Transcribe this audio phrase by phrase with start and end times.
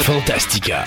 [0.00, 0.86] Fantastica.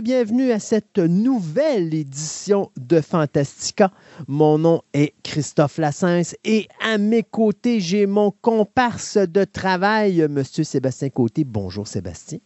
[0.00, 3.90] Messieurs, bienvenue à cette nouvelle édition de Fantastica.
[4.28, 10.64] Mon nom est Christophe Lassens et à mes côtés, j'ai mon comparse de travail, Monsieur
[10.64, 11.44] Sébastien Côté.
[11.44, 12.38] Bonjour Sébastien.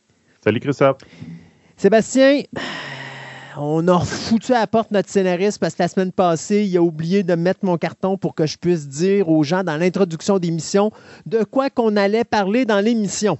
[0.42, 0.98] Salut Christophe.
[1.76, 2.42] Sébastien,
[3.56, 6.82] on a foutu à la porte notre scénariste parce que la semaine passée, il a
[6.82, 10.90] oublié de mettre mon carton pour que je puisse dire aux gens dans l'introduction d'émission
[11.26, 13.38] de quoi qu'on allait parler dans l'émission.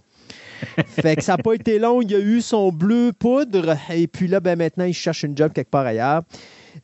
[0.87, 2.03] Fait que ça n'a pas été long.
[2.03, 3.77] Il a eu son bleu poudre.
[3.91, 6.23] Et puis là, ben, maintenant, il cherche une job quelque part ailleurs.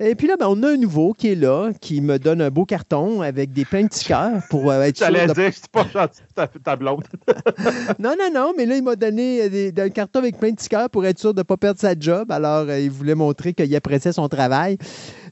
[0.02, 2.48] Et puis là, ben, on a un nouveau qui est là, qui me donne un
[2.48, 5.50] beau carton avec des pleins de petits cœurs pour euh, être sûr J'allais de dire,
[5.52, 7.04] c'est pas gentil, ta, ta blonde.
[7.98, 10.56] non, non, non, mais là, il m'a donné euh, des- un carton avec plein de
[10.56, 12.32] petits cœurs pour être sûr de ne pas perdre sa job.
[12.32, 14.78] Alors, euh, il voulait montrer qu'il appréciait son travail.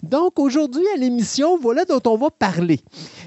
[0.02, 2.80] Donc, aujourd'hui, à l'émission, voilà dont on va parler.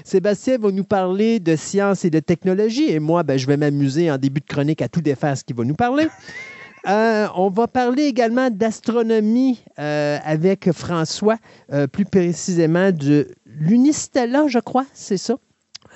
[0.04, 4.12] Sébastien va nous parler de science et de technologie, et moi, ben, je vais m'amuser
[4.12, 6.06] en début de chronique à tout défaire ce qu'il va nous parler.
[6.88, 11.36] Euh, on va parler également d'astronomie euh, avec François,
[11.72, 15.34] euh, plus précisément de l'Unistella, je crois, c'est ça?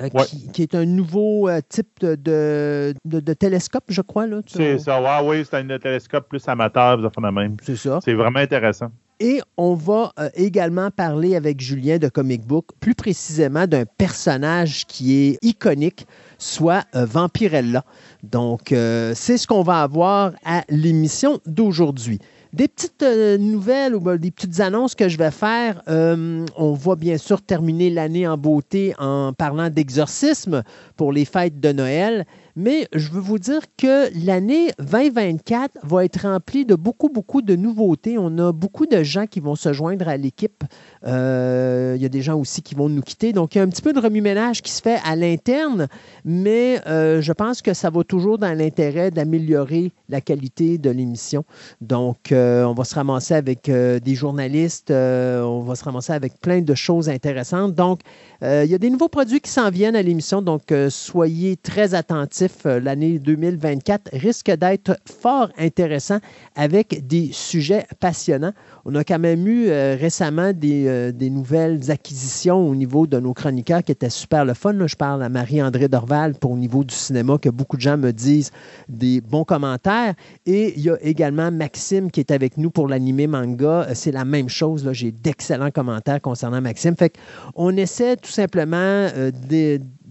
[0.01, 0.25] Euh, Ouais.
[0.27, 4.27] qui, qui est un nouveau euh, type de, de- de- de télescope, je crois.
[4.27, 7.57] Là, C'est ça, ouais, oui, c'est un télescope plus amateur, vous de même.
[7.62, 7.98] C'est ça.
[8.05, 8.89] C'est vraiment intéressant.
[9.20, 14.84] Et on va euh, également parler avec Julien de Comic Book, plus précisément d'un personnage
[14.87, 16.07] qui est iconique,
[16.39, 17.84] soit euh, Vampirella.
[18.23, 22.19] Donc, euh, c'est ce qu'on va avoir à l'émission d'aujourd'hui.
[22.52, 25.83] Des petites euh, nouvelles ou ben, des petites annonces que je vais faire.
[25.86, 30.63] On va bien sûr terminer l'année en beauté en parlant d'exorcisme
[30.97, 32.27] pour les fêtes de Noël.
[32.58, 37.55] Mais je veux vous dire que l'année 2024 va être remplie de beaucoup, beaucoup de
[37.55, 38.17] nouveautés.
[38.17, 40.64] On a beaucoup de gens qui vont se joindre à l'équipe.
[41.06, 43.34] Euh, il y a des gens aussi qui vont nous quitter.
[43.34, 45.86] Donc, il y a un petit peu de remue-ménage qui se fait à l'interne,
[46.24, 51.44] mais euh, je pense que ça va toujours dans l'intérêt d'améliorer la qualité de l'émission.
[51.83, 56.62] Donc, euh, on va se ramasser avec des journalistes, on va se ramasser avec plein
[56.62, 57.74] de choses intéressantes.
[57.74, 58.00] Donc,
[58.40, 62.45] il y a des nouveaux produits qui s'en viennent à l'émission, donc soyez très attentifs.
[62.67, 66.18] Euh, L'année 2024 risque d'être fort intéressant
[66.55, 68.52] avec des sujets passionnants.
[68.84, 73.18] On a quand même eu euh, récemment des, euh, des nouvelles acquisitions au niveau de
[73.18, 74.86] nos chroniqueurs qui étaient super le fun.
[74.86, 78.12] Je parle à Marie-André Dorval pour au niveau du cinéma que beaucoup de gens me
[78.12, 78.51] disent
[78.89, 80.14] des bons commentaires.
[80.45, 83.89] Et il y a également Maxime qui est avec nous pour l'animé manga.
[83.95, 84.89] C'est la même chose.
[84.92, 86.96] J'ai d'excellents commentaires concernant Maxime.
[86.96, 87.14] Fait
[87.55, 89.30] on essaie tout simplement euh,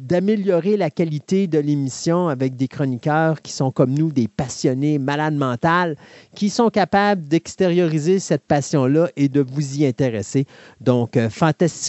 [0.06, 5.36] d'améliorer la qualité de l'émission avec des chroniqueurs qui sont comme nous, des passionnés malades
[5.36, 5.96] mentales,
[6.36, 10.46] qui sont capables d'extérioriser cette passion-là et de vous y intéresser.
[10.80, 11.30] Donc, euh,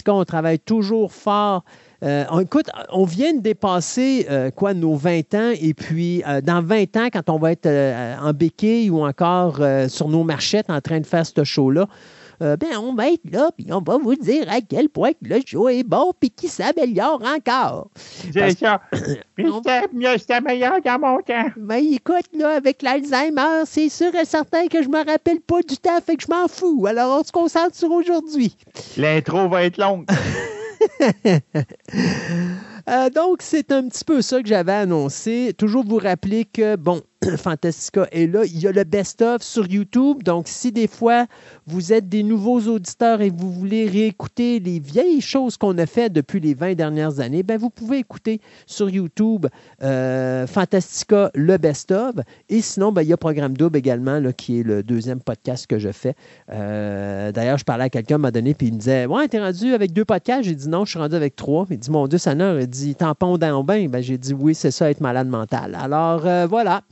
[0.07, 1.63] on travaille toujours fort.
[2.03, 6.41] Euh, on, écoute, on vient de dépasser euh, quoi, nos 20 ans et puis euh,
[6.41, 10.81] dans 20 ans, quand on va être en béquille ou encore sur nos marchettes en
[10.81, 11.87] train de faire ce show-là,
[12.41, 15.39] euh, ben, on va être là, puis on va vous dire à quel point le
[15.45, 17.89] show est bon, puis qu'il s'améliore encore.
[17.95, 18.81] C'est ça.
[19.35, 21.47] Puis c'était mieux, c'était meilleur dans mon temps.
[21.57, 25.77] Ben, écoute, là, avec l'Alzheimer, c'est sûr et certain que je me rappelle pas du
[25.77, 26.85] temps, fait que je m'en fous.
[26.87, 28.55] Alors, on se concentre sur aujourd'hui.
[28.97, 30.05] L'intro va être longue.
[32.89, 35.53] Euh, donc, c'est un petit peu ça que j'avais annoncé.
[35.57, 37.01] Toujours vous rappeler que, bon,
[37.37, 38.45] Fantastica est là.
[38.45, 40.23] Il y a le best-of sur YouTube.
[40.23, 41.25] Donc, si des fois,
[41.65, 46.13] vous êtes des nouveaux auditeurs et vous voulez réécouter les vieilles choses qu'on a faites
[46.13, 49.47] depuis les 20 dernières années, ben, vous pouvez écouter sur YouTube
[49.83, 52.15] euh, Fantastica, le best-of.
[52.49, 55.67] Et sinon, ben, il y a Programme Double également, là, qui est le deuxième podcast
[55.67, 56.15] que je fais.
[56.51, 59.73] Euh, D'ailleurs, je parlais à quelqu'un, m'a donné, puis il me disait Ouais, t'es rendu
[59.73, 61.65] avec deux podcasts J'ai dit non, je suis rendu avec trois.
[61.69, 63.87] Il dit Mon Dieu, Seigneur, il dit Tampon dans bain.
[63.87, 65.75] Ben, J'ai dit Oui, c'est ça, être malade mental.
[65.75, 66.83] Alors, euh, voilà.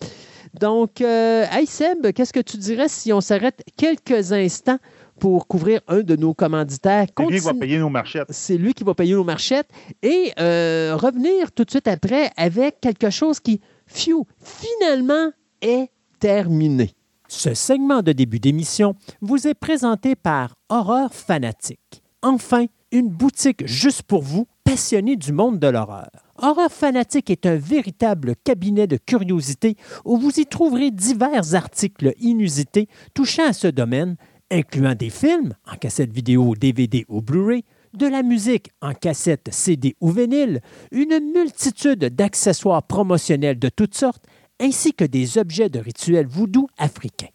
[0.60, 4.78] Donc, euh, hey Seb, qu'est-ce que tu dirais si on s'arrête quelques instants
[5.20, 7.08] pour couvrir un de nos commanditaires?
[7.18, 8.28] C'est lui qui va payer nos marchettes.
[8.30, 9.70] c'est lui qui va payer nos marchettes
[10.02, 15.32] et euh, revenir tout de suite après avec quelque chose qui, phew, finalement
[15.62, 16.92] est terminé.
[17.28, 22.04] Ce segment de début d'émission vous est présenté par Horreur Fanatique.
[22.22, 26.25] Enfin, une boutique juste pour vous passionné du monde de l'horreur.
[26.38, 32.90] Horreur Fanatique est un véritable cabinet de curiosité où vous y trouverez divers articles inusités
[33.14, 34.18] touchant à ce domaine,
[34.52, 39.96] incluant des films en cassette vidéo, DVD ou Blu-ray, de la musique en cassette CD
[40.02, 40.60] ou vinyle,
[40.92, 44.26] une multitude d'accessoires promotionnels de toutes sortes,
[44.60, 47.35] ainsi que des objets de rituels voodoo africains.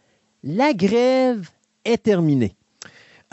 [0.43, 1.49] la grève
[1.85, 2.55] est terminée.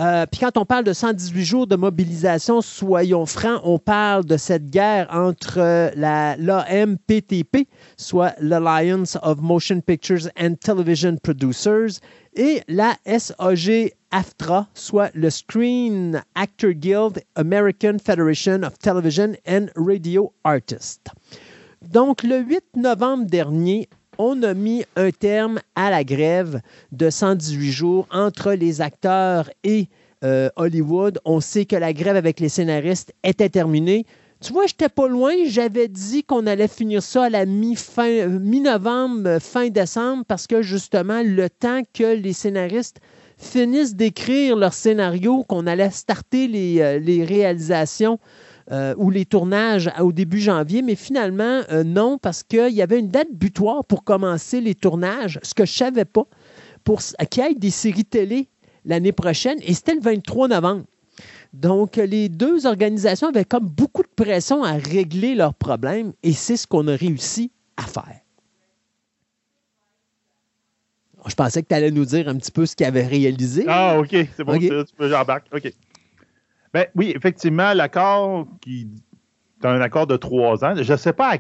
[0.01, 4.37] Euh, puis quand on parle de 118 jours de mobilisation, soyons francs, on parle de
[4.37, 7.67] cette guerre entre l'AMPTP,
[7.97, 11.99] soit l'Alliance of Motion Pictures and Television Producers,
[12.35, 20.33] et la SAG AFTRA, soit le Screen Actor Guild American Federation of Television and Radio
[20.45, 21.09] Artists.
[21.83, 26.61] Donc, le 8 novembre dernier, on a mis un terme à la grève
[26.93, 29.89] de 118 jours entre les acteurs et
[30.25, 31.21] euh, Hollywood.
[31.25, 34.05] On sait que la grève avec les scénaristes était terminée.
[34.41, 35.33] Tu vois, j'étais pas loin.
[35.47, 41.49] J'avais dit qu'on allait finir ça à la mi-novembre, fin décembre, parce que justement, le
[41.49, 42.99] temps que les scénaristes
[43.37, 48.19] finissent d'écrire leur scénario, qu'on allait starter les, euh, les réalisations
[48.71, 52.99] euh, ou les tournages au début janvier, mais finalement, euh, non, parce qu'il y avait
[52.99, 56.27] une date butoir pour commencer les tournages, ce que je ne savais pas,
[56.85, 57.01] pour
[57.31, 58.49] qu'il y ait des séries télé
[58.85, 60.85] l'année prochaine, et c'était le 23 novembre.
[61.55, 66.59] Donc, les deux organisations avaient comme beaucoup de pression à régler leurs problèmes, et c'est
[66.59, 68.21] ce qu'on a réussi à faire.
[71.27, 73.65] Je pensais que tu allais nous dire un petit peu ce qu'ils avaient réalisé.
[73.67, 75.47] Ah, OK, c'est bon, tu peux, j'embarque.
[75.55, 75.73] OK.
[76.73, 78.89] Ben, oui, effectivement, l'accord qui
[79.63, 80.75] est un accord de trois ans.
[80.81, 81.39] Je ne sais pas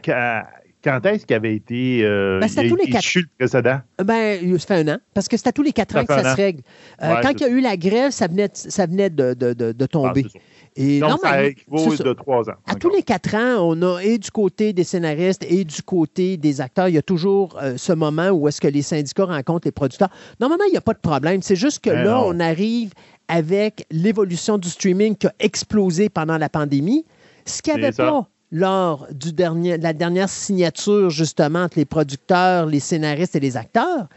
[0.83, 3.05] quand est-ce qu'il avait été euh, ben, tous les quatre...
[3.15, 3.81] le précédent?
[4.03, 4.99] Ben, ça fait un an.
[5.15, 6.63] Parce que c'est à tous les quatre ans que ça se règle.
[7.03, 9.87] Euh, quand il y a eu la grève, ça venait, ça venait de, de, de,
[9.87, 10.25] tomber.
[10.35, 10.39] Ah,
[10.77, 12.55] et Donc, ça équivaut de trois ans.
[12.67, 16.37] À tous les quatre ans, on a, et du côté des scénaristes et du côté
[16.37, 19.67] des acteurs, il y a toujours euh, ce moment où est-ce que les syndicats rencontrent
[19.67, 20.11] les producteurs.
[20.39, 21.43] Normalement, il n'y a pas de problème.
[21.43, 22.93] C'est juste que ben là, on arrive
[23.29, 27.05] avec l'évolution du streaming qui a explosé pendant la pandémie,
[27.45, 32.67] ce qu'il n'y avait pas lors du dernier, la dernière signature, justement, entre les producteurs,
[32.67, 34.09] les scénaristes et les acteurs,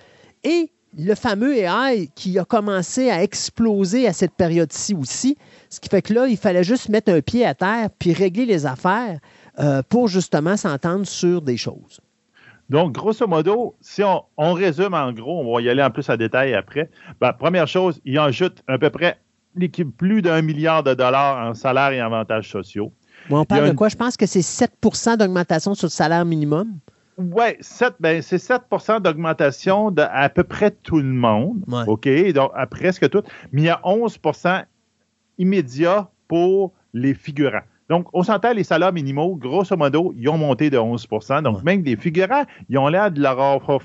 [0.43, 5.37] et le fameux AI qui a commencé à exploser à cette période-ci aussi,
[5.69, 8.45] ce qui fait que là, il fallait juste mettre un pied à terre puis régler
[8.45, 9.19] les affaires
[9.59, 12.01] euh, pour justement s'entendre sur des choses.
[12.71, 16.15] Donc, grosso modo, si on, résume en gros, on va y aller en plus en
[16.15, 16.89] détail après.
[17.19, 19.19] Ben, première chose, il ajoute à peu près
[19.97, 22.93] plus d'un milliard de dollars en salaire et avantages sociaux.
[23.29, 23.89] on parle de quoi?
[23.89, 26.79] Je pense que c'est 7% d'augmentation sur le salaire minimum.
[27.17, 27.57] Oui,
[27.99, 31.65] ben, c'est 7% d'augmentation de à peu près tout le monde.
[31.87, 32.07] OK?
[32.31, 33.21] Donc, à presque tout.
[33.51, 34.63] Mais il y a 11%
[35.39, 37.65] immédiat pour les figurants.
[37.91, 41.81] Donc, on s'entend, les salaires minimaux, grosso modo, ils ont monté de 11% Donc, même
[41.81, 43.81] des figurants, ils ont l'air de leur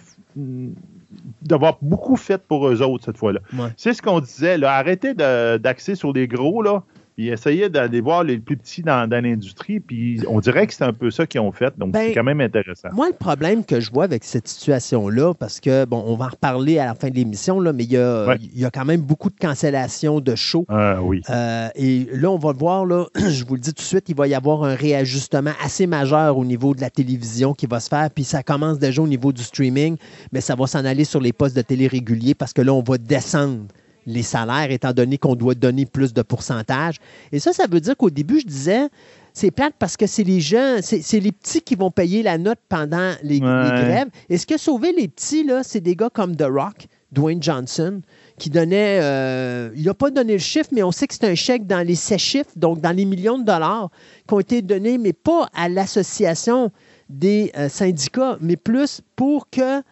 [1.42, 3.40] d'avoir beaucoup fait pour eux autres cette fois-là.
[3.76, 6.84] C'est ce qu'on disait, là, arrêtez d'axer sur les gros, là,
[7.16, 10.92] puis essayer d'aller voir les plus petits dans, l'industrie, puis on dirait que c'est un
[10.92, 12.88] peu ça qu'ils ont fait, donc c'est ben, quand même intéressant.
[12.92, 16.28] Moi, le problème que je vois avec cette situation-là, parce que, bon, on va en
[16.28, 18.84] reparler à la fin de l'émission, là, mais il y, a, il y a quand
[18.84, 20.66] même beaucoup de cancellations de shows.
[20.68, 21.22] Ah, oui.
[21.30, 24.10] Euh, et là, on va le voir, là, je vous le dis tout de suite,
[24.10, 27.80] il va y avoir un réajustement assez majeur au niveau de la télévision qui va
[27.80, 29.96] se faire, puis ça commence déjà au niveau du streaming,
[30.32, 32.82] mais ça va s'en aller sur les postes de télé réguliers, parce que là, on
[32.82, 33.64] va descendre
[34.06, 36.96] les salaires, étant donné qu'on doit donner plus de pourcentage.
[37.32, 38.88] Et ça, ça veut dire qu'au début, je disais,
[39.32, 42.58] c'est plate parce que c'est les gens, c'est les petits qui vont payer la note
[42.68, 44.08] pendant les, grèves.
[44.30, 47.42] Et ce qui a sauvé les petits, là, c'est des gars comme The Rock, Dwayne
[47.42, 48.00] Johnson,
[48.38, 51.34] qui donnait, euh, il n'a pas donné le chiffre, mais on sait que c'est un
[51.34, 53.90] chèque dans les sept chiffres, donc dans les millions de dollars
[54.26, 56.70] qui ont été donnés, mais pas à l'association
[57.08, 59.82] des euh, syndicats, mais plus pour que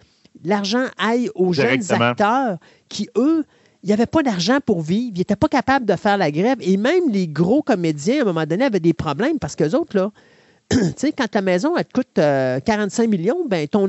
[0.44, 3.44] l'argent aille aux jeunes acteurs qui, eux,
[3.84, 6.56] il n'y avait pas d'argent pour vivre, ils n'étaient pas capables de faire la grève.
[6.62, 9.94] Et même les gros comédiens, à un moment donné, avaient des problèmes parce qu'eux autres,
[9.94, 10.10] là,
[10.70, 13.86] tu sais, quand ta maison, elle te coûte 45 euh, millions, ben ton,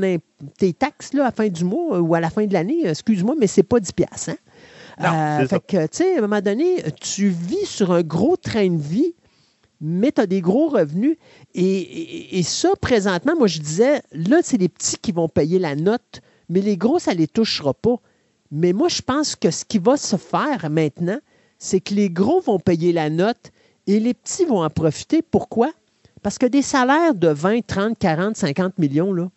[0.57, 2.85] tes taxes là, à la fin du mois euh, ou à la fin de l'année,
[2.85, 4.31] excuse-moi, mais c'est pas 10 piastres.
[4.99, 5.39] Hein?
[5.41, 8.69] Euh, fait que, tu sais, à un moment donné, tu vis sur un gros train
[8.69, 9.15] de vie
[9.81, 11.17] mais tu as des gros revenus.
[11.53, 16.21] Et, ça, présentement, moi, je disais, là, c'est les petits qui vont payer la note,
[16.49, 17.97] mais les gros, ça ne les touchera pas.
[18.51, 21.19] Mais moi, je pense que ce qui va se faire maintenant,
[21.57, 23.51] c'est que les gros vont payer la note
[23.87, 25.21] et les petits vont en profiter.
[25.21, 25.71] Pourquoi?
[26.21, 29.29] Parce que des salaires de 20, 30, 40, 50 millions, là,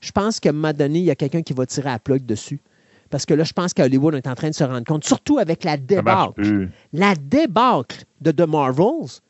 [0.00, 2.24] je pense qu'à un moment donné, il y a quelqu'un qui va tirer à plug
[2.24, 2.60] dessus.
[3.08, 5.64] Parce que là, je pense qu'Hollywood est en train de se rendre compte, surtout avec
[5.64, 6.68] la débâcle.
[6.92, 9.20] La débâcle de The Marvels,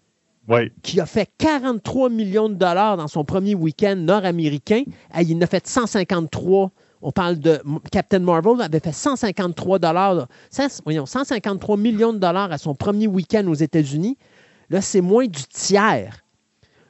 [0.83, 4.83] qui a fait 43 millions de dollars dans son premier week-end nord-américain.
[5.21, 6.71] Il en a fait 153
[7.03, 7.61] on parle de
[7.93, 13.55] Captain Marvel avait fait 153 dollars, 153 millions de dollars à son premier week-end aux
[13.55, 14.17] États-Unis.
[14.71, 16.23] Là, c'est moins du tiers.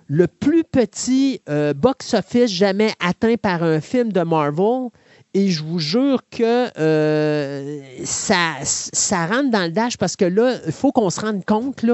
[0.09, 4.91] Le plus petit euh, box-office jamais atteint par un film de Marvel,
[5.37, 10.73] et je vous jure que euh, ça, rentre dans le dash parce que là, il
[10.73, 11.85] faut qu'on se rende compte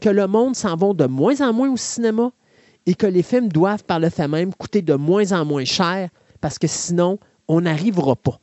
[0.00, 2.30] que le monde s'en va de moins en moins au cinéma
[2.86, 6.08] et que les films doivent, par le fait même, coûter de moins en moins cher
[6.40, 8.38] parce que sinon, on n'arrivera pas.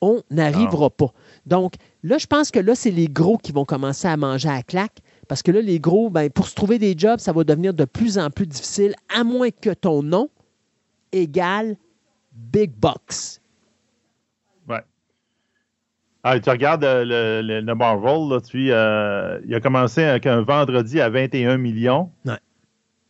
[0.00, 1.12] On n'arrivera pas.
[1.46, 4.62] Donc, là, je pense que là, c'est les gros qui vont commencer à manger à
[4.62, 4.98] claque.
[5.26, 7.84] Parce que là, les gros, ben, pour se trouver des jobs, ça va devenir de
[7.84, 10.28] plus en plus difficile, à moins que ton nom
[11.12, 11.76] égale
[12.32, 13.40] Big Box.
[16.28, 21.00] Ah, tu regardes euh, le, Marvel, là, tu, euh, il a commencé avec un vendredi
[21.00, 22.10] à 21 millions.
[22.24, 22.34] Ouais.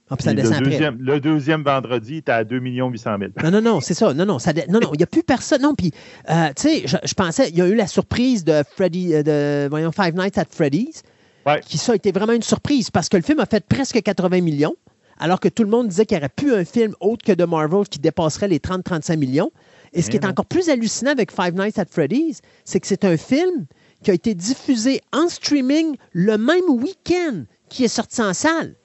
[0.08, 3.30] Ah, ça descend le, deuxième, le deuxième vendredi, était à 2 800 000.
[3.42, 4.14] Non, non, non, c'est ça.
[4.14, 5.62] Non, non, ça non, non, il n'y a plus personne.
[5.62, 5.90] Non, puis,
[6.30, 9.90] euh, tu sais, je, pensais, il y a eu la surprise de Freddy, de, voyons,
[9.90, 11.02] Five Nights at Freddy's,
[11.44, 11.60] ouais.
[11.66, 14.42] qui ça a été vraiment une surprise parce que le film a fait presque 80
[14.42, 14.76] millions,
[15.18, 17.44] alors que tout le monde disait qu'il n'y aurait plus un film autre que de
[17.44, 19.50] Marvel qui dépasserait les 30-35 millions.
[19.92, 23.04] Et ce qui est encore plus hallucinant avec Five Nights at Freddy's, c'est que c'est
[23.04, 23.66] un film
[24.04, 28.76] qui a été diffusé en streaming le même week-end qui est sorti en salle.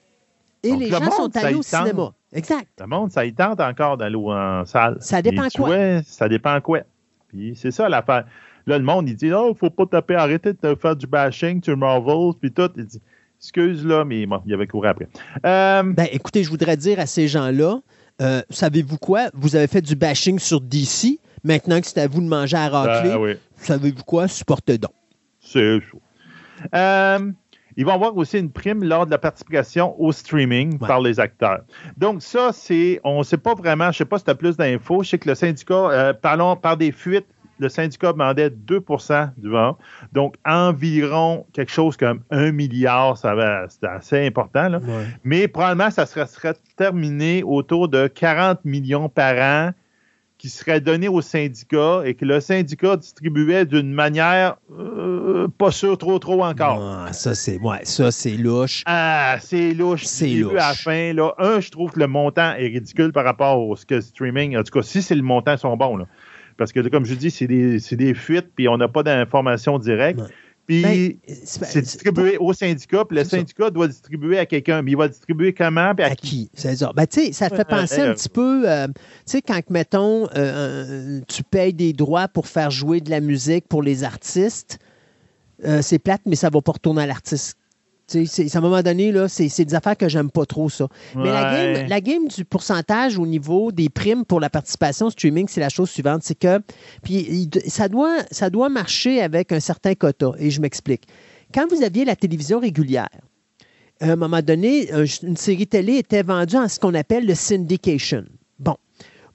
[0.62, 2.12] Et les gens sont allés au cinéma.
[2.32, 2.68] Exact.
[2.80, 4.96] Le monde, ça y tente encore d'aller en salle.
[5.00, 6.02] Ça dépend quoi.
[6.02, 6.80] ça dépend quoi.
[7.28, 8.24] Puis c'est ça l'affaire.
[8.66, 11.76] Là, le monde, il dit Oh, faut pas taper, arrêter de faire du bashing sur
[11.76, 12.70] Marvel, puis tout.
[12.76, 13.00] Il dit
[13.40, 15.08] Excuse, là, mais bon, il avait couru après.
[15.44, 17.80] Euh, ben, écoutez, je voudrais dire à ces gens-là
[18.20, 19.30] euh, savez-vous quoi?
[19.34, 21.18] Vous avez fait du bashing sur DC.
[21.44, 24.28] Maintenant que c'est à vous de manger à racler, ben savez-vous quoi?
[24.28, 24.92] Supportez donc.
[25.40, 26.00] C'est chaud.
[26.72, 27.32] Euh,
[27.76, 31.60] ils vont avoir aussi une prime lors de la participation au streaming par les acteurs.
[31.96, 34.34] Donc, ça, c'est, on ne sait pas vraiment, je ne sais pas si tu as
[34.34, 35.02] plus d'infos.
[35.02, 37.26] Je sais que le syndicat, euh, parlons par des fuites,
[37.58, 39.78] le syndicat demandait 2% du vent.
[40.12, 44.68] Donc, environ quelque chose comme 1 milliard, ça va, c'est assez important.
[44.68, 44.80] Là.
[45.24, 49.70] Mais probablement, ça serait, terminé autour de 40 millions par an
[50.42, 55.96] qui seraient donnés au syndicat et que le syndicat distribuait d'une manière euh, pas sûr
[55.96, 56.80] trop trop encore.
[56.82, 58.82] Ah, ça c'est ouais, ça c'est louche.
[58.86, 60.02] Ah, c'est louche.
[60.04, 60.54] C'est louche.
[60.54, 63.76] À la fin là, un, je trouve que le montant est ridicule par rapport au
[63.76, 64.56] ce que streaming.
[64.56, 66.08] En tout cas, si c'est le montant sont bons là.
[66.56, 70.20] Parce que, comme je dis, c'est des, fuites, puis on n'a pas d'informations directes.
[70.80, 74.82] Puis ben, c'est distribué au syndicat, puis le syndicat doit distribuer à quelqu'un.
[74.82, 76.50] Mais il va distribuer comment, puis à, qui?
[76.54, 76.92] C'est ça.
[76.94, 78.92] Ben, ça te fait penser un petit peu, euh, tu
[79.26, 83.82] sais, quand, mettons, euh, tu payes des droits pour faire jouer de la musique pour
[83.82, 84.78] les artistes,
[85.64, 87.58] euh, c'est plate, mais ça va pas retourner à l'artiste
[88.14, 90.88] à un moment donné, là, c'est, des affaires que j'aime pas trop, ça.
[91.14, 95.60] Mais la game, du pourcentage au niveau des primes pour la participation au streaming, c'est
[95.60, 96.22] la chose suivante.
[96.22, 96.60] C'est que
[97.02, 100.32] puis ça doit, ça doit marcher avec un certain quota.
[100.38, 101.02] Et je m'explique.
[101.52, 103.08] Quand vous aviez la télévision régulière,
[104.00, 104.90] à un moment donné,
[105.22, 108.24] une série télé était vendue en ce qu'on appelle le syndication.
[108.58, 108.76] Bon.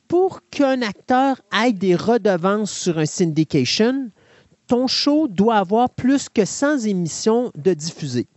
[0.07, 4.09] Pour qu'un acteur ait des redevances sur un syndication,
[4.67, 8.27] ton show doit avoir plus que 100 émissions de diffusées.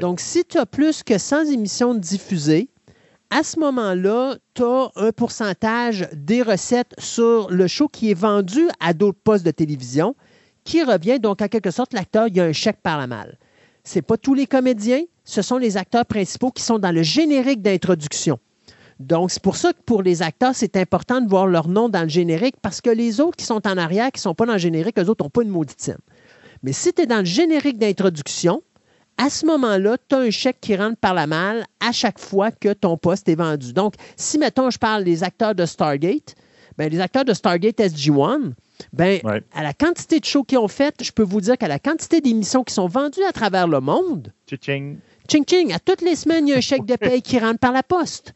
[0.00, 2.68] Donc, si tu as plus que 100 émissions diffusées,
[3.30, 8.68] à ce moment-là, tu as un pourcentage des recettes sur le show qui est vendu
[8.80, 10.14] à d'autres postes de télévision
[10.64, 11.18] qui revient.
[11.18, 13.38] Donc, en quelque sorte, l'acteur, il y a un chèque par la malle.
[13.84, 17.62] Ce pas tous les comédiens, ce sont les acteurs principaux qui sont dans le générique
[17.62, 18.38] d'introduction.
[18.98, 22.02] Donc, c'est pour ça que pour les acteurs, c'est important de voir leur nom dans
[22.02, 24.54] le générique parce que les autres qui sont en arrière, qui ne sont pas dans
[24.54, 25.92] le générique, eux autres n'ont pas une maudite.
[26.62, 28.62] Mais si tu es dans le générique d'introduction,
[29.18, 32.50] à ce moment-là, tu as un chèque qui rentre par la malle à chaque fois
[32.50, 33.72] que ton poste est vendu.
[33.72, 36.34] Donc, si, mettons, je parle des acteurs de Stargate,
[36.76, 38.52] ben, les acteurs de Stargate SG-1,
[38.92, 39.20] ben,
[39.54, 42.20] à la quantité de shows qu'ils ont fait, je peux vous dire qu'à la quantité
[42.20, 44.32] d'émissions qui sont vendues à travers le monde,
[44.62, 44.98] ching
[45.46, 47.72] ching, à toutes les semaines, il y a un chèque de paye qui rentre par
[47.72, 48.34] la poste.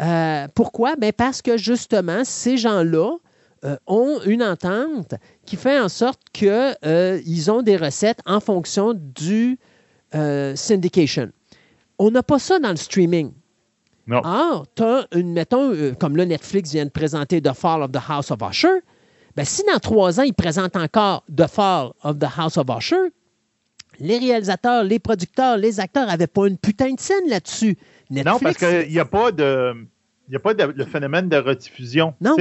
[0.00, 0.96] Euh, pourquoi?
[0.96, 3.16] Ben parce que justement, ces gens-là
[3.64, 5.14] euh, ont une entente
[5.46, 9.58] qui fait en sorte qu'ils euh, ont des recettes en fonction du
[10.14, 11.30] euh, syndication.
[11.98, 13.32] On n'a pas ça dans le streaming.
[14.06, 14.20] Non.
[14.24, 17.92] Ah, tu as une, mettons, euh, comme là, Netflix vient de présenter The Fall of
[17.92, 18.80] the House of Usher.
[19.34, 23.12] Ben, si dans trois ans, ils présentent encore The Fall of the House of Usher,
[23.98, 27.76] les réalisateurs, les producteurs, les acteurs n'avaient pas une putain de scène là-dessus.
[28.10, 29.74] non, parce qu'il n'y a pas de.
[30.28, 32.14] Il n'y a pas de, le phénomène de rediffusion.
[32.20, 32.34] Non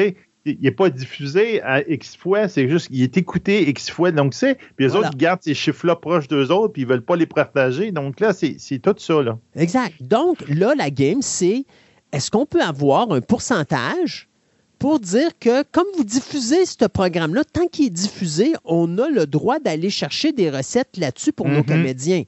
[0.45, 4.11] il n'est pas diffusé à X fois, c'est juste qu'il est écouté X fois.
[4.11, 4.55] Donc, c'est.
[4.75, 7.15] Puis les autres, ils gardent ces chiffres-là proches d'eux autres, puis ils ne veulent pas
[7.15, 7.91] les partager.
[7.91, 9.23] Donc là, c'est tout ça.
[9.23, 9.37] Là.
[9.55, 9.95] Exact.
[10.01, 11.65] Donc, là, la game, c'est
[12.11, 14.29] est-ce qu'on peut avoir un pourcentage
[14.77, 19.25] pour dire que, comme vous diffusez ce programme-là, tant qu'il est diffusé, on a le
[19.25, 21.65] droit d'aller chercher des recettes là-dessus pour nos mm-hmm.
[21.65, 22.23] comédiens.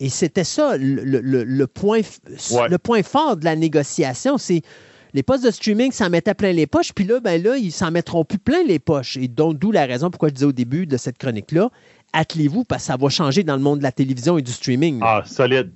[0.00, 4.62] Et c'était ça le, point, le point fort de la négociation, c'est
[5.18, 7.90] les postes de streaming s'en mettaient plein les poches, puis là, ben là, ils s'en
[7.90, 9.16] mettront plus plein les poches.
[9.16, 11.70] Et donc, d'où la raison pourquoi je disais au début de cette chronique-là,
[12.12, 15.00] attelez-vous parce que ça va changer dans le monde de la télévision et du streaming.
[15.02, 15.72] Ah, solide.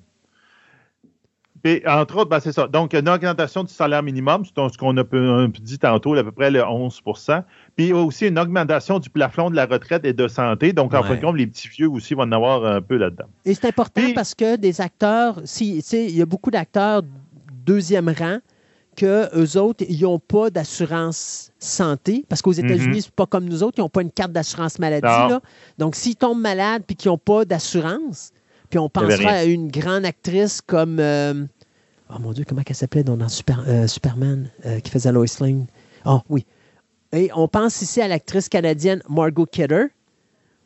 [1.65, 2.69] Et entre autres, ben, c'est ça.
[2.69, 5.03] Donc, une augmentation du salaire minimum, c'est ce qu'on a
[5.61, 7.43] dit tantôt, à peu près le 11%
[7.75, 10.73] Puis aussi une augmentation du plafond de la retraite et de santé.
[10.73, 13.27] Donc, en fin de compte, les petits vieux aussi vont en avoir un peu là-dedans.
[13.45, 17.03] Et c'est important parce que des acteurs, si, il y a beaucoup d'acteurs
[17.65, 18.39] deuxième rang
[18.97, 23.03] qu'eux autres, ils n'ont pas d'assurance santé, parce qu'aux États-Unis, mm-hmm.
[23.03, 25.07] c'est pas comme nous autres, ils n'ont pas une carte d'assurance maladie.
[25.07, 25.41] Là.
[25.79, 28.33] Donc, s'ils tombent malades et qu'ils n'ont pas d'assurance,
[28.71, 30.99] puis on pensera à une grande actrice comme.
[30.99, 31.45] Euh,
[32.11, 35.67] oh mon Dieu, comment elle s'appelait dans, euh, Superman, euh, qui faisait Lois Lane?
[36.05, 36.47] Oh oui.
[37.13, 39.89] Et on pense ici à l'actrice canadienne Margot Kidder.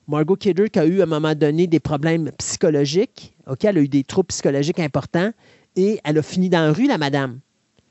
[0.07, 3.35] Margot Kidder qui a eu à un moment donné des problèmes psychologiques.
[3.49, 5.33] OK, elle a eu des troubles psychologiques importants
[5.75, 7.41] et elle a fini dans la rue, la madame.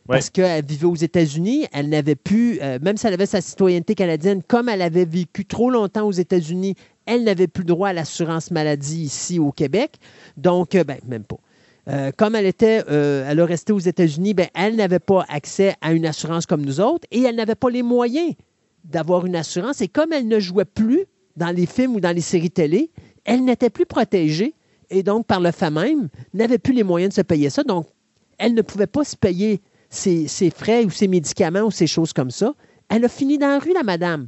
[0.07, 3.95] Parce qu'elle vivait aux États-Unis, elle n'avait plus, euh, même si elle avait sa citoyenneté
[3.95, 6.75] canadienne, comme elle avait vécu trop longtemps aux États-Unis,
[7.07, 9.97] elle n'avait plus droit à l'assurance maladie ici au Québec.
[10.37, 11.37] Donc, euh, ben, même pas.
[11.87, 15.91] Euh, comme elle était, elle a resté aux États-Unis, ben, elle n'avait pas accès à
[15.93, 18.33] une assurance comme nous autres et elle n'avait pas les moyens
[18.83, 19.81] d'avoir une assurance.
[19.81, 22.89] Et comme elle ne jouait plus dans les films ou dans les séries télé,
[23.23, 24.53] elle n'était plus protégée
[24.89, 27.63] et donc, par le fait même, n'avait plus les moyens de se payer ça.
[27.63, 27.87] Donc,
[28.37, 32.31] elle ne pouvait pas se payer ses, frais ou ses médicaments ou ces choses comme
[32.31, 32.53] ça.
[32.89, 34.27] Elle a fini dans la rue, la madame.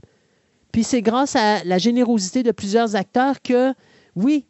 [0.71, 3.73] Puis c'est grâce à la générosité de plusieurs acteurs que,
[4.15, 4.45] oui,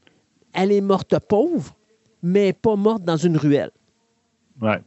[0.53, 1.75] elle est morte pauvre,
[2.23, 3.71] mais pas morte dans une ruelle.
[4.61, 4.81] Ouais.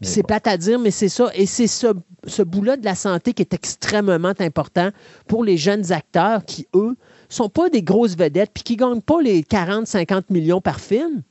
[0.00, 1.30] C'est plate à dire, mais c'est ça.
[1.34, 1.88] Et c'est ce,
[2.24, 4.90] ce bout-là de la santé qui est extrêmement important
[5.26, 6.96] pour les jeunes acteurs qui, eux,
[7.28, 11.22] sont pas des grosses vedettes puis qui ne gagnent pas les 40-50 millions par film,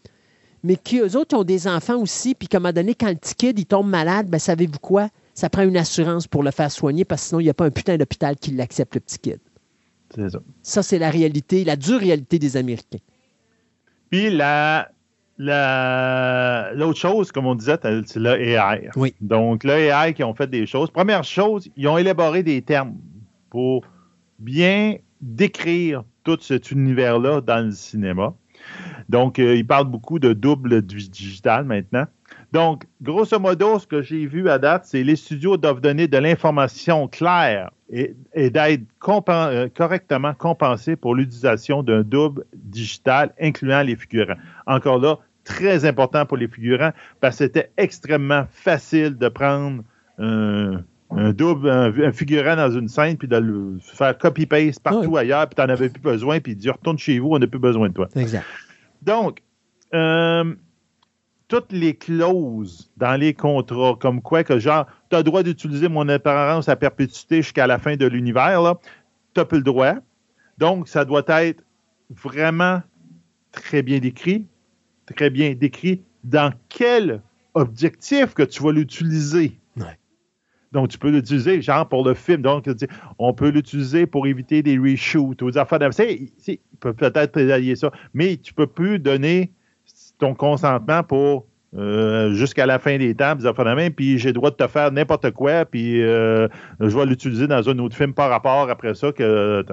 [0.63, 3.15] mais qui, eux autres, ont des enfants aussi, puis qu'à un moment donné, quand le
[3.15, 5.09] petit kid, il tombe malade, ben savez-vous quoi?
[5.33, 7.65] Ça prend une assurance pour le faire soigner, parce que sinon, il n'y a pas
[7.65, 9.39] un putain d'hôpital qui l'accepte, le petit kid.
[10.15, 10.39] C'est ça.
[10.61, 12.99] Ça, c'est la réalité, la dure réalité des Américains.
[14.09, 14.89] Puis la,
[15.37, 18.89] l'autre chose, comme on disait, c'est l'AI.
[18.95, 19.13] Oui.
[19.21, 20.89] Donc, l'AI qui ont fait des choses.
[20.89, 22.95] Première chose, ils ont élaboré des termes
[23.49, 23.85] pour
[24.39, 28.33] bien décrire tout cet univers-là dans le cinéma.
[29.09, 32.05] Donc, euh, il parle beaucoup de double digital maintenant.
[32.51, 36.17] Donc, grosso modo, ce que j'ai vu à date, c'est les studios doivent donner de
[36.17, 38.83] l'information claire et, d'être
[39.29, 44.37] euh, correctement compensés pour l'utilisation d'un double digital, incluant les figurants.
[44.65, 46.91] Encore là, très important pour les figurants
[47.21, 49.83] parce que c'était extrêmement facile de prendre
[50.19, 50.81] un,
[51.31, 55.61] double, un, figurant dans une scène puis de le faire copy-paste partout ailleurs, puis tu
[55.61, 58.09] n'en avais plus besoin, puis dire retourne chez vous, on n'a plus besoin de toi.
[58.15, 58.45] Exact.
[59.01, 59.41] Donc,
[59.93, 60.55] euh,
[61.47, 65.87] toutes les clauses dans les contrats, comme quoi que genre, tu as le droit d'utiliser
[65.87, 68.75] mon apparence à perpétuité jusqu'à la fin de l'univers,
[69.33, 69.95] tu n'as plus le droit.
[70.57, 71.63] Donc, ça doit être
[72.09, 72.81] vraiment
[73.51, 74.45] très bien décrit,
[75.05, 77.21] très bien décrit dans quel
[77.53, 79.59] objectif que tu vas l'utiliser.
[80.71, 82.41] Donc, tu peux l'utiliser, genre, pour le film.
[82.41, 82.65] Donc,
[83.19, 87.91] on peut l'utiliser pour éviter des reshoots ou des affaires Il peut peut-être présailler ça,
[88.13, 89.51] mais tu peux plus donner
[90.17, 93.35] ton consentement pour euh, jusqu'à la fin des temps,
[93.95, 96.47] puis j'ai le droit de te faire n'importe quoi, puis euh,
[96.79, 99.11] je vais l'utiliser dans un autre film par rapport après ça.
[99.11, 99.65] que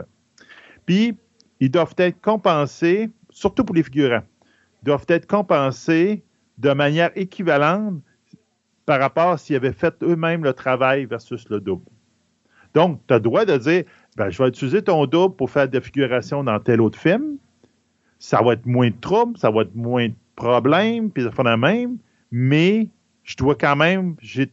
[0.87, 1.17] Puis,
[1.61, 4.25] ils doivent être compensés, surtout pour les figurants,
[4.83, 6.25] ils doivent être compensés
[6.59, 8.03] de manière équivalente
[8.87, 11.85] par rapport s'ils avaient fait eux-mêmes le travail versus le double.
[12.75, 13.85] Donc, tu as le droit de dire
[14.17, 17.37] ben, je vais utiliser ton double pour faire des figurations dans tel autre film.
[18.19, 21.43] Ça va être moins de troubles, ça va être moins de problèmes, puis ça fait
[21.43, 21.99] la même,
[22.31, 22.89] mais
[23.23, 24.49] je dois quand même, j'ai,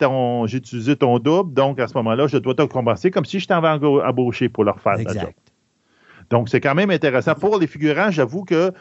[0.53, 3.67] utilisé ton double, donc à ce moment-là, je dois te compenser comme si je t'avais
[3.67, 5.37] embauché pour leur faire exact.
[6.29, 7.35] Donc, c'est quand même intéressant.
[7.35, 8.71] Pour les figurants, j'avoue que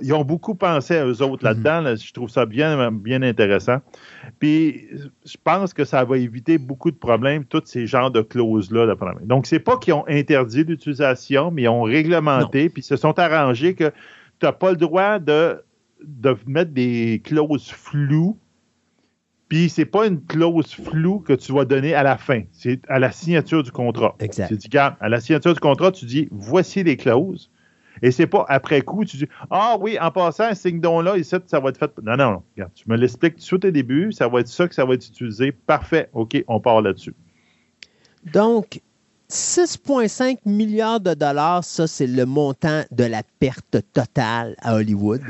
[0.00, 1.62] ils ont beaucoup pensé à eux autres mhm.
[1.62, 1.96] là-dedans.
[1.96, 3.78] je trouve ça bien, bien intéressant.
[4.38, 4.88] Puis,
[5.24, 8.94] je pense que ça va éviter beaucoup de problèmes, tous ces genres de clauses-là.
[9.24, 13.18] Donc, c'est pas qu'ils ont interdit l'utilisation, mais ils ont réglementé, puis ils se sont
[13.18, 13.90] arrangés que
[14.40, 15.62] tu n'as pas le droit de,
[16.04, 18.38] de mettre des clauses floues.
[19.48, 22.42] Puis, c'est pas une clause floue que tu vas donner à la fin.
[22.52, 24.14] C'est à la signature du contrat.
[24.20, 24.48] Exact.
[24.48, 27.50] Tu dis, à la signature du contrat, tu dis, voici les clauses
[28.02, 31.36] et c'est pas après coup, tu dis Ah oui, en passant, un signe don-là, ici,
[31.46, 31.90] ça va être fait.
[32.02, 32.42] Non, non, non.
[32.56, 35.06] Regarde, tu me l'expliques tout au début, ça va être ça que ça va être
[35.06, 35.52] utilisé.
[35.52, 36.08] Parfait.
[36.12, 37.14] OK, on part là-dessus.
[38.32, 38.80] Donc,
[39.30, 45.22] 6,5 milliards de dollars, ça, c'est le montant de la perte totale à Hollywood.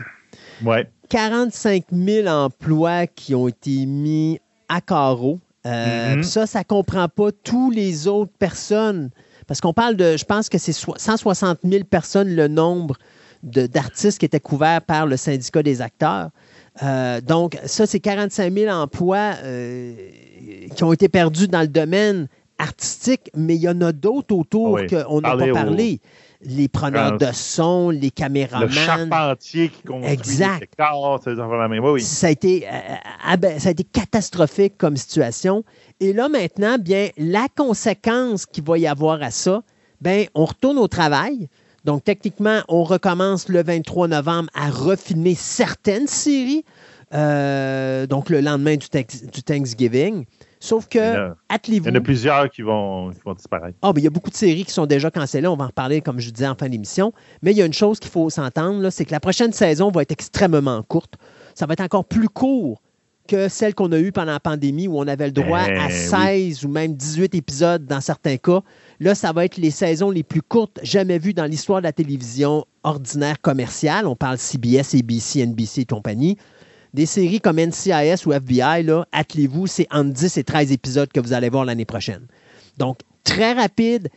[0.64, 0.88] Ouais.
[1.08, 5.40] 45 000 emplois qui ont été mis à carreau.
[5.66, 6.22] Euh, mm-hmm.
[6.22, 9.10] Ça, ça ne comprend pas tous les autres personnes
[9.48, 12.96] parce qu'on parle de, je pense que c'est 160 000 personnes le nombre
[13.42, 16.30] d'artistes qui étaient couverts par le syndicat des acteurs.
[16.82, 19.94] Euh, donc, ça, c'est 45 000 emplois euh,
[20.76, 24.78] qui ont été perdus dans le domaine artistique, mais il y en a d'autres autour
[24.86, 26.00] qu'on n'a pas parlé
[26.42, 28.68] les preneurs de son, les caméramans.
[28.68, 30.60] Le charpentier qui construit exact.
[30.60, 30.68] Les
[31.80, 35.64] oui, Ça, a été, euh, ça a été catastrophique comme situation.
[36.00, 39.62] Et là, maintenant, bien, la conséquence qu'il va y avoir à ça,
[40.00, 41.48] bien, on retourne au travail.
[41.84, 46.64] Donc, techniquement, on recommence le 23 novembre à refilmer certaines séries.
[47.14, 48.86] Euh, donc, le lendemain du,
[49.32, 50.24] du Thanksgiving.
[50.60, 51.86] Sauf que, attelez-vous.
[51.86, 53.78] Il y en a plusieurs qui vont, disparaître.
[53.82, 55.46] Ah, ben, il y a beaucoup de séries qui sont déjà cancellées.
[55.46, 57.12] On va en reparler, comme je disais en fin d'émission.
[57.42, 60.02] Mais il y a une chose qu'il faut s'entendre, c'est que la prochaine saison va
[60.02, 61.14] être extrêmement courte.
[61.54, 62.82] Ça va être encore plus court
[63.28, 66.62] que celle qu'on a eue pendant la pandémie où on avait le droit à 16
[66.62, 68.62] ben ou même 18 épisodes dans certains cas.
[68.98, 71.92] Là, ça va être les saisons les plus courtes jamais vues dans l'histoire de la
[71.92, 74.06] télévision ordinaire commerciale.
[74.06, 76.38] On parle CBS, ABC, NBC et compagnie.
[76.94, 81.20] Des séries comme NCIS ou FBI, là, attelez-vous, c'est entre 10 et 13 épisodes que
[81.20, 82.26] vous allez voir l'année prochaine.
[82.78, 84.08] Donc, très rapide,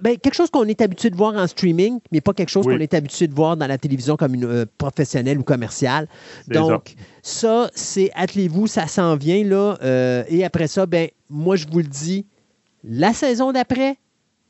[0.00, 2.78] ben, quelque chose qu'on est habitué de voir en streaming, mais pas quelque chose qu'on
[2.78, 6.08] est habitué de voir dans la télévision comme une euh, professionnelle ou commerciale.
[6.48, 9.78] Donc, ça, c'est attelez-vous, ça s'en vient là.
[9.82, 12.26] Euh, et après ça, ben, moi, je vous le dis,
[12.84, 13.96] la saison d'après,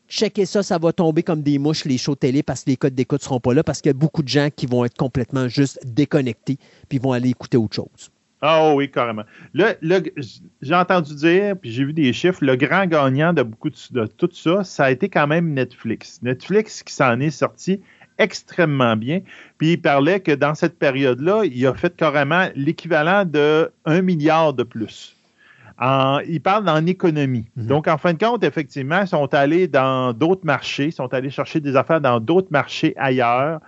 [0.08, 2.94] checkez ça, ça va tomber comme des mouches, les shows télé, parce que les codes
[2.94, 4.96] d'écoute ne seront pas là, parce qu'il y a beaucoup de gens qui vont être
[4.96, 8.10] complètement juste déconnectés, puis vont aller écouter autre chose.
[8.40, 9.24] Ah oui, carrément.
[9.54, 14.30] j'ai entendu dire, puis j'ai vu des chiffres, le grand gagnant de beaucoup de, tout
[14.32, 16.20] ça, ça a été quand même Netflix.
[16.22, 17.80] Netflix qui s'en est sorti
[18.18, 19.20] extrêmement bien.
[19.58, 24.54] Puis il parlait que dans cette période-là, il a fait carrément l'équivalent de 1 milliard
[24.54, 25.16] de plus.
[25.80, 27.46] il parle en économie.
[27.56, 27.66] Mhm.
[27.66, 31.30] Donc, en fin de compte, effectivement, ils sont allés dans d'autres marchés, ils sont allés
[31.30, 33.60] chercher des affaires dans d'autres marchés ailleurs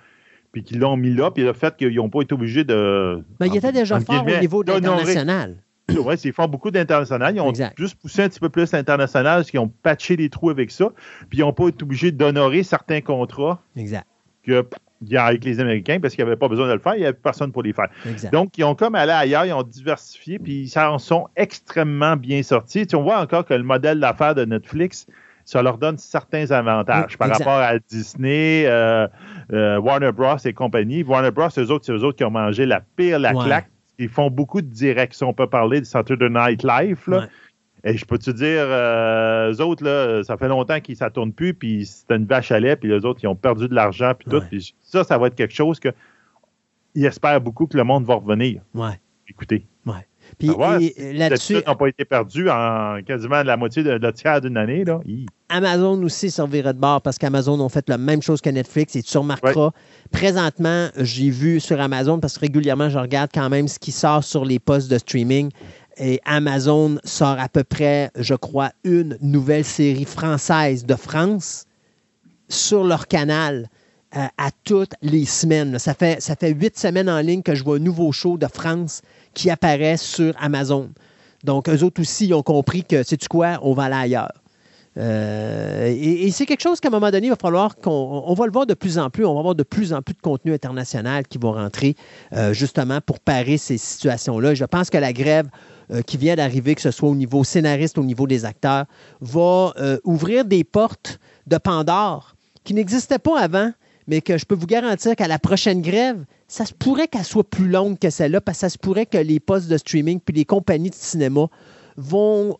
[0.53, 3.23] puis qu'ils l'ont mis là, puis le fait qu'ils n'ont pas été obligés de.
[3.41, 5.57] Mais ben, il était déjà fort au niveau de l'international.
[5.97, 7.35] Oui, c'est fort beaucoup d'international.
[7.35, 10.51] Ils ont juste poussé un petit peu plus l'international, parce qu'ils ont patché les trous
[10.51, 10.91] avec ça,
[11.29, 13.63] puis ils n'ont pas été obligés d'honorer certains contrats.
[13.77, 14.07] Exact.
[14.43, 14.65] Que,
[15.17, 17.53] avec les Américains, parce qu'ils n'avaient pas besoin de le faire, il n'y avait personne
[17.53, 17.89] pour les faire.
[18.33, 22.43] Donc, ils ont comme allé ailleurs, ils ont diversifié, puis ils en sont extrêmement bien
[22.43, 22.87] sortis.
[22.87, 25.07] Tu, on voit encore que le modèle d'affaires de Netflix,
[25.45, 29.07] ça leur donne certains avantages par rapport à Disney, euh,
[29.53, 30.37] euh, Warner Bros.
[30.45, 31.03] et compagnie.
[31.03, 33.71] Warner Bros., eux autres, c'est eux autres qui ont mangé la pire, la claque.
[33.99, 35.29] Ils font beaucoup de directions.
[35.29, 37.03] On peut parler de Saturday Night Live.
[37.07, 37.27] Là.
[37.85, 41.33] Et je peux te dire, euh, eux autres, là, ça fait longtemps qu'ils ne tourne
[41.33, 44.13] plus, puis c'était une vache à lait, puis les autres, ils ont perdu de l'argent,
[44.19, 44.43] puis tout.
[44.81, 45.89] ça, ça va être quelque chose que
[46.95, 48.63] ils espèrent beaucoup que le monde va revenir.
[48.75, 49.01] Ouais.
[49.29, 49.67] Écoutez.
[50.39, 50.51] Puis
[51.13, 51.59] là-dessus.
[51.67, 54.85] n'ont pas été perdus en quasiment la moitié de, la tiers d'une année.
[54.85, 55.01] Là.
[55.49, 59.03] Amazon aussi servirait de bord parce qu'Amazon ont fait la même chose que Netflix et
[59.03, 59.71] tu remarqueras.
[60.11, 64.25] Présentement, j'ai vu sur Amazon, parce que régulièrement, je regarde quand même ce qui sort
[64.25, 65.51] sur les postes de streaming.
[65.99, 71.67] Et Amazon sort à peu près, je crois, une nouvelle série française de France
[72.49, 73.69] sur leur canal.
[74.17, 75.79] Euh, à toutes les semaines.
[75.79, 78.49] Ça fait, ça fait huit semaines en ligne que je vois un nouveau show de
[78.49, 79.03] France
[79.35, 80.91] qui apparaît sur Amazon.
[81.45, 84.33] Donc, eux autres aussi, ils ont compris que, sais-tu quoi, on va aller ailleurs.
[84.99, 88.47] Euh, et, c'est quelque chose qu'à un moment donné, il va falloir qu'on on va
[88.47, 89.25] le voir de plus en plus.
[89.25, 91.95] On va avoir de plus en plus de contenu international qui vont rentrer
[92.33, 94.55] euh, justement pour parer ces situations-là.
[94.55, 95.49] Je pense que la grève
[95.93, 98.87] euh, qui vient d'arriver, que ce soit au niveau scénariste, au niveau des acteurs,
[99.21, 99.73] va
[100.05, 103.71] ouvrir des portes de Pandore qui n'existaient pas avant,
[104.07, 107.49] mais que je peux vous garantir qu'à la prochaine grève, ça se pourrait qu'elle soit
[107.49, 110.35] plus longue que celle-là, parce que ça se pourrait que les postes de streaming puis
[110.35, 111.47] les compagnies de cinéma
[111.97, 112.59] vont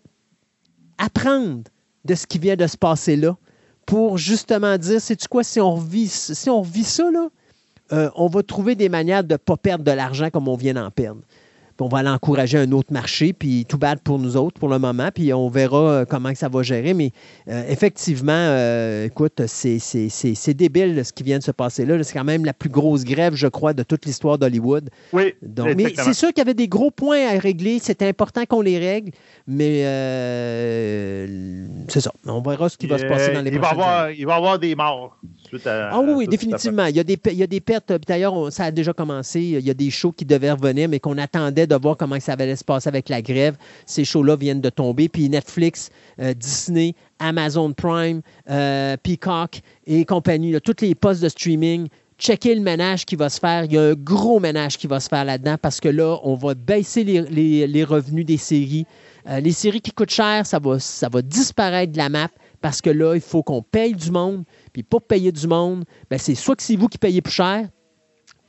[0.99, 1.63] apprendre
[2.05, 3.37] de ce qui vient de se passer là
[3.87, 7.29] pour justement dire, c'est-tu quoi, si on revit, si on ça, là,
[8.15, 10.91] on va trouver des manières de ne pas perdre de l'argent comme on vient d'en
[10.91, 11.23] perdre
[11.81, 14.79] on va aller encourager un autre marché, puis tout bad pour nous autres pour le
[14.79, 16.95] moment, puis on verra euh, comment ça va gérer.
[16.95, 17.13] Mais
[17.49, 22.03] euh, effectivement, euh, écoute, c'est débile ce qui vient de se passer là.
[22.03, 24.91] C'est quand même la plus grosse grève, je crois, de toute l'histoire d'Hollywood.
[25.13, 25.35] Oui.
[25.77, 27.79] mais c'est sûr qu'il y avait des gros points à régler.
[27.81, 29.13] C'était important qu'on les règle,
[29.47, 29.83] mais
[31.89, 32.13] c'est ça.
[32.27, 34.35] On verra ce qui va se passer dans les il prochaines va avoir, Il va
[34.35, 35.19] y avoir des morts.
[35.67, 36.87] Ah oui, définitivement.
[36.87, 37.93] Il y, a des, il y a des pertes.
[38.07, 39.41] D'ailleurs, ça a déjà commencé.
[39.41, 42.33] Il y a des shows qui devaient revenir, mais qu'on attendait de voir comment ça
[42.33, 43.57] allait se passer avec la grève.
[43.87, 45.09] Ces shows-là viennent de tomber.
[45.09, 51.89] Puis Netflix, euh, Disney, Amazon Prime, euh, Peacock et compagnie, tous les postes de streaming,
[52.19, 53.65] checker le ménage qui va se faire.
[53.65, 56.35] Il y a un gros ménage qui va se faire là-dedans parce que là, on
[56.35, 58.87] va baisser les, revenus des séries.
[59.29, 62.29] Euh, les séries qui coûtent cher, ça va, ça va disparaître de la map
[62.61, 64.45] parce que là, il faut qu'on paye du monde.
[64.73, 67.69] Puis pour payer du monde, ben c'est soit que c'est vous qui payez plus cher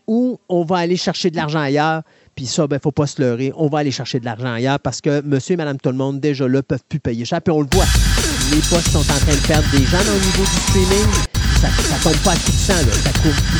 [0.08, 2.04] ou on va aller chercher de l'argent ailleurs.
[2.36, 3.52] Puis ça, il ben, ne faut pas se leurrer.
[3.56, 6.20] On va aller chercher de l'argent ailleurs parce que monsieur et madame tout le monde,
[6.20, 7.42] déjà là, peuvent plus payer cher.
[7.42, 7.86] Puis on le voit.
[8.52, 11.41] Les postes sont en train de perdre des gens au niveau du streaming.
[11.62, 12.74] Ça ne tombe pas à coup de 100.
[12.74, 12.92] Là.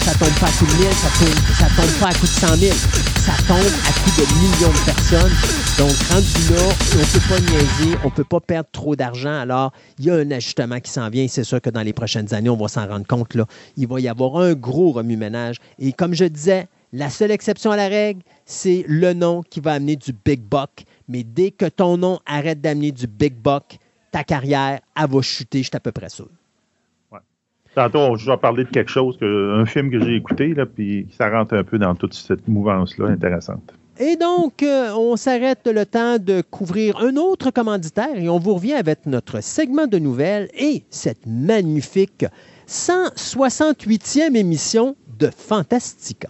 [0.02, 0.92] Ça, tombe pas à coup de 1000.
[0.92, 2.74] Ça tombe, tombe pas à coup de 100 000.
[2.74, 5.32] Ça tombe à coup de millions de personnes.
[5.78, 7.98] Donc, rendu là, on peut pas niaiser.
[8.04, 9.40] On peut pas perdre trop d'argent.
[9.40, 11.28] Alors, il y a un ajustement qui s'en vient.
[11.28, 13.36] C'est sûr que dans les prochaines années, on va s'en rendre compte.
[13.36, 13.46] Là.
[13.78, 15.58] Il va y avoir un gros remue-ménage.
[15.78, 19.74] Et comme je disais, la seule exception à la règle, c'est le nom qui va
[19.74, 20.86] amener du big buck.
[21.08, 23.78] Mais dès que ton nom arrête d'amener du big buck,
[24.12, 26.28] ta carrière, elle va chuter, je suis à peu près sûr.
[27.76, 31.30] Tantôt, je vais parler de quelque chose, un film que j'ai écouté, là, puis ça
[31.30, 33.74] rentre un peu dans toute cette mouvance-là intéressante.
[34.00, 38.56] Et donc, euh, on s'arrête le temps de couvrir un autre commanditaire et on vous
[38.56, 42.26] revient avec notre segment de nouvelles et cette magnifique
[42.68, 46.30] 168e émission de Fantastica.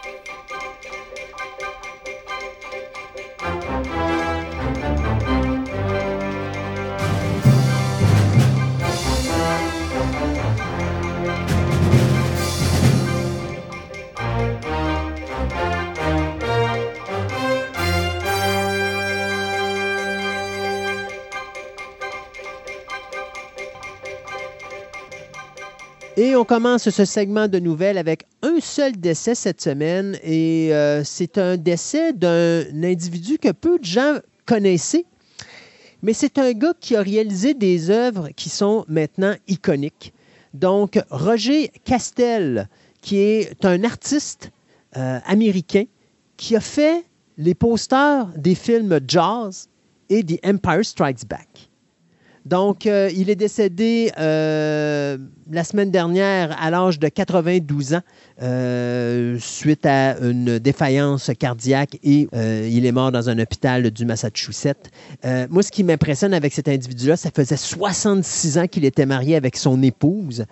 [26.17, 30.17] Et on commence ce segment de nouvelles avec un seul décès cette semaine.
[30.23, 35.05] Et euh, c'est un décès d'un individu que peu de gens connaissaient.
[36.01, 40.13] Mais c'est un gars qui a réalisé des œuvres qui sont maintenant iconiques.
[40.53, 42.67] Donc, Roger Castel,
[43.01, 44.51] qui est un artiste
[44.97, 45.85] euh, américain,
[46.35, 47.05] qui a fait
[47.37, 49.67] les posters des films Jaws
[50.09, 51.70] et The Empire Strikes Back.
[52.45, 55.17] Donc, euh, il est décédé euh,
[55.51, 58.01] la semaine dernière à l'âge de 92 ans
[58.41, 64.89] euh, suite à une défaillance cardiaque et il est mort dans un hôpital du Massachusetts.
[65.49, 69.55] moi, ce qui m'impressionne avec cet individu-là, ça faisait 66 ans qu'il était marié avec
[69.55, 70.45] son épouse,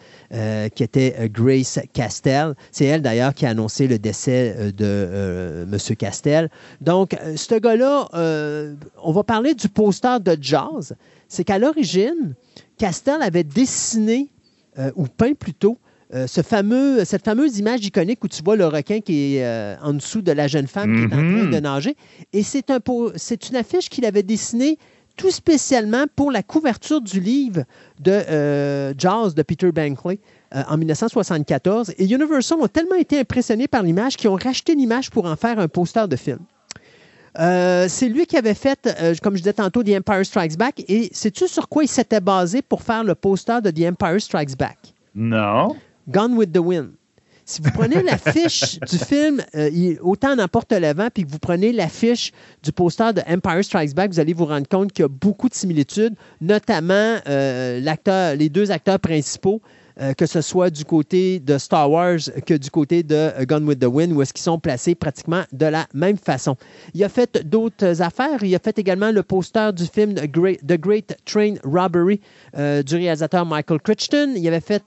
[0.75, 2.54] qui était Grace Castel.
[2.71, 5.95] C'est elle, d'ailleurs, qui a annoncé le décès de M.
[5.95, 6.49] Castel.
[6.82, 8.10] Donc, ce gars-là,
[9.02, 10.95] on va parler du poster de Jazz
[11.30, 12.36] c'est qu'à l'origine,
[12.78, 14.30] Castel avait dessiné,
[14.78, 15.78] euh, ou peint plutôt,
[16.13, 19.76] euh, ce fameux, cette fameuse image iconique où tu vois le requin qui est euh,
[19.84, 21.60] en dessous de la jeune femme qui est en train de mhm.
[21.60, 21.96] nager.
[22.34, 24.80] Et c'est un, une affiche qu'il avait dessinée
[25.18, 27.63] tout spécialement pour la couverture du livre
[28.00, 30.20] de Jaws de Peter Bankley
[30.54, 31.94] en 1974.
[31.98, 35.60] Et Universal ont tellement été impressionnés par l'image qu'ils ont racheté l'image pour en faire
[35.60, 36.39] un poster de film.
[37.38, 40.84] Euh, c'est lui qui avait fait, euh, comme je disais tantôt, The Empire Strikes Back.
[40.88, 44.58] Et sais-tu sur quoi il s'était basé pour faire le poster de The Empire Strikes
[44.58, 44.78] Back?
[45.13, 45.76] Non.
[46.08, 46.92] Gone with the Wind.
[47.46, 51.72] Si vous prenez l'affiche du film euh, Autant n'importe le vent, puis que vous prenez
[51.72, 55.10] l'affiche du poster de Empire Strikes Back, vous allez vous rendre compte qu'il y a
[55.10, 59.62] beaucoup de similitudes, notamment l'acteur, les deux acteurs principaux
[60.02, 63.68] euh, que ce soit du côté de Star Wars que du côté de euh, Gone
[63.68, 66.56] with the Wind, où est-ce qu'ils sont placés pratiquement de la même façon.
[66.94, 68.42] Il a fait d'autres affaires.
[68.44, 72.22] Il a fait également le poster du film The Great, Train Robbery
[72.58, 74.34] euh, du réalisateur Michael Crichton.
[74.36, 74.84] Il avait fait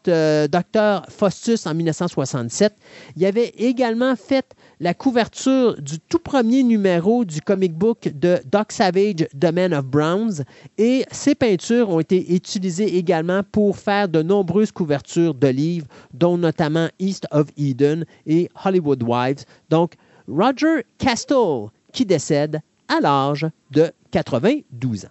[0.51, 1.03] Dr.
[1.09, 2.75] Faustus en 1967.
[3.16, 4.46] Il avait également fait
[4.82, 9.86] la couverture du tout premier numéro du comic book de Doc Savage, The Man of
[9.86, 10.42] Browns.
[10.76, 16.36] Et ces peintures ont été utilisées également pour faire de nombreuses couvertures de livres, dont
[16.36, 19.44] notamment East of Eden et Hollywood Wives.
[19.70, 19.94] Donc,
[20.26, 25.08] Roger Castell, qui décède à l'âge de 92 ans.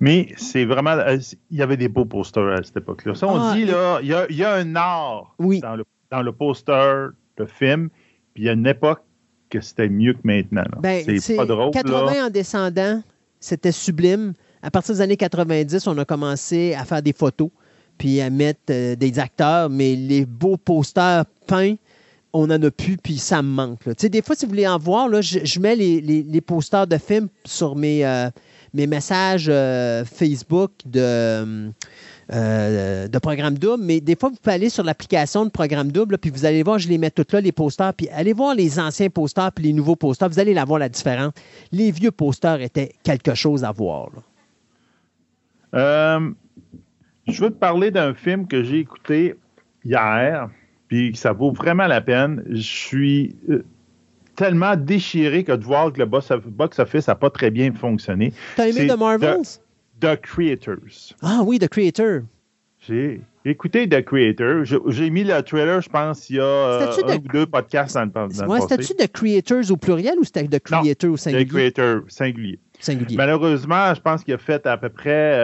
[0.00, 0.90] Mais c'est vraiment.
[0.90, 1.18] Euh,
[1.52, 3.14] il y avait des beaux posters à cette époque-là.
[3.14, 7.10] Ça, on ah, dit, là, il y, a, un art dans, le, dans le poster
[7.36, 7.90] de film
[8.38, 9.00] il y a une époque
[9.50, 10.64] que c'était mieux que maintenant.
[10.80, 11.70] Ben, c'est pas drôle.
[11.72, 13.02] 80 en descendant,
[13.40, 14.34] c'était sublime.
[14.62, 17.50] À partir des années 90, on a commencé à faire des photos
[17.96, 21.74] puis à mettre euh, des acteurs, mais les beaux posters peints,
[22.32, 23.88] on n'en a plus, puis ça me manque.
[23.88, 27.74] Des fois, si vous voulez en voir, là, je, mets les, posters de films sur
[27.74, 28.30] mes, euh,
[28.72, 31.72] mes messages euh, Facebook de
[32.30, 36.18] euh, de Programme Double, mais des fois, vous pouvez aller sur l'application de Programme Double,
[36.18, 38.78] puis vous allez voir, je les mets toutes là, les posters, puis allez voir les
[38.78, 41.32] anciens posters, puis les nouveaux posters, vous allez la voir la différence.
[41.72, 44.10] Les vieux posters étaient quelque chose à voir.
[45.74, 46.30] Euh,
[47.26, 49.34] je veux te parler d'un film que j'ai écouté
[49.84, 50.50] hier,
[50.88, 52.42] puis ça vaut vraiment la peine.
[52.50, 53.64] Je suis euh,
[54.36, 58.32] tellement déchiré que de voir que le box-office n'a pas très bien fonctionné.
[58.56, 59.60] T'as aimé The Marvels?
[60.00, 61.14] The Creators.
[61.22, 62.22] Ah oui, The Creator.
[62.80, 64.64] J'ai écouté The Creator.
[64.64, 68.26] J'ai mis le trailer, je pense, il y a euh, un ou deux podcasts dans,
[68.26, 71.44] le ouais, C'était-tu The Creators au pluriel ou c'était The Creator au singulier?
[71.44, 72.58] The Creator singulier.
[72.78, 73.16] singulier.
[73.16, 75.34] Malheureusement, je pense qu'il a fait à peu près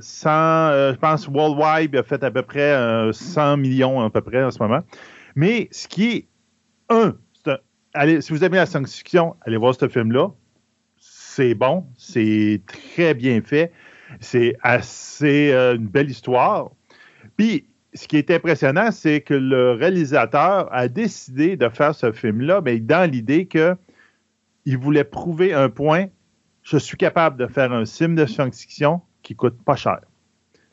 [0.00, 2.74] 100, euh, euh, je pense Worldwide a fait à peu près
[3.12, 4.80] 100 millions à peu près en ce moment.
[5.36, 6.28] Mais ce qui est
[6.88, 7.14] un,
[7.94, 10.30] allez, si vous aimez la science-fiction, allez voir ce film-là.
[10.98, 13.72] C'est bon, c'est très bien fait.
[14.18, 16.70] C'est assez euh, une belle histoire.
[17.36, 22.60] Puis, ce qui est impressionnant, c'est que le réalisateur a décidé de faire ce film-là,
[22.64, 26.06] mais dans l'idée qu'il voulait prouver un point
[26.62, 30.00] je suis capable de faire un film de science-fiction qui coûte pas cher.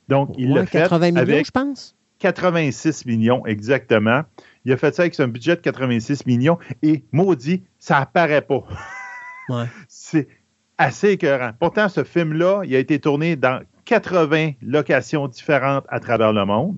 [0.08, 0.80] Donc, il l'a fait.
[0.80, 1.96] 80 millions, je pense.
[2.20, 4.24] 86 millions, exactement.
[4.66, 8.64] Il a fait ça avec un budget de 86 millions et maudit, ça apparaît pas.
[9.50, 9.66] Ouais.
[9.88, 10.28] c'est
[10.78, 11.52] assez écœurant.
[11.60, 16.78] Pourtant, ce film-là, il a été tourné dans 80 locations différentes à travers le monde.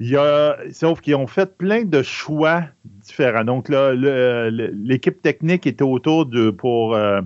[0.00, 3.44] Il y a, sauf qu'ils ont fait plein de choix différents.
[3.44, 7.20] Donc là, l'équipe technique était autour de pour euh,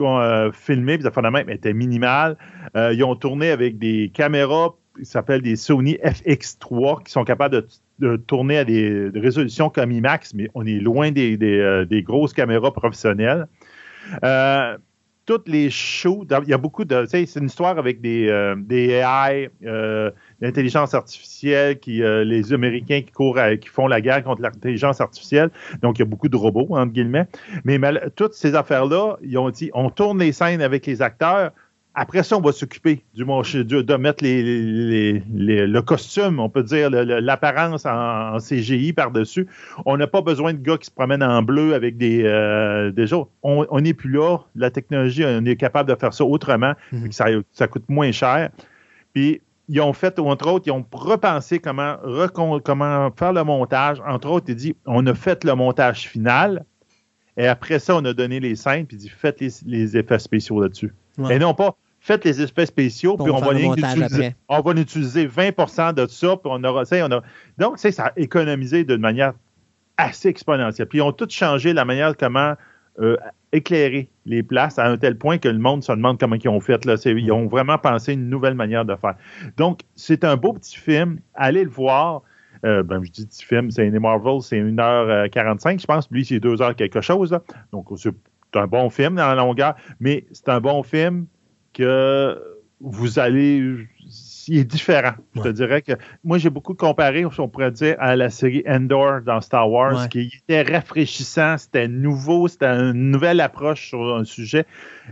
[0.00, 2.36] euh, filmer, puis ça même était minimal.
[2.76, 7.64] Euh, ils ont tourné avec des caméras qui s'appellent des Sony FX3 qui sont capables
[8.00, 12.72] de, tourner à des, résolutions comme IMAX, mais on est loin des, des grosses caméras
[12.72, 13.46] professionnelles
[15.30, 17.06] toutes les shows, il y a beaucoup de.
[17.08, 23.02] C'est une histoire avec des, euh, des AI, euh, l'intelligence artificielle, qui, euh, les Américains
[23.02, 25.50] qui courent, qui font la guerre contre l'intelligence artificielle.
[25.82, 27.28] Donc, il y a beaucoup de robots, entre guillemets.
[27.62, 27.78] Mais
[28.16, 31.52] toutes ces affaires-là, ils ont dit on tourne les scènes avec les acteurs,
[31.94, 38.38] après ça, on va s'occuper du de mettre le costume, on peut dire, l'apparence en,
[38.38, 39.48] CGI par-dessus.
[39.86, 43.12] On n'a pas besoin de gars qui se promènent en bleu avec des, euh, des
[43.12, 43.30] autres.
[43.42, 44.38] On n'est plus là.
[44.54, 46.74] La technologie, on est capable de faire ça autrement.
[46.92, 47.10] Mhm.
[47.10, 48.50] ça, coûte moins cher.
[49.12, 51.96] Puis, ils ont fait, entre autres, ils ont repensé comment,
[52.64, 54.00] comment faire le montage.
[54.06, 56.64] Entre autres, ils dit on a fait le montage final.
[57.36, 60.92] Et après ça, on a donné les scènes, puis dit faites les effets spéciaux là-dessus.
[61.28, 65.94] Et non pas faites les espèces spéciaux, puis on va, utiliser, on va utiliser 20%
[65.94, 67.22] de ça, puis on aura, on a,
[67.58, 69.34] donc, ça a économisé d'une manière
[69.98, 70.88] assez exponentielle.
[70.88, 72.54] Puis ils ont tout changé la manière de comment
[73.00, 73.16] euh,
[73.52, 76.60] éclairer les places à un tel point que le monde se demande comment ils ont
[76.60, 76.84] fait.
[76.84, 76.96] Là.
[77.04, 79.14] Ils ont vraiment pensé une nouvelle manière de faire.
[79.56, 81.20] Donc, c'est un beau petit film.
[81.34, 82.22] Allez le voir.
[82.64, 86.10] Euh, ben, je dis petit film, c'est Marvel, c'est 1h45, je pense.
[86.10, 87.38] Lui, c'est 2h quelque chose.
[87.72, 87.90] Donc,
[88.52, 91.26] c'est un bon film dans la longueur, mais c'est un bon film
[91.72, 92.38] que
[92.80, 93.86] vous allez
[94.50, 95.12] il est différent.
[95.36, 95.92] Je te dirais que
[96.24, 100.32] moi, j'ai beaucoup comparé, on pourrait dire, à la série Endor dans Star Wars, qui
[100.42, 104.66] était rafraîchissant, c'était nouveau, c'était une nouvelle approche sur un sujet.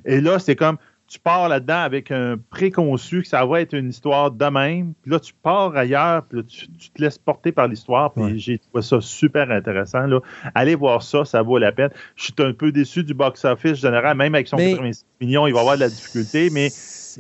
[0.05, 0.78] Et là, c'est comme
[1.09, 4.92] tu pars là-dedans avec un préconçu que ça va être une histoire de même.
[5.02, 8.12] Puis là, tu pars ailleurs, puis là, tu, te laisses porter par l'histoire.
[8.12, 10.06] Puis j'ai trouvé ça super intéressant.
[10.06, 10.20] Là.
[10.54, 11.90] Allez voir ça, ça vaut la peine.
[12.14, 15.61] Je suis un peu déçu du box-office général, même avec son 86 millions, il va
[15.61, 16.68] avoir de la difficulté, mais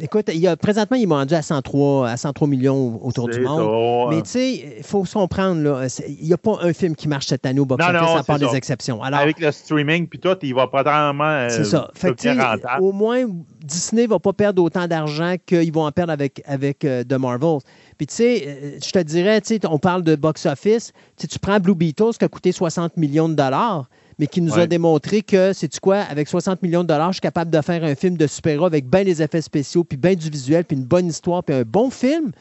[0.00, 3.40] Écoute, il y a, présentement, ils m'ont rendu à 103, à 103 millions autour du
[3.40, 4.10] monde.
[4.10, 7.08] Mais tu sais, il faut se comprendre, là, il n'y a pas un film qui
[7.08, 9.02] marche cette année au box-office à part des exceptions.
[9.02, 11.24] Alors, Avec le streaming, puis tout, il va pas vraiment.
[11.24, 11.90] Euh, c'est ça.
[11.94, 13.26] Fait que, au moins,
[13.62, 17.14] Disney ne va pas perdre autant d'argent qu'ils vont en perdre avec, avec euh, The
[17.14, 17.60] Marvels.
[17.96, 20.92] Puis tu sais, euh, je te dirais, tu sais, on parle de box-office.
[21.16, 23.88] Tu prends Blue Beatles qui a coûté 60 millions de dollars
[24.18, 27.20] mais qui nous a démontré que, c'est quoi, avec 60 millions de dollars, je suis
[27.20, 30.28] capable de faire un film de super-héros avec bien des effets spéciaux, puis bien du
[30.28, 32.32] visuel, puis une bonne histoire, puis un bon film.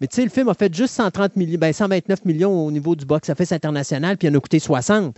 [0.00, 2.94] Mais tu sais, le film a fait juste 130 millions, ben 129 millions au niveau
[2.94, 5.16] du box-office international, puis il en a coûté 60.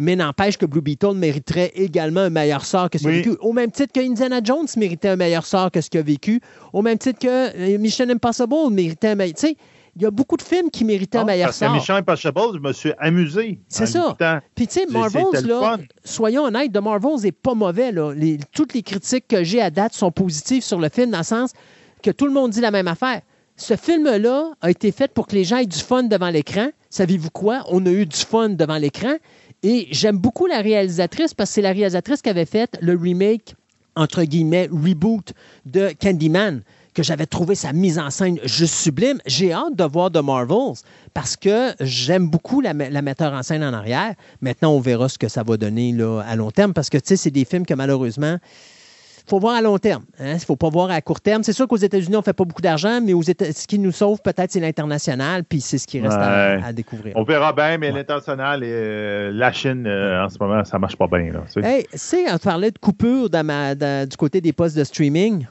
[0.00, 3.36] Mais n'empêche que Blue Beetle mériterait également un meilleur sort que ce qu'il a vécu.
[3.40, 6.40] Au même titre que Indiana Jones méritait un meilleur sort que ce qu'il a vécu.
[6.72, 9.34] Au même titre que euh, Mission Impossible méritait un meilleur.
[9.34, 9.56] Tu sais,
[9.98, 11.72] il y a beaucoup de films qui méritaient un meilleur sort.
[11.72, 13.58] Mission Impossible, je me suis amusé.
[13.68, 14.16] C'est ça.
[14.54, 17.90] Puis tu sais, Marvels, là, soyons honnêtes, The Marvels n'est pas mauvais.
[17.90, 18.12] Là.
[18.52, 21.52] toutes les critiques que j'ai à date sont positives sur le film, dans le sens
[22.00, 23.22] que tout le monde dit la même affaire.
[23.56, 26.68] Ce film-là a été fait pour que les gens aient du fun devant l'écran.
[26.90, 27.64] Savez-vous quoi?
[27.68, 29.16] On a eu du fun devant l'écran.
[29.64, 33.56] Et j'aime beaucoup la réalisatrice parce que c'est la réalisatrice qui avait fait le remake,
[33.96, 35.32] entre guillemets, reboot
[35.66, 36.62] de Candyman
[36.98, 39.20] que j'avais trouvé sa mise en scène juste sublime.
[39.24, 40.82] J'ai hâte de voir The Marvels
[41.14, 44.14] parce que j'aime beaucoup la, metteur en scène en arrière.
[44.40, 47.06] Maintenant, on verra ce que ça va donner là, à long terme parce que, tu
[47.06, 50.02] sais, c'est des films que malheureusement, il faut voir à long terme.
[50.18, 50.34] Il hein.
[50.34, 51.44] ne faut pas voir à court terme.
[51.44, 53.78] C'est sûr qu'aux États-Unis, on ne fait pas beaucoup d'argent, mais aux États ce qui
[53.78, 57.12] nous sauve peut-être, c'est l'international, puis c'est ce qui reste à, découvrir.
[57.14, 60.80] On verra bien, mais l'international et euh, la Chine, euh, en ce moment, ça ne
[60.80, 61.30] marche pas bien.
[61.52, 61.62] Tu
[61.94, 65.46] sais, on parlait de coupure du côté des postes de streaming.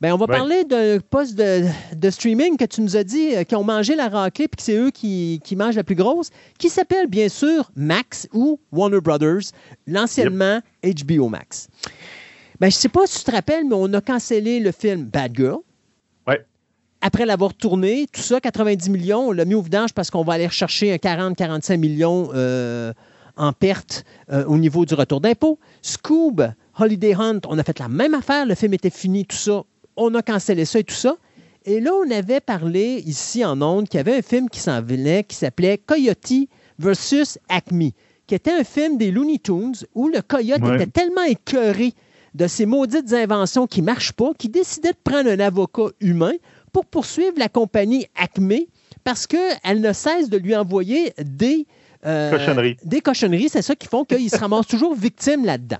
[0.00, 3.54] Bien, on va parler d'un poste de, streaming que tu nous as dit euh, qui
[3.54, 7.06] ont mangé la raclée puis que c'est eux qui, mangent la plus grosse, qui s'appelle
[7.06, 9.52] bien sûr Max ou Warner Brothers,
[9.86, 11.68] l'anciennement HBO Max.
[12.60, 15.04] Ben, je ne sais pas si tu te rappelles, mais on a cancellé le film
[15.04, 15.58] Bad Girl.
[16.26, 16.44] Ouais.
[17.00, 20.34] Après l'avoir tourné, tout ça, 90 millions, on l'a mis au vidange parce qu'on va
[20.34, 22.92] aller rechercher un 40-45 millions euh,
[23.36, 25.58] en perte euh, au niveau du retour d'impôt.
[25.80, 29.62] Scoob, Holiday Hunt, on a fait la même affaire, le film était fini, tout ça,
[29.96, 31.16] on a cancellé ça et tout ça.
[31.66, 34.80] Et là, on avait parlé ici en Onde qu'il y avait un film qui s'en
[34.80, 37.90] venait qui s'appelait Coyote versus Acme,
[38.26, 41.92] qui était un film des Looney Tunes où le coyote était tellement écœuré
[42.34, 46.32] de ses maudites inventions qui ne marchent pas qu'il décidait de prendre un avocat humain
[46.72, 48.54] pour poursuivre la compagnie Acme
[49.04, 51.66] parce qu'elle ne cesse de lui envoyer des,
[52.06, 52.76] euh, cochonneries.
[52.84, 55.78] Des cochonneries, c'est ça qui font qu'il se ramasse toujours victime là-dedans.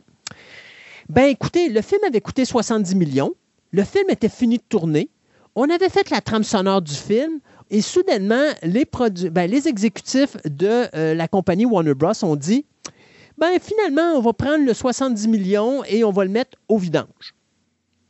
[1.11, 3.33] Ben écoutez, le film avait coûté 70 millions.
[3.73, 5.11] Le film était fini de tourner.
[5.57, 7.41] On avait fait la trame sonore du film.
[7.69, 8.87] Et soudainement, les,
[9.33, 12.13] ben, exécutifs de euh, la compagnie Warner Bros.
[12.23, 12.65] ont dit
[13.39, 17.35] ben finalement, on va prendre le 70 millions et on va le mettre au vidange.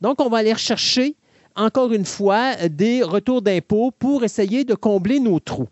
[0.01, 1.15] Donc, on va aller rechercher,
[1.55, 5.69] encore une fois, des retours d'impôts pour essayer de combler nos trous.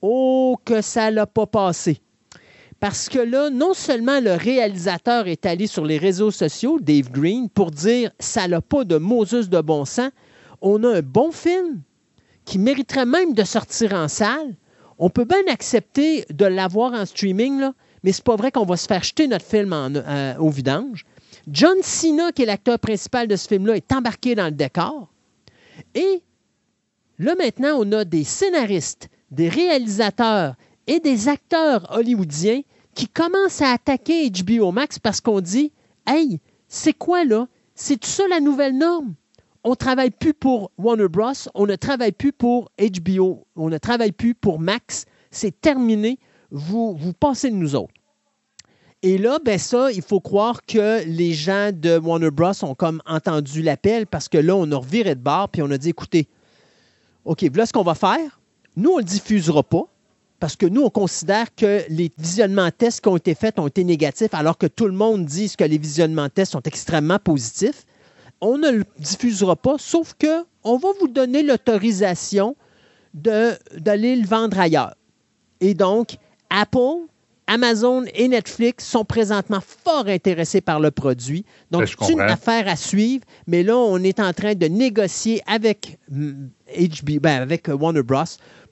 [0.00, 2.00] Oh, que ça l'a pas passé.
[2.80, 7.48] Parce que là, non seulement le réalisateur est allé sur les réseaux sociaux, Dave Green,
[7.48, 10.10] pour dire ça n'a pas de Moses de bon sens,
[10.60, 11.80] on a un bon film
[12.44, 14.54] qui mériterait même de sortir en salle.
[14.98, 18.76] On peut bien accepter de l'avoir en streaming, là, mais c'est pas vrai qu'on va
[18.76, 21.04] se faire jeter notre film euh, au vidange.
[21.48, 25.08] John Cena, qui est l'acteur principal de ce film-là, est embarqué dans le décor.
[25.94, 26.22] Et
[27.18, 30.54] là, maintenant, on a des scénaristes, des réalisateurs
[30.86, 32.62] et des acteurs hollywoodiens
[32.94, 35.72] qui commencent à attaquer HBO Max parce qu'on dit
[36.06, 37.46] Hey, c'est quoi là?
[37.74, 39.14] C'est tout ça la nouvelle norme?
[39.64, 43.78] On ne travaille plus pour Warner Bros., on ne travaille plus pour HBO, on ne
[43.78, 45.06] travaille plus pour Max.
[45.30, 46.18] C'est terminé.
[46.52, 47.92] Vous, vous passez de nous autres.
[49.02, 52.52] Et là, ben ça, il faut croire que les gens de Warner Bros.
[52.62, 55.78] ont comme entendu l'appel parce que là, on a reviré de bord puis on a
[55.78, 56.28] dit écoutez,
[57.24, 58.40] OK, voilà ce qu'on va faire.
[58.76, 59.88] Nous, on ne le diffusera pas
[60.38, 63.84] parce que nous, on considère que les visionnements tests qui ont été faits ont été
[63.84, 67.84] négatifs, alors que tout le monde dit que les visionnements tests sont extrêmement positifs.
[68.40, 72.56] On ne le diffusera pas, sauf que on va vous donner l'autorisation
[73.14, 74.94] d'aller le vendre ailleurs.
[75.60, 76.16] Et donc,
[76.50, 77.06] Apple
[77.46, 81.44] Amazon et Netflix sont présentement fort intéressés par le produit.
[81.70, 83.24] Donc, c'est une affaire à suivre.
[83.46, 88.24] Mais là, on est en train de négocier avec, mm, HB, ben, avec Warner Bros.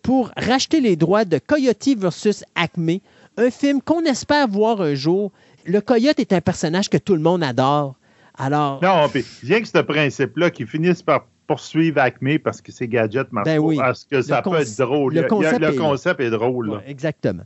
[0.05, 2.99] Pour racheter les droits de Coyote versus Acme,
[3.37, 5.33] un film qu'on espère voir un jour.
[5.67, 7.97] Le Coyote est un personnage que tout le monde adore.
[8.37, 12.87] Alors, Non, puis rien que ce principe-là qui finisse par poursuivre Acme parce que ses
[12.87, 13.77] gadgets marchent Ben oui.
[13.77, 15.15] parce que ça peut être drôle.
[15.15, 16.71] le concept le est- concept est drôle.
[16.71, 17.45] ouais, exactement.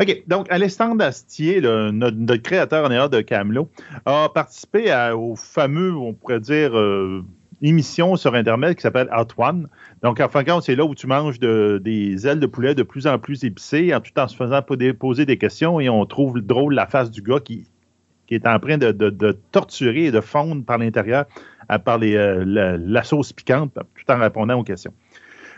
[0.00, 0.22] OK.
[0.26, 3.68] Donc, Alexandre Astier, le- notre, notre créateur en erreur de Camelot,
[4.06, 7.22] a participé à- au fameux, on pourrait dire, euh,
[7.68, 9.68] émission sur Internet qui s'appelle Hot One.
[10.02, 12.74] Donc, en fin de compte, c'est là où tu manges de- des ailes de poulet
[12.74, 16.04] de plus en plus épicées, en tout en se faisant poser- des questions et on
[16.04, 17.66] trouve drôle la face du gars qui,
[18.30, 21.24] est en train de, torturer et de fondre par l'intérieur
[21.84, 24.92] par euh, la, la sauce piquante tout en répondant aux questions.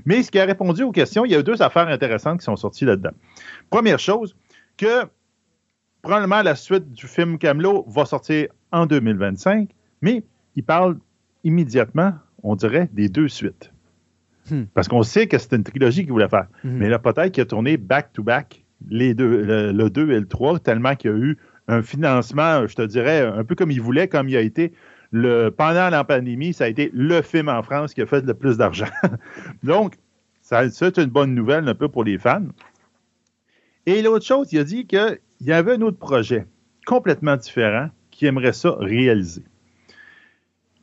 [0.05, 2.55] Mais ce qui a répondu aux questions, il y a deux affaires intéressantes qui sont
[2.57, 3.11] sorties là-dedans.
[3.71, 4.37] Première chose,
[4.77, 5.05] que
[6.03, 9.71] probablement la suite du film Camelot va sortir en 2025,
[10.03, 10.23] mais
[10.55, 10.99] il parle
[11.47, 13.73] immédiatement, on dirait, des deux suites.
[14.51, 14.65] Hmm.
[14.75, 16.49] Parce qu'on sait que c'était une trilogie qu'il voulait faire.
[16.65, 16.77] Mhm.
[16.79, 20.59] Mais là, peut-être qu'il a tourné back-to-back les deux, le, le 2 et le 3,
[20.59, 21.39] tellement qu'il y a eu
[21.69, 24.73] un financement, je te dirais, un peu comme il voulait, comme il a été.
[25.13, 28.35] Le, pendant la pandémie, ça a été le film en France qui a fait le
[28.35, 28.87] plus d'argent.
[29.63, 29.95] Donc,
[30.43, 32.47] ça, c'est une bonne nouvelle un peu pour les fans.
[33.87, 36.47] Et l'autre chose, il a dit qu'il y avait un autre projet
[36.87, 39.43] complètement différent qui aimerait ça réaliser.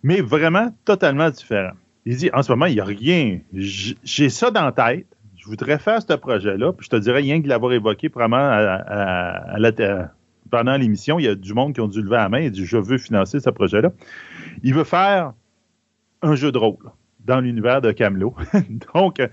[0.04, 1.72] Mais vraiment totalement différent.
[2.06, 3.39] Il dit, en ce moment, il n'y a rien.
[3.54, 5.08] J'ai ça dans la tête.
[5.38, 6.74] Je voudrais faire ce projet-là.
[6.74, 8.49] Puis je te dirais rien que de l'avoir évoqué vraiment
[10.49, 11.20] pendant l'émission.
[11.20, 12.97] Il y a du monde qui ont dû lever la main et dit, je veux
[12.97, 13.91] financer ce projet-là.
[14.64, 15.34] Il veut faire
[16.22, 16.91] un jeu de rôle
[17.26, 18.36] dans l'univers de Camelot.
[18.93, 19.28] Donc, euh,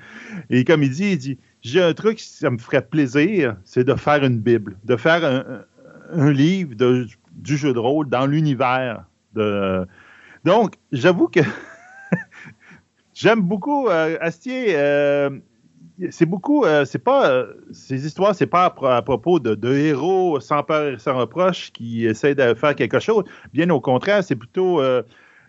[0.48, 3.94] et comme il dit, il dit, j'ai un truc, ça me ferait plaisir, c'est de
[3.94, 5.62] faire une Bible, de faire un,
[6.12, 9.04] un livre de- du jeu de rôle dans l'univers
[9.34, 9.86] de.
[10.44, 11.40] Donc, j'avoue que
[13.14, 14.74] j'aime beaucoup euh, Astier.
[14.76, 15.30] euh,
[16.10, 20.40] c'est beaucoup, euh, c'est pas, ces histoires, c'est pas à, pro- à propos de, héros
[20.40, 23.24] sans peur et sans reproche qui essaient de faire quelque chose.
[23.52, 24.80] Bien au contraire, c'est plutôt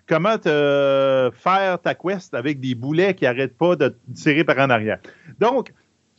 [0.07, 4.69] comment te faire ta quest avec des boulets qui arrêtent pas de tirer par en
[4.69, 4.99] arrière.
[5.39, 5.71] Donc,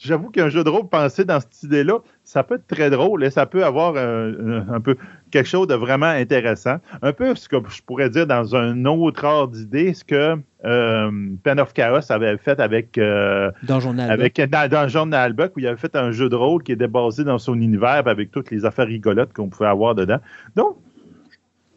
[0.05, 3.31] j'avoue qu'un jeu de rôle pensé dans cette idée-là, ça peut être très drôle et
[3.31, 4.97] ça peut avoir un, peu
[5.31, 6.77] quelque chose de vraiment intéressant.
[7.03, 11.11] Un peu ce que je pourrais dire dans un autre ordre d'idée, ce que euh,
[11.43, 14.11] Pen of Chaos avait fait avec, euh, Dans le journal.
[14.11, 16.89] avec dans, dans John Nalbuck, où il avait fait un jeu de rôle qui était
[16.89, 20.19] basé dans son univers avec toutes les affaires rigolotes qu'on pouvait avoir dedans.
[20.57, 20.77] Donc,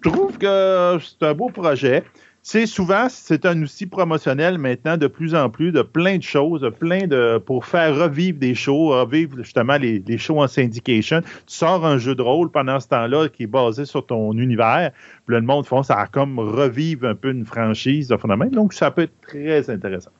[0.04, 2.04] je trouve que c'est un beau projet.
[2.48, 6.72] C'est souvent, c'est un outil promotionnel maintenant de plus en plus de plein de choses,
[6.80, 11.22] plein de pour faire revivre des shows, revivre justement les, les shows en syndication.
[11.22, 14.92] Tu sors un jeu de rôle pendant ce temps-là qui est basé sur ton univers,
[15.26, 18.52] puis le monde font ça a comme revivre un peu une franchise de phénomène.
[18.52, 20.12] Donc ça peut être très intéressant.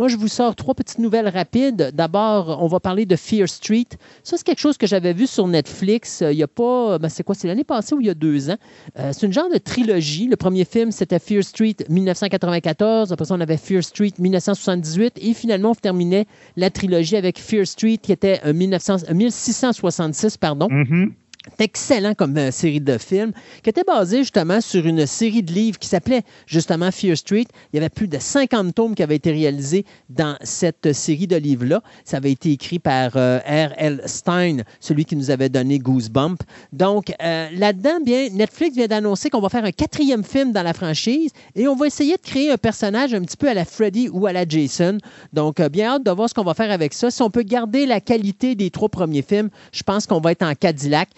[0.00, 1.90] Moi, je vous sors trois petites nouvelles rapides.
[1.92, 3.84] D'abord, on va parler de Fear Street.
[4.22, 6.98] Ça, c'est quelque chose que j'avais vu sur Netflix euh, il n'y a pas.
[6.98, 8.56] ben, c'est quoi C'est l'année passée ou il y a deux ans.
[8.98, 10.26] Euh, c'est une genre de trilogie.
[10.26, 13.12] Le premier film, c'était Fear Street 1994.
[13.12, 15.18] Après ça, on avait Fear Street 1978.
[15.20, 16.24] Et finalement, on terminait
[16.56, 20.38] la trilogie avec Fear Street qui était euh, 1900 euh, 1666.
[20.38, 20.68] Pardon.
[20.70, 21.12] Mhm.
[21.29, 23.32] C'est excellent comme euh, série de films,
[23.62, 27.46] qui était basée justement sur une série de livres qui s'appelait justement Fear Street.
[27.72, 31.36] Il y avait plus de 50 tomes qui avaient été réalisés dans cette série de
[31.36, 31.82] livres-là.
[32.04, 34.02] Ça avait été écrit par euh, R.L.
[34.06, 36.42] Stein, celui qui nous avait donné Goosebump.
[36.72, 40.72] Donc, euh, là-dedans, bien, Netflix vient d'annoncer qu'on va faire un quatrième film dans la
[40.72, 44.08] franchise et on va essayer de créer un personnage un petit peu à la Freddy
[44.10, 44.98] ou à la Jason.
[45.32, 47.10] Donc, euh, bien hâte de voir ce qu'on va faire avec ça.
[47.10, 50.42] Si on peut garder la qualité des trois premiers films, je pense qu'on va être
[50.42, 51.08] en Cadillac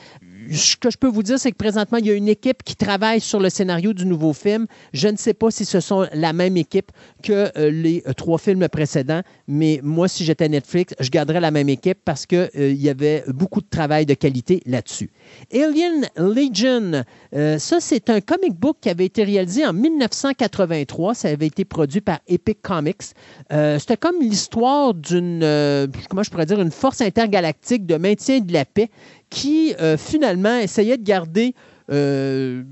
[0.51, 2.77] ce que je peux vous dire, c'est que présentement, il y a une équipe qui
[2.77, 4.67] travaille sur le scénario du nouveau film.
[4.93, 6.91] Je ne sais pas si ce sont la même équipe
[7.23, 11.51] que euh, les euh, trois films précédents, mais moi, si j'étais Netflix, je garderais la
[11.51, 15.11] même équipe parce qu'il y avait beaucoup de travail de qualité là-dessus.
[15.53, 21.15] Alien Legion, euh, ça, c'est un comic book qui avait été réalisé en 1983.
[21.15, 23.03] Ça avait été produit par Epic Comics.
[23.53, 28.41] Euh, C'était comme l'histoire d'une, euh, comment je pourrais dire, une force intergalactique de maintien
[28.41, 28.91] de la paix
[29.33, 31.55] qui euh, finalement essayait de garder
[31.91, 32.63] euh,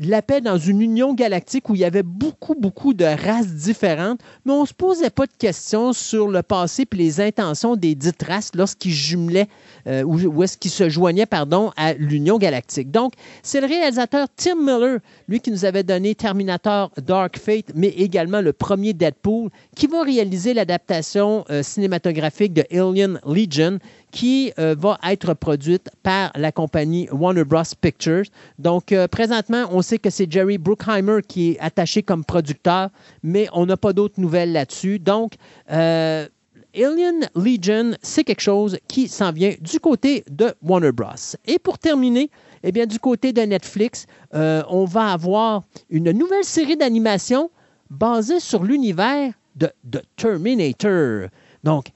[0.00, 4.18] la paix dans une union galactique où il y avait beaucoup, beaucoup de races différentes,
[4.44, 7.94] mais on ne se posait pas de questions sur le passé et les intentions des
[7.94, 9.46] dites races lorsqu'ils jumelaient
[9.86, 12.90] euh, ou, est-ce qu'ils se joignaient pardon, à l'union galactique.
[12.90, 13.12] Donc,
[13.44, 18.40] c'est le réalisateur Tim Miller, lui qui nous avait donné Terminator Dark Fate, mais également
[18.40, 23.78] le premier Deadpool, qui va réaliser l'adaptation cinématographique de Alien Legion,
[24.10, 27.62] qui euh, va être produite par la compagnie Warner Bros.
[27.80, 28.24] Pictures.
[28.58, 32.90] Donc, euh, présentement, on sait que c'est Jerry Bruckheimer qui est attaché comme producteur,
[33.22, 34.98] mais on n'a pas d'autres nouvelles là-dessus.
[34.98, 35.34] Donc,
[35.70, 36.26] euh,
[36.74, 41.36] Alien Legion, c'est quelque chose qui s'en vient du côté de Warner Bros.
[41.46, 42.30] Et pour terminer,
[42.62, 47.50] eh bien, du côté de Netflix, on va avoir une nouvelle série d'animation
[47.88, 51.28] basée sur l'univers de, de Terminator.
[51.64, 51.86] Donc,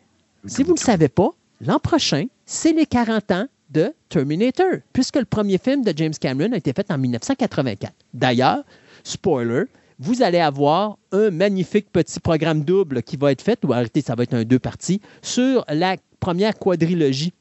[0.46, 1.30] si vous ne le savez pas,
[1.60, 6.52] l'an prochain, c'est les 40 ans de Terminator, puisque le premier film de James Cameron
[6.52, 7.92] a été fait en 1984.
[8.12, 8.64] D'ailleurs,
[9.04, 9.64] spoiler,
[9.98, 14.14] vous allez avoir un magnifique petit programme double qui va être fait, ou arrêtez, ça
[14.14, 17.32] va être un deux parties, sur la première quadrilogie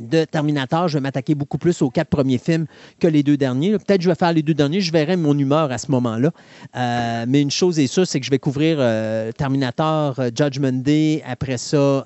[0.00, 2.66] de Terminator, je vais m'attaquer beaucoup plus aux quatre premiers films
[3.00, 3.72] que les deux derniers.
[3.72, 6.30] Peut-être que je vais faire les deux derniers, je verrai mon humeur à ce moment-là.
[6.76, 10.72] Euh, mais une chose est sûre, c'est que je vais couvrir euh, Terminator, euh, Judgment
[10.72, 12.04] Day, après ça,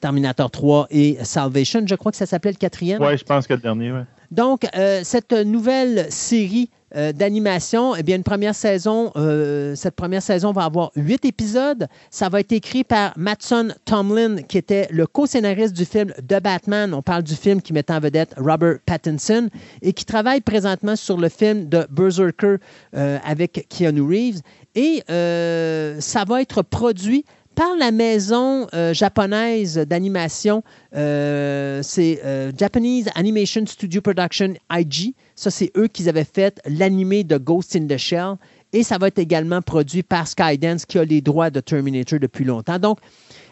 [0.00, 1.82] Terminator 3 et Salvation.
[1.86, 3.02] Je crois que ça s'appelait le quatrième.
[3.02, 4.00] Oui, je pense que le dernier, oui.
[4.30, 4.64] Donc,
[5.02, 10.64] cette nouvelle série euh, d'animation, eh bien, une première saison, euh, cette première saison va
[10.64, 11.86] avoir huit épisodes.
[12.10, 16.92] Ça va être écrit par Matson Tomlin, qui était le co-scénariste du film The Batman.
[16.92, 19.50] On parle du film qui met en vedette Robert Pattinson
[19.82, 22.56] et qui travaille présentement sur le film de Berserker
[22.96, 24.40] euh, avec Keanu Reeves.
[24.74, 27.24] Et ça va être produit
[27.56, 30.62] par la maison japonaise d'animation,
[30.92, 35.14] c'est Japanese Animation Studio Production IG.
[35.40, 38.34] Ça, c'est eux qui avaient fait l'animé de Ghost in the Shell.
[38.74, 42.44] Et ça va être également produit par Skydance, qui a les droits de Terminator depuis
[42.44, 42.78] longtemps.
[42.78, 42.98] Donc,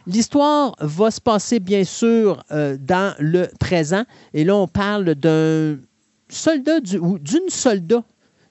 [0.07, 4.05] l'histoire va se passer, bien sûr, euh, dans le présent.
[4.35, 5.79] Et là, on parle d'un
[6.29, 8.05] soldat ou d'une soldat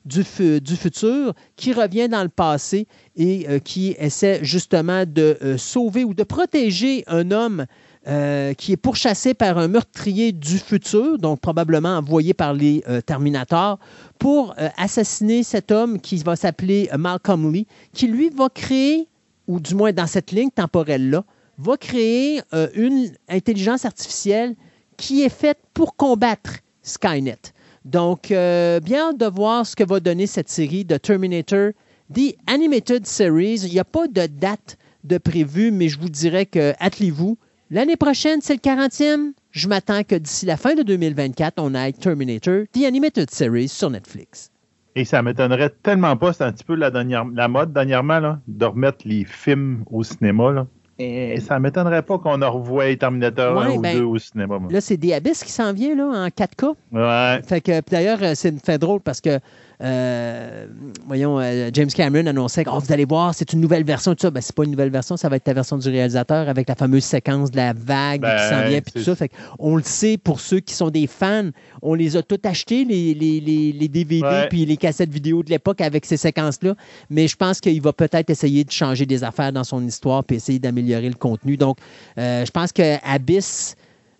[0.04, 6.06] du, futur qui revient dans le passé et euh, qui essaie justement de euh, sauver
[6.06, 7.68] ou de protéger un homme
[8.08, 13.02] euh, qui est pourchassé par un meurtrier du futur, donc probablement envoyé par les euh,
[13.02, 13.80] Terminators,
[14.18, 19.10] pour euh, assassiner cet homme qui va s'appeler Malcolm Lee, qui lui va créer,
[19.50, 21.26] ou du moins dans cette ligne temporelle-là,
[21.58, 22.42] va créer
[22.76, 24.56] une intelligence artificielle
[24.96, 26.52] qui est faite pour combattre
[26.84, 27.40] Skynet.
[27.84, 31.72] Donc, bien de voir ce que va donner cette série de Terminator,
[32.14, 33.62] The Animated Series.
[33.66, 37.40] Il n'y a pas de date de prévu, mais je vous dirais que, attelez-vous,
[37.70, 39.34] L'année prochaine, c'est le 40e.
[39.52, 43.90] Je m'attends que d'ici la fin de 2024, on ait Terminator, The Animated Series sur
[43.90, 44.52] Netflix.
[44.96, 48.40] Et ça m'étonnerait tellement pas, c'est un petit peu la, dernière, la mode dernièrement, là,
[48.48, 50.54] de remettre les films au cinéma.
[50.54, 50.68] Là.
[50.98, 54.60] Et ça m'étonnerait pas qu'on en revoie Terminator 1 ou 2 ben, au cinéma.
[54.70, 56.74] Là, c'est Abyss qui s'en vient là, en 4K.
[56.94, 57.42] Ouais.
[57.46, 59.40] Fait que d'ailleurs, c'est fait drôle parce que euh,
[59.80, 64.14] voyons, euh, James Cameron annonçait que oh, vous allez voir, c'est une nouvelle version.
[64.14, 66.50] Tout ça, ben, c'est pas une nouvelle version, ça va être la version du réalisateur
[66.50, 69.16] avec la fameuse séquence de la vague qui s'en ben, vient, puis tout ça.
[69.16, 71.50] Fait on le sait pour ceux qui sont des fans,
[71.82, 75.82] on les a tous achetés, les, les, les, DVD puis les cassettes vidéo de l'époque
[75.82, 76.76] avec ces séquences-là.
[77.10, 80.38] Mais je pense qu'il va peut-être essayer de changer des affaires dans son histoire puis
[80.38, 81.58] essayer d'améliorer le contenu.
[81.58, 81.78] Donc,
[82.18, 83.76] euh, je pense que Abyss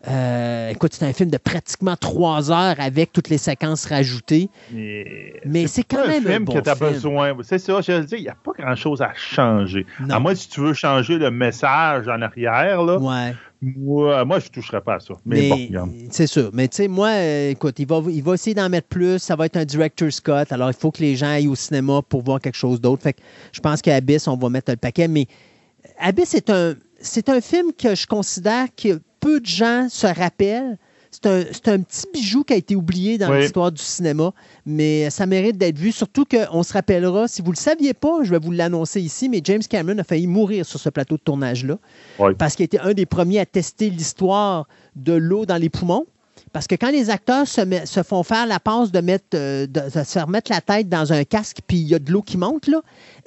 [0.10, 4.50] euh, écoute, c'est un film de pratiquement trois heures avec toutes les séquences rajoutées.
[4.72, 7.36] Mais, c'est quand même un film que tu as besoin.
[7.44, 9.86] C'est ça, je veux dire, il n'y a pas grand-chose à changer.
[10.10, 13.36] À moins si tu veux changer le message en arrière, là, ouais.
[13.62, 15.14] moi, moi, je ne toucherai pas à ça.
[15.26, 16.52] Mais, bon, C'est sûr.
[16.54, 19.20] Mais tu sais, moi, euh, écoute, il va, il va essayer d'en mettre plus.
[19.20, 20.52] Ça va être un director's Scott.
[20.52, 23.04] Alors, il faut que les gens aillent au cinéma pour voir quelque chose d'autre.
[23.04, 25.10] Fait que je pense qu'Abyss, on va mettre le paquet.
[25.10, 25.28] Mais
[26.00, 30.78] Abyss, c'est un, c'est un film que je considère que peu de gens se rappellent.
[31.10, 31.26] C'est
[31.70, 34.34] un, petit bijou qui a été oublié dans l'histoire du cinéma,
[34.66, 35.92] mais ça mérite d'être vu.
[35.92, 39.28] Surtout qu'on se rappellera, si vous ne le saviez pas, je vais vous l'annoncer ici,
[39.30, 41.78] mais James Cameron a failli mourir sur ce plateau de tournage-là
[42.38, 46.06] parce qu'il était un des premiers à tester l'histoire de l'eau dans les poumons.
[46.54, 50.04] Parce que quand les acteurs se, font faire la passe de, mettre, euh, de, se
[50.04, 52.68] faire mettre la tête dans un casque puis il y a de l'eau qui monte,
[52.68, 52.82] là,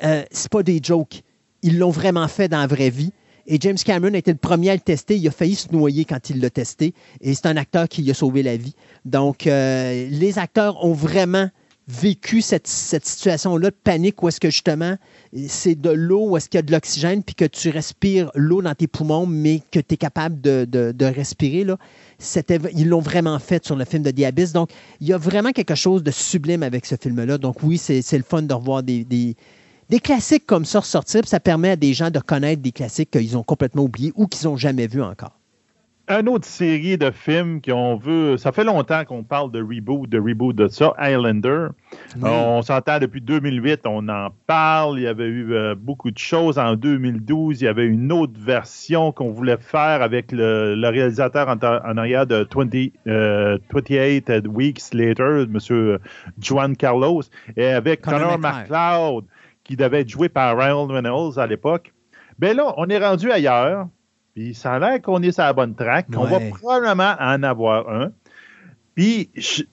[0.05, 1.23] euh, c'est pas des jokes.
[1.63, 3.13] Ils l'ont vraiment fait dans la vraie vie.
[3.51, 5.17] Et James Cameron a été le premier à le tester.
[5.17, 6.95] Il a failli se noyer quand il l'a testé.
[7.21, 8.77] Et c'est un acteur qui lui a sauvé la vie.
[9.05, 11.51] Donc, euh, les acteurs ont vraiment
[11.89, 14.97] vécu cette, situation-là de panique où est-ce que justement
[15.49, 18.63] c'est de l'eau, où est-ce qu'il y a de l'oxygène, puis que tu respires l'eau
[18.63, 21.65] dans tes poumons, mais que tu es capable de, respirer.
[21.65, 21.77] Là.
[22.77, 24.53] Ils l'ont vraiment fait sur le film de Diabys.
[24.53, 24.71] Donc,
[25.01, 27.39] il y a vraiment quelque chose de sublime avec ce film-là.
[27.39, 29.35] Donc, oui, c'est le fun de revoir des
[29.99, 33.43] classiques comme ça ressortir, ça permet à des gens de connaître des classiques qu'ils ont
[33.43, 35.33] complètement oubliés ou qu'ils n'ont jamais vus encore.
[36.09, 38.37] une autre série de films qu'on veut.
[38.37, 41.69] Ça fait longtemps qu'on parle de reboot, de reboot de ça, Highlander.
[42.23, 45.01] On s'entend depuis 2008, on en parle.
[45.01, 46.57] Il y avait eu euh, beaucoup de choses.
[46.57, 51.97] En 2012, il y avait une autre version qu'on voulait faire avec le, réalisateur en,
[51.97, 53.59] arrière de 28 euh,
[54.47, 55.99] Weeks Later, M.
[56.41, 57.23] Juan Carlos,
[57.57, 59.25] et avec Connor, McLeod,
[59.71, 61.93] qui devait être joué par Ryan Reynolds à l'époque.
[62.41, 63.87] Ben là, on est rendu ailleurs.
[64.35, 67.89] Puis ça a l'air qu'on est sur la bonne track, qu'on va probablement en avoir
[67.89, 68.11] un.
[68.97, 69.31] Puis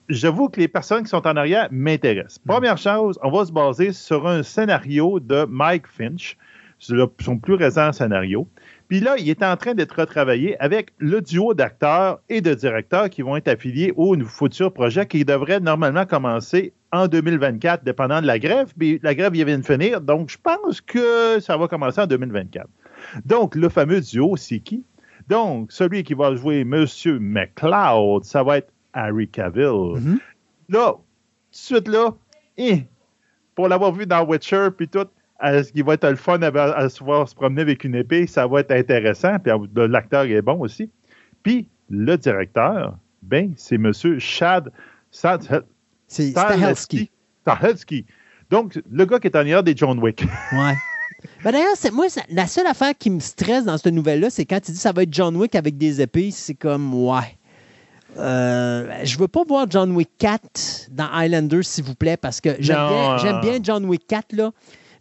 [0.08, 2.38] j'avoue que les personnes qui sont en arrière m'intéressent.
[2.44, 2.48] Mm.
[2.48, 6.36] Première chose, on va se baser sur un scénario de Mike Finch,
[6.78, 8.46] son plus récent scénario.
[8.86, 13.10] Puis là, il est en train d'être retravaillé avec le duo d'acteurs et de directeurs
[13.10, 18.26] qui vont être affiliés au futur projet qui devrait normalement commencer en 2024, dépendant de
[18.26, 18.72] la grève.
[18.78, 22.66] Puis la grève, vient de finir, donc je pense que ça va commencer en 2024.
[23.24, 24.84] Donc, le fameux duo, c'est qui?
[25.28, 26.86] Donc, celui qui va jouer M.
[27.20, 29.62] McCloud, ça va être Harry Cavill.
[29.64, 30.18] Mm-hmm.
[30.70, 31.00] Là, tout
[31.52, 32.14] de suite là,
[32.56, 32.84] eh,
[33.54, 35.06] pour l'avoir vu dans Witcher, puis tout,
[35.42, 38.26] est-ce qu'il va être le fun à, se voir se promener avec une épée?
[38.26, 39.38] Ça va être intéressant.
[39.38, 40.90] Puis l'acteur est bon aussi.
[41.42, 43.92] Puis le directeur, ben, c'est M.
[44.18, 44.72] Chad
[46.08, 47.10] Stahelski.
[47.42, 48.06] Stahelski.
[48.50, 50.24] Donc, le gars qui est en arrière des John Wick.
[50.52, 50.74] Ouais.
[51.42, 54.72] Ben D'ailleurs, moi, la seule affaire qui me stresse dans cette nouvelle-là, c'est quand il
[54.72, 57.36] dit que ça va être John Wick avec des épées, c'est comme, ouais.
[58.16, 62.50] Euh, je veux pas voir John Wick 4 dans Highlander, s'il vous plaît, parce que
[62.60, 62.88] j'aime
[63.20, 64.52] bien, bien, John Wick 4, là,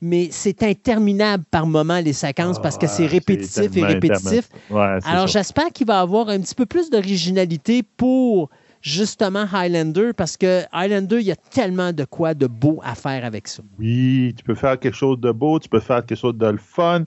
[0.02, 4.50] mais c'est interminable par moment, les séquences, parce que c'est ah, répétitif et répétitif.
[4.72, 8.50] Alors, j'espère qu'il va avoir un petit peu plus d'originalité pour
[8.88, 13.26] justement Highlander parce que Highlander, il y a tellement de quoi de beau à faire
[13.26, 13.62] avec ça.
[13.78, 16.58] Oui, tu peux faire quelque chose de beau, tu peux faire quelque chose de le
[16.58, 17.04] fun.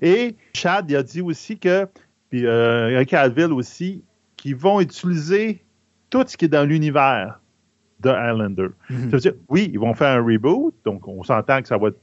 [0.00, 1.86] Et Chad, il a dit aussi que,
[2.30, 4.02] puis euh, Calville aussi,
[4.36, 5.62] qu'ils vont utiliser
[6.08, 7.40] tout ce qui est dans l'univers
[8.00, 8.68] de Highlander.
[8.88, 9.10] Mhm.
[9.10, 12.00] dire, oui, ils vont faire un reboot, donc on s'entend que ça va être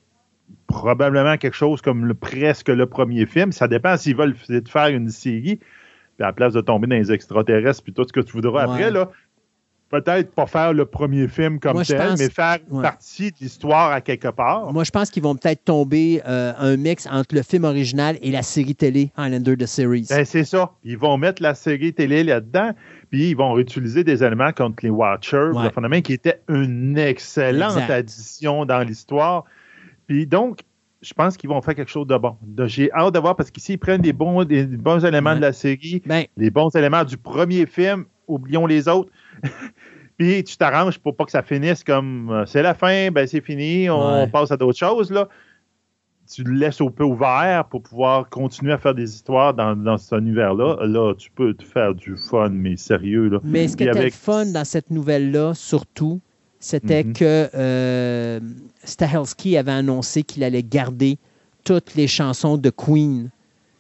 [0.68, 3.52] probablement quelque chose comme le, presque le premier film.
[3.52, 4.36] Ça dépend s'ils veulent
[4.68, 5.60] faire une série
[6.16, 8.64] puis à la place de tomber dans les extraterrestres, puis tout ce que tu voudras
[8.64, 9.10] après, là,
[9.90, 14.30] peut-être pas faire le premier film comme tel, mais faire partie de l'histoire à quelque
[14.30, 14.72] part.
[14.74, 18.32] Moi, je pense qu'ils vont peut-être tomber euh, un mix entre le film original et
[18.32, 20.08] la série télé Highlander The Series.
[20.10, 20.72] Ben, c'est ça.
[20.84, 22.72] Ils vont mettre la série télé là-dedans,
[23.10, 26.02] puis ils vont réutiliser des éléments contre les Watchers, ouais.
[26.02, 29.46] qui était une excellente addition dans l'histoire.
[30.08, 30.62] Puis donc,
[31.06, 32.36] je pense qu'ils vont faire quelque chose de bon.
[32.66, 35.54] J'ai hâte de voir parce qu'ici, ils prennent des bons, des bons éléments de la
[35.54, 36.26] série, ben.
[36.36, 39.12] les bons éléments du premier film, oublions les autres.
[40.18, 43.42] Puis tu t'arranges pour pas que ça finisse comme euh, c'est la fin, ben c'est
[43.42, 45.12] fini, on passe à d'autres choses.
[45.12, 45.28] Là.
[46.34, 49.98] Tu le laisses au peu ouvert pour pouvoir continuer à faire des histoires dans, dans
[49.98, 50.78] cet univers-là.
[50.88, 53.28] Là, tu peux te faire du fun, mais sérieux.
[53.28, 53.40] Là.
[53.44, 56.22] Mais ce qui est fun dans cette nouvelle-là, surtout,
[56.66, 57.14] c'était mhm.
[57.14, 58.40] que euh,
[58.84, 61.20] Stahelski avait annoncé qu'il allait garder
[61.64, 63.30] toutes les chansons de Queen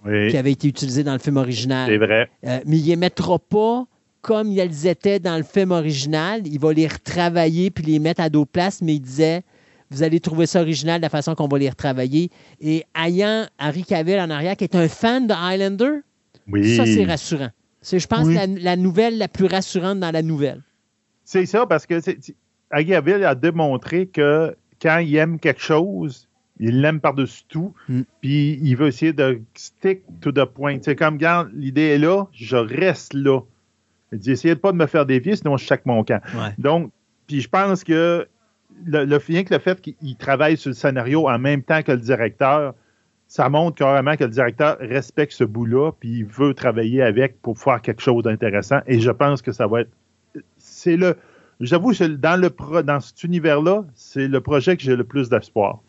[0.04, 1.90] qui avaient été utilisées dans le film original.
[1.90, 2.30] C'est vrai.
[2.46, 3.88] Euh, mais il ne les mettra pas
[4.22, 6.46] comme elles étaient dans le film original.
[6.46, 9.42] Il va les retravailler puis les mettre à d'autres places, mais il disait
[9.90, 12.30] vous allez trouver ça original de la façon qu'on va les retravailler.
[12.62, 16.02] Et ayant Harry Cavill en arrière, qui est un fan de Highlander,
[16.76, 17.50] ça, c'est rassurant.
[17.82, 20.62] C'est, je pense, la, nouvelle la plus rassurante dans la nouvelle.
[21.24, 22.00] C'est ça, parce que
[22.76, 26.28] Aguaville a démontré que quand il aime quelque chose,
[26.60, 28.02] il l'aime par-dessus tout, mm.
[28.22, 30.78] puis il veut essayer de stick to the point.
[30.82, 33.40] C'est comme, quand l'idée est là, je reste là.
[34.12, 36.22] Il dit, essayez pas de me faire dévier, sinon je chaque mon camp.
[36.58, 36.92] Donc,
[37.28, 38.28] puis je pense que
[38.86, 41.94] le, le, rien que le fait qu'il travaille sur le scénario en même temps que
[41.94, 42.74] le directeur,
[43.28, 47.58] ça montre carrément que le directeur respecte ce bout-là, puis il veut travailler avec pour
[47.58, 48.82] faire quelque chose d'intéressant.
[48.86, 49.92] Et je pense que ça va être.
[50.58, 51.16] C'est le,
[51.62, 55.80] J'avoue, dans, le dans cet univers-là, c'est le projet que j'ai le plus d'espoir.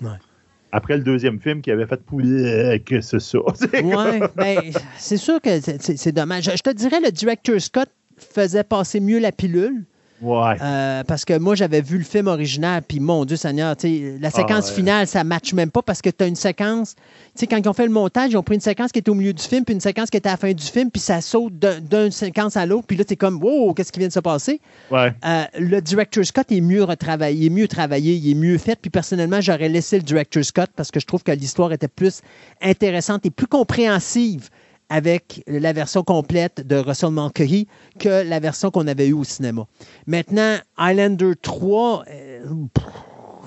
[0.73, 3.39] Après le deuxième film qui avait fait poulet que c'est ça.
[3.83, 4.61] Oui, ben,
[4.99, 6.45] c'est sûr que c'est dommage.
[6.45, 9.85] Je te dirais, le directeur Scott faisait passer mieux la pilule.
[10.23, 10.57] Ouais.
[10.63, 13.77] Euh, parce que moi, j'avais vu le film original, puis mon Dieu Seigneur,
[14.21, 16.95] la séquence ah, finale, ça ne matche même pas parce que tu as une séquence.
[17.39, 19.33] Quand ils ont fait le montage, ils ont pris une séquence qui était au milieu
[19.33, 21.53] du film, puis une séquence qui était à la fin du film, puis ça saute
[21.59, 24.21] d'une séquence à l'autre, puis là, tu es comme, wow, qu'est-ce qui vient de se
[24.21, 24.61] passer?
[24.91, 25.13] Ouais.
[25.25, 28.77] Euh, le director Scott est mieux retravaillé, il est mieux travaillé, il est mieux fait,
[28.81, 32.23] puis personnellement, j'aurais laissé le director Scott parce que je trouve que l'histoire était plus
[32.63, 34.49] intéressante et plus compréhensive
[34.89, 37.67] avec la version complète de Russell Mulcahy
[37.99, 39.67] que la version qu'on avait eue au cinéma.
[40.07, 42.45] Maintenant, Highlander 3, euh,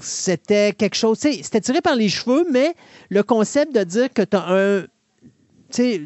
[0.01, 2.73] c'était quelque chose, c'était tiré par les cheveux, mais
[3.09, 4.85] le concept de dire que tu as un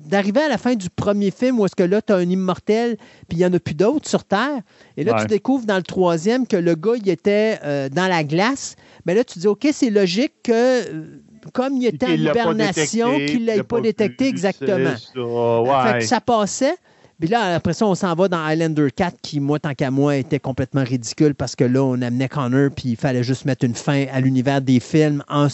[0.05, 2.97] d'arriver à la fin du premier film où est-ce que là, tu as un immortel,
[3.27, 4.61] puis il n'y en a plus d'autres sur Terre.
[4.97, 8.23] Et là, tu découvres dans le troisième que le gars, il était euh, dans la
[8.23, 8.75] glace.
[9.05, 11.21] Mais là, tu dis, OK, c'est logique que, euh,
[11.51, 14.95] comme il était en hibernation, qu'il ne l'ait pas, détecté exactement.
[14.97, 16.01] Ça.
[16.01, 16.75] ça passait.
[17.19, 20.17] Puis là, après ça, on s'en va dans Highlander 4, qui, moi, tant qu'à moi,
[20.17, 23.75] était complètement ridicule parce que là, on amenait Connor, puis il fallait juste mettre une
[23.75, 25.47] fin à l'univers des films en,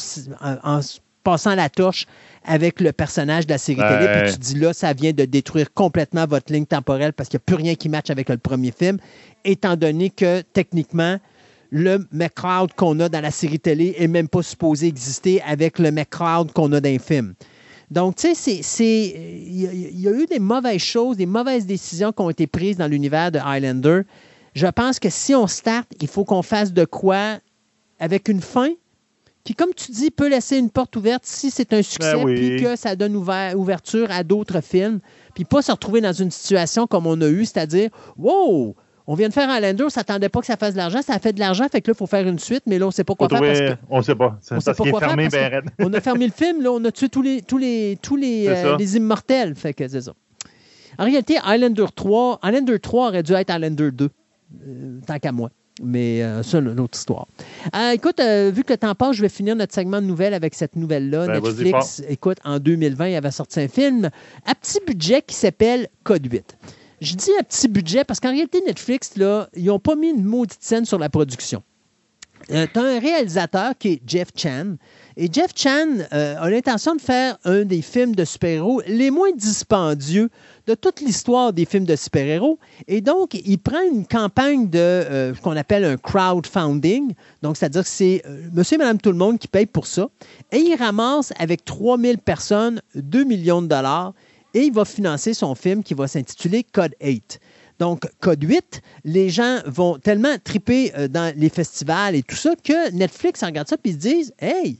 [0.63, 0.79] en
[1.23, 2.07] passant la torche
[2.45, 4.07] avec le personnage de la série télé.
[4.23, 7.43] Puis tu dis là, ça vient de détruire complètement votre ligne temporelle parce qu'il n'y
[7.43, 8.97] a plus rien qui matche avec le premier film,
[9.45, 11.17] étant donné que techniquement,
[11.71, 15.91] le McCloud qu'on a dans la série télé est même pas supposé exister avec le
[15.91, 17.33] McCloud qu'on a dans les films.
[17.91, 22.29] Donc, tu sais, il y, a eu des mauvaises choses, des mauvaises décisions qui ont
[22.29, 24.01] été prises dans l'univers de Highlander.
[24.53, 27.39] Je pense que si on start, il faut qu'on fasse de quoi
[27.99, 28.69] avec une fin,
[29.43, 32.61] qui, comme tu dis, peut laisser une porte ouverte si c'est un succès, ben puis
[32.61, 34.99] que ça donne ouverture à d'autres films,
[35.33, 38.75] puis pas se retrouver dans une situation comme on a eu, c'est-à-dire, wow,
[39.11, 41.15] on vient de faire un Lander, on s'attendait pas que ça fasse de l'argent, ça
[41.15, 42.91] a fait de l'argent, fait que là, il faut faire une suite, mais là, on
[42.91, 43.39] sait pas quoi faire.
[43.39, 44.37] Parce on ne sait pas.
[44.51, 45.15] On sait pas quoi faire.
[45.15, 48.15] Ben on a fermé le film, là, on a tué tous les, tous les, tous
[48.15, 50.13] les, euh, les immortels, fait que c'est ça.
[50.99, 54.09] En réalité, Highlander 3, Highlander 3 aurait dû être Highlander 2,
[54.67, 55.49] euh, tant qu'à moi.
[55.81, 57.25] Mais euh, ça, une autre histoire.
[57.75, 60.35] Euh, écoute, euh, vu que le temps passe, je vais finir notre segment de nouvelles
[60.35, 61.25] avec cette nouvelle-là.
[61.25, 64.09] Ben, Netflix, écoute, en 2020, il avait sorti un film
[64.45, 66.57] à petit budget qui s'appelle Code 8.
[67.01, 70.23] Je dis à petit budget parce qu'en réalité, Netflix, là, ils n'ont pas mis une
[70.23, 71.63] maudite scène sur la production.
[72.49, 74.75] tu as un réalisateur qui est Jeff Chan.
[75.15, 80.29] Et Jeff Chan a l'intention de faire un des films de super-héros les moins dispendieux
[80.67, 82.59] de toute l'histoire des films de super-héros.
[82.87, 87.13] Et donc, il prend une campagne de euh, ce qu'on appelle un crowdfunding.
[87.41, 90.09] Donc, c'est-à-dire que c'est euh, monsieur et madame tout le monde qui paye pour ça.
[90.51, 94.13] Et il ramasse avec 3000 personnes 2 millions de dollars
[94.53, 97.39] et il va financer son film qui va s'intituler Code 8.
[97.79, 102.55] Donc, Code 8, les gens vont tellement triper euh, dans les festivals et tout ça
[102.61, 104.79] que Netflix regarde ça et ils se disent Hey,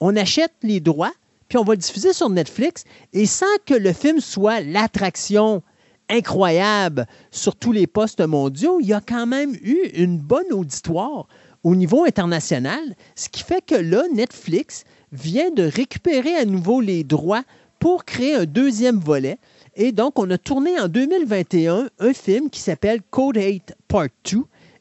[0.00, 1.12] on achète les droits
[1.48, 5.62] puis on va le diffuser sur Netflix, et sans que le film soit l'attraction
[6.10, 11.26] incroyable sur tous les postes mondiaux, il y a quand même eu une bonne auditoire
[11.64, 17.02] au niveau international, ce qui fait que là, Netflix vient de récupérer à nouveau les
[17.02, 17.42] droits
[17.78, 19.38] pour créer un deuxième volet.
[19.76, 24.38] Et donc, on a tourné en 2021 un film qui s'appelle Code 8 Part 2.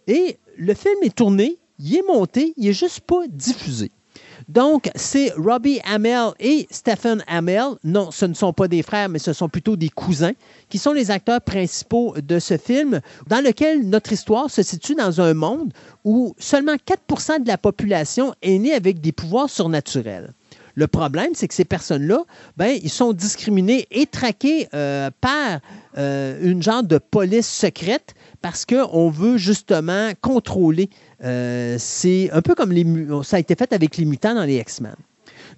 [0.08, 3.92] Et le film est tourné, il est monté, il n'est juste pas diffusé.
[4.48, 7.76] Donc, c'est Robbie Amell et Stephen Amell.
[7.84, 10.32] Non, ce ne sont pas des frères, mais ce sont plutôt des cousins,
[10.70, 15.20] qui sont les acteurs principaux de ce film, dans lequel notre histoire se situe dans
[15.22, 15.74] un monde
[16.06, 20.34] où seulement 4% de la population est née avec des pouvoirs surnaturels.
[20.78, 22.24] Le problème, c'est que ces personnes-là,
[22.56, 25.60] ben, ils sont discriminés et traqués euh, par
[25.98, 28.14] euh, une genre de police secrète
[28.44, 30.92] parce qu'on veut justement contrôler.
[31.24, 34.96] Euh, c'est un peu comme ça a été fait avec les mutants dans les X-Men.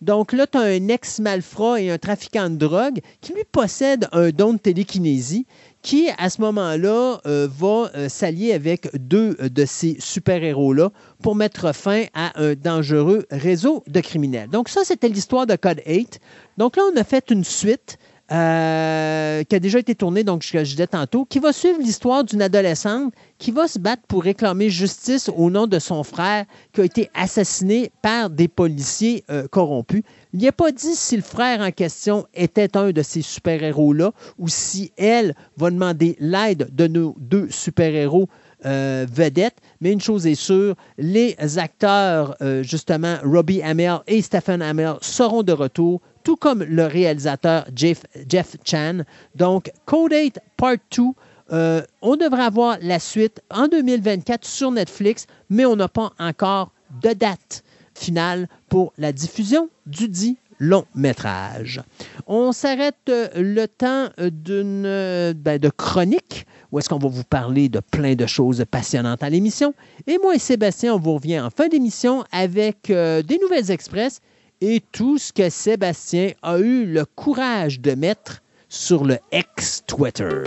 [0.02, 4.30] Donc là, tu as un ex-malfrat et un trafiquant de drogue qui lui possède un
[4.30, 5.46] don de télékinésie
[5.82, 11.74] qui, à ce moment-là, euh, va euh, s'allier avec deux de ces super-héros-là pour mettre
[11.74, 14.50] fin à un dangereux réseau de criminels.
[14.50, 16.20] Donc ça, c'était l'histoire de Code 8.
[16.58, 17.98] Donc là, on a fait une suite
[18.32, 22.24] euh, qui a déjà été tourné, donc je, je disais tantôt, qui va suivre l'histoire
[22.24, 26.82] d'une adolescente qui va se battre pour réclamer justice au nom de son frère qui
[26.82, 30.04] a été assassiné par des policiers euh, corrompus.
[30.34, 34.12] Il n'y a pas dit si le frère en question était un de ces super-héros-là
[34.38, 38.30] ou si elle va demander l'aide de nos deux super-héros
[38.66, 39.58] euh, vedettes.
[39.82, 45.54] Mais une chose est sûre, les acteurs, justement, Robbie Amell et Stephen Amell seront de
[45.54, 49.00] retour tout comme le réalisateur Jeff, Jeff Chan.
[49.36, 51.04] Donc, Code 8 Part 2,
[51.52, 56.72] euh, on devrait avoir la suite en 2024 sur Netflix, mais on n'a pas encore
[57.02, 57.64] de date
[57.96, 61.82] finale pour la diffusion du dit long métrage.
[62.28, 67.24] On s'arrête euh, le temps d'une euh, ben, de chronique où est-ce qu'on va vous
[67.24, 69.74] parler de plein de choses passionnantes à l'émission.
[70.06, 74.22] Et moi et Sébastien, on vous revient en fin d'émission avec des nouvelles express
[74.62, 80.44] et tout ce que Sébastien a eu le courage de mettre sur le ex-Twitter.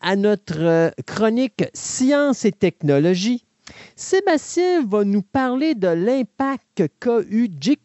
[0.00, 3.44] À notre euh, chronique Science et technologie.
[3.94, 7.80] Sébastien va nous parler de l'impact qu'a eu Jik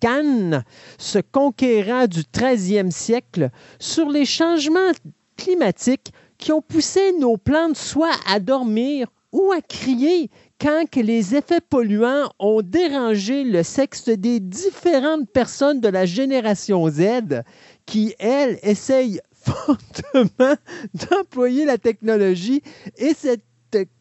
[0.00, 0.62] Khan,
[0.98, 3.50] ce conquérant du 13e siècle,
[3.80, 4.92] sur les changements
[5.36, 10.30] climatiques qui ont poussé nos plantes soit à dormir ou à crier
[10.60, 17.42] quand les effets polluants ont dérangé le sexe des différentes personnes de la génération Z
[17.86, 20.56] qui, elles, essayent fortement
[20.94, 22.62] d'employer la technologie
[22.96, 23.42] et cette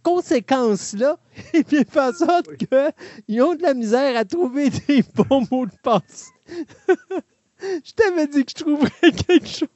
[0.04, 1.18] conséquence-là,
[1.54, 5.66] et bien, fait en sorte qu'ils ont de la misère à trouver des bons mots
[5.66, 6.30] de passe.
[7.60, 9.70] je t'avais dit que je trouverais quelque chose.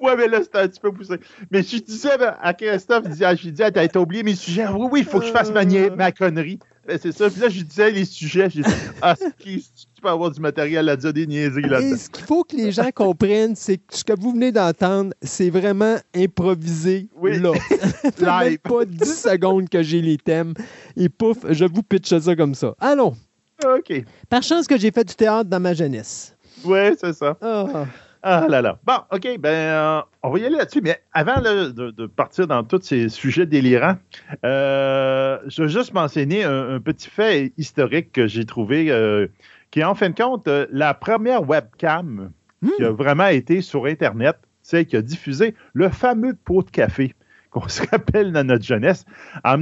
[0.00, 1.14] ouais, mais là, c'était un petit peu poussé.
[1.52, 4.66] Mais je disais à Christophe, je disais, je disais, t'as oublié mes sujets.
[4.66, 6.58] Oui, oui, il faut que je fasse ma, ma connerie.
[6.86, 7.30] Ben, c'est ça.
[7.30, 8.50] Puis là, je disais les sujets.
[8.50, 8.70] J'ai dit,
[9.02, 9.14] ah,
[9.96, 11.96] tu peux avoir du matériel à dire des niaiseries là-dedans.
[11.96, 15.48] ce qu'il faut que les gens comprennent, c'est que ce que vous venez d'entendre, c'est
[15.48, 17.38] vraiment improvisé oui.
[17.38, 17.52] là.
[18.44, 18.58] Live.
[18.58, 20.52] pas 10 secondes que j'ai les thèmes.
[20.98, 22.74] Et pouf, je vous pitche ça comme ça.
[22.78, 23.16] Allons.
[23.64, 24.04] OK.
[24.28, 26.36] Par chance que j'ai fait du théâtre dans ma jeunesse.
[26.62, 27.34] Oui, c'est ça.
[27.40, 27.86] Ah.
[28.28, 28.76] Ah là là.
[28.84, 30.80] Bon, OK, ben, euh, on va y aller là-dessus.
[30.82, 33.96] Mais avant de, partir dans tous ces sujets délirants,
[34.44, 39.28] euh, je veux juste mentionner un, petit fait historique que j'ai trouvé, euh,
[39.76, 42.30] qui est en fin de compte la première webcam
[42.64, 42.94] qui a hmm.
[42.94, 47.14] vraiment été sur Internet, c'est qui a diffusé le fameux pot de café
[47.50, 49.04] qu'on se rappelle dans notre jeunesse,
[49.44, 49.58] a,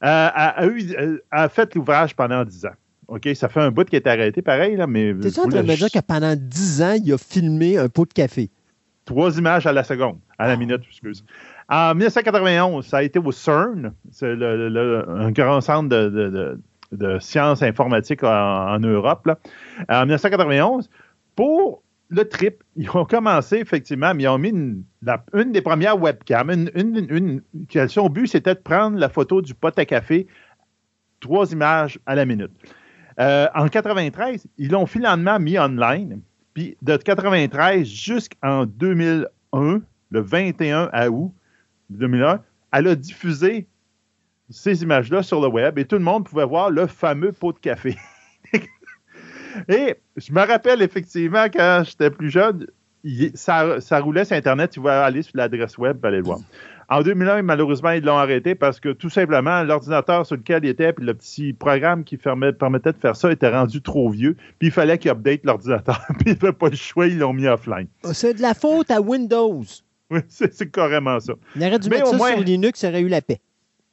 [0.00, 2.74] a fait l'ouvrage pendant 10 ans.
[3.08, 5.14] OK, ça fait un bout qui est arrêté, pareil, là, mais.
[5.20, 8.06] T'es en train de me dire que pendant 10 ans, il a filmé un pot
[8.06, 8.48] de café?
[9.04, 10.56] Trois images à la seconde, à la ah.
[10.56, 11.22] minute, excuse.
[11.68, 16.58] En 1991, ça a été au CERN, c'est un grand centre de,
[17.20, 19.28] sciences informatiques en, Europe.
[19.88, 20.88] En 1991,
[21.36, 24.84] pour le trip, ils ont commencé effectivement, mais ils ont mis une,
[25.52, 26.50] des premières webcams.
[26.50, 27.42] Une, une,
[27.88, 30.26] son but, c'était de prendre la photo du pot à café,
[31.20, 32.52] trois images à la minute.
[33.20, 36.20] Euh, en 93, ils l'ont finalement mis online.
[36.54, 39.80] Puis de 93 jusqu'en 2001,
[40.10, 41.32] le 21 août
[41.90, 42.40] 2001,
[42.72, 43.66] elle a diffusé
[44.50, 47.58] ces images-là sur le web et tout le monde pouvait voir le fameux pot de
[47.58, 47.96] café.
[49.68, 52.66] et je me rappelle effectivement quand j'étais plus jeune,
[53.34, 56.40] ça, ça, roulait sur Internet, tu vas aller sur l'adresse web aller le voir.
[56.90, 60.94] En 2001, malheureusement, ils l'ont arrêté parce que tout simplement, l'ordinateur sur lequel il était,
[60.94, 64.70] puis le petit programme qui permettait de faire ça était rendu trop vieux, puis il
[64.70, 67.88] fallait qu'ils update l'ordinateur, puis il n'avait pas le choix, ils l'ont mis offline.
[68.04, 69.62] Ah, c'est de la faute à Windows.
[70.10, 71.34] Oui, c'est carrément ça.
[71.54, 73.40] Il aurait dû mettre ça sur Linux, ça aurait eu la paix.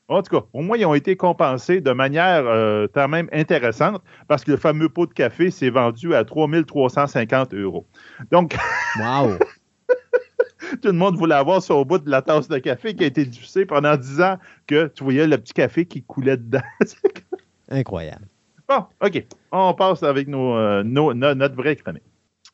[0.08, 4.03] En tout cas, au moins, ils ont été compensés de manière euh, quand même intéressante
[4.28, 7.88] parce que le fameux pot de café s'est vendu à 3350 euros.
[8.32, 8.56] Donc.
[8.99, 9.38] Wow!
[10.82, 13.08] Tout le monde voulait avoir sur au bout de la tasse de café qui a
[13.08, 14.38] été diffusée pendant 10 ans
[14.68, 16.62] que tu voyais le petit café qui coulait dedans.
[17.70, 18.28] Incroyable.
[18.68, 19.26] Bon, OK.
[19.51, 22.03] On passe avec nos, euh, notre vraie chronique.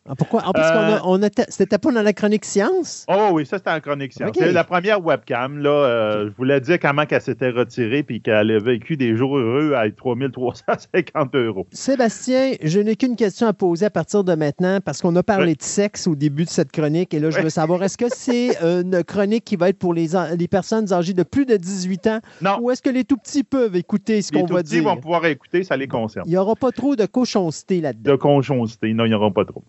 [0.09, 0.41] Ah, pourquoi?
[0.43, 3.05] Ah, parce qu'on euh, c'était pas dans la chronique science?
[3.07, 4.31] Oh oui, ça c'était en chronique science.
[4.35, 5.59] C'est la première webcam.
[5.59, 9.37] Là, euh, je voulais dire comment qu'elle s'était retirée puis qu'elle a vécu des jours
[9.37, 11.67] heureux avec 3350 euros.
[11.71, 15.53] Sébastien, je n'ai qu'une question à poser à partir de maintenant parce qu'on a parlé
[15.53, 18.57] de sexe au début de cette chronique et là, je veux savoir, est-ce que c'est
[18.63, 22.19] une chronique qui va être pour les, les personnes âgées de plus de 18 ans?
[22.41, 22.57] Non.
[22.59, 24.55] Ou est-ce que les tout-petits peuvent écouter ce qu'on va dire?
[24.55, 26.25] Les tout-petits vont pouvoir écouter, ça les concerne.
[26.25, 28.13] Il n'y aura pas trop de cochonceté là-dedans.
[28.13, 29.63] De cochonceté, non, il n'y aura pas trop.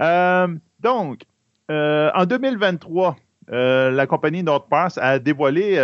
[0.00, 0.48] Euh,
[0.80, 1.22] donc,
[1.70, 3.16] euh, en 2023,
[3.52, 5.74] euh, la compagnie NordPass a dévoilé,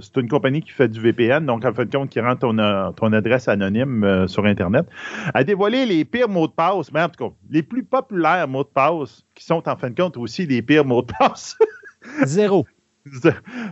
[0.00, 2.56] c'est une compagnie qui fait du VPN, donc en fait compte qui rend ton,
[2.92, 4.86] ton adresse anonyme sur Internet,
[5.34, 8.64] a dévoilé les pires mots de passe, mais en tout cas, les plus populaires mots
[8.64, 11.56] de passe, qui sont en fin de compte aussi les pires mots de passe.
[12.24, 12.66] Zéro.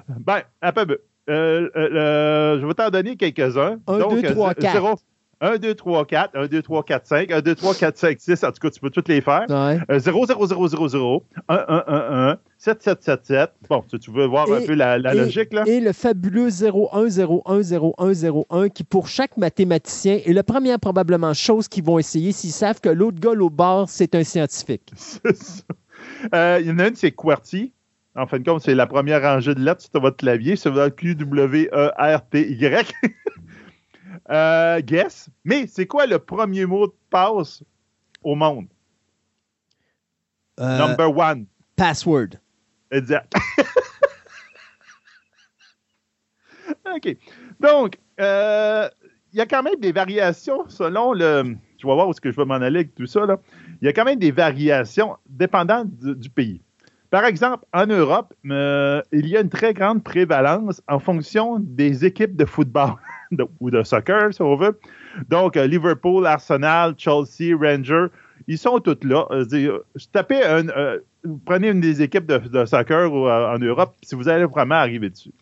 [0.08, 0.98] ben, un peu.
[1.28, 3.78] je vais t'en donner quelques-uns.
[3.86, 4.96] 1, 2, 3, 4.
[5.40, 8.44] 1, 2, 3, 4, 1, 2, 3, 4, 5, 1, 2, 3, 4, 5, 6.
[8.44, 9.44] En tout cas, tu peux toutes les faire.
[9.48, 9.98] Ouais.
[9.98, 13.50] 0, 0, 0, 0, 0, 1, 1, 1, 1, 7, 7, 7, 7.
[13.68, 15.64] Bon, tu, tu veux voir un peu la, la et, logique, là?
[15.66, 20.20] Et le fabuleux 0, 1, 0, 1, 0, 1, 0, 1, qui, pour chaque mathématicien,
[20.24, 23.90] est la première probablement chose qu'ils vont essayer s'ils savent que l'autre gars au bord,
[23.90, 24.92] c'est un scientifique.
[24.96, 25.62] C'est ça.
[26.34, 27.72] Euh, il y en a une, c'est QWERTY.
[28.14, 30.56] En fin de compte, c'est la première rangée de lettres sur votre clavier.
[30.56, 32.86] C'est Q-W-E-R-T-Y.
[34.30, 35.28] Euh, guess.
[35.44, 37.62] Mais c'est quoi le premier mot de passe
[38.22, 38.66] au monde?
[40.60, 41.46] Euh, Number one.
[41.76, 42.38] Password.
[42.90, 43.32] Exact.
[46.94, 47.16] OK.
[47.60, 48.88] Donc, euh,
[49.32, 51.56] il y a quand même des variations selon le.
[51.78, 53.26] Tu vas voir où est-ce que je vais m'en aller avec tout ça.
[53.26, 53.38] Là.
[53.82, 56.62] Il y a quand même des variations dépendant du, pays.
[57.16, 62.04] Par exemple, en Europe, euh, il y a une très grande prévalence en fonction des
[62.04, 62.90] équipes de football
[63.60, 64.78] ou de soccer, si on veut.
[65.30, 68.08] Donc, euh, Liverpool, Arsenal, Chelsea, Rangers,
[68.48, 69.26] ils sont tous là.
[69.30, 69.78] Euh,
[70.30, 75.08] un, vous prenez une des équipes de, soccer en Europe, si vous allez vraiment arriver
[75.08, 75.32] dessus.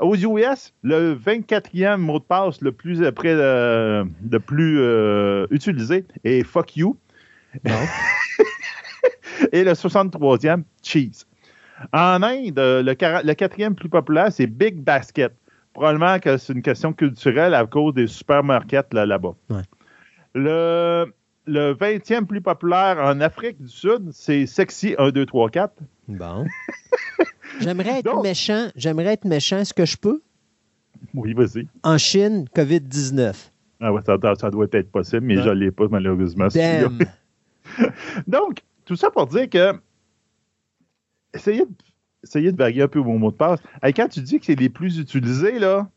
[0.00, 4.80] Aux US, le 24e mot de passe le plus après le, plus
[5.52, 6.96] utilisé est fuck you.
[9.52, 11.26] Et le 63e, cheese.
[11.92, 15.32] En Inde, le, quatrième plus populaire, c'est Big Basket.
[15.72, 19.34] Probablement que c'est une question culturelle à cause des supermarkets là-bas.
[20.34, 21.06] Le,
[21.46, 25.74] le 20e plus populaire en Afrique du Sud, c'est Sexy 1, 2, 3, 4.
[26.08, 26.46] Bon.
[27.60, 28.68] J'aimerais être méchant.
[28.76, 29.58] J'aimerais être méchant.
[29.58, 30.22] Est-ce que je peux?
[31.14, 31.66] Oui, vas-y.
[31.82, 33.34] En Chine, COVID-19.
[33.80, 36.46] Ah ouais, ça, doit être possible, mais je ne l'ai pas, malheureusement.
[38.26, 39.74] Donc, tout ça pour dire que
[41.34, 43.60] essayez de, de varier un peu vos mots de passe.
[43.82, 45.88] quand tu dis que c'est les plus utilisés, là,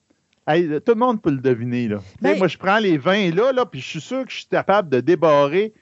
[0.48, 1.88] tout le monde peut le deviner.
[1.88, 2.00] Là.
[2.22, 4.48] Ben moi, je prends les 20 là, là puis je suis sûr que je suis
[4.48, 5.74] capable de débarrer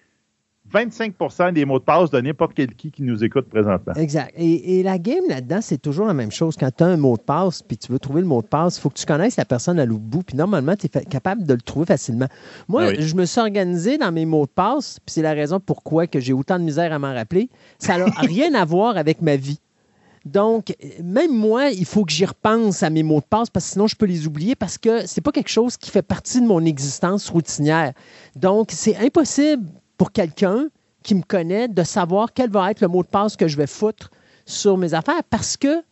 [0.74, 3.94] 25% des mots de passe de n'importe quel qui qui nous écoute présentement.
[3.94, 4.34] Exact.
[4.36, 6.56] Et, la game là-dedans, c'est toujours la même chose.
[6.60, 8.78] Quand tu as un mot de passe, puis tu veux trouver le mot de passe,
[8.78, 11.46] il faut que tu connaisses la personne à l'autre bout, puis normalement, tu es capable
[11.46, 12.28] de le trouver facilement.
[12.68, 15.60] Moi, ah je me suis organisé dans mes mots de passe, puis c'est la raison
[15.60, 17.50] pourquoi que j'ai autant de misère à m'en rappeler.
[17.78, 19.60] Ça n'a rien à voir avec ma vie.
[20.26, 23.72] Donc, même moi, il faut que j'y repense à mes mots de passe parce que
[23.74, 26.48] sinon je peux les oublier parce que c'est pas quelque chose qui fait partie de
[26.48, 27.92] mon existence routinière.
[28.38, 29.68] Donc, c'est impossible
[29.98, 30.68] pour quelqu'un
[31.04, 33.68] qui me connaît de savoir quel va être le mot de passe que je vais
[33.68, 34.10] foutre
[34.46, 35.84] sur mes affaires parce que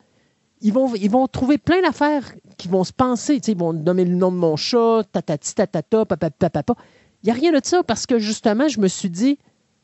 [0.61, 3.41] ils vont, trouver plein d'affaires qui vont se penser.
[3.47, 6.75] Ils vont nommer le nom de mon chat, tatati, tatata, papa, papa.
[7.23, 9.39] Il n'y a rien de ça parce que justement, je me suis dit,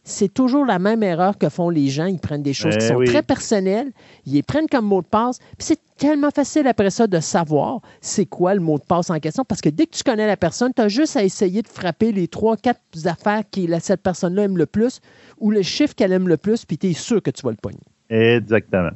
[0.07, 2.05] c'est toujours la même erreur que font les gens.
[2.05, 3.91] Ils prennent des choses qui eh sont très personnelles,
[4.25, 7.81] ils les prennent comme mot de passe, puis c'est tellement facile après ça de savoir
[7.99, 10.37] c'est quoi le mot de passe en question, parce que dès que tu connais la
[10.37, 14.43] personne, tu as juste à essayer de frapper les trois, quatre affaires que cette personne-là
[14.43, 15.01] aime le plus,
[15.39, 17.57] ou le chiffre qu'elle aime le plus, puis tu es sûr que tu vas le
[17.57, 17.77] pogner.
[18.09, 18.91] Exactement.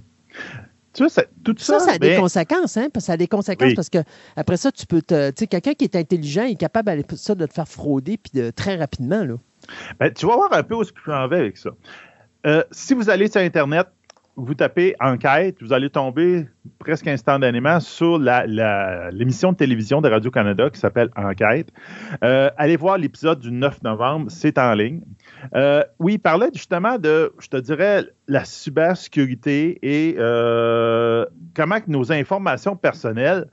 [0.94, 2.88] Tu vois, tout ça, ça, a des conséquences, hein?
[2.94, 4.00] Parce ça a des conséquences parce que
[4.36, 5.30] après ça, tu peux te.
[5.30, 8.50] Tu sais, quelqu'un qui est intelligent est capable ça, de te faire frauder puis de,
[8.50, 9.24] très rapidement.
[9.24, 9.36] Là.
[10.00, 11.72] Ben, tu vas voir un peu où je m'en vais avec ça.
[12.46, 13.88] Euh, si vous allez sur Internet,
[14.38, 16.48] vous tapez enquête, vous allez tomber
[16.80, 21.72] presque instantanément sur l'émission de télévision de Radio-Canada qui s'appelle Enquête.
[22.24, 25.02] Euh, allez voir l'épisode du 9 novembre, c'est en ligne.
[25.54, 30.16] Euh, oui, il parlait justement de, je te dirais, la cybersécurité et
[31.54, 33.48] comment que nos informations personnelles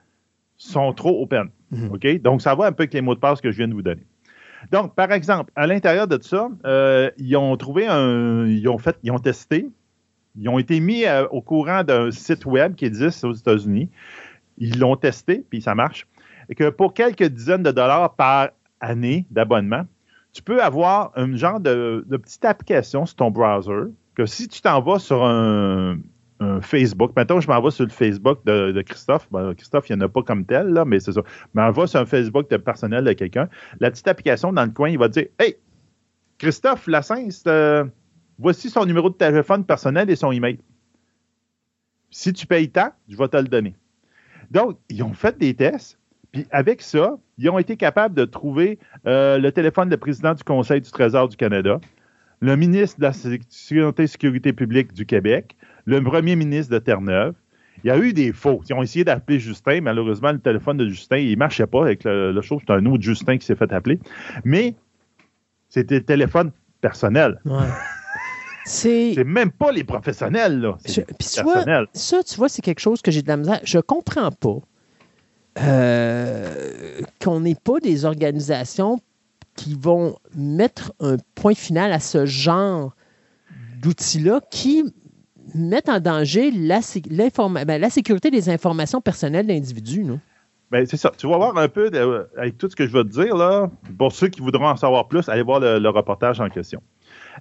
[0.57, 1.51] sont trop open.
[1.71, 1.93] Mhm.
[1.93, 2.23] OK?
[2.23, 3.83] Donc, ça va un peu avec les mots de passe que je viens de vous
[3.83, 4.07] donner.
[4.73, 8.47] Donc, par exemple, à l'intérieur de ça, euh, ils ont trouvé un.
[8.47, 9.69] Ils ont fait, ils ont testé.
[10.37, 13.89] Ils ont été mis euh, au courant d'un site web qui existe aux États-Unis.
[14.59, 16.07] Ils l'ont testé, puis ça marche.
[16.49, 18.51] Et que pour quelques dizaines de dollars par
[18.81, 19.85] année d'abonnement,
[20.33, 24.61] tu peux avoir un genre de, de petite application sur ton browser que si tu
[24.61, 25.99] t'en vas sur un,
[26.41, 27.13] un Facebook.
[27.17, 29.29] Maintenant, je m'en vais sur le Facebook de, Christophe.
[29.57, 31.23] Christophe, il n'y en a pas comme tel, là, mais c'est ça.
[31.27, 33.49] Je m'en vais sur un Facebook de personnel de quelqu'un.
[33.81, 35.57] La petite application dans le coin, il va dire Hey,
[36.39, 37.85] Christophe Lassens, euh,
[38.39, 40.59] voici son numéro de téléphone personnel et son email.
[42.11, 43.75] Si tu payes tant, je vais te le donner.
[44.51, 45.99] Donc, ils ont fait des tests.
[46.33, 50.45] Puis avec ça, ils ont été capables de trouver euh, le téléphone du président du
[50.45, 51.81] Conseil du Trésor du Canada,
[52.41, 57.35] le ministre de la Sécurité et Sécurité publique du Québec, le premier ministre de Terre-Neuve.
[57.85, 58.61] Il y a eu des faux.
[58.69, 59.81] Ils ont essayé d'appeler Justin.
[59.83, 62.61] Malheureusement, le téléphone de Justin, il ne marchait pas avec le, le show.
[62.61, 64.01] C'est un autre Justin qui s'est fait appeler.
[64.45, 64.75] Mais
[65.69, 66.51] c'était le téléphone
[66.81, 67.41] personnel.
[68.69, 70.77] C'est même pas les professionnels, là.
[71.19, 71.87] Personnel.
[71.95, 73.61] ça, tu vois, c'est quelque chose que j'ai de la misère.
[73.65, 74.59] Je comprends pas
[75.61, 79.01] euh, qu'on n'ait pas des organisations
[79.59, 82.95] qui vont mettre un point final à ce genre
[83.83, 84.85] d'outils-là qui
[85.53, 86.79] mettent en danger la,
[87.67, 90.05] ben, sécurité des informations personnelles d'individus.
[90.71, 91.11] Ben, c'est ça.
[91.17, 91.91] Tu vas voir un peu,
[92.37, 93.69] avec tout ce que je vais te dire, là,
[93.99, 96.81] pour ceux qui voudront en savoir plus, allez voir le, reportage en question.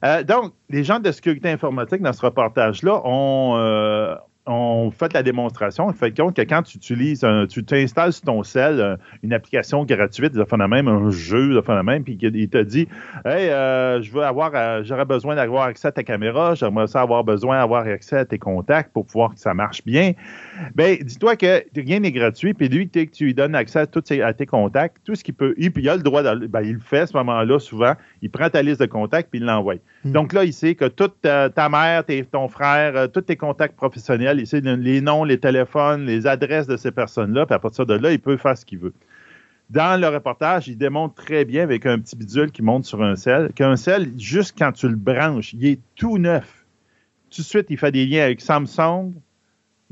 [0.04, 4.16] Euh, donc, les gens de sécurité informatique dans ce reportage-là ont, euh,
[4.48, 5.88] on fait la démonstration.
[5.88, 9.86] On fait compte que quand tu utilises, tu t'installes sur ton cell euh, une application
[9.86, 12.88] gratuite, de même, un jeu, de même, puis il te dit
[13.26, 17.02] Hey, euh, je veux avoir, euh, j'aurais besoin d'avoir accès à ta caméra, j'aimerais ça
[17.02, 20.14] avoir besoin d'avoir accès à tes contacts pour pouvoir que ça marche bien.
[20.76, 24.46] Ben, dis-toi que rien n'est gratuit, puis lui, que tu lui donnes accès à, tes
[24.46, 27.00] contacts, tout ce qu'il peut, puis il a le droit, de, ben, il le fait
[27.00, 29.76] à ce moment-là, souvent, il prend ta liste de contacts, puis il l'envoie.
[30.04, 30.12] Hmm.
[30.12, 35.02] Donc là, il sait que toute ta, mère, ton frère, tous tes contacts professionnels, les
[35.02, 38.38] noms, les téléphones, les adresses de ces personnes-là, puis à partir de là, il peut
[38.38, 38.94] faire ce qu'il veut.
[39.70, 43.16] Dans le reportage, il démontre très bien avec un petit bidule qui monte sur un
[43.16, 46.66] sel qu'un sel, juste quand tu le branches, il est tout neuf.
[47.30, 49.14] Tout de suite, il fait des liens avec Samsung,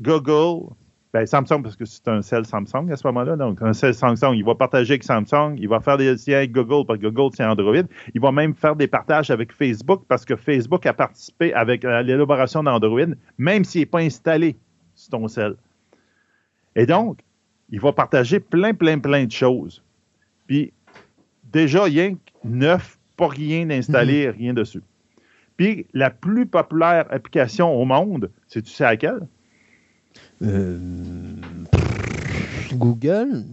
[0.00, 0.70] Google,
[1.16, 3.36] ben Samsung parce que c'est un sel Samsung à ce moment-là.
[3.36, 6.52] Donc, un sel Samsung, il va partager avec Samsung, il va faire des liens avec
[6.52, 7.84] Google parce que Google, c'est Android.
[8.14, 12.62] Il va même faire des partages avec Facebook parce que Facebook a participé avec l'élaboration
[12.62, 14.56] d'Android, même s'il n'est pas installé
[14.94, 15.54] sur ton sel.
[16.74, 17.20] Et donc,
[17.70, 19.82] il va partager plein, plein, plein de choses.
[20.46, 20.70] Puis,
[21.50, 22.10] déjà, il y a
[22.44, 24.34] neuf, pas rien installé, mhm.
[24.36, 24.82] rien dessus.
[25.56, 29.26] Puis, la plus populaire application au monde, c'est tu sais laquelle?
[30.42, 30.78] Euh,
[32.72, 33.44] Google?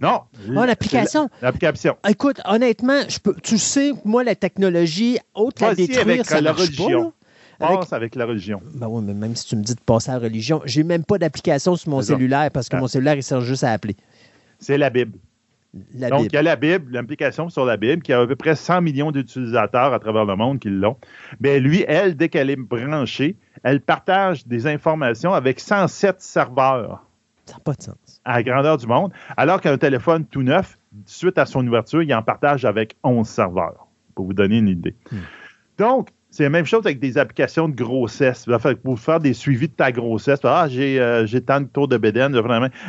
[0.00, 0.20] Non.
[0.48, 1.28] Oh, l'application.
[1.42, 1.96] L'application.
[2.08, 6.52] Écoute, honnêtement, je peux, tu sais, moi, la technologie, autre à détruire, avec ça la
[6.52, 7.12] religion.
[7.58, 8.62] Passe avec la religion.
[8.74, 11.04] Ben oui, mais même si tu me dis de passer à la religion, j'ai même
[11.04, 12.80] pas d'application sur mon cellulaire parce que ah.
[12.80, 13.96] mon cellulaire, il sert juste à appeler.
[14.58, 15.18] C'est la Bible.
[15.72, 18.56] Donc, il y a la Bible, l'application sur la Bible, qui a à peu près
[18.56, 20.96] 100 millions d'utilisateurs à travers le monde qui l'ont.
[21.38, 27.04] Mais lui, elle, dès qu'elle est branchée, elle partage des informations avec 107 serveurs.
[27.46, 28.20] Ça n'a pas de sens.
[28.24, 29.12] À la grandeur du monde.
[29.36, 30.76] Alors qu'un téléphone tout neuf,
[31.06, 34.96] suite à son ouverture, il en partage avec 11 serveurs, pour vous donner une idée.
[35.12, 35.18] Hmm.
[35.78, 38.46] Donc, c'est la même chose avec des applications de grossesse.
[38.84, 42.40] Pour faire des suivis de ta grossesse, ah, j'ai, euh, tant de tours de bédaine,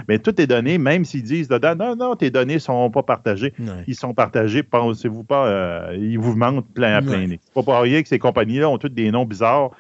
[0.08, 3.04] mais toutes tes données, même s'ils disent dedans, non, non, tes données ne sont pas
[3.04, 3.54] partagées.
[3.88, 7.28] Ils sont partagés, pensez-vous pas, euh, ils vous mentent plein à plein.
[7.30, 9.72] C'est pas pour rien que ces compagnies-là ont toutes des noms bizarres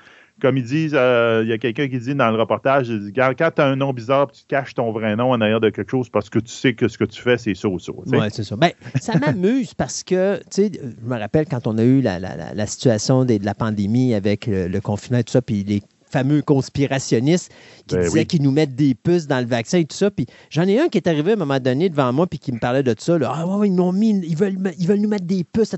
[0.41, 3.61] comme ils disent, euh, il y a quelqu'un qui dit dans le reportage, quand, tu
[3.61, 6.29] as un nom bizarre, tu caches ton vrai nom en arrière de quelque chose parce
[6.29, 7.91] que tu sais que ce que tu fais, c'est ça ou ça.
[7.95, 8.55] Oui, c'est ça.
[8.55, 12.65] Ben, ça m'amuse parce que, tu sais, je me rappelle quand on a eu la,
[12.65, 15.81] situation de, la pandémie avec le, confinement et tout ça, puis les
[16.11, 17.51] fameux conspirationnistes
[17.87, 20.11] qui ben disaient qu'ils nous mettent des puces dans le vaccin et tout ça.
[20.11, 22.51] Puis j'en ai un qui est arrivé à un moment donné devant moi puis qui
[22.51, 23.17] me parlait de ça.
[23.25, 25.75] ah ouais, ils m'ont mis, ils veulent, ils veulent nous mettre des puces.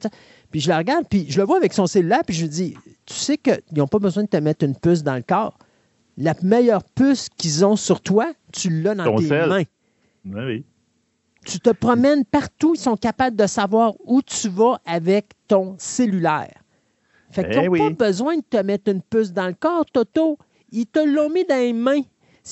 [0.53, 2.77] Puis je la regarde, puis je le vois avec son cellulaire, puis je lui dis
[3.07, 5.57] Tu sais qu'ils n'ont pas besoin de te mettre une puce dans le corps.
[6.15, 9.63] La meilleure puce qu'ils ont sur toi, tu l'as dans tes mains.
[10.23, 10.63] Oui.
[11.43, 16.53] Tu te promènes partout, ils sont capables de savoir où tu vas avec ton cellulaire.
[17.31, 20.37] Fait qu'ils n'ont eh pas besoin de te mettre une puce dans le corps, Toto.
[20.71, 22.01] Ils te l'ont mis dans les mains.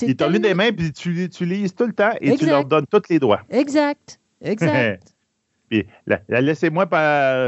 [0.01, 2.65] Ils t'ont mis dans les mains, puis tu l'utilises tout le temps et tu leur
[2.65, 3.41] donnes tous les droits.
[3.51, 4.19] Exact.
[4.41, 5.10] Exact.
[6.29, 6.87] Laissez-moi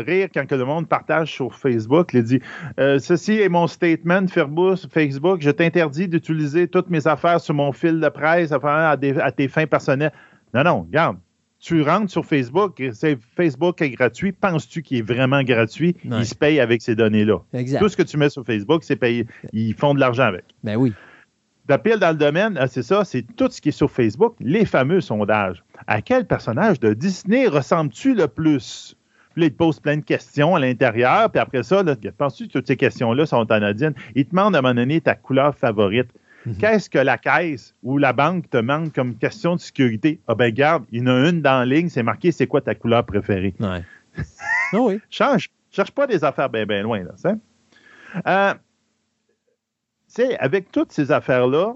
[0.05, 2.11] rire quand que le monde partage sur Facebook.
[2.13, 2.39] Il dit
[2.79, 5.41] euh, Ceci est mon statement, Facebook.
[5.41, 9.67] Je t'interdis d'utiliser toutes mes affaires sur mon fil de presse à, à, tes fins
[9.67, 10.13] personnelles.
[10.53, 11.17] Non, non, regarde.
[11.59, 14.33] Tu rentres sur Facebook, c'est Facebook est gratuit.
[14.33, 15.95] Penses-tu qu'il est vraiment gratuit?
[16.03, 17.37] Il se paye avec ces données-là.
[17.79, 19.27] Tout ce que tu mets sur Facebook, c'est payé.
[19.53, 20.43] Ils font de l'argent avec.
[20.61, 20.93] Ben oui.
[21.67, 24.35] De pile dans le domaine, ah, c'est ça, c'est tout ce qui est sur Facebook,
[24.41, 25.63] les fameux sondages.
[25.87, 28.97] À quel personnage de Disney ressembles-tu le plus?
[29.33, 31.83] Puis là, il te pose plein de questions à l'intérieur, puis après ça,
[32.17, 33.93] penses-tu que toutes ces questions-là sont anodines?
[34.13, 36.09] Il te demande à un moment donné ta couleur favorite.
[36.45, 36.57] Mhm.
[36.57, 40.19] Qu'est-ce que la caisse ou la banque te demande comme question de sécurité?
[40.27, 42.59] Ah ben garde, il y en a une dans la ligne, c'est marqué c'est quoi
[42.59, 43.55] ta couleur préférée?
[43.59, 43.83] Ouais.
[44.75, 44.99] Ah oui.
[45.11, 45.49] Change.
[45.71, 47.35] Cherche pas des affaires bien bien loin, là.
[48.27, 48.53] Euh,
[50.15, 51.73] sais, avec toutes ces affaires-là,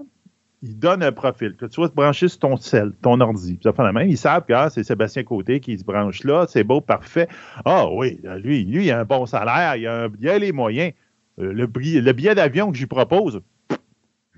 [0.62, 1.54] ils donnent un profil.
[1.56, 3.58] Que tu vas te brancher sur ton cell, ton ordi.
[3.62, 4.08] Ça fait la même.
[4.08, 7.28] Ils savent que ah, c'est Sébastien Côté qui se branche là, c'est beau, parfait.
[7.64, 10.92] Ah oui, lui, lui, il a un bon salaire, il a, a les moyens.
[11.38, 13.40] Euh, le, le billet d'avion que j'y propose,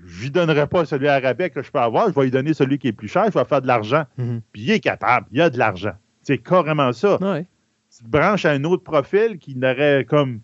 [0.03, 2.53] je lui donnerai pas celui à rabais que je peux avoir, je vais lui donner
[2.53, 4.03] celui qui est plus cher, je vais faire de l'argent.
[4.19, 4.41] Mm-hmm.
[4.51, 5.93] Puis il est capable, il a de l'argent.
[6.21, 7.21] C'est carrément ça.
[7.21, 7.47] Ouais.
[7.95, 10.41] Tu te branches à un autre profil qui n'aurait comme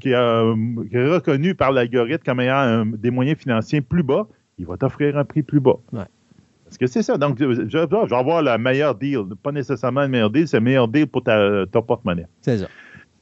[0.00, 4.26] qui, est reconnu par l'algorithme comme ayant des moyens financiers plus bas,
[4.58, 5.78] il va t'offrir un prix plus bas.
[5.92, 7.18] Parce que c'est ça.
[7.18, 9.20] Donc, je, vais avoir le meilleur deal.
[9.42, 12.26] Pas nécessairement le meilleur deal, c'est le meilleur deal pour ta, ton porte-monnaie.
[12.40, 12.66] C'est ça.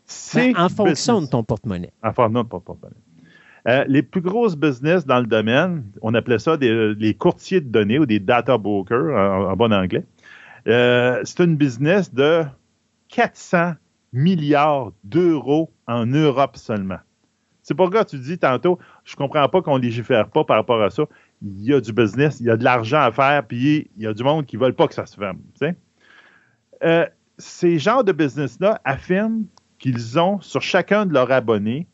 [0.04, 1.92] C'est en fonction de ton porte-monnaie.
[2.02, 2.96] En fonction de ton porte-monnaie.
[3.68, 7.68] Euh, les plus grosses business dans le domaine, on appelait ça des, les courtiers de
[7.68, 10.04] données ou des data brokers en, bon anglais.
[10.66, 12.42] Euh, c'est une business de
[13.08, 13.74] 400
[14.12, 16.98] milliards d'euros en Europe seulement.
[17.62, 20.90] C'est pourquoi tu dis tantôt, je ne comprends pas qu'on légifère pas par rapport à
[20.90, 21.04] ça.
[21.42, 24.06] il y a du business, il y a de l'argent à faire, puis il y
[24.06, 25.38] a du monde qui ne veulent pas que ça se ferme.
[26.82, 27.06] Euh,
[27.38, 29.44] ces genres de business-là affirment
[29.78, 31.86] qu'ils ont sur chacun de leurs abonnés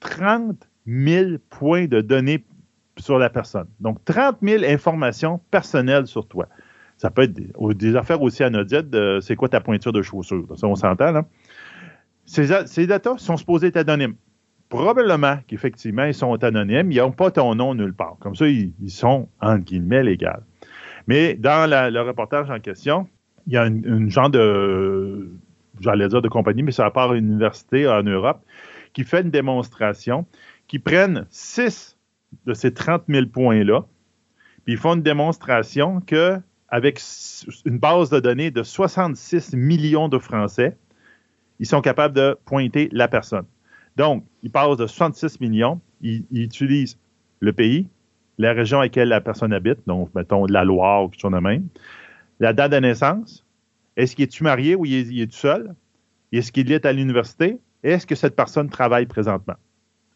[0.00, 2.44] 30 000 points de données
[2.98, 3.66] sur la personne.
[3.80, 6.46] Donc, 30 000 informations personnelles sur toi.
[6.96, 10.46] Ça peut être des, affaires aussi anodines de c'est quoi ta pointure de chaussure?
[10.56, 11.24] Ça, on s'entend, là?
[12.26, 14.14] Ces, ces datas sont supposés être anonymes.
[14.68, 16.90] Probablement qu'effectivement, ils sont anonymes.
[16.90, 18.16] Ils n'ont pas ton nom nulle part.
[18.20, 20.26] Comme ça, ils, sont, entre guillemets, légaux.
[21.06, 23.06] Mais dans le reportage en question,
[23.46, 25.30] il y a une, genre de,
[25.80, 28.42] j'allais dire de compagnie, mais ça part une université en Europe,
[28.94, 30.26] qui fait une démonstration,
[30.66, 31.98] qui prennent six
[32.46, 33.84] de ces 30 000 points-là,
[34.64, 36.38] puis ils font une démonstration que
[36.68, 37.00] avec
[37.66, 40.76] une base de données de 66 millions de Français,
[41.60, 43.44] ils sont capables de pointer la personne.
[43.96, 46.98] Donc, ils passent de 66 millions, ils, utilisent
[47.40, 47.88] le pays,
[48.38, 51.38] la région à laquelle la personne habite, donc, mettons, la Loire ou quelque chose de
[51.38, 51.68] même,
[52.40, 53.44] la date de naissance,
[53.96, 55.74] est-ce qu'il est-tu marié ou il est, tout seul?
[56.32, 57.60] Est-ce qu'il est à l'université?
[57.84, 59.54] Est-ce que cette personne travaille présentement?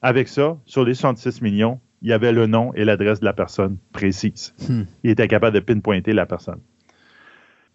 [0.03, 3.33] Avec ça, sur les 66 millions, il y avait le nom et l'adresse de la
[3.33, 4.55] personne précise.
[4.69, 4.83] Hmm.
[5.05, 6.61] Il était capable de pinpointer la personne.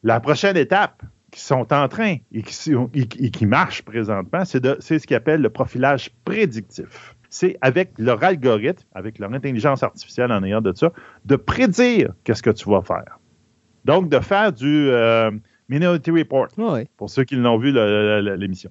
[0.01, 1.03] La prochaine étape,
[1.33, 7.15] qui sont en train et qui, marchent présentement, c'est ce qu'ils appellent le profilage prédictif.
[7.31, 10.91] C'est avec leur algorithme, avec leur intelligence artificielle en ayant de ça,
[11.25, 13.19] de prédire qu'est-ce que tu vas faire.
[13.83, 15.31] Donc, de faire du, euh,
[15.73, 16.49] Minority Report,
[16.97, 18.69] pour ceux qui l'ont vu l'émission.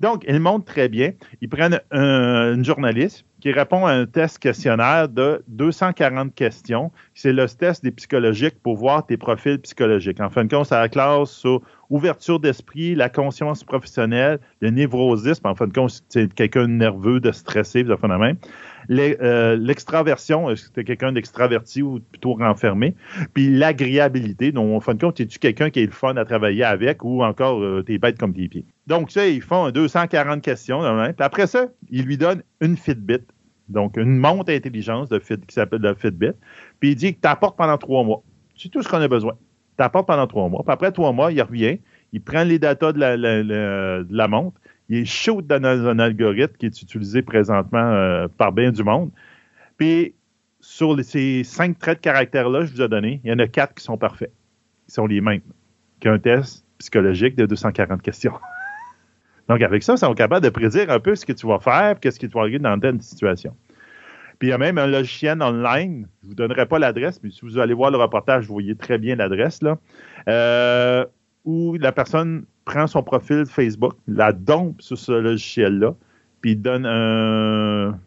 [0.00, 1.12] Donc, ils montrent très bien.
[1.40, 6.90] Ils prennent une journaliste qui répond à un test questionnaire de 240 questions.
[7.14, 10.20] C'est le test des psychologiques pour voir tes profils psychologiques.
[10.20, 15.46] En fin de compte, la classe sur ouverture d'esprit, la conscience professionnelle, le névrosisme.
[15.46, 17.88] En fin de compte, c'est quelqu'un de nerveux, de stressé, de
[18.90, 22.94] Euh, l'extraversion, est-ce que tu es quelqu'un d'extraverti ou plutôt renfermé?
[23.34, 26.64] Puis l'agréabilité, donc en fin de compte, es-tu quelqu'un qui est le fun à travailler
[26.64, 28.64] avec ou encore euh, t'es bête comme tes pieds?
[28.86, 30.80] Donc, ça, ils font 240 questions.
[30.80, 33.20] Puis après ça, ils lui donnent une Fitbit.
[33.68, 36.32] Donc, une montre intelligence de qui s'appelle la Fitbit.
[36.80, 38.24] Puis il dit que tu apportes pendant trois mois.
[38.56, 39.34] C'est tout ce qu'on a besoin.
[39.78, 40.64] Tu apportes pendant trois mois.
[40.64, 41.78] Puis après trois mois, il revient.
[42.12, 44.60] Il prend les datas de la, de la montre
[44.90, 49.10] il est chaud dans un algorithme qui est utilisé présentement euh, par bien du monde.
[49.76, 50.14] Puis,
[50.58, 53.74] sur ces cinq traits de caractère-là, je vous ai donné, il y en a quatre
[53.74, 54.32] qui sont parfaits.
[54.88, 55.42] Ils sont les mêmes
[56.00, 58.32] qu'un test psychologique de 240 questions.
[59.48, 62.00] Donc, avec ça, ils sont capables de prédire un peu ce que tu vas faire,
[62.00, 63.54] qu'est-ce qui te va arriver dans telle situation.
[64.40, 67.30] Puis, il y a même un logiciel online, je ne vous donnerai pas l'adresse, mais
[67.30, 69.78] si vous allez voir le reportage, vous voyez très bien l'adresse, là,
[70.28, 71.04] euh,
[71.44, 75.94] où la personne prend son profil Facebook, la dompe sur ce logiciel-là,
[76.40, 77.98] puis il donne un,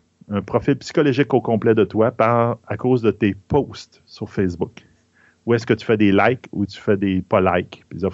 [0.46, 4.86] profil psychologique au complet de toi par, à cause de tes posts sur Facebook.
[5.46, 8.08] Où est-ce que tu fais des likes ou tu fais des pas likes, puis ça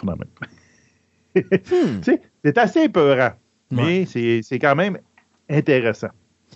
[1.36, 2.02] hmm.
[2.44, 3.34] C'est assez épeurant,
[3.72, 4.98] mais c'est quand même
[5.50, 6.10] intéressant.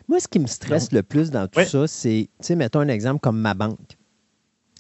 [0.07, 2.88] Moi, ce qui me stresse le plus dans tout ça, c'est, tu sais, mettons un
[2.88, 3.97] exemple comme ma banque.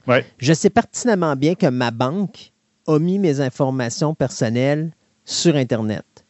[0.07, 0.25] Ouais.
[0.37, 2.52] Je sais pertinemment bien que ma banque
[2.87, 4.91] a mis mes informations personnelles
[5.25, 6.25] sur Internet.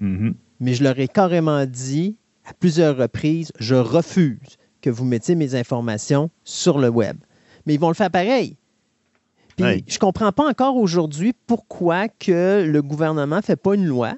[0.00, 0.34] Mm-hmm.
[0.60, 5.54] Mais je leur ai carrément dit à plusieurs reprises, je refuse que vous mettiez mes
[5.54, 7.16] informations sur le web.
[7.64, 8.56] Mais ils vont le faire pareil.
[9.56, 13.86] Puis je ne comprends pas encore aujourd'hui pourquoi que le gouvernement ne fait pas une
[13.86, 14.14] loi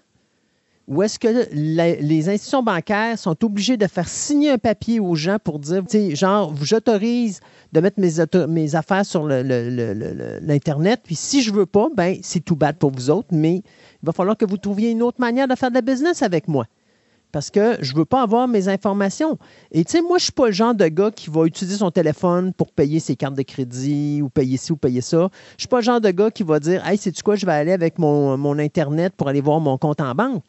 [0.88, 5.38] ou est-ce que les institutions bancaires sont obligées de faire signer un papier aux gens
[5.42, 5.82] pour dire,
[6.14, 7.40] genre, j'autorise
[7.72, 12.76] de mettre mes, affaires sur l'Internet, puis si je veux pas, ben c'est tout bad
[12.76, 13.62] pour vous autres, mais il
[14.04, 16.66] va falloir que vous trouviez une autre manière de faire de la business avec moi.
[17.32, 19.36] Parce que je ne veux pas avoir mes informations.
[19.72, 21.78] Et tu sais, moi, je ne suis pas le genre de gars qui va utiliser
[21.78, 25.16] son téléphone pour payer ses cartes de crédit ou payer ci ou payer ça.
[25.18, 27.44] Je ne suis pas le genre de gars qui va dire Hey, sais-tu quoi, je
[27.44, 30.44] vais aller avec mon Internet pour aller voir mon compte en banque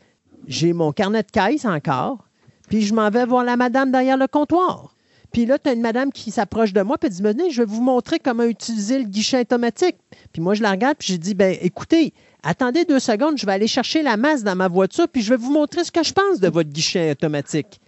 [0.46, 2.28] j'ai mon carnet de caisse encore,
[2.70, 4.94] puis je m'en vais voir la madame derrière le comptoir.
[5.32, 7.62] Puis là, tu as une madame qui s'approche de moi, puis elle dit Venez, je
[7.62, 9.98] vais vous montrer comment utiliser le guichet automatique.
[10.32, 13.52] Puis moi, je la regarde, puis j'ai dit ben écoutez, attendez deux secondes, je vais
[13.52, 16.14] aller chercher la masse dans ma voiture, puis je vais vous montrer ce que je
[16.14, 17.82] pense de votre guichet automatique.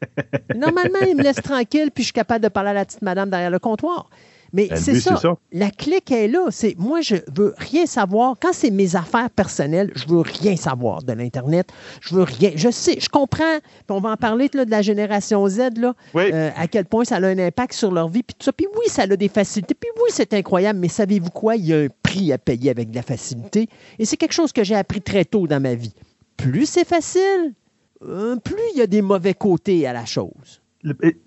[0.54, 3.30] Normalement, il me laisse tranquille, puis je suis capable de parler à la petite madame
[3.30, 4.10] derrière le comptoir.
[4.54, 5.20] Mais c'est ça,
[5.50, 6.46] La clique est là.
[6.50, 8.36] C'est moi, je veux rien savoir.
[8.40, 11.70] Quand c'est mes affaires personnelles, je veux rien savoir de l'Internet.
[12.00, 12.52] Je veux rien.
[12.54, 13.58] Je sais, je comprends.
[13.88, 17.26] on va en parler de la génération Z, là, euh, à quel point ça a
[17.26, 18.22] un impact sur leur vie.
[18.22, 18.52] Puis tout ça.
[18.52, 19.74] Puis oui, ça a des facilités.
[19.74, 20.78] Puis oui, c'est incroyable.
[20.78, 21.56] Mais savez-vous quoi?
[21.56, 23.68] Il y a un prix à payer avec de la facilité.
[23.98, 25.94] Et c'est quelque chose que j'ai appris très tôt dans ma vie.
[26.36, 27.54] Plus c'est facile,
[28.02, 30.60] euh, plus il y a des mauvais côtés à la chose.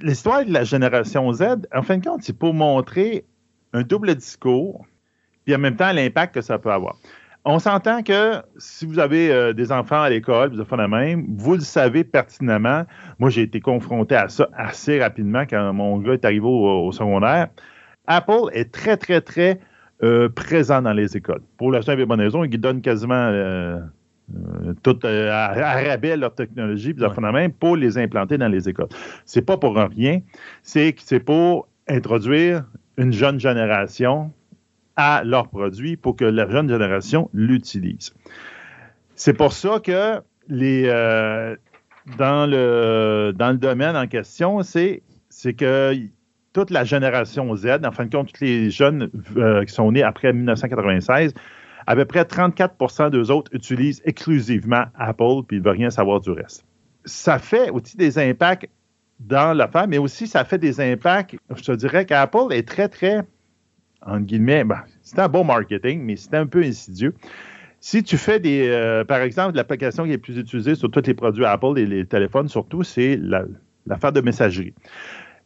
[0.01, 1.43] L'histoire de la génération Z,
[1.73, 3.25] en fin de compte, c'est pour montrer
[3.73, 4.85] un double discours,
[5.45, 6.97] puis en même temps l'impact que ça peut avoir.
[7.49, 11.25] On s'entend que si vous avez euh, des enfants à l'école, vous faites la même,
[11.37, 12.83] vous le savez pertinemment.
[13.19, 17.47] Moi, j'ai été confronté à ça assez rapidement quand mon gars est arrivé au, secondaire.
[18.05, 19.61] Apple est très, très, très
[20.03, 21.41] euh, présent dans les écoles.
[21.57, 23.79] Pour la simple et bonne raison, ils donnent quasiment euh,
[24.83, 27.31] tout à, rabais leur technologie, puis ouais.
[27.31, 28.89] même pour les implanter dans les écoles.
[29.25, 30.21] C'est pas pour rien,
[30.63, 32.65] c'est que c'est pour introduire
[32.97, 34.31] une jeune génération
[34.95, 38.13] à leurs produits pour que la jeune génération l'utilise.
[39.15, 41.55] C'est pour ça que les, euh,
[42.17, 45.95] dans, le, dans le domaine en question, c'est, c'est que
[46.53, 50.03] toute la génération Z, en fin de compte, tous les jeunes euh, qui sont nés
[50.03, 51.33] après 1996,
[51.87, 56.19] à peu près 34% d'eux autres utilisent exclusivement Apple, puis ils ne veulent rien savoir
[56.19, 56.65] du reste.
[57.05, 58.69] Ça fait aussi des impacts
[59.19, 63.23] dans l'affaire, mais aussi ça fait des impacts, je te dirais qu'Apple est très, très
[64.05, 67.13] entre guillemets, ben, c'est un bon marketing, mais c'est un peu insidieux.
[67.79, 71.13] Si tu fais des, euh, par exemple, l'application qui est plus utilisée sur tous les
[71.13, 73.19] produits Apple et les téléphones, surtout, c'est
[73.85, 74.73] l'affaire de messagerie.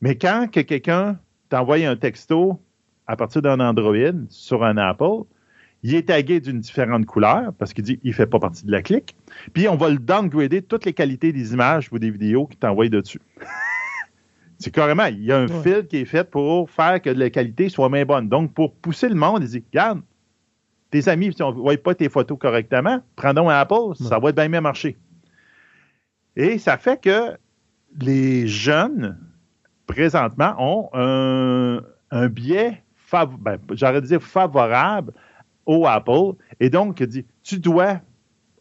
[0.01, 1.19] Mais quand que quelqu'un
[1.49, 2.59] t'envoie un texto
[3.07, 3.95] à partir d'un Android
[4.30, 5.23] sur un Apple,
[5.83, 8.71] il est tagué d'une différente couleur parce qu'il dit qu'il ne fait pas partie de
[8.71, 9.15] la clique.
[9.53, 12.89] Puis on va le downgrader toutes les qualités des images ou des vidéos qu'il t'envoie
[12.89, 13.21] dessus.
[14.59, 17.67] C'est carrément, il y a un fil qui est fait pour faire que la qualité
[17.67, 18.29] soit moins bonne.
[18.29, 20.01] Donc, pour pousser le monde, il dit Regarde,
[20.91, 24.19] tes amis, si on ne voit pas tes photos correctement, prends donc un Apple, ça
[24.19, 24.97] va être bien mieux marcher.
[26.35, 27.37] Et ça fait que
[27.99, 29.17] les jeunes,
[29.87, 35.11] présentement, ont un, biais, ben, j'aurais dire favorable
[35.65, 36.38] au Apple.
[36.59, 38.01] Et donc, il dit Tu dois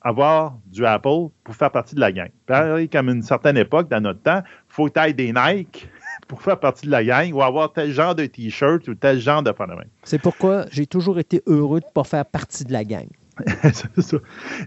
[0.02, 2.30] avoir du Apple pour faire partie de la gang.
[2.46, 5.88] Pareil comme une certaine époque, dans notre temps, il faut tailler des Nike
[6.28, 9.42] pour faire partie de la gang ou avoir tel genre de T-shirt ou tel genre
[9.42, 9.88] de phénomène.
[10.04, 13.08] C'est pourquoi j'ai toujours été heureux de ne pas faire partie de la gang.
[13.72, 14.18] ça.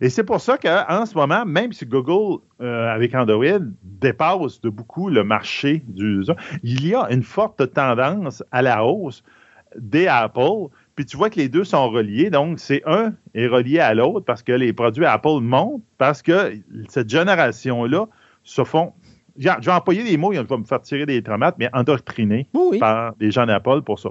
[0.01, 4.69] Et c'est pour ça qu'en ce moment, même si Google, euh, avec Android, dépasse de
[4.69, 6.23] beaucoup le marché du...
[6.63, 9.23] Il y a une forte tendance à la hausse
[9.77, 12.29] des Apple puis tu vois que les deux sont reliés.
[12.29, 16.53] Donc, c'est un est relié à l'autre parce que les produits Apple montent, parce que
[16.89, 18.07] cette génération-là
[18.43, 18.93] se font.
[19.37, 22.47] Je vais employer des mots, il va me faire tirer des tomates, mais endoctrinés
[22.79, 24.09] par des gens d'Apple pour ça.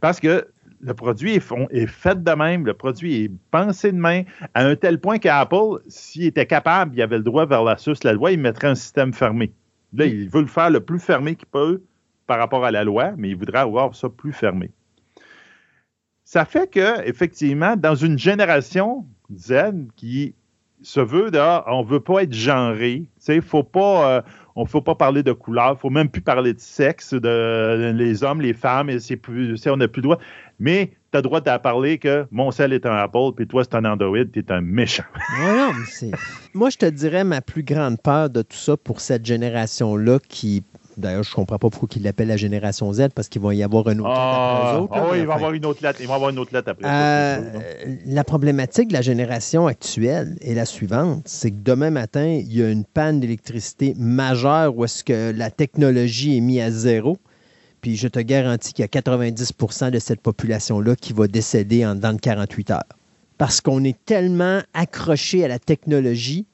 [0.00, 0.48] Parce que
[0.80, 5.00] le produit est, fait de même, le produit est pensé de même, à un tel
[5.00, 8.68] point qu'Apple, s'il était capable, il avait le droit vers la la loi, il mettrait
[8.68, 9.52] un système fermé.
[9.94, 11.80] Là, il veut le faire le plus fermé qu'il peut
[12.26, 14.72] par rapport à la loi, mais il voudrait avoir ça plus fermé.
[16.34, 20.34] Ça fait que, effectivement, dans une génération Z qui
[20.82, 21.38] se veut de,
[21.70, 24.20] on veut pas être genré, tu faut euh,
[24.66, 28.52] faut pas parler de couleur, faut même plus parler de sexe, de les hommes, les
[28.52, 30.18] femmes, c'est plus, on n'a plus le droit.
[30.58, 33.62] Mais tu as le droit de parler que mon sel est un Apple, puis toi,
[33.62, 35.04] c'est un Android, tu es un méchant.
[36.54, 40.64] Moi, je te dirais ma plus grande peur de tout ça pour cette génération-là qui
[40.96, 43.62] D'ailleurs, je ne comprends pas pourquoi ils l'appellent la génération Z, parce qu'il va y
[43.62, 44.92] avoir un autre ah, après eux autres.
[44.96, 46.00] Ah oui, il va y avoir une autre lettre.
[46.00, 46.86] Il va avoir une autre lettre après.
[46.86, 51.22] Euh, la problématique de la génération actuelle est la suivante.
[51.26, 55.50] C'est que demain matin, il y a une panne d'électricité majeure où est-ce que la
[55.50, 57.16] technologie est mise à zéro.
[57.80, 61.94] Puis je te garantis qu'il y a 90% de cette population-là qui va décéder en
[61.94, 62.82] dedans de 48 heures.
[63.36, 66.46] Parce qu'on est tellement accroché à la technologie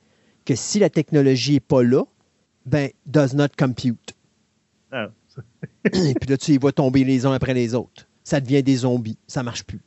[0.45, 2.03] que si la technologie n'est pas là,
[2.67, 4.15] ben, does not compute.
[4.93, 5.09] Ah.
[5.85, 8.07] Et puis là, tu les vois tomber les uns après les autres.
[8.25, 9.19] Ça devient des zombies.
[9.27, 9.81] Ça marche plus.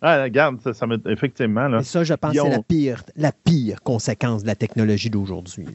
[0.00, 1.68] Ah, regarde, ça, ça effectivement.
[1.68, 5.66] Là, Et ça, je pense, c'est la pire, la pire conséquence de la technologie d'aujourd'hui.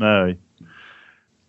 [0.00, 0.38] Ah, oui.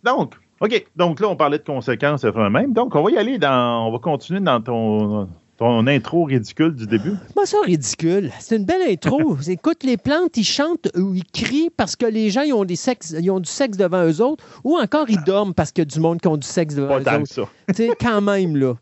[0.03, 0.85] Donc, OK.
[0.95, 2.73] Donc là, on parlait de conséquences même.
[2.73, 3.87] Donc, on va y aller dans.
[3.87, 7.13] On va continuer dans ton ton intro ridicule du début?
[7.33, 8.31] Pas ça ridicule.
[8.39, 9.37] C'est une belle intro.
[9.47, 12.75] Écoute, les plantes, ils chantent ou ils crient parce que les gens ils ont, des
[12.75, 15.87] sexes, ils ont du sexe devant eux autres ou encore ils dorment parce qu'il y
[15.87, 17.27] a du monde qui ont du sexe devant eux autres.
[17.27, 17.43] Ça.
[17.69, 18.73] Tu sais, quand même, là.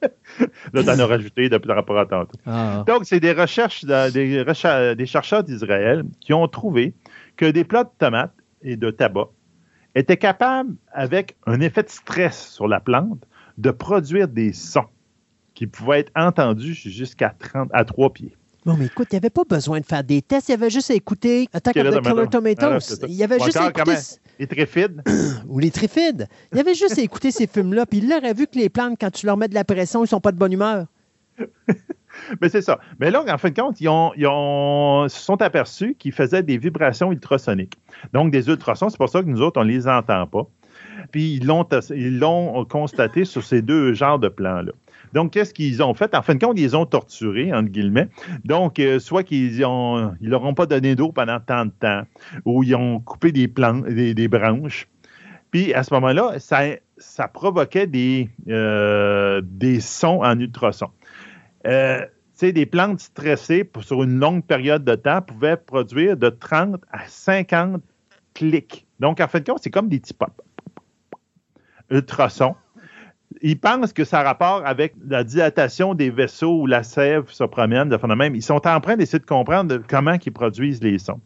[0.72, 2.38] là, t'en as rajouté depuis le rapport à tantôt.
[2.46, 2.84] Ah.
[2.86, 4.44] Donc, c'est des recherches, des,
[4.94, 6.94] des chercheurs d'Israël qui ont trouvé
[7.36, 9.28] que des plats de tomates et de tabac
[9.94, 13.24] étaient capables, avec un effet de stress sur la plante,
[13.56, 14.86] de produire des sons
[15.58, 18.32] qui pouvait être entendu jusqu'à 30 à 3 pieds.
[18.64, 20.48] Bon, mais écoute, il n'y avait pas besoin de faire des tests.
[20.48, 23.04] Il y avait juste à écouter Attack of the Killer Tomatoes.
[23.08, 23.96] il y avait juste à écouter...
[24.38, 25.02] Les Tréfides.
[25.48, 26.28] Ou les Tréfides.
[26.52, 28.98] Il y avait juste à écouter ces films-là, puis il aurait vu que les plantes,
[29.00, 30.86] quand tu leur mets de la pression, ils ne sont pas de bonne humeur.
[32.40, 32.78] mais c'est ça.
[33.00, 37.10] Mais là, en fin de compte, ils, ont, se sont aperçus qu'ils faisaient des vibrations
[37.10, 37.74] ultrasoniques.
[38.12, 40.46] Donc, des ultrasons, c'est pour ça que nous autres, on ne les entend pas.
[41.10, 44.72] Puis ils l'ont, ils l'ont constaté sur ces deux genres de plants-là.
[45.12, 46.14] Donc, qu'est-ce qu'ils ont fait?
[46.14, 48.08] En fin de compte, ils ont torturés, entre guillemets.
[48.44, 52.02] Donc, euh, soit qu'ils ont, ils leur ont pas donné d'eau pendant tant de temps,
[52.44, 53.48] ou ils ont coupé des,
[54.28, 54.88] branches.
[55.50, 60.90] Puis, à ce moment-là, ça, provoquait des, euh, des sons en ultrasons.
[61.66, 62.04] Euh,
[62.40, 67.82] des plantes stressées sur une longue période de temps pouvaient produire de 30 à 50
[68.34, 68.86] clics.
[69.00, 70.40] Donc, en fin de compte, c'est comme des petits pop.
[71.90, 72.54] Ultrasons
[73.42, 77.44] ils pensent que ça a rapport avec la dilatation des vaisseaux où la sève se
[77.44, 78.34] promène, de même.
[78.34, 81.20] Ils sont en train d'essayer de comprendre comment ils produisent les sons.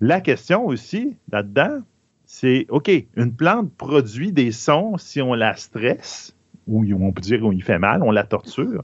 [0.00, 1.80] La question aussi, là-dedans,
[2.26, 6.34] c'est, OK, une plante produit des sons si on la stresse,
[6.66, 8.82] ou on peut dire qu'on fait mal, on la torture.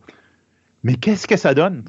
[0.83, 1.85] Mais qu'est-ce que ça donne?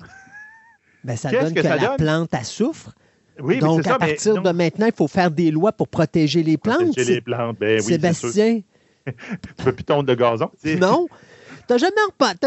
[1.04, 2.94] Ben, ça donne que, la plante, elle souffre.
[3.40, 6.78] Oui, Donc, à partir de maintenant, il faut faire des lois pour protéger les plantes.
[6.78, 8.62] Protéger les plantes, ben oui, Sébastien,
[9.06, 10.50] tu veux plus tondre de gazon?
[10.80, 11.08] Non.
[11.68, 11.96] T'as jamais,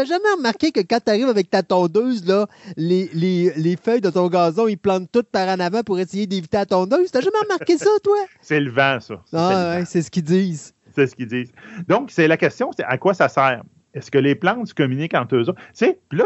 [0.05, 4.27] jamais remarqué que quand tu arrives avec ta tondeuse, là, les, les, feuilles de ton
[4.27, 7.11] gazon, ils plantent toutes par en avant pour essayer d'éviter la tondeuse?
[7.11, 8.17] T'as jamais remarqué ça, toi?
[8.41, 9.15] C'est le vent, ça.
[9.33, 10.73] Ah, ouais, c'est ce qu'ils disent.
[10.95, 11.51] C'est ce qu'ils disent.
[11.87, 13.63] Donc, c'est la question, c'est à quoi ça sert?
[13.93, 15.55] Est-ce que les plantes communiquent entre eux autres?
[15.55, 16.25] Tu sais, puis là,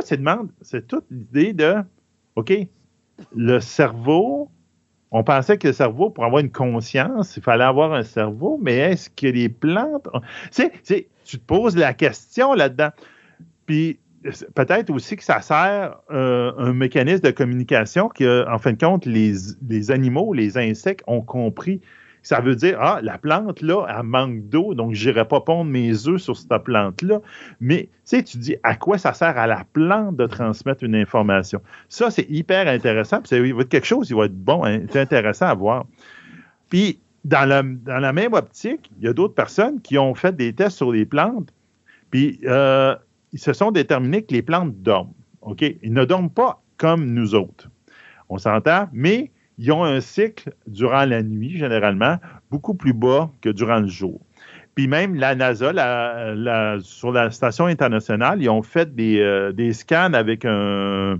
[0.62, 1.76] c'est toute l'idée de,
[2.36, 2.53] OK,
[3.36, 4.49] le cerveau
[5.11, 8.77] on pensait que le cerveau, pour avoir une conscience, il fallait avoir un cerveau, mais
[8.77, 10.07] est-ce que les plantes.
[10.51, 12.89] Tu sais, tu te poses la question là-dedans.
[13.65, 13.99] Puis
[14.55, 19.05] peut-être aussi que ça sert euh, un mécanisme de communication que, en fin de compte,
[19.05, 21.81] les animaux, les insectes ont compris
[22.23, 25.72] ça veut dire, ah, la plante, là, elle manque d'eau, donc je n'irai pas pondre
[25.72, 27.19] mes œufs sur cette plante-là.
[27.60, 30.95] Mais, tu sais, tu dis, à quoi ça sert à la plante de transmettre une
[30.95, 31.61] information?
[31.89, 33.22] Ça, c'est hyper intéressant.
[33.22, 35.85] Puis, il va être quelque chose, il va être bon, hein, c'est intéressant à voir.
[36.69, 40.35] Puis, dans la, dans la même optique, il y a d'autres personnes qui ont fait
[40.35, 41.53] des tests sur les plantes,
[42.10, 42.95] puis euh,
[43.31, 45.14] ils se sont déterminés que les plantes dorment.
[45.41, 45.61] OK?
[45.61, 47.69] Ils ne dorment pas comme nous autres.
[48.30, 49.31] On s'entend, mais
[49.61, 52.17] ils ont un cycle durant la nuit, généralement,
[52.49, 54.19] beaucoup plus bas que durant le jour.
[54.73, 55.71] Puis même la NASA,
[56.81, 61.19] sur la station internationale, ils ont fait des, euh, scans avec un,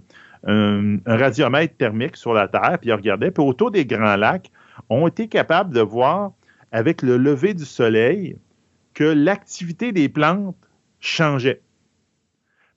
[1.06, 3.30] radiomètre thermique sur la Terre, puis ils regardaient.
[3.30, 4.50] Puis autour des Grands Lacs,
[4.90, 6.32] ont été capables de voir
[6.72, 8.38] avec le lever du soleil
[8.96, 10.56] que l'activité des plantes
[11.00, 11.62] changeait.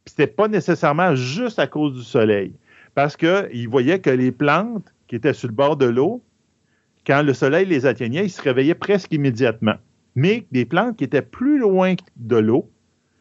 [0.04, 2.52] Puis c'était pas nécessairement juste à cause du soleil,
[2.94, 6.22] parce qu'ils voyaient que les plantes qui étaient sur le bord de l'eau,
[7.06, 9.74] quand le soleil les atteignait, ils se réveillaient presque immédiatement.
[10.14, 12.70] Mais des plantes qui étaient plus loin de l'eau,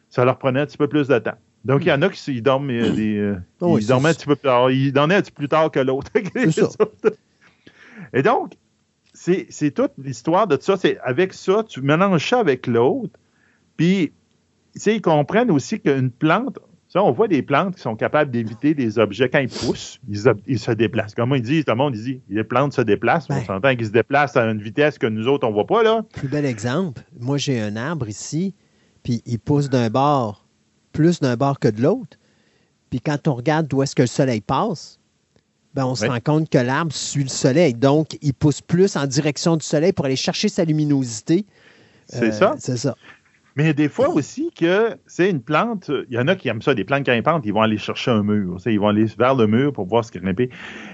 [0.08, 1.36] ça leur prenait un petit peu plus de temps.
[1.64, 4.36] Donc, il y en a qui dorment, euh, euh, oh ils dormaient un petit peu
[4.36, 4.70] plus tard.
[4.70, 6.10] Ils dormaient un petit peu plus tard que l'autre.
[8.12, 8.52] Et donc,
[9.12, 10.76] c'est toute l'histoire de ça.
[10.76, 13.18] C'est avec ça, tu mélanges ça avec l'autre.
[13.76, 14.12] Puis,
[14.86, 16.58] ils comprennent aussi qu'une plante,
[17.00, 20.70] on voit des plantes qui sont capables d'éviter des objets quand ils poussent, ils, se
[20.70, 21.14] déplacent.
[21.14, 23.26] Comme ils disent, tout le monde dit, les plantes se déplacent.
[23.30, 23.44] on ben.
[23.44, 25.82] s'entend qu'ils se déplacent à une vitesse que nous autres, on ne voit pas.
[25.82, 26.04] là.
[26.14, 28.54] Plus bel exemple, moi j'ai un arbre ici,
[29.02, 30.46] puis il pousse d'un bord,
[30.92, 32.16] plus d'un bord que de l'autre.
[32.90, 35.00] Puis quand on regarde d'où est-ce que le soleil passe,
[35.74, 37.74] ben on se rend compte que l'arbre suit le soleil.
[37.74, 41.44] Donc, il pousse plus en direction du soleil pour aller chercher sa luminosité.
[42.06, 42.52] C'est ça.
[42.52, 42.94] Euh, c'est ça.
[43.56, 46.74] Mais des fois aussi que c'est une plante, il y en a qui aiment ça,
[46.74, 49.72] des plantes grimpantes, ils vont aller chercher un mur, ils vont aller vers le mur
[49.72, 50.50] pour voir ce qui grimper.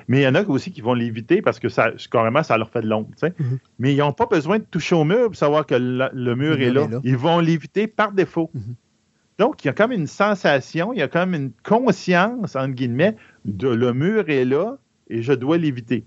[0.09, 2.70] Mais il y en a aussi qui vont l'éviter parce que ça, carrément, ça leur
[2.70, 3.09] fait de l'ombre.
[3.23, 3.59] Mm-hmm.
[3.78, 6.70] Mais ils n'ont pas besoin de toucher au mur pour savoir que le, mur, est,
[6.70, 6.87] là.
[7.03, 8.51] Ils vont l'éviter par défaut.
[8.55, 8.74] Mm-hmm.
[9.39, 13.16] Donc, il y a comme une sensation, il y a comme une conscience, entre guillemets,
[13.47, 14.77] de le mur est là
[15.09, 16.05] et je dois l'éviter.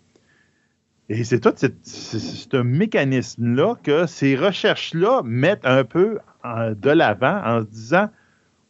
[1.10, 1.54] Et c'est tout
[1.84, 8.10] ce mécanisme-là que ces recherches-là mettent un peu de l'avant en se disant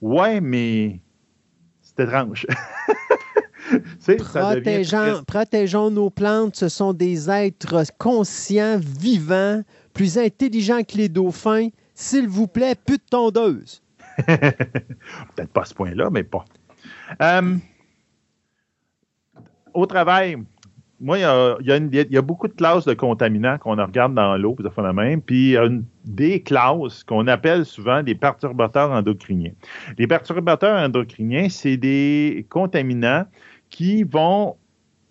[0.01, 0.99] Ouais, mais
[1.81, 2.45] c'est étrange.
[5.27, 9.63] Protégeons, nos plantes, ce sont des êtres conscients, vivants,
[9.93, 11.69] plus intelligents que les dauphins.
[11.95, 13.81] S'il vous plaît, plus de tondeuse.
[14.27, 16.45] Peut-être pas à ce point-là, mais pas.
[17.21, 17.57] Euh,
[19.73, 20.37] au travail,
[21.03, 24.93] moi, il y, a, beaucoup de classes de contaminants qu'on regarde dans l'eau, puis la
[24.93, 25.67] même, puis il y a
[26.05, 29.51] des classes qu'on appelle souvent des perturbateurs endocriniens.
[29.97, 33.25] Les perturbateurs endocriniens, c'est des contaminants
[33.69, 34.55] qui vont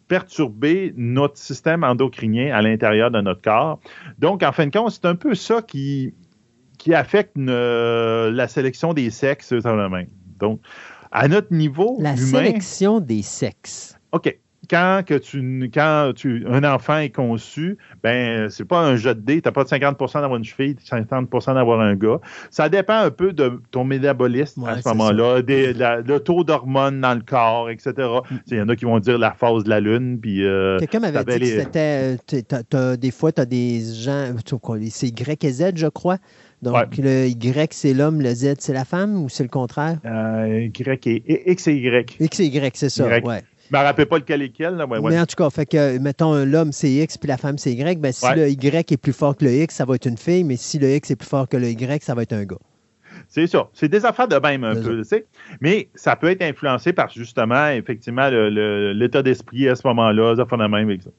[0.09, 3.79] perturber notre système endocrinien à l'intérieur de notre corps.
[4.19, 6.15] Donc, en fin de compte, c'est un peu ça qui,
[6.79, 9.53] qui affecte la sélection des sexes.
[9.53, 10.09] Même.
[10.39, 10.61] Donc,
[11.11, 13.99] à notre niveau la sélection des sexes.
[14.13, 14.39] OK
[14.71, 19.21] quand, que tu, quand tu, un enfant est conçu, ben c'est pas un jet de
[19.21, 22.21] dés, tu n'as pas de 50% d'avoir une fille, 50% d'avoir un gars.
[22.51, 27.23] Ça dépend un peu de ton métabolisme à ce moment-là, le taux d'hormones dans le
[27.23, 27.93] corps, etc.
[27.99, 28.37] Mm.
[28.49, 30.19] Il y en a qui vont dire la phase de la lune.
[30.21, 32.17] Puis, euh, Quelqu'un m'avait dit que c'était.
[32.75, 34.35] Euh, des fois, tu as des gens.
[34.91, 36.19] C'est Y et Z, je crois.
[36.63, 39.99] Donc, le Y, c'est l'homme, le Z, c'est la femme ou c'est le contraire?
[40.05, 42.17] Euh, y et X et Y.
[42.21, 43.43] X et Y, c'est ça, ouais.
[43.73, 44.77] Je me rappelle pas lequel est lequel.
[44.77, 44.87] Là.
[44.87, 48.01] Mais en tout cas, fait que, mettons, l'homme, c'est X, puis la femme, c'est Y.
[48.01, 50.45] Ben, si le Y est plus fort que le X, ça va être une fille,
[50.45, 52.59] mais si le X est plus fort que le Y, ça va être un gars.
[53.29, 53.69] C'est ça.
[53.73, 55.27] C'est des affaires de même un peu, tu sais.
[55.61, 60.57] Mais ça peut être influencé par justement, effectivement, l'état d'esprit à ce moment-là, ça fait
[60.57, 61.11] de même avec ça.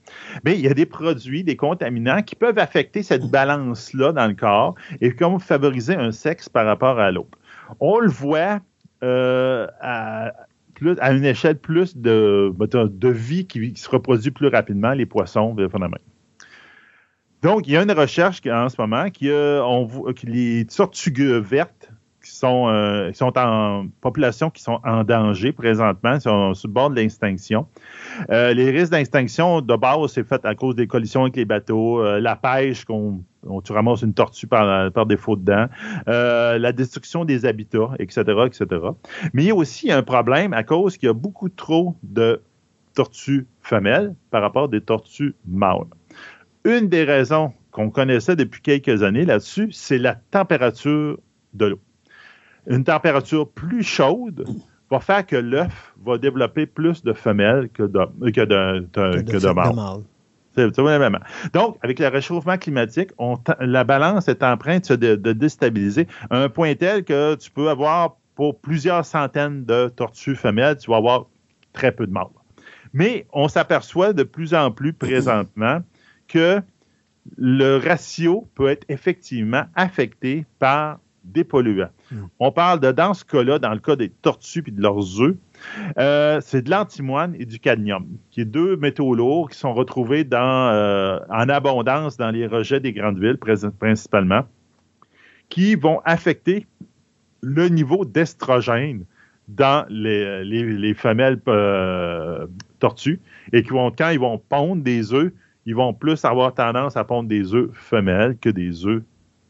[0.43, 4.35] Mais il y a des produits, des contaminants qui peuvent affecter cette balance-là dans le
[4.35, 7.38] corps et comme favoriser un sexe par rapport à l'autre.
[7.80, 8.59] On le voit
[9.03, 10.34] euh, à,
[10.99, 16.01] à une échelle plus de, de vie qui, se reproduit plus rapidement, les poissons, phénomène.
[17.41, 21.91] Donc, il y a une recherche en ce moment qui, on, que les tortues vertes
[22.23, 26.89] qui sont, euh, sont en population qui sont en danger présentement, sont sur le bord
[26.89, 27.67] de l'extinction.
[28.29, 32.01] Euh, les risques d'extinction de base, c'est fait à cause des collisions avec les bateaux,
[32.01, 33.23] euh, la pêche, qu'on
[33.63, 35.67] tu ramasses une tortue par, par défaut dedans,
[36.07, 38.65] la destruction des habitats, etc., etc.
[39.33, 42.41] Mais il y a aussi un problème à cause qu'il y a beaucoup trop de
[42.93, 45.87] tortues femelles par rapport à des tortues mâles.
[46.65, 51.17] Une des raisons qu'on connaissait depuis quelques années là-dessus, c'est la température
[51.53, 51.79] de l'eau
[52.67, 54.45] une température plus chaude
[54.89, 60.03] va faire que l'œuf va développer plus de femelles que de, que de, que mâles.
[61.53, 63.11] Donc, avec le réchauffement climatique,
[63.59, 67.69] la balance est en train de, de, déstabiliser à un point tel que tu peux
[67.69, 71.27] avoir pour plusieurs centaines de tortues femelles, tu vas avoir
[71.71, 72.25] très peu de mâles.
[72.93, 75.81] Mais on s'aperçoit de plus en plus présentement
[76.27, 76.61] que
[77.38, 81.89] le ratio peut être effectivement affecté par des polluants.
[82.11, 82.25] Hmm.
[82.39, 85.35] On parle de, dans ce cas-là, dans le cas des tortues et de leurs œufs,
[85.98, 90.27] euh, c'est de l'antimoine et du cadmium, qui est deux métaux lourds qui sont retrouvés
[90.31, 93.38] euh, en abondance dans les rejets des grandes villes,
[93.80, 94.45] principalement,
[95.49, 96.65] qui vont affecter
[97.41, 99.06] le niveau d'estrogène
[99.48, 102.48] dans les, femelles euh,
[102.80, 103.19] tortues
[103.52, 105.31] et qui vont, quand ils vont pondre des œufs,
[105.65, 109.03] ils vont plus avoir tendance à pondre des œufs femelles que des œufs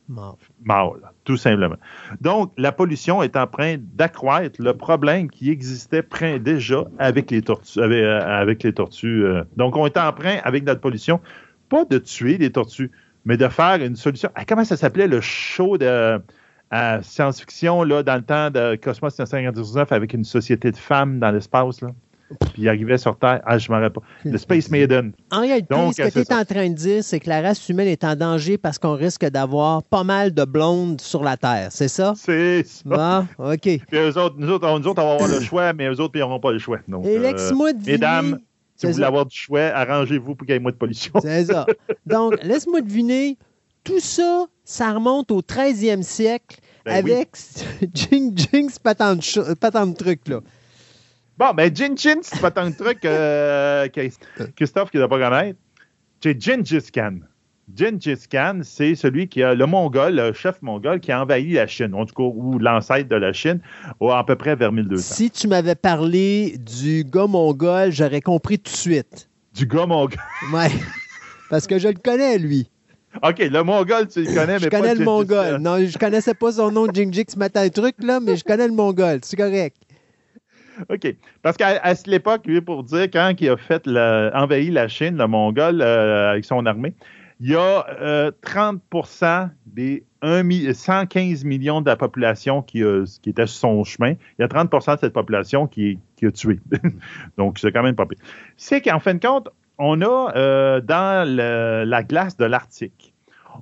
[0.07, 1.75] mâles, tout simplement.
[2.21, 6.03] Donc, la pollution est en train d'accroître le problème qui existait
[6.39, 7.79] déjà avec les tortues.
[7.79, 8.21] Euh.
[9.03, 9.43] Euh.
[9.55, 11.19] Donc, on est en train, avec notre pollution,
[11.69, 12.91] pas de tuer les tortues,
[13.25, 14.29] mais de faire une solution.
[14.35, 16.21] Ah, comment ça s'appelait le show de
[17.01, 21.81] science-fiction dans le temps de Cosmos 1959 avec une société de femmes dans l'espace?
[22.39, 23.41] Puis il arrivait sur Terre.
[23.45, 24.01] Ah, je ne m'en pas.
[24.23, 25.13] Le Space Maiden.
[25.31, 27.87] En réalité, ce que tu es en train de dire, c'est que la race humaine
[27.87, 31.87] est en danger parce qu'on risque d'avoir pas mal de blondes sur la Terre, c'est
[31.87, 32.13] ça?
[32.15, 33.25] C'est ça.
[33.37, 33.61] OK.
[33.61, 36.13] Puis eux autres, nous, autres, nous autres, on va avoir le choix, mais eux autres,
[36.15, 36.79] ils n'auront pas le choix.
[36.87, 38.39] Donc, Et laisse-moi euh, Mesdames,
[38.75, 41.13] si vous voulez avoir du choix, arrangez-vous pour qu'il y ait moins de pollution.
[41.21, 41.65] C'est ça.
[42.05, 43.37] Donc, laisse-moi deviner,
[43.83, 47.29] tout ça, ça remonte au 13e siècle ben avec
[47.93, 50.41] Jing Jing, pas tant de trucs, là.
[51.37, 53.87] Bon, ben, Jin Chin, c'est pas tant de truc euh,
[54.55, 55.57] Christophe qui ne doit pas connaître.
[56.21, 57.19] C'est Gengis Khan.
[57.75, 61.65] Gengis Khan, c'est celui qui a le Mongol, le chef mongol qui a envahi la
[61.65, 63.61] Chine, en tout cas, ou l'ancêtre de la Chine,
[63.99, 65.15] à peu près vers 1200.
[65.15, 69.29] Si tu m'avais parlé du gars mongol, j'aurais compris tout de suite.
[69.55, 70.19] Du gars mongol?
[70.53, 70.65] Oui,
[71.49, 72.69] parce que je le connais, lui.
[73.23, 75.57] OK, le mongol, tu le connais, mais je connais le mongol.
[75.57, 78.73] Non, je connaissais pas son nom, Jingjik, ce matin, truc, là, mais je connais le
[78.73, 79.19] mongol.
[79.23, 79.77] C'est correct.
[80.89, 81.15] OK.
[81.41, 85.81] Parce qu'à cette époque, pour dire, quand il a fait envahi la Chine, le Mongol,
[85.81, 86.93] euh, avec son armée,
[87.39, 90.03] il y a 30% euh, des
[90.73, 92.83] 115 millions de la population qui,
[93.21, 94.13] qui, était sur son chemin.
[94.39, 96.59] Il y a 30% de cette population qui, qui a tué.
[97.37, 98.19] Donc, c'est quand même pas pire.
[98.55, 103.12] C'est qu'en fin de compte, on a euh, dans la glace de l'Arctique,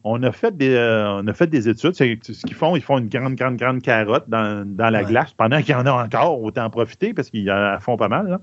[0.04, 1.94] on a fait des, euh, on a fait des études.
[1.94, 2.04] ce
[2.46, 5.34] qu'ils font, ils font une grande, grande, grande carotte dans, la glace.
[5.34, 8.40] Pendant qu'il y en a encore, autant en profiter parce qu'ils en font pas mal.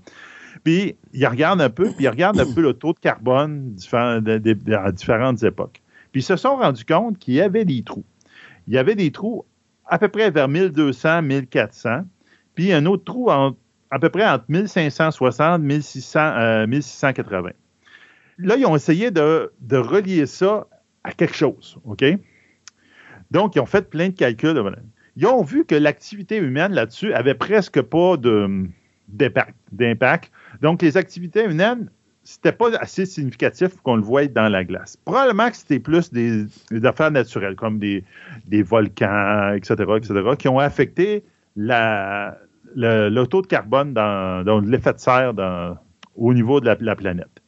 [0.65, 4.93] Puis ils regardent un peu, puis ils regardent un peu le taux de carbone à
[4.93, 5.81] différentes époques.
[6.12, 8.05] Puis ils se sont rendus compte qu'il y avait des trous.
[8.66, 9.45] Il y avait des trous
[9.87, 12.03] à peu près vers 1200, 1400,
[12.55, 17.51] puis un autre trou à peu près entre 1560 1600, 1680.
[18.39, 20.66] Là, ils ont essayé de, de relier ça
[21.09, 21.79] à quelque chose.
[21.85, 22.05] OK?
[23.31, 24.61] Donc, ils ont fait plein de calculs.
[25.17, 28.17] Ils ont vu que l'activité humaine là-dessus avait presque pas
[29.09, 30.31] d'impact.
[30.61, 31.91] Donc, les activités humaines,
[32.25, 34.97] c'était pas assez significatif qu'on le voie dans la glace.
[35.05, 36.47] Probablement que c'était plus des,
[36.85, 38.05] affaires naturelles, comme des,
[38.63, 41.25] volcans, etc., etc., qui ont affecté
[41.57, 45.33] le, taux de carbone dans, l'effet de serre
[46.17, 47.43] au niveau de la planète.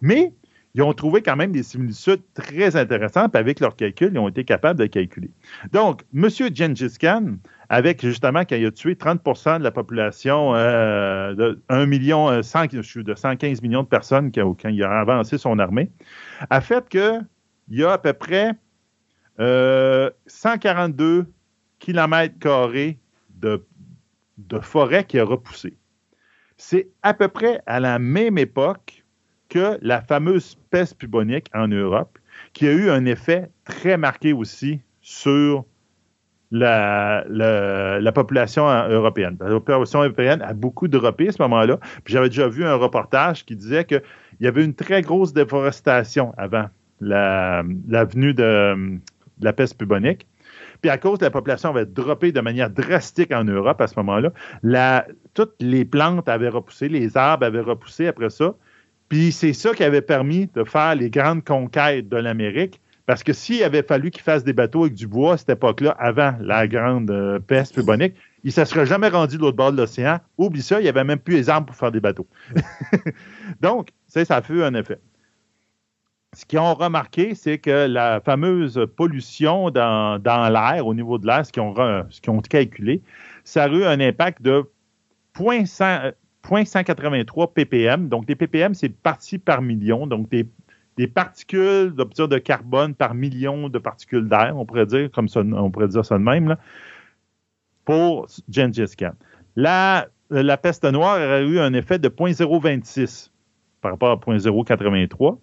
[0.00, 0.32] Mais
[0.74, 4.44] ils ont trouvé quand même des similitudes très intéressantes avec leurs calculs, ils ont été
[4.44, 5.30] capables de calculer.
[5.70, 6.28] Donc, M.
[6.54, 7.36] Gengis Khan,
[7.68, 12.40] avec justement quand il a tué 30% de la population euh, de 1 million, euh,
[12.40, 15.90] de 115 millions de personnes quand, il a avancé son armée,
[16.48, 17.26] a fait qu'il
[17.68, 18.52] y a à peu près
[19.38, 21.24] 142 euh,
[21.80, 22.98] kilomètres carrés
[23.36, 23.66] de,
[24.38, 25.76] de forêt qui a repoussé.
[26.56, 29.01] C'est à peu près à la même époque
[29.52, 32.18] que la fameuse peste bubonique en Europe,
[32.54, 35.66] qui a eu un effet très marqué aussi sur
[36.50, 37.22] la,
[38.14, 39.36] population européenne.
[39.40, 41.78] La population européenne a beaucoup droppé à ce moment-là.
[42.06, 44.02] J'avais déjà vu un reportage qui disait qu'il
[44.40, 46.66] y avait une très grosse déforestation avant
[47.02, 48.98] la, venue de,
[49.42, 50.26] la peste bubonique.
[50.80, 53.94] Puis à cause de la population avait droppé de manière drastique en Europe à ce
[54.00, 55.04] moment-là,
[55.34, 58.54] toutes les plantes avaient repoussé, les arbres avaient repoussé après ça.
[59.12, 62.80] Puis c'est ça qui avait permis de faire les grandes conquêtes de l'Amérique.
[63.04, 65.94] Parce que s'il avait fallu qu'il fasse des bateaux avec du bois à cette époque-là,
[65.98, 69.70] avant la grande euh, peste bubonique, il ne se serait jamais rendu de l'autre bord
[69.70, 70.18] de l'océan.
[70.38, 72.26] Oublie ça, il n'y avait même plus les armes pour faire des bateaux.
[73.60, 74.98] Donc, ça, ça fait un effet.
[76.32, 81.44] Ce qu'ils ont remarqué, c'est que la fameuse pollution dans, l'air, au niveau de l'air,
[81.44, 83.02] ce qu'ils ont, calculé,
[83.44, 84.64] ça a eu un impact de
[85.36, 88.08] 0.100, 0.183 ppm.
[88.08, 90.06] Donc, des ppm, c'est parties par million.
[90.06, 90.46] Donc, des,
[91.06, 95.88] particules de carbone par million de particules d'air, on pourrait dire, comme ça, on pourrait
[95.88, 96.56] dire ça de même,
[97.84, 99.12] pour Gengis Khan.
[99.56, 103.30] La, la peste noire aurait eu un effet de 0.026
[103.80, 105.38] par rapport à 0.083.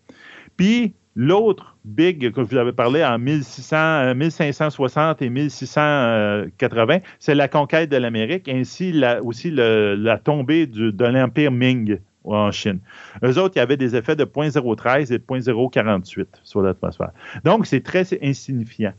[0.56, 7.36] Puis, L'autre big que je vous avais parlé en 1600, 1560 euh, et 1680, c'est
[7.36, 12.80] la conquête de l'Amérique, ainsi aussi la tombée de l'Empire Ming en Chine.
[13.22, 17.12] Eux autres, il y avait des effets de 0.013 et de 0.048 sur l'atmosphère.
[17.44, 18.94] Donc, c'est très insignifiant.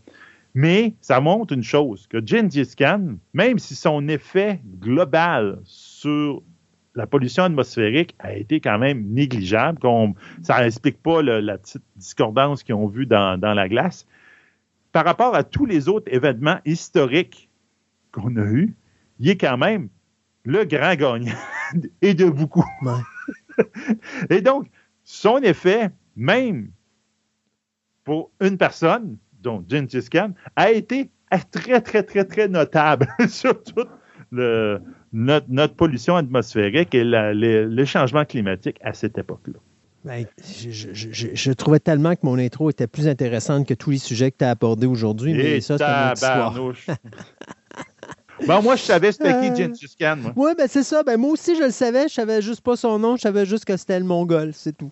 [0.53, 6.43] Mais ça montre une chose, que Gengis Khan, même si son effet global sur
[6.95, 9.79] la pollution atmosphérique a été quand même négligeable.
[10.43, 14.07] ça n'explique pas la petite discordance qu'ils ont vue dans, la glace.
[14.93, 17.49] Par rapport à tous les autres événements historiques
[18.12, 18.75] qu'on a eus,
[19.21, 19.89] il est quand même
[20.45, 21.39] le grand gagnant
[22.03, 22.65] et de beaucoup.
[24.31, 24.69] et donc,
[25.05, 26.71] son effet, même
[28.05, 31.11] pour une personne, dont Gengis Khan, a été
[31.53, 33.87] très, très, très, très notable sur tout
[34.33, 34.81] le,
[35.12, 39.59] notre, pollution atmosphérique et les, changements climatiques à cette époque-là.
[40.05, 44.39] Ben, je, trouvais tellement que mon intro était plus intéressante que tous les sujets que
[44.39, 46.55] tu as abordés aujourd'hui, mais ça, c'est une histoire.
[48.47, 50.32] bon, moi, je savais c'était qui Gengis euh, Khan.
[50.37, 51.03] Oui, ben c'est ça.
[51.03, 52.09] Ben, moi aussi, je le savais.
[52.09, 53.16] Je savais juste pas son nom.
[53.16, 54.53] Je savais juste que c'était le Mongol.
[54.55, 54.91] C'est tout.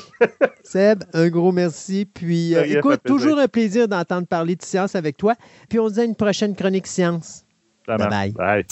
[0.64, 2.06] Seb, un gros merci.
[2.06, 5.34] Puis, euh, écoute, toujours un plaisir d'entendre parler de science avec toi.
[5.68, 7.44] Puis, on se dit à une prochaine chronique science.
[7.98, 8.64] Bye bye.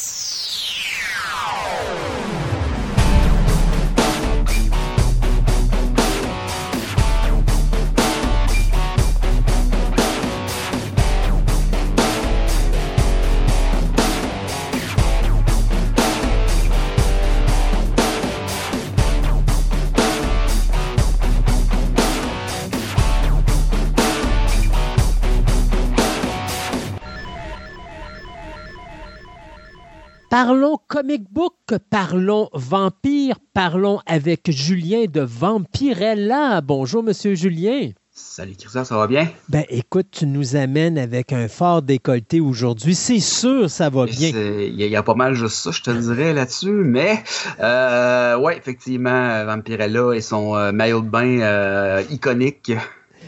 [30.31, 31.55] Parlons comic book,
[31.89, 36.61] parlons vampire, parlons avec Julien de Vampirella.
[36.61, 37.93] Bonjour, Monsieur Julien.
[38.13, 39.27] Salut Christophe, ça va bien?
[39.49, 42.95] Ben écoute, tu nous amènes avec un fort décolleté aujourd'hui.
[42.95, 44.29] C'est sûr, ça va bien.
[44.29, 46.73] Il y, a pas mal juste ça, je te dirais là-dessus.
[46.73, 47.23] Mais
[47.61, 52.73] euh, ouais, effectivement, Vampirella et son euh, maillot de bain euh, iconique.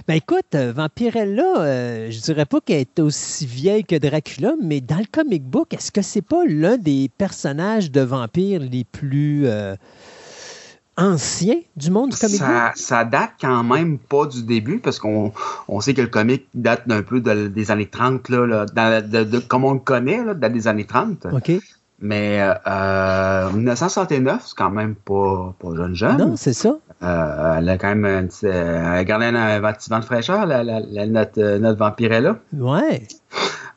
[0.08, 4.80] Ben écoute, euh, Vampirella, euh, je dirais pas qu'elle est aussi vieille que Dracula, mais
[4.80, 9.46] dans le comic book, est-ce que c'est pas l'un des personnages de vampires les plus
[9.46, 9.76] euh,
[10.96, 12.76] anciens du monde du comic ça, book?
[12.76, 15.32] Ça date quand même pas du début, parce qu'on
[15.80, 18.66] sait que le comic date d'un peu des années 30, là,
[19.48, 21.26] comme on le connaît, là, date des années 30.
[21.32, 21.52] OK.
[22.00, 26.16] Mais euh, 1969, c'est quand même pas, pas jeune jeune.
[26.16, 26.78] Non, c'est ça.
[27.02, 30.04] Euh, elle a quand même un petit, euh, elle a gardé un, petit vent de
[30.04, 32.36] fraîcheur, la, la, notre, euh, notre vampirella.
[32.52, 33.08] Ouais.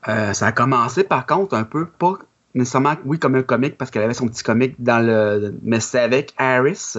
[0.05, 2.15] ça a commencé par contre un peu pas
[2.53, 5.55] nécessairement, oui, comme un comic, parce qu'elle avait son petit comic dans le.
[5.63, 6.95] Mais c'était avec Harris,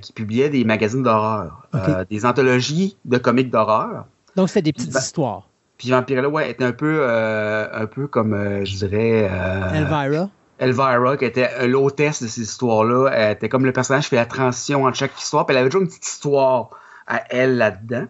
[0.00, 1.66] qui publiait des magazines d'horreur,
[2.08, 4.06] des anthologies de comics d'horreur.
[4.36, 5.48] Donc, c'était des petites histoires.
[5.76, 9.28] Puis Vampirella, ouais, était un peu, un peu comme, je dirais.
[9.74, 10.30] Elvira.
[10.62, 13.10] Elvira, qui était l'hôtesse de ces histoires-là.
[13.12, 15.46] Elle était comme le personnage qui fait la transition entre chaque histoire.
[15.46, 16.70] Puis elle avait toujours une petite histoire
[17.06, 18.06] à elle là-dedans.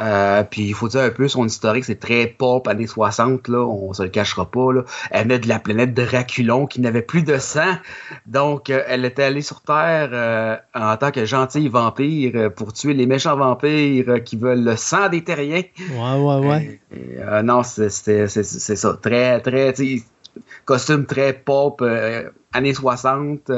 [0.00, 3.58] Euh, puis il faut dire un peu son historique, c'est très pop années 60, là,
[3.58, 4.72] on se le cachera pas.
[4.72, 4.84] Là.
[5.10, 7.74] Elle venait de la planète Draculon qui n'avait plus de sang.
[8.26, 12.94] Donc euh, elle était allée sur Terre euh, en tant que gentille vampire pour tuer
[12.94, 15.62] les méchants vampires qui veulent le sang des terriens.
[15.78, 17.42] Ouais, ouais, ouais.
[17.42, 18.98] non, c'est ça.
[19.02, 19.74] Très, très,
[20.74, 21.82] costume très pop,
[22.52, 23.50] années 60.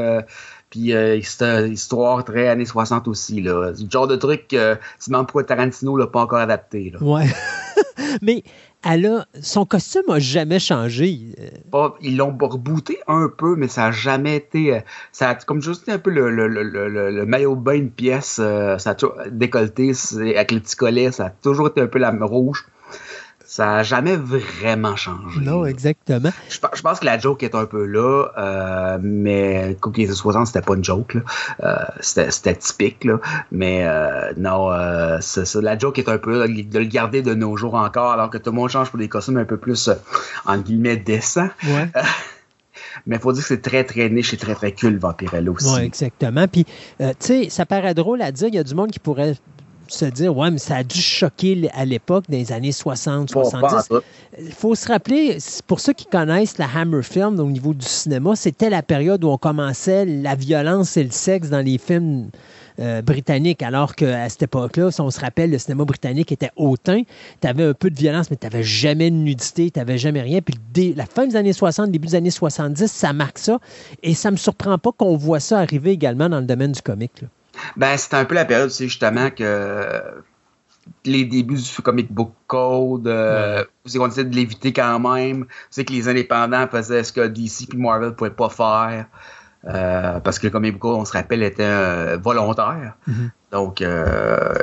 [0.73, 3.43] Puis euh, c'est une histoire très années 60 aussi.
[3.43, 3.73] Là.
[3.75, 6.91] C'est le genre de truc que tu demandes pourquoi Tarantino l'a pas encore adapté.
[6.91, 7.03] Là.
[7.03, 7.27] Ouais.
[8.23, 8.43] Mais
[8.83, 11.21] elle a, son costume n'a jamais changé.
[12.01, 14.75] ils l'ont rebooté un peu, mais ça n'a jamais été.
[14.75, 14.81] Euh,
[15.13, 18.41] ça a, comme juste un peu le, le, le, le maillot de bain, une pièce,
[18.43, 19.93] euh, ça a décolleté
[20.35, 22.67] avec le petit collet, ça a toujours été un peu la rouge.
[23.53, 25.39] Ça n'a jamais vraiment changé.
[25.39, 26.31] Non, exactement.
[26.49, 30.75] Je, pense que la joke est un peu là, euh, mais Cookies 60, c'était pas
[30.75, 31.19] une joke.
[31.63, 33.05] Euh, c'était typique.
[33.05, 33.21] Là.
[33.51, 34.71] Mais euh, non,
[35.21, 38.31] ça, la joke est un peu là, de le garder de nos jours encore, alors
[38.31, 39.91] que tout le monde change pour des costumes un peu plus,
[40.47, 41.51] en guillemets, décents.
[41.63, 41.91] Ouais.
[43.07, 45.75] mais il faut dire que c'est très, très niche et très, très cool, Vampirella aussi.
[45.75, 46.49] Oui, exactement.
[46.49, 46.65] Puis,
[46.99, 49.35] tu sais, ça paraît drôle à dire, il y a du monde qui pourrait
[49.93, 53.89] se dire, ouais, mais ça a dû choquer à l'époque, dans les années 60, 70.
[54.39, 58.35] Il faut se rappeler, pour ceux qui connaissent la Hammer Film au niveau du cinéma,
[58.37, 62.31] c'était la période où on commençait la violence et le sexe dans les films
[62.79, 67.03] euh, britanniques, alors qu'à cette époque-là, si on se rappelle, le cinéma britannique était hautain.
[67.41, 70.23] Tu avais un peu de violence, mais tu n'avais jamais de nudité, tu n'avais jamais
[70.23, 70.41] rien.
[70.41, 73.59] Puis la fin des années 60, début des années 70, ça marque ça.
[74.03, 76.81] Et ça ne me surprend pas qu'on voit ça arriver également dans le domaine du
[76.81, 77.25] comique.
[77.77, 80.23] Ben, c'était un peu la période, c'est justement que
[81.05, 83.65] les débuts du comic book code, euh,
[83.95, 85.47] qu'on essaie de l'éviter quand même.
[85.71, 89.07] C'est que les indépendants faisaient ce que DC et Marvel ne pouvaient pas faire.
[89.65, 92.97] Euh, parce que le comic book code, on se rappelle, était euh, volontaire.
[93.09, 93.31] Mm-hmm.
[93.53, 94.55] Donc, euh,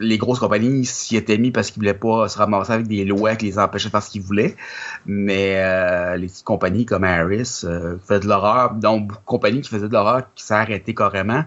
[0.00, 3.36] les grosses compagnies s'y étaient mis parce qu'ils voulaient pas se ramasser avec des lois
[3.36, 4.56] qui les empêchaient de faire ce qu'ils voulaient.
[5.04, 9.60] Mais euh, les petites compagnies comme Harris euh, faisaient de l'horreur, donc beaucoup de compagnies
[9.60, 11.44] qui faisaient de l'horreur qui s'est arrêté carrément.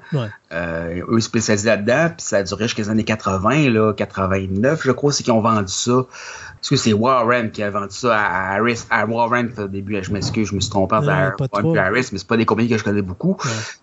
[0.52, 5.12] Eux spécialisés là-dedans, puis ça a duré jusqu'à les années 80, là, 89, je crois,
[5.12, 6.06] c'est qu'ils ont vendu ça.
[6.64, 8.86] Est-ce que c'est Warren qui a vendu ça à Harris?
[8.90, 12.38] À Warren, au début, je m'excuse, je me suis trompé de Harris, mais c'est pas
[12.38, 13.36] des compagnies que je connais beaucoup.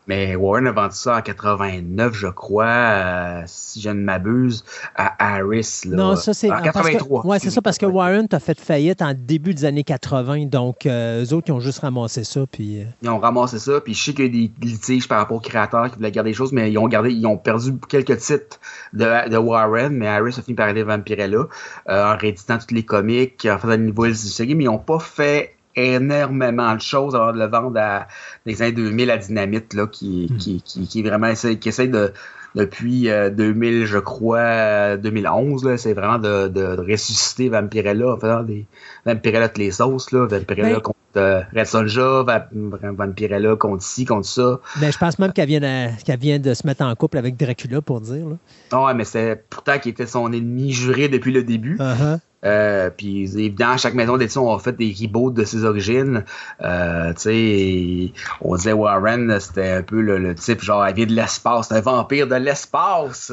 [0.06, 2.64] Mais Warren a vendu ça en 89, je crois,
[3.00, 4.64] euh, si je ne m'abuse,
[4.94, 5.82] à Harris.
[5.86, 7.22] Là, non, ça c'est en 83.
[7.24, 10.86] Oui, c'est ça, parce que Warren a fait faillite en début des années 80, donc
[10.86, 12.42] euh, eux autres, ils ont juste ramassé ça.
[12.50, 15.18] Puis, euh, Ils ont ramassé ça, puis je sais qu'il y a des litiges par
[15.18, 17.72] rapport aux créateurs qui voulaient garder des choses, mais ils ont gardé, ils ont perdu
[17.88, 18.60] quelques titres
[18.92, 21.46] de, de Warren, mais Harris a fini par aller Vampirella
[21.88, 26.74] en rééditant les comics, en faisant une nouvelle série, mais ils n'ont pas fait énormément
[26.74, 28.08] de choses avant de le vendre à
[28.46, 30.36] des années 2000 à Dynamite, là, qui, hmm.
[30.36, 32.12] qui, qui, qui, vraiment essaie, qui essaie de,
[32.54, 38.66] depuis 2000, euh, je crois, 2011, c'est vraiment de, de, ressusciter Vampirella en faisant des
[39.06, 44.26] Vampirella toutes les sauces, là, Vampirella ben contre euh, Red Sonja, Vampirella contre ci, contre
[44.26, 44.60] ça.
[44.80, 47.80] Ben, je pense même qu'elle vient, de, vient de se mettre en couple avec Dracula,
[47.80, 48.28] pour dire.
[48.28, 48.36] Là.
[48.72, 51.76] Ah ouais, mais c'est pourtant qui était son ennemi juré depuis le début.
[51.76, 52.18] Uh-huh.
[52.44, 56.24] Euh, puis évidemment, chaque maison d'édition a fait des reboots de ses origines.
[56.62, 61.12] Euh, tu sais, on disait Warren, c'était un peu le, type genre, elle vient de
[61.12, 63.32] l'espace, c'est un vampire de l'espace.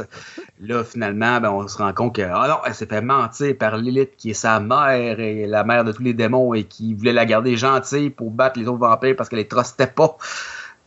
[0.60, 3.78] Là, finalement, ben, on se rend compte que, ah non, elle s'est fait mentir par
[3.78, 7.14] Lilith, qui est sa mère et la mère de tous les démons et qui voulait
[7.14, 10.18] la garder gentille pour battre les autres vampires parce qu'elle les trustait pas.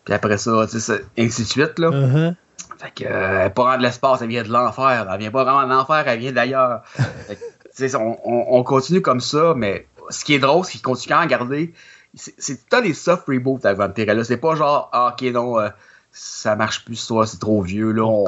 [0.05, 1.89] Puis après ça, tu sais, ainsi de suite, là.
[1.89, 2.35] Uh-huh.
[2.79, 5.07] Fait que, euh, elle pas de l'espace, elle vient de l'enfer.
[5.11, 6.83] Elle vient pas vraiment de l'enfer, elle vient d'ailleurs.
[7.95, 11.75] on, continue comme ça, mais ce qui est drôle, c'est qu'il continue à garder.
[12.15, 14.25] C'est tout le des soft reboots à Vampirella.
[14.25, 15.69] C'est pas genre, ah, ok, non, euh,
[16.13, 17.93] ça marche plus, toi, c'est trop vieux.
[17.93, 18.25] Là, on,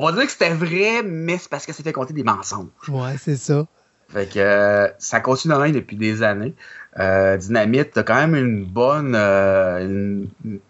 [0.00, 2.68] va, dire que c'était vrai, mais c'est parce que c'était compter des mensonges.
[2.88, 3.66] Ouais, c'est ça.
[4.08, 6.54] Fait que euh, ça continue même depuis des années.
[6.98, 10.24] Euh, Dynamite a quand même une bonne euh,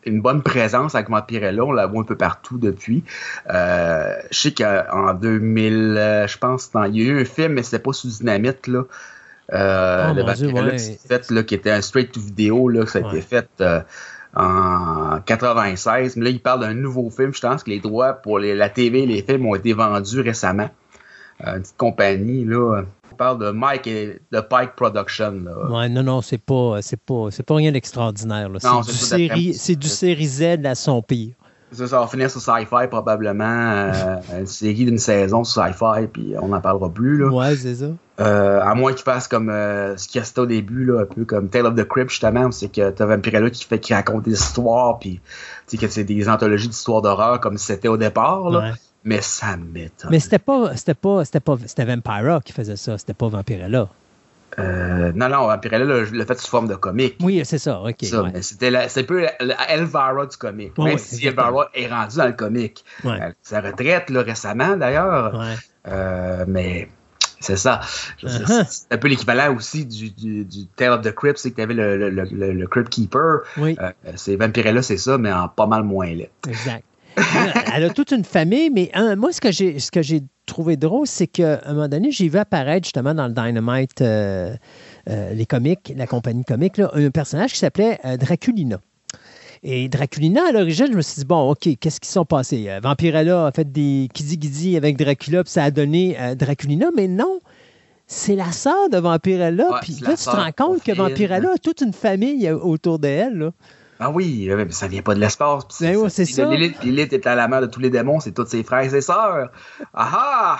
[0.04, 1.64] une, bonne présence avec Vampirella.
[1.64, 3.04] On la voit un peu partout depuis.
[3.50, 7.78] Euh, je sais qu'en 2000, je pense, il y a eu un film, mais c'était
[7.78, 8.66] pas sous Dynamite.
[8.66, 8.82] Là.
[9.52, 13.20] Euh, oh, le fait, là, qui était un straight to vidéo, là, ça a été
[13.20, 13.48] fait
[14.34, 16.16] en 96.
[16.16, 17.32] Mais là, il parle d'un nouveau film.
[17.32, 20.20] Je pense que les droits pour les, la TV et les films ont été vendus
[20.20, 20.70] récemment.
[21.44, 22.82] une petite compagnie, là
[23.16, 25.32] parle de Mike et de Pike Production.
[25.44, 25.70] Là.
[25.70, 28.48] Ouais, non, non, c'est pas, c'est pas, c'est pas rien d'extraordinaire.
[28.58, 31.34] C'est du, série, c'est du série Z à son pire.
[31.72, 33.46] Ça, ça va finir sur Sci-Fi probablement.
[33.96, 37.18] Euh, une série d'une saison sur Sci-Fi, puis on n'en parlera plus.
[37.18, 37.28] Là.
[37.28, 37.86] Ouais, c'est ça.
[38.20, 41.04] Euh, à moins qu'il fasse comme euh, ce qu'il y a au début, là, un
[41.04, 44.24] peu comme Tale of the Crypt, justement, c'est que t'as Vampirella qui fait qui raconte
[44.24, 45.20] des histoires, puis
[45.78, 48.50] que c'est des anthologies d'histoires d'horreur comme c'était au départ.
[48.50, 48.74] Là.
[49.06, 50.10] Mais ça m'étonne.
[50.10, 53.88] Mais c'était pas, c'était pas, c'était pas, c'était Vampira qui faisait ça, c'était pas Vampirella.
[54.58, 57.16] Euh, non, non, Vampirella l'a fait sous forme de comique.
[57.22, 58.04] Oui, c'est ça, ok.
[58.40, 59.26] C'était c'est un peu
[59.68, 60.76] Elvara du comique.
[60.76, 62.84] même si Elvara est rendu dans le comique.
[63.42, 65.40] sa retraite là, récemment, d'ailleurs.
[65.86, 66.88] Euh, mais
[67.38, 67.82] c'est ça.
[68.24, 68.66] Uh-huh.
[68.68, 71.74] C'est un peu l'équivalent aussi du, du, Tale of the Crypt, c'est que tu avais
[71.74, 73.42] le, le, le, le, Crypt Keeper.
[73.56, 73.76] Oui.
[73.80, 76.30] Euh, c'est Vampirella, c'est ça, mais en pas mal moins laid.
[76.48, 76.82] Exact.
[77.74, 81.06] elle a toute une famille, mais moi, ce que j'ai, ce que j'ai trouvé drôle,
[81.06, 84.54] c'est qu'à un moment donné, j'ai vu apparaître justement dans le Dynamite, euh,
[85.10, 88.80] euh, les comics, la compagnie comique, un personnage qui s'appelait euh, Draculina.
[89.62, 92.68] Et Draculina, à l'origine, je me suis dit, bon, OK, qu'est-ce qui sont passés?
[92.82, 97.40] Vampirella a fait des kiddy avec Dracula, puis ça a donné Draculina, mais non,
[98.06, 99.80] c'est la sœur de Vampirella.
[99.82, 103.50] puis là, tu te rends compte que Vampirella a toute une famille autour d'elle.
[103.98, 105.64] Ah oui, mais ça vient pas de l'espace.
[105.80, 106.44] Ben c'est ça.
[106.44, 109.00] Lilith est à la mère de tous les démons, c'est tous ses frères et ses
[109.00, 109.50] sœurs.
[109.94, 110.58] Ah ah!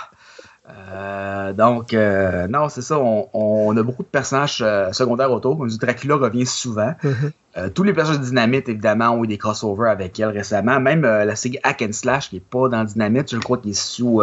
[0.69, 2.99] Euh, donc, euh, non, c'est ça.
[2.99, 5.65] On, a beaucoup de personnages euh, secondaires autour.
[5.79, 6.93] Dracula revient souvent.
[7.03, 7.71] Mm-hmm.
[7.73, 10.79] tous les personnages de Dynamite, évidemment, ont eu des crossovers avec elle récemment.
[10.79, 13.73] Même la série Hack and Slash, qui n'est pas dans Dynamite, je crois qu'il est
[13.73, 14.21] sous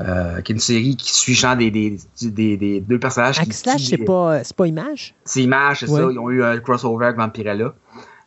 [0.00, 3.40] euh, qui est une série qui suit genre des, des, des, des deux personnages.
[3.40, 5.14] Qui Slash, c'est pas, pas Image?
[5.24, 6.08] C'est Image, c'est ça.
[6.10, 7.74] Ils ont eu un crossover avec Vampirella.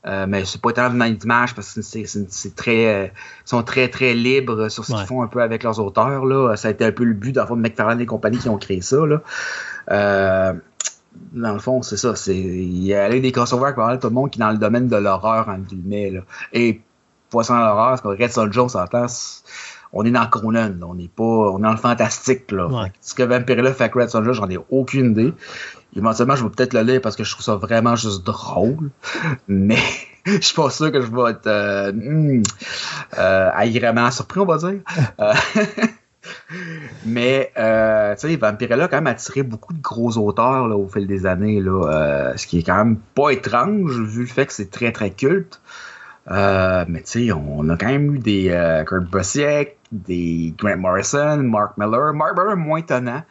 [0.06, 3.90] Euh, mais c'est pas étonnant de d'image parce que c'est très euh, ils sont très
[3.90, 6.86] très libres sur ce qu'ils font un peu avec leurs auteurs là ça a été
[6.86, 9.06] un peu le but dans le fond de McFarlane et compagnie qui ont créé ça
[9.06, 9.22] là
[9.92, 10.54] euh,
[11.34, 14.30] dans le fond c'est ça c'est il y a des crossovers avec tout le monde
[14.30, 16.22] qui est dans le domaine de l'horreur en guillemets là
[16.54, 16.80] et
[17.30, 19.08] poisson à l'horreur parce que Red Sol Jones s'entend
[19.94, 22.88] on est dans Conan, on n'est pas, on est dans le fantastique, là.
[23.02, 25.34] Ce que Vampirella fait avec Red Sonja, j'en ai aucune idée.
[25.96, 28.92] Éventuellement, je vais peut-être le lire parce que je trouve ça vraiment juste drôle.
[29.48, 29.80] Mais
[30.26, 32.44] je suis pas sûr que je vais être euh, hmm,
[33.18, 34.80] euh, agréablement surpris, on va dire.
[35.20, 35.34] Euh,
[37.06, 40.88] mais, euh, tu sais, Vampirella a quand même attiré beaucoup de gros auteurs là, au
[40.88, 44.46] fil des années, là, euh, ce qui est quand même pas étrange vu le fait
[44.46, 45.62] que c'est très, très culte.
[46.30, 51.38] Euh, mais tu sais, on a quand même eu des Kurt Busiek, des Grant Morrison,
[51.38, 52.14] Mark Miller.
[52.14, 53.24] Mark Miller moins étonnant,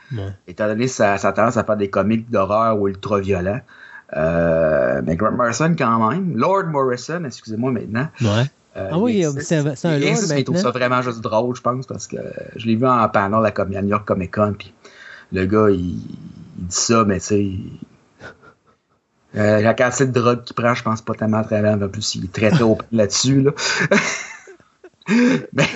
[0.46, 3.60] étant donné sa, sa, tendance à faire des comics d'horreur ou ultra-violents.
[4.16, 6.36] Euh, mais Grant Morrison quand même.
[6.36, 8.08] Lord Morrison, excusez-moi maintenant.
[8.20, 8.44] Ouais.
[8.76, 10.36] Euh, ah oui, c'est un Lord maintenant.
[10.36, 12.16] Il trouve ça vraiment juste drôle, je pense, parce que
[12.56, 14.72] je l'ai vu en panel à, à New York Comic Con, puis
[15.32, 15.96] le gars, il,
[16.58, 17.52] il dit ça, mais tu sais,
[19.36, 21.80] euh, la quantité de drogue qu'il prend, je pense pas tellement très bien.
[21.80, 23.42] En plus, il est très tôt là-dessus.
[23.42, 23.52] Là.
[25.52, 25.66] Mais euh.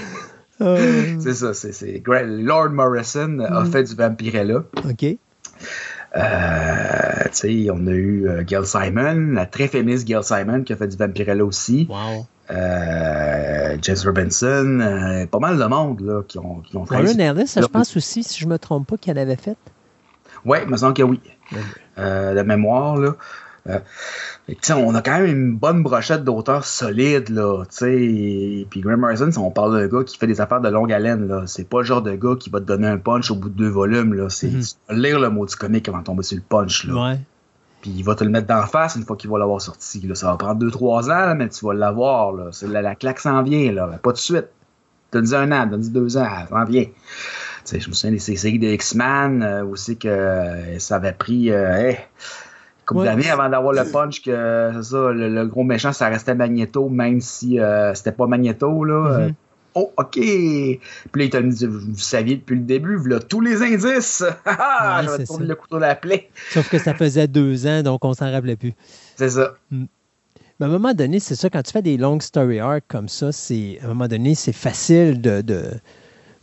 [0.58, 3.72] C'est ça, c'est Lord Morrison a mm.
[3.72, 4.62] fait du Vampirella.
[4.88, 5.16] OK.
[6.14, 10.76] Euh, sais, on a eu euh, Gail Simon, la très féministe Gail Simon qui a
[10.76, 11.86] fait du Vampirella aussi.
[11.88, 12.26] Wow.
[12.50, 16.96] Euh, Jess Robinson, euh, pas mal de monde là, qui ont, qui ont fait.
[16.96, 19.56] Warren Ellis, je pense aussi, si je me trompe pas, qu'elle avait fait.
[20.44, 21.20] Oui, il me semble que oui.
[21.98, 23.14] Euh, de mémoire, là.
[23.68, 23.78] Euh,
[24.70, 29.78] on a quand même une bonne brochette d'auteurs solides, là, Puis Graham Morrison, on parle
[29.78, 31.44] d'un gars qui fait des affaires de longue haleine, là.
[31.47, 33.56] C'est pas le genre de gars qui va te donner un punch au bout de
[33.56, 34.28] deux volumes, là.
[34.28, 34.94] C'est mm-hmm.
[34.94, 37.10] lire le mot du comique avant de tomber sur le punch, là.
[37.10, 37.20] Ouais.
[37.82, 40.01] Puis il va te le mettre d'en face une fois qu'il va l'avoir sorti.
[40.01, 40.14] Là.
[40.14, 42.32] Ça va prendre deux, trois ans, mais tu vas l'avoir.
[42.32, 42.51] Là.
[42.62, 43.98] La, la claque s'en vient, là.
[44.02, 44.47] Pas de suite.
[45.12, 46.86] Donne-y un an, donne-y deux ans, ça s'en vient.
[47.70, 51.51] je me souviens des séries de X-Men euh, aussi que euh, ça avait pris
[52.93, 56.89] euh, comme d'années avant d'avoir le punch que ça, le, gros méchant, ça restait Magneto,
[56.89, 57.59] même si
[57.94, 58.85] c'était pas Magneto.
[58.85, 59.28] Là.
[59.28, 59.35] Mm-hmm.
[59.74, 60.10] oh, OK.
[60.12, 60.81] Puis
[61.14, 64.24] là, il t'a dit, vous saviez depuis le début, vous tous les indices.
[64.44, 66.28] Ah, je vais tourner le couteau de la plaie.
[66.51, 68.74] Sauf que ça faisait deux ans, donc on s'en rappelait plus.
[69.16, 69.55] C'est ça.
[69.70, 69.85] Mm.
[70.60, 73.09] Mais à un moment donné, c'est ça, quand tu fais des longues story arcs comme
[73.09, 75.64] ça, c'est à un moment donné, c'est facile de, de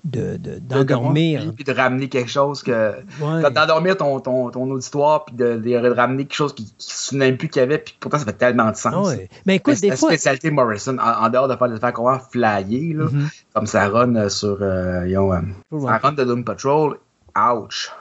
[0.10, 1.46] d'endormir.
[1.46, 2.96] De, puis de ramener quelque chose que.
[3.20, 7.50] D'endormir ton, ton, ton, auditoire, puis de, de, ramener quelque chose qui ne se plus
[7.50, 9.16] qu'il y avait, puis pourtant ça fait tellement de sens.
[9.46, 10.10] Mais écoute, des la fois.
[10.10, 13.44] spécialité Morrison, en, dehors de faire des affaires qu'on va flyer, là, mm-hmm.
[13.54, 14.58] comme ça run euh, sur.
[14.62, 15.42] Euh, euh,
[15.86, 16.98] ça run de Doom Patrol,
[17.38, 17.92] ouch.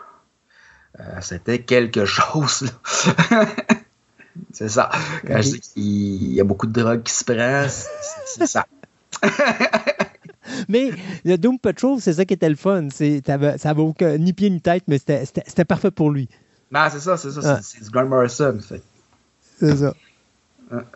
[1.21, 2.65] C'était quelque chose,
[4.53, 4.91] C'est ça.
[5.27, 8.67] Quand je dis qu'il y a beaucoup de drogue qui se prend, c'est ça.
[10.69, 10.91] mais
[11.25, 12.89] le Doom Patrol, c'est ça qui était le fun.
[12.91, 16.29] Ça n'avait aucun, ni pied ni tête, mais c'était parfait pour lui.
[16.71, 17.61] Ben, c'est ça, c'est ça.
[17.63, 18.59] C'est du Grant Morrison.
[19.59, 19.95] C'est ça.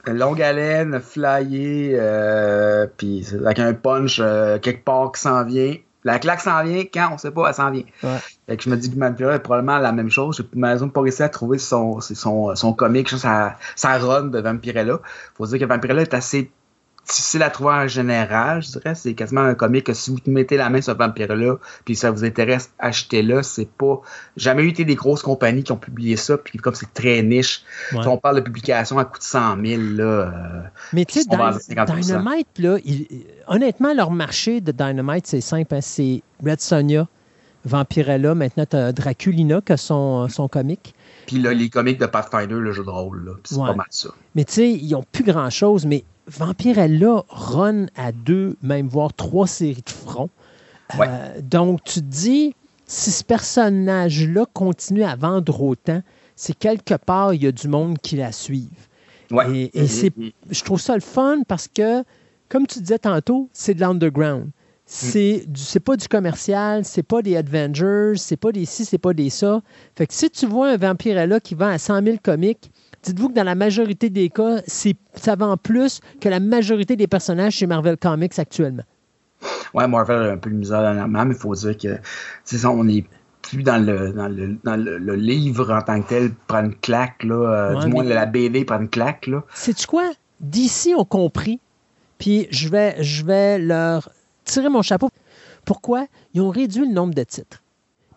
[0.07, 5.74] Longue haleine, flyé, euh, puis avec un punch euh, quelque part qui s'en vient.
[6.05, 7.11] La claque s'en vient quand?
[7.15, 7.85] On sait pas, elle s'en vient.
[8.47, 10.36] Fait que je me dis que Vampirella est probablement la même chose.
[10.36, 15.01] J'ai malheureusement pas réussi à trouver son, son, son comique, sa, sa run de Vampirella.
[15.36, 16.51] Faut dire que Vampirella est assez
[17.12, 18.94] difficile à trouver en général, je dirais.
[18.94, 22.24] C'est quasiment un comique que si vous mettez la main sur Vampire-là, puis ça vous
[22.24, 23.43] intéresse, achetez-le.
[23.43, 24.01] C'est pas.
[24.36, 27.62] Jamais eu été des grosses compagnies qui ont publié ça, puis comme c'est très niche.
[27.93, 30.05] on parle de publication à coût de 100 000, là.
[30.05, 30.62] Euh,
[30.93, 32.78] Mais tu sais, Dynamite, là,
[33.47, 35.74] honnêtement, leur marché de Dynamite, c'est simple.
[35.74, 35.80] Hein.
[35.80, 37.06] c'est Red Sonja,
[37.64, 38.34] Vampirella.
[38.34, 40.94] Maintenant, tu as Draculina qui a son, son comique.
[41.26, 44.10] Puis là, les comics de Pathfinder, le jeu de rôle, c'est pas mal ça.
[44.34, 49.47] Mais tu sais, ils ont plus grand-chose, mais Vampirella run à deux, même voire trois
[49.47, 50.31] séries de front.
[51.01, 52.55] Euh, donc, tu te dis,
[52.86, 56.03] si ce personnage-là continue à vendre autant,
[56.36, 58.89] c'est quelque part, il y a du monde qui la suive.
[59.55, 60.12] Et, c'est,
[60.51, 62.05] je trouve ça le fun parce que,
[62.49, 64.49] comme tu disais tantôt, c'est de l'underground.
[64.85, 69.15] C'est, c'est pas du commercial, c'est pas des Avengers, c'est pas des ci, c'est pas
[69.15, 69.62] des ça.
[69.97, 72.70] Fait que si tu vois un Vampirella qui vend à 100 000 comics,
[73.03, 77.55] dites-vous que dans la majorité des cas, ça vend plus que la majorité des personnages
[77.55, 78.85] chez Marvel Comics actuellement.
[79.74, 81.99] Ouais, Marvel a un peu de misère dernièrement, mais il faut dire que
[82.45, 83.05] ça, on est
[83.43, 87.35] plus dans le, dans le, livre en tant que tel, prend une claque, là,
[87.74, 89.29] euh, du moins la BD prend une claque.
[89.55, 90.11] Sais-tu quoi?
[90.41, 91.61] D'ici ont compris,
[92.19, 94.11] puis je vais, je vais leur
[94.45, 95.09] tirer mon chapeau.
[95.65, 96.07] Pourquoi?
[96.35, 97.61] Ils ont réduit le nombre de titres.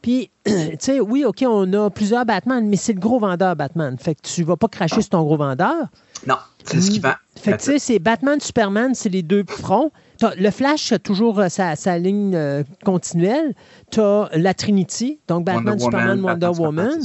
[0.06, 3.98] Puis, tu sais, oui, OK, on a plusieurs Batman, mais c'est le gros vendeur Batman.
[3.98, 5.88] Fait que tu vas pas cracher sur ton gros vendeur.
[6.28, 7.14] Non, c'est ce qui vend.
[7.36, 9.92] Fait que, tu sais, c'est Batman, Superman, c'est les deux fronts.
[10.22, 13.56] Le Flash a toujours euh, sa, ligne euh, continuelle.
[13.90, 17.00] Tu as la Trinity, donc Batman, Superman, Wonder Woman.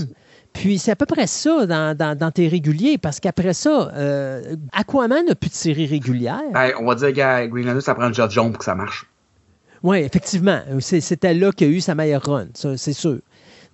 [0.53, 5.35] Puis c'est à peu près ça dans, tes réguliers, parce qu'après ça, euh, Aquaman n'a
[5.35, 6.43] plus de série régulière.
[6.79, 9.10] on va dire que Green Lantern, ça prend le Jones pour que ça marche.
[9.83, 10.61] Oui, effectivement.
[10.81, 13.19] C'était là qu'il y a eu sa meilleure run, c'est sûr.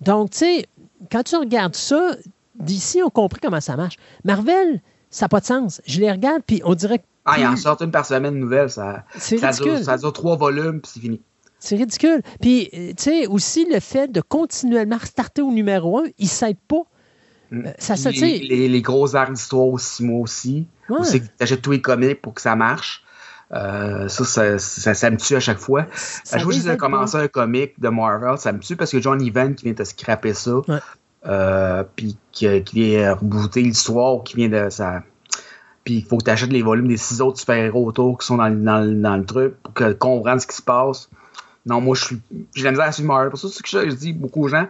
[0.01, 0.65] Donc, tu sais,
[1.11, 2.15] quand tu regardes ça,
[2.55, 3.97] d'ici, on compris comment ça marche.
[4.23, 5.81] Marvel, ça n'a pas de sens.
[5.85, 7.03] Je les regarde, puis on dirait que.
[7.25, 8.69] Ah, il en sort une par semaine nouvelle.
[8.69, 11.21] Ça, ça, dure, ça dure trois volumes, puis c'est fini.
[11.59, 12.21] C'est ridicule.
[12.39, 16.29] Puis, euh, tu sais, aussi le fait de continuellement restarter au numéro un, il ne
[16.29, 16.83] s'aide pas.
[17.51, 17.65] Mm.
[17.65, 20.67] Euh, ça, les, les, les, gros arcs d'histoire aussi, moi aussi.
[20.89, 21.03] Ouais.
[21.03, 23.03] c'est que tu achètes tous les comics pour que ça marche.
[23.53, 25.81] Euh, ça, ça, me tue à chaque fois.
[25.81, 25.85] À
[26.37, 29.21] chaque fois que j'ai commencé un comic de Marvel, ça me tue parce que John
[29.21, 30.61] Evans qui vient de scraper ça,
[31.25, 35.01] euh, puis qui, qui, vient rebooter l'histoire, qui vient de ça.
[35.83, 38.37] Puis il faut que tu achètes les volumes des six autres super-héros autour qui sont
[38.37, 41.09] dans, dans, dans, le truc pour que, comprendre ce qui se passe.
[41.65, 42.21] Non, moi, je suis.
[42.55, 43.29] J'ai la misère à suivre Marvel.
[43.29, 44.67] Pour ça, c'est ce que je dis beaucoup aux gens.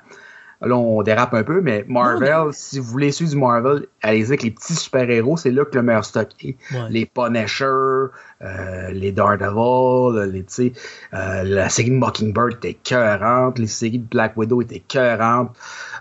[0.61, 4.43] Là, on dérape un peu, mais Marvel, si vous voulez suivre du Marvel, allez-y avec
[4.43, 6.55] les petits super-héros, c'est là que le meilleur stock est.
[6.89, 10.73] Les Punisher, euh, les Daredevil, les,
[11.13, 15.55] euh, la série de Mockingbird était cœurante, les séries de Black Widow étaient cœurantes.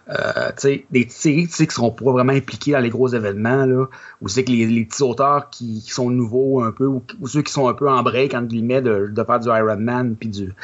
[0.09, 0.53] Euh,
[0.93, 3.87] des séries qui seront pas vraiment impliquées dans les gros événements, là,
[4.21, 7.67] ou c'est que les, petits auteurs qui, sont nouveaux un peu, ou, ceux qui sont
[7.67, 10.55] un peu en break, entre guillemets, de, de faire du Iron Man, puis du.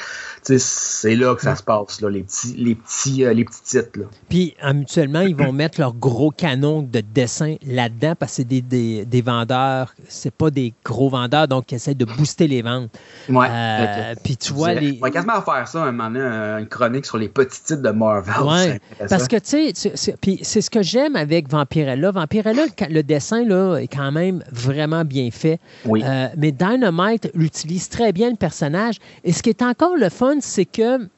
[0.42, 3.98] C'est là que ça se passe, là, les, petits, les, petits, euh, les petits titres.
[3.98, 4.04] Là.
[4.28, 8.60] Puis, mutuellement, ils vont mettre leur gros canon de dessin là-dedans parce que c'est des,
[8.60, 12.90] des, des, vendeurs, c'est pas des gros vendeurs, donc ils essaient de booster les ventes.
[13.28, 13.48] Ouais.
[13.50, 14.74] Euh, puis, tu vois.
[14.74, 14.98] Les...
[15.00, 17.90] On va quasiment faire ça un moment donné, une chronique sur les petits titres de
[17.90, 18.34] Marvel.
[18.44, 18.80] Ouais.
[19.08, 22.10] Parce que, tu sais, puis c'est ce que j'aime avec Vampirella.
[22.10, 25.58] Vampirella, le dessin là, est quand même vraiment bien fait.
[25.84, 26.02] Oui.
[26.04, 28.96] Euh, mais Dynamite utilise très bien le personnage.
[29.24, 31.08] Et ce qui est encore le fun, c'est que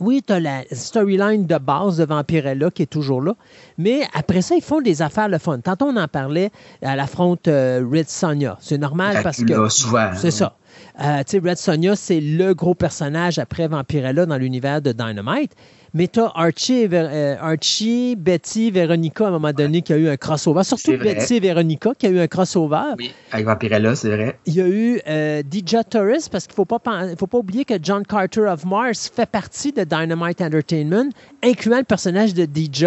[0.00, 3.34] oui, tu as la storyline de base de Vampirella qui est toujours là,
[3.78, 5.58] mais après ça, ils font des affaires le fun.
[5.58, 6.50] Tantôt, on en parlait
[6.82, 8.56] à l'affronte euh, Red Sonja.
[8.60, 9.68] C'est normal parce que.
[9.68, 10.10] souvent.
[10.14, 10.54] C'est ça.
[11.02, 15.52] Euh, Red Sonja, c'est le gros personnage après Vampirella dans l'univers de Dynamite.
[15.98, 20.08] Mais tu as Archie, euh, Archie, Betty, Veronica à un moment donné qui a eu
[20.08, 20.62] un crossover.
[20.62, 22.94] Surtout Betty et Veronica qui a eu un crossover.
[22.96, 24.38] Oui, avec Vampirella, c'est vrai.
[24.46, 26.78] Il y a eu euh, DJ Torres parce qu'il ne faut pas,
[27.18, 31.10] faut pas oublier que John Carter of Mars fait partie de Dynamite Entertainment,
[31.42, 32.84] incluant le personnage de DJ.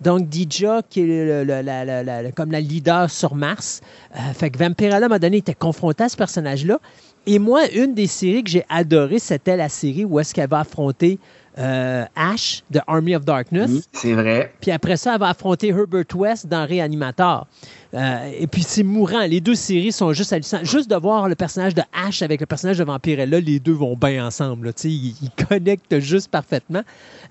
[0.00, 3.80] Donc, DJ, qui est comme la leader sur Mars.
[4.14, 6.78] Euh, fait que Vampirella, à un moment donné, était confronté à ce personnage-là.
[7.26, 10.60] Et moi, une des séries que j'ai adorées, c'était la série où est-ce qu'elle va
[10.60, 11.18] affronter
[11.58, 13.70] euh, Ash de Army of Darkness.
[13.70, 14.52] Oui, c'est vrai.
[14.60, 17.46] Puis après ça, elle va affronter Herbert West dans Reanimator.
[17.94, 19.24] Euh, et puis c'est mourant.
[19.26, 20.64] Les deux séries sont juste hallucinantes.
[20.64, 23.96] Juste de voir le personnage de Ash avec le personnage de Vampirella, les deux vont
[23.96, 24.72] bien ensemble.
[24.82, 26.82] Ils, ils, connectent juste parfaitement.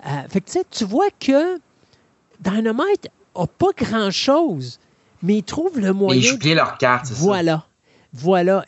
[0.06, 1.58] Euh, fait que tu vois que
[2.40, 4.78] Dynamite n'a pas grand-chose,
[5.22, 6.20] mais ils trouvent le moyen.
[6.20, 7.42] ils jouent bien leur carte, c'est Voilà.
[7.42, 7.66] Voilà.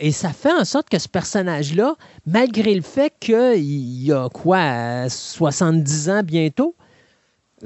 [0.00, 1.94] Et ça fait en sorte que ce personnage-là,
[2.26, 6.74] malgré le fait qu'il a quoi, 70 ans bientôt,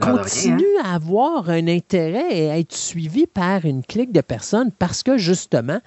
[0.00, 5.02] continue à avoir un intérêt et à être suivi par une clique de personnes parce
[5.02, 5.80] que justement,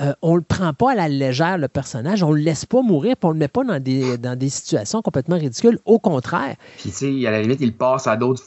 [0.00, 2.22] euh, on ne le prend pas à la légère, le personnage.
[2.22, 4.38] On ne le laisse pas mourir, puis on ne le met pas dans des, dans
[4.38, 5.78] des situations complètement ridicules.
[5.84, 6.56] Au contraire.
[6.78, 8.44] Puis, tu sais, à la limite, il passe à d'autres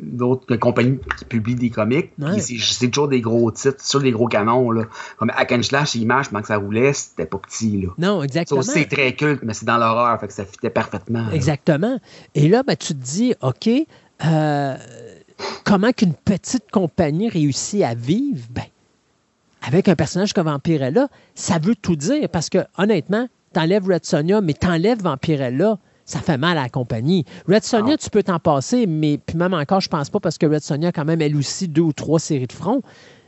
[0.00, 2.12] d'autres compagnies qui publient des comics.
[2.38, 4.70] C'est toujours des gros titres, sur des gros canons.
[4.70, 4.84] Là.
[5.18, 7.80] Comme Hack and Slash, Image, pendant que ça roulait, c'était pas petit.
[7.80, 7.88] Là.
[7.98, 8.62] Non, exactement.
[8.62, 11.30] C'est très culte, mais c'est dans l'horreur, fait que ça fitait parfaitement.
[11.30, 11.98] Exactement.
[12.34, 13.68] Et là, ben, tu te dis, OK,
[14.24, 14.76] euh,
[15.64, 18.46] comment qu'une petite compagnie réussit à vivre?
[18.50, 18.64] Ben,
[19.66, 24.40] avec un personnage comme Vampirella, ça veut tout dire parce que, honnêtement, t'enlèves Red Sonja,
[24.40, 27.26] mais t'enlèves Vampirella ça fait mal à la compagnie.
[27.46, 27.96] Red Sonja, ah.
[27.98, 30.88] tu peux t'en passer, mais puis même encore, je pense pas parce que Red Sonja
[30.88, 32.80] a quand même, elle aussi, deux ou trois séries de front.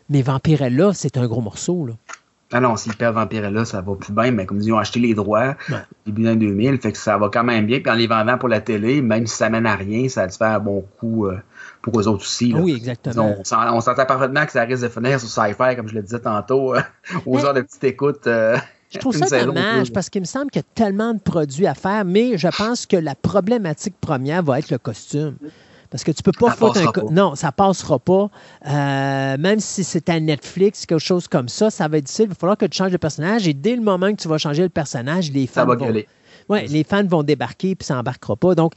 [0.08, 1.84] Mais Vampirella, c'est un gros morceau.
[1.84, 1.94] Là.
[2.50, 5.14] Ah non, s'ils perdent Vampirella, ça va plus bien, mais comme ils ont acheté les
[5.14, 5.54] droits
[6.06, 7.80] début d'un 2000, fait que ça va quand même bien.
[7.80, 10.26] Puis en les vendant pour la télé, même si ça mène à rien, ça a
[10.28, 11.36] dû faire un bon coup euh,
[11.82, 12.54] pour eux autres aussi.
[12.54, 13.36] Oui, exactement.
[13.38, 16.74] On, s'entend parfaitement que ça risque de finir sur Sci-Fi, comme je le disais tantôt,
[16.74, 16.80] euh,
[17.26, 18.26] aux heures de petite écoute.
[18.26, 18.56] Euh,
[18.90, 21.74] je trouve ça dommage parce qu'il me semble qu'il y a tellement de produits à
[21.74, 25.36] faire, mais je pense que la problématique première va être le costume.
[25.90, 27.10] Parce que tu peux pas foutre un.
[27.10, 28.28] Non, ça passera pas.
[28.66, 32.26] Euh, même si c'est à Netflix, quelque chose comme ça, ça va être difficile.
[32.26, 34.36] Il va falloir que tu changes de personnage et dès le moment que tu vas
[34.36, 35.64] changer le personnage, les fans.
[35.64, 35.92] vont...
[36.50, 38.54] Ouais, les fans vont débarquer puis ça n'embarquera pas.
[38.54, 38.74] Donc,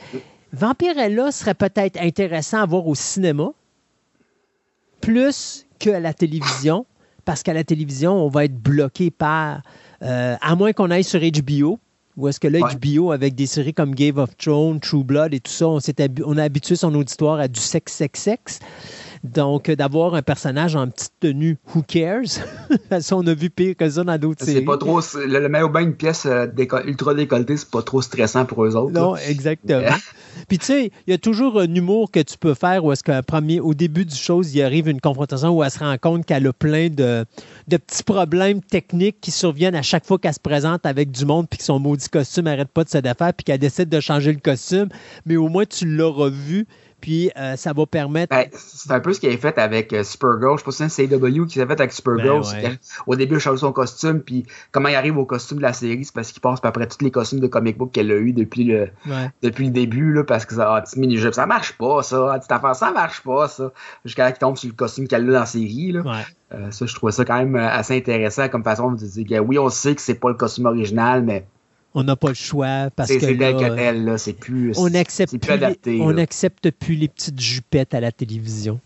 [0.54, 3.52] Vampirella serait peut-être intéressant à voir au cinéma
[5.02, 6.86] plus qu'à la télévision,
[7.26, 9.62] parce qu'à la télévision, on va être bloqué par
[10.02, 11.80] euh, à moins qu'on aille sur HBO,
[12.18, 15.40] ou est-ce que là, HBO, avec des séries comme Game of Thrones, True Blood et
[15.40, 15.80] tout ça, on,
[16.26, 18.60] on a habitué son auditoire à du sexe, sexe, sexe.
[19.24, 22.40] Donc, euh, d'avoir un personnage en petite tenue, who cares?
[22.90, 24.60] Parce on a vu pire que ça dans d'autres séries.
[24.60, 25.00] C'est pas trop.
[25.16, 26.48] Le, le bain une pièce euh,
[26.86, 28.92] ultra décolletée, c'est pas trop stressant pour eux autres.
[28.92, 29.96] Non, exactement.
[30.48, 33.04] Puis, tu sais, il y a toujours un humour que tu peux faire où est-ce
[33.04, 36.26] qu'au premier, au début du show, il arrive une confrontation où elle se rend compte
[36.26, 37.26] qu'elle a plein de,
[37.68, 41.48] de, petits problèmes techniques qui surviennent à chaque fois qu'elle se présente avec du monde
[41.50, 44.32] puis que son maudit costume n'arrête pas de se défaire puis qu'elle décide de changer
[44.34, 44.90] le costume.
[45.26, 46.66] Mais au moins, tu l'auras vu
[47.02, 48.36] puis euh, ça va permettre.
[48.36, 50.58] Ben, c'est un peu ce qu'il a fait avec euh, Supergirl.
[50.58, 52.42] Je pense que c'est CW qui s'est fait avec Supergirl.
[52.62, 55.74] Ben au début, il change son costume, puis comment il arrive au costume de la
[55.74, 58.34] série, c'est parce qu'il passe après tous les costumes de comic book qu'elle a eu
[58.34, 58.90] depuis le,
[59.42, 62.36] depuis le début, là, parce que ça, ah, mini-jeu, ça marche pas, ça.
[62.38, 63.72] Petite affaire, ça marche pas, ça.
[64.06, 65.92] Jusqu'à qu'il tombe sur le costume qu'elle a dans la série.
[65.92, 66.04] Là.
[66.54, 69.58] Euh, ça, je trouvais ça quand même assez intéressant comme façon de dire que oui,
[69.58, 71.46] on sait que c'est pas le costume original, mais
[71.94, 76.14] on n'a pas le choix parce que là, c'est plus, on accepte plus, adapté, on
[76.14, 78.80] n'accepte plus les petites jupettes à la télévision.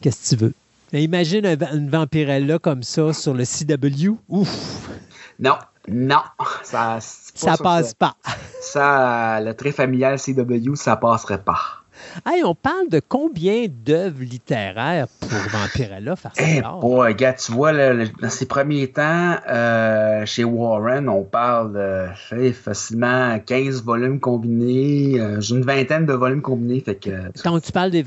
[0.00, 0.54] Qu'est-ce que tu veux?
[0.92, 4.16] Mais imagine une vampirella comme ça sur le CW.
[4.28, 4.90] Ouf!
[5.38, 5.56] Non,
[5.88, 6.22] non,
[6.62, 8.16] ça, ça passe pas.
[8.60, 11.81] Ça, le très familial CW, ça passerait pas.
[12.26, 16.42] Hey, on parle de combien d'œuvres littéraires pour Vampirella faire ça?
[16.42, 22.52] Eh, boy, gars, tu vois, dans ses premiers temps, euh, chez Warren, on parle de
[22.52, 26.80] facilement 15 volumes combinés, euh, une vingtaine de volumes combinés.
[26.80, 27.10] Fait que,
[27.42, 28.02] Quand tu parles des,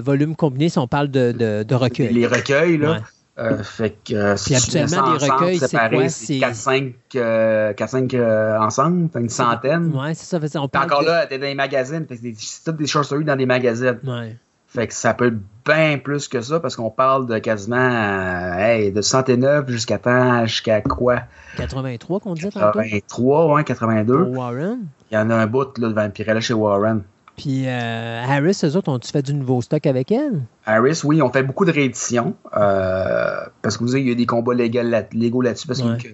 [0.00, 2.12] volumes combinés, si on parle de, de, de recueils.
[2.12, 3.02] Les recueils, là.
[3.38, 6.08] Euh, fait que euh, Puis actuellement, les recueils, c'est quoi?
[6.08, 9.94] C'est 4-5 euh, ensemble, une centaine.
[9.94, 10.40] Ouais, c'est ça.
[10.40, 13.46] Fait, on parle Encore là, t'es dans les magazines, c'est toutes des short dans des
[13.46, 14.00] magazines.
[14.04, 14.36] Ouais.
[14.66, 18.92] Fait que ça peut être bien plus que ça parce qu'on parle de quasiment hey,
[18.92, 21.22] de 109 jusqu'à temps, jusqu'à quoi?
[21.56, 22.80] 83 qu'on dit tantôt?
[22.80, 24.14] 83, ouais, 82.
[24.14, 24.80] Warren?
[25.10, 27.02] Il y en a un bout là, de Vampirella chez Warren.
[27.38, 30.42] Puis euh, Harris, eux autres, ont-tu fait du nouveau stock avec elle?
[30.66, 32.34] Harris, oui, on fait beaucoup de rééditions.
[32.56, 35.68] Euh, parce que vous savez, il y a des combats légaux, là-dessus.
[35.68, 36.08] Parce que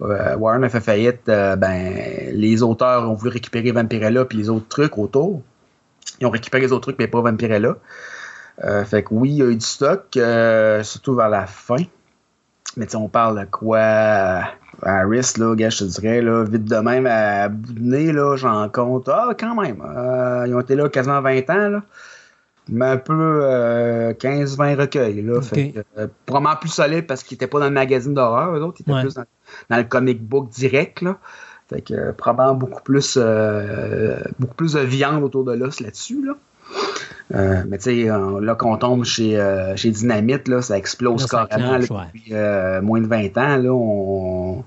[0.00, 1.26] euh, Warren a fait faillite.
[1.26, 5.42] ben, les auteurs ont voulu récupérer Vampirella puis les autres trucs autour.
[6.18, 7.76] Ils ont récupéré les autres trucs, mais pas Vampirella.
[8.86, 10.18] fait que oui, il y a eu du stock,
[10.82, 11.84] surtout vers la fin.
[12.78, 14.44] Mais on parle de quoi?
[14.82, 18.36] Harris, là, gars, je te dirais, là, vite de même, à bout de nez, là,
[18.36, 19.08] j'en compte.
[19.08, 19.82] Ah, quand même.
[19.82, 21.82] Euh, ils ont été là quasiment 20 ans, là.
[22.68, 23.42] mais un peu
[24.12, 25.22] 15-20 recueils.
[25.22, 25.74] Là, fait
[26.26, 29.00] probablement plus solide parce qu'il n'était pas dans le magazine d'horreur, eux autres, ils étaient
[29.00, 31.02] plus dans, le comic book direct.
[31.02, 31.18] Là.
[31.68, 33.18] Fait que probablement beaucoup plus,
[34.38, 36.24] beaucoup plus de viande autour de l'os là-dessus.
[36.24, 36.34] Là.
[37.34, 41.78] Euh, mais tu sais, là, qu'on tombe chez, euh, chez Dynamite, là, ça explose carrément.
[41.78, 44.64] depuis euh, moins de 20 ans, là, on,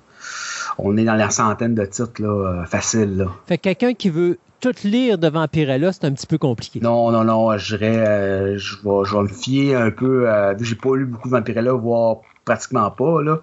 [0.77, 3.17] on est dans la centaine de titres là, faciles.
[3.17, 3.25] Là.
[3.47, 6.79] Fait que quelqu'un qui veut tout lire de Vampirella, c'est un petit peu compliqué.
[6.79, 7.57] Non, non, non.
[7.57, 10.27] Je dirais, je, vais, je vais me fier un peu.
[10.61, 13.21] J'ai pas lu beaucoup de Vampirella, voire pratiquement pas.
[13.21, 13.39] Là.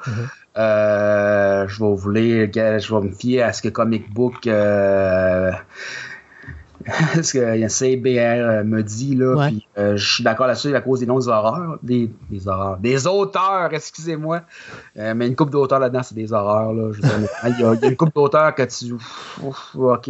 [0.57, 1.69] Mm-hmm.
[1.69, 4.49] je vais vouloir, je vais me fier à ce que Comic Book
[7.23, 11.01] ce que CBR euh, me dit, là, puis euh, je suis d'accord là-dessus à cause
[11.01, 14.43] des noms des horreurs, des, des horreurs, des auteurs, excusez-moi,
[14.99, 16.91] euh, mais une coupe d'auteurs là-dedans, c'est des horreurs, là,
[17.45, 18.95] il, y a, une coupe d'auteurs que tu,
[19.43, 20.09] ok,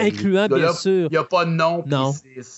[0.00, 2.12] incluant bien sûr, il n'y a pas de nom, non,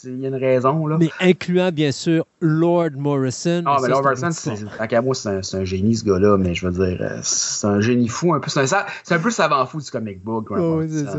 [0.05, 3.63] il y a une raison, là, mais incluant bien sûr Lord Morrison.
[3.67, 6.87] Ah, mais Lord Morrison, c'est, moi, c'est un, un, génie ce gars-là, mais je veux
[6.87, 10.23] dire, c'est un génie fou, un peu, c'est un, un peu savant fou du comic
[10.23, 11.19] book, oui, c'est ça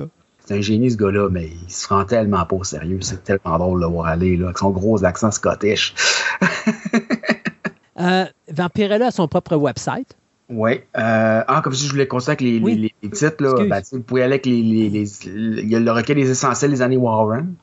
[0.52, 3.00] c'est un génie ce gars-là, mais il se rend tellement pas au sérieux.
[3.02, 5.94] C'est tellement drôle de le voir aller, là, avec son gros accent scottish.
[8.00, 10.18] euh, Vampirella a son propre website.
[10.50, 10.82] Oui.
[10.98, 14.24] Euh, ah, comme si je voulais conseiller avec les, les, titres, là, ben, vous pouvez
[14.24, 17.54] aller avec les, les, Il y a le recueil des essentiels des années Warren,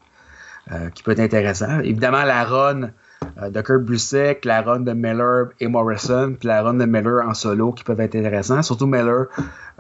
[0.73, 1.81] euh, qui peut être intéressant.
[1.81, 2.91] Évidemment, la run
[3.51, 7.35] de Kurt Busiek, la run de Miller et Morrison, puis la run de Miller en
[7.35, 8.63] solo qui peuvent être intéressants.
[8.63, 9.27] Surtout Miller,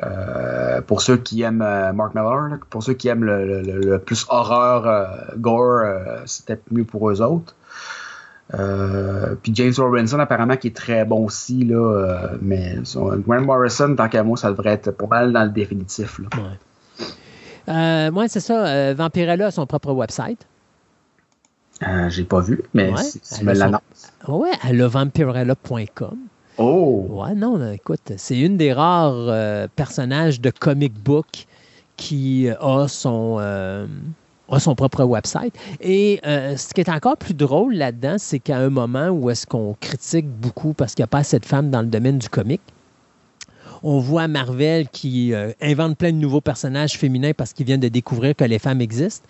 [0.04, 5.34] euh, pour ceux qui aiment euh, Mark Miller, pour ceux qui aiment le, plus horreur,
[5.38, 5.82] gore,
[6.24, 7.54] c'était mieux pour eux autres.
[9.42, 14.22] puis James Robinson, apparemment, qui est très bon aussi, là, mais Grant Morrison, tant qu'à
[14.22, 16.20] moi, ça devrait être pas mal dans le définitif.
[17.66, 18.94] Moi, c'est ça.
[18.94, 20.46] Vampirella a son propre website.
[21.86, 24.12] Euh, j'ai pas vu, mais si tu me l'annonces.
[24.26, 26.16] Oui, à levampirella.com.
[26.58, 27.06] Oh!
[27.08, 31.46] Ouais, non, écoute, c'est une des rares euh, personnages de comic book
[31.96, 33.86] qui a son, euh,
[34.50, 35.54] a son propre website.
[35.80, 39.76] Et ce qui est encore plus drôle là-dedans, c'est qu'à un moment où est-ce qu'on
[39.80, 42.60] critique beaucoup parce qu'il n'y a pas assez de femmes dans le domaine du comic,
[43.82, 47.88] on voit Marvel qui euh, invente plein de nouveaux personnages féminins parce qu'ils viennent de
[47.88, 49.26] découvrir que les femmes existent.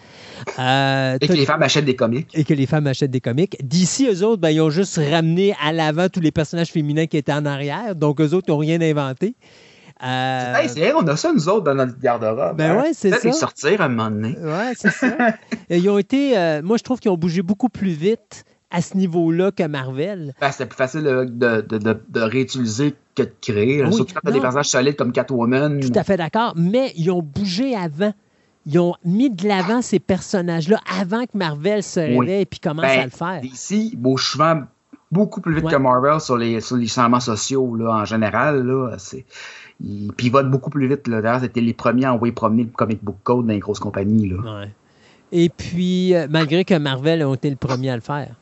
[0.58, 2.28] Euh, et que les femmes achètent des comics.
[2.34, 3.56] Et que les femmes achètent des comics.
[3.62, 7.16] D'ici, eux autres, ben, ils ont juste ramené à l'avant tous les personnages féminins qui
[7.16, 7.94] étaient en arrière.
[7.94, 9.34] Donc, eux autres, n'ont rien inventé.
[10.02, 10.54] Euh...
[10.68, 12.56] c'est on a ça, nous autres, dans notre garde-robe.
[12.56, 12.82] Ben hein?
[12.82, 13.32] ouais, c'est ça.
[13.32, 14.36] sortir à un moment donné.
[14.38, 15.34] Ouais, c'est ça.
[15.70, 18.96] ils ont été, euh, moi, je trouve qu'ils ont bougé beaucoup plus vite à ce
[18.96, 20.34] niveau-là que Marvel.
[20.40, 23.78] Ben, c'est plus facile de, de, de, de, réutiliser que de créer.
[23.90, 25.80] Surtout quand tu as des personnages solides comme Catwoman.
[25.80, 26.52] Tout à fait d'accord.
[26.56, 28.12] Mais ils ont bougé avant.
[28.66, 32.82] Ils ont mis de l'avant ces personnages-là avant que Marvel se réveille et puis commence
[32.82, 33.40] ben, à le faire.
[33.42, 34.62] Ici, ils bougent souvent
[35.10, 38.66] beaucoup plus vite que Marvel sur les, sur les changements sociaux là, en général.
[38.66, 38.96] Là,
[39.80, 41.08] ils, puis ils votent beaucoup plus vite.
[41.08, 44.28] D'ailleurs, c'était les premiers à envoyer promener le comic book code dans les grosses compagnies.
[44.28, 44.66] Là.
[45.32, 48.34] Et puis, euh, malgré que Marvel a été le premier à le faire.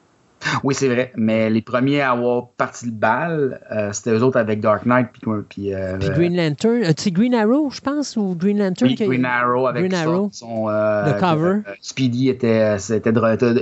[0.64, 1.12] Oui, c'est vrai.
[1.16, 5.08] Mais les premiers à avoir parti le bal, euh, c'était eux autres avec Dark Knight.
[5.12, 6.82] Puis, puis, euh, Green Lantern.
[6.82, 8.94] Euh, c'est Green Arrow, je pense, ou Green Lantern?
[8.94, 11.60] Green Arrow avec Green son, le cover.
[11.80, 13.12] Speedy était, était,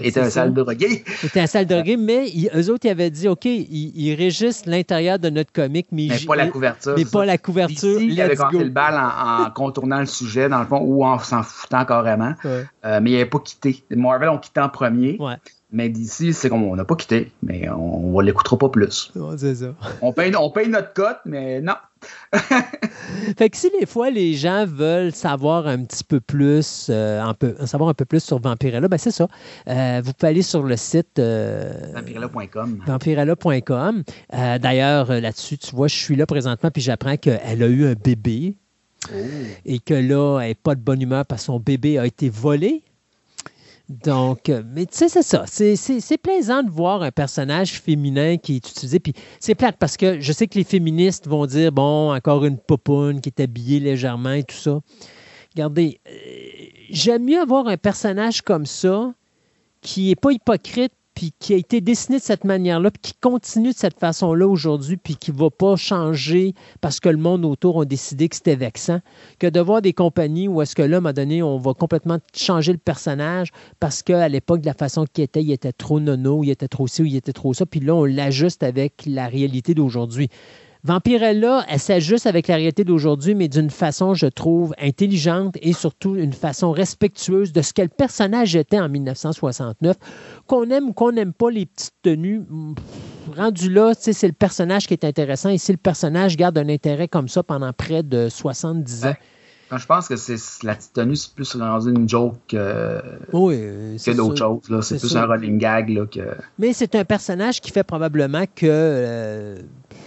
[0.03, 1.05] était, un sale drogué.
[1.23, 5.19] Était un sale drogué, mais eux autres, ils avaient dit OK, ils, ils régissent l'intérieur
[5.19, 6.95] de notre comic, mais, mais pas la couverture.
[6.97, 8.01] Mais pas la couverture.
[8.01, 11.19] Ici, il avait compté le bal en, contournant le sujet, dans le fond, ou en
[11.19, 12.35] s'en foutant carrément.
[12.45, 13.85] mais il n'avait pas quitté.
[13.91, 15.17] Marvel ont quitté en premier.
[15.19, 15.37] Ouais.
[15.75, 19.13] Mais d'ici, c'est comme on n'a pas quitté, mais on ne l'écoutera pas plus.
[19.37, 19.75] c'est ça.
[20.03, 21.75] on, paye, on paye notre cote, mais non.
[23.39, 27.35] fait que si des fois les gens veulent savoir un petit peu plus, euh, un
[27.35, 29.27] peu, savoir un peu plus sur Vampirella, ben c'est ça.
[29.67, 32.83] Euh, vous pouvez aller sur le site euh, vampirella.com.
[32.87, 34.05] Vampirella.com.
[34.33, 38.55] D'ailleurs, là-dessus, tu vois, je suis là présentement, puis j'apprends qu'elle a eu un bébé.
[39.13, 39.17] Oh.
[39.67, 42.29] Et que là, elle n'est pas de bonne humeur parce que son bébé a été
[42.29, 42.85] volé.
[43.89, 45.45] Donc, euh, mais tu sais, c'est ça.
[45.47, 48.99] C'est plaisant de voir un personnage féminin qui est utilisé.
[48.99, 52.59] Puis c'est plate parce que je sais que les féministes vont dire bon, encore une
[52.59, 54.81] popoune qui est habillée légèrement et tout ça.
[55.55, 56.13] Regardez, euh,
[56.91, 59.13] j'aime mieux avoir un personnage comme ça
[59.83, 63.71] qui n'est pas hypocrite puis qui a été dessiné de cette manière-là, puis qui continue
[63.71, 67.81] de cette façon-là aujourd'hui, puis qui ne va pas changer parce que le monde autour
[67.81, 69.01] a décidé que c'était vexant,
[69.39, 71.75] que de voir des compagnies où est-ce que là, à un moment donné, on va
[71.75, 73.51] complètement changer le personnage
[73.81, 76.87] parce qu'à l'époque, de la façon qu'il était, il était trop nono, il était trop
[76.87, 80.29] ci ou il était trop ça, puis là, on l'ajuste avec la réalité d'aujourd'hui.
[80.85, 86.15] Vampirella, elle s'ajuste avec la réalité d'aujourd'hui, mais d'une façon, je trouve, intelligente et surtout
[86.15, 89.97] une façon respectueuse de ce que le personnage était en 1969.
[90.47, 92.43] Qu'on aime ou qu'on n'aime pas les petites tenues,
[93.35, 97.09] rendu là, c'est le personnage qui est intéressant et si le personnage garde un intérêt
[97.09, 99.15] comme ça pendant près de 70 ans,
[99.73, 104.81] je pense que c'est la petite tenue, c'est plus rendu une joke que, d'autres choses.
[104.83, 105.89] C'est plus un running gag.
[105.89, 106.21] Là, que...
[106.59, 109.59] Mais c'est un personnage qui fait probablement que euh,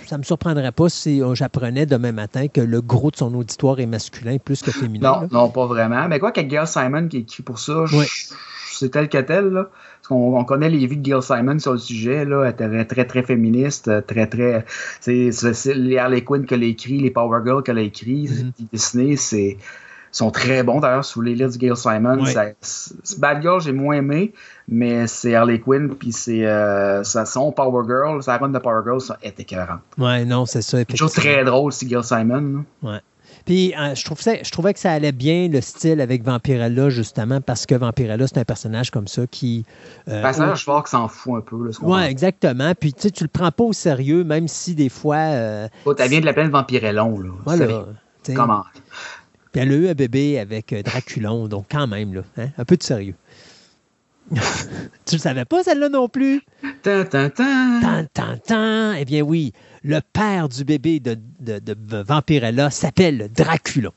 [0.05, 3.79] ça ne me surprendrait pas si j'apprenais demain matin que le gros de son auditoire
[3.79, 5.21] est masculin plus que féminin.
[5.21, 6.07] Non, non, pas vraiment.
[6.07, 7.85] Mais quoi qu'il y Simon qui est écrit pour ça,
[8.79, 9.49] c'est tel que tel.
[9.49, 9.69] Là.
[10.09, 12.25] On, connaît les vies de Gail Simon sur le sujet.
[12.25, 12.43] Là.
[12.43, 14.65] Elle était très, très féministe, très, très.
[15.01, 15.31] C'est
[15.75, 18.51] les Harley Quinn qu'elle a écrit, les Power Girls qu'elle a écrit, mm-hmm.
[18.71, 19.57] Disney, c'est
[20.17, 22.23] sont très bons d'ailleurs sous les livres de Gail Simon.
[23.17, 24.33] Bad Girl, j'ai moins aimé,
[24.67, 28.99] mais c'est Harley Quinn, puis c'est euh, son Power Girl, sa run de Power Girl,
[28.99, 29.79] ça est écœurant.
[29.97, 30.79] Ouais, non, c'est ça.
[30.79, 32.65] C'est toujours très drôle, c'est Gail Simon.
[32.81, 32.99] Ouais.
[33.47, 37.39] Puis euh, je, trouve je trouvais que ça allait bien le style avec Vampirella, justement,
[37.39, 39.63] parce que Vampirella, c'est un personnage comme ça qui.
[40.09, 41.71] Euh, personnage fort qui s'en fout un peu.
[41.81, 42.73] Oui, exactement.
[42.77, 45.15] Puis tu sais, tu le prends pas au sérieux, même si des fois.
[45.15, 47.29] Euh, oh, tu viens de la plaine Vampirellon, là.
[47.45, 47.85] Voilà.
[48.35, 48.65] Comment?
[49.53, 52.65] Puis elle a eu un bébé avec euh, Draculon, donc quand même, là, hein, un
[52.65, 53.15] peu de sérieux.
[55.05, 56.41] tu le savais pas, celle-là non plus?
[56.83, 58.05] Tan, tan, tan.
[58.13, 59.53] Tan, tan, Eh bien oui,
[59.87, 63.93] le père du bébé de, de, Vampirella s'appelle Draculon.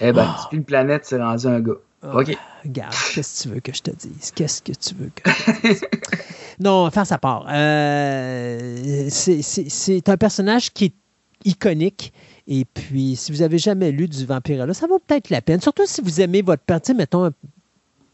[0.00, 0.48] Eh bien, oh.
[0.52, 1.72] une planète, c'est rendu un gars.
[2.02, 2.36] Oh, OK.
[2.64, 4.32] Regarde, qu'est-ce que tu veux que je te dise?
[4.34, 5.84] Qu'est-ce que tu veux que je te dise?
[6.60, 7.46] non, faire sa part.
[7.48, 10.94] Euh, c'est un personnage qui est
[11.44, 12.12] iconique.
[12.48, 15.60] Et puis, si vous avez jamais lu du Vampirella, ça vaut peut-être la peine.
[15.60, 16.80] Surtout si vous aimez votre père.
[16.96, 17.30] mettons,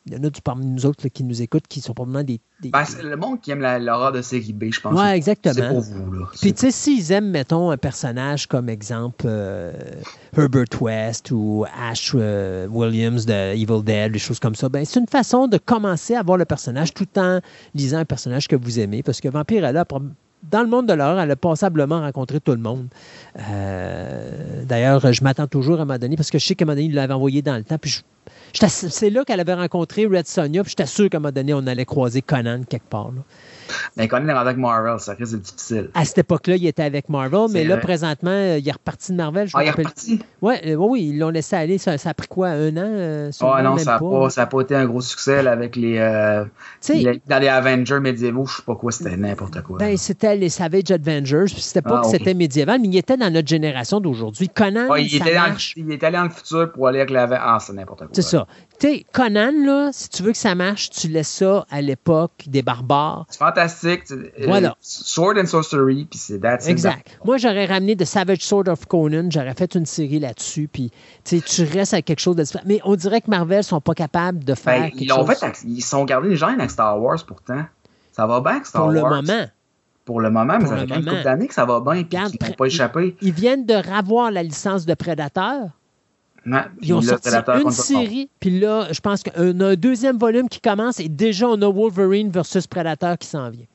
[0.06, 2.40] il y en a parmi nous autres qui nous écoutent qui sont probablement des.
[2.64, 4.98] Ben, c'est le monde qui aime l'aura de série B, je pense.
[4.98, 5.54] Oui, exactement.
[5.54, 6.12] C'est pour vous.
[6.12, 6.26] Là.
[6.40, 9.72] Puis, tu sais, s'ils aiment, mettons, un personnage comme exemple euh,
[10.36, 14.98] Herbert West ou Ash euh, Williams de Evil Dead, des choses comme ça, ben, c'est
[14.98, 17.40] une façon de commencer à voir le personnage tout en
[17.74, 19.02] lisant un personnage que vous aimez.
[19.02, 19.84] Parce que Vampirella,
[20.50, 22.88] dans le monde de l'horreur, elle a passablement rencontré tout le monde.
[23.38, 26.66] Euh, d'ailleurs, je m'attends toujours à un moment donné, parce que je sais qu'à un
[26.66, 28.02] moment donné, il l'avait envoyé dans le temps, puis
[28.54, 31.66] c'est là qu'elle avait rencontré Red Sonja, puis j'étais sûr qu'à un moment donné, on
[31.66, 33.12] allait croiser Conan quelque part.
[33.96, 35.90] Mais Conan est avec Marvel, ça risque d'être difficile.
[35.94, 39.16] À cette époque-là, il était avec Marvel, mais là, présentement, euh, il est reparti de
[39.16, 39.48] Marvel.
[39.48, 40.20] Je ah, il est reparti?
[40.40, 41.78] Ouais, euh, oui, ils l'ont laissé aller.
[41.78, 42.80] Ça, a pris quoi, un an?
[42.84, 43.98] Euh, ah non, ça
[44.36, 48.74] n'a pas, été un gros succès avec les, Dans les Avengers médiévaux, je sais pas
[48.74, 49.78] quoi, c'était n'importe quoi.
[49.78, 53.16] Ben, c'était les Savage Avengers, puis c'était pas ah, que c'était médiéval, mais il était
[53.16, 54.48] dans notre génération d'aujourd'hui.
[54.48, 55.36] Conan, il, était
[55.76, 57.28] il est allé dans le futur pour aller avec la...
[57.32, 58.08] Ah, c'est n'importe quoi.
[58.12, 58.46] C'est ça.
[58.78, 62.44] Tu sais, Conan, là, si tu veux que ça marche, tu laisses ça à l'époque
[62.46, 63.26] des barbares.
[63.28, 63.61] C'est fantastique.
[64.44, 64.76] Voilà.
[64.80, 67.18] Sword and Sorcery, puis c'est that's Exact.
[67.24, 70.90] Moi, j'aurais ramené The Savage Sword of Conan, j'aurais fait une série là-dessus, puis
[71.24, 72.64] tu restes à quelque chose de différent.
[72.66, 75.38] Mais on dirait que Marvel sont pas capables de faire ben, quelque ils chose.
[75.38, 77.64] Fait, ils sont gardés les gens avec Star Wars pourtant.
[78.12, 78.94] Ça va bien avec Star Wars.
[78.94, 79.46] Pour le moment.
[80.04, 82.48] Pour le moment, mais ça fait une couple d'années que ça va bien, puis ils
[82.48, 83.16] n'ont pas échappé.
[83.20, 85.68] Ils, viennent de ravoir la licence de Predator.
[86.80, 90.60] Ils ont sorti une série, puis là, je pense qu'on a un deuxième volume qui
[90.60, 93.66] commence et déjà on a Wolverine versus Predator qui s'en vient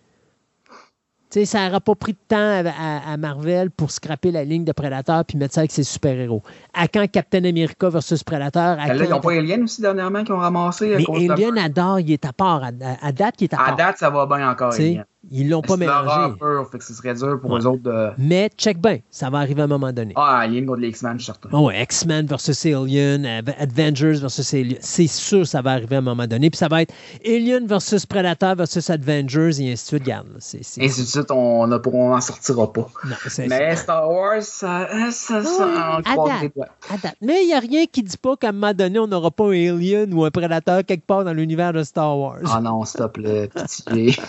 [1.45, 5.37] ça n'aura pas pris de temps à, Marvel pour scraper la ligne de Predator puis
[5.37, 6.41] mettre ça avec ses super-héros.
[6.73, 8.77] À quand Captain America versus Predator?
[8.79, 10.95] À ils n'ont pas Alien aussi dernièrement qui ont ramassé.
[10.97, 12.63] Mais Alien adore, il est à part.
[12.63, 13.73] À, date, il est à part.
[13.73, 15.05] À date, ça va bien encore, Alien.
[15.29, 16.35] Ils l'ont pas mélangé.
[16.39, 18.11] Pur, fait que ce serait dur pour eux autres de.
[18.17, 20.13] Mais check bien, ça va arriver à un moment donné.
[20.15, 21.49] Ah, Alien contre les X-Men, je suis certain.
[21.51, 24.77] Oh, ouais, X-Men versus Alien, Avengers versus Alien.
[24.79, 26.49] C'est sûr ça va arriver à un moment donné.
[26.49, 26.93] Puis ça va être
[27.25, 30.03] Alien versus Predator versus Avengers et ainsi de suite.
[30.03, 30.27] Regarde.
[30.39, 30.83] C'est, c'est...
[30.83, 32.87] Ainsi de suite, on n'en sortira pas.
[33.05, 33.15] Non,
[33.49, 38.17] Mais Star Wars, ça, ça, ça oh, date, Mais il n'y a rien qui dit
[38.17, 41.25] pas qu'à un moment donné, on n'aura pas un Alien ou un Predator quelque part
[41.25, 42.39] dans l'univers de Star Wars.
[42.45, 44.15] Ah non, stop le pitié.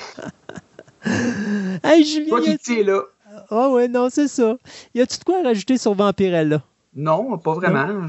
[1.85, 2.57] hey, Julien.
[2.57, 3.03] Qui là.
[3.51, 4.57] Ah ouais, non, c'est ça.
[4.95, 6.63] Y a-tu de quoi rajouter sur Vampirella?
[6.95, 8.07] Non, pas vraiment.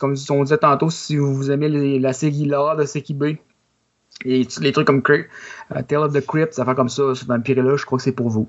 [0.00, 3.24] comme on disait tantôt, si vous aimez la série là de Seki B,
[4.24, 7.76] et les trucs comme uh, Tale of the Crypt, ça fait comme ça, sur Vampirella,
[7.76, 8.48] je crois que c'est pour vous.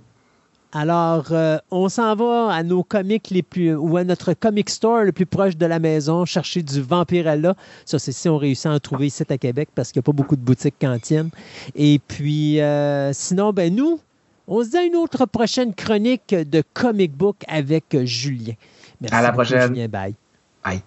[0.76, 5.04] Alors, euh, on s'en va à nos comics les plus, ou à notre comic store
[5.04, 7.56] le plus proche de la maison, chercher du Vampirella.
[7.86, 10.08] Ça, c'est si on réussit à en trouver ici à Québec parce qu'il n'y a
[10.08, 11.30] pas beaucoup de boutiques cantines.
[11.76, 14.00] Et puis, euh, sinon, ben nous,
[14.48, 18.54] on se dit à une autre prochaine chronique de comic book avec Julien.
[19.00, 19.68] Merci à la prochaine.
[19.68, 19.88] Julien.
[19.88, 20.16] Bye.
[20.64, 20.82] Bye.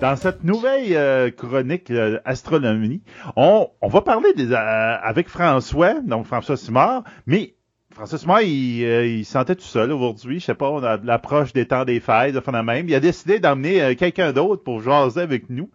[0.00, 3.02] Dans cette nouvelle euh, chronique euh, astronomie,
[3.36, 7.54] on, on, va parler des, avec François, donc François Simard, mais
[7.92, 10.40] François Simard, il, il se sentait tout seul aujourd'hui.
[10.40, 12.88] Je sais pas, on a l'approche des temps des fêtes, de la même.
[12.88, 15.70] Il a décidé d'emmener quelqu'un d'autre pour jaser avec nous.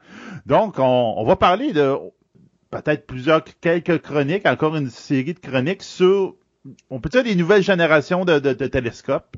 [0.45, 1.95] Donc, on, on va parler de
[2.69, 6.35] peut-être plusieurs, quelques chroniques, encore une série de chroniques sur,
[6.89, 9.35] on peut dire des nouvelles générations de, de, de télescopes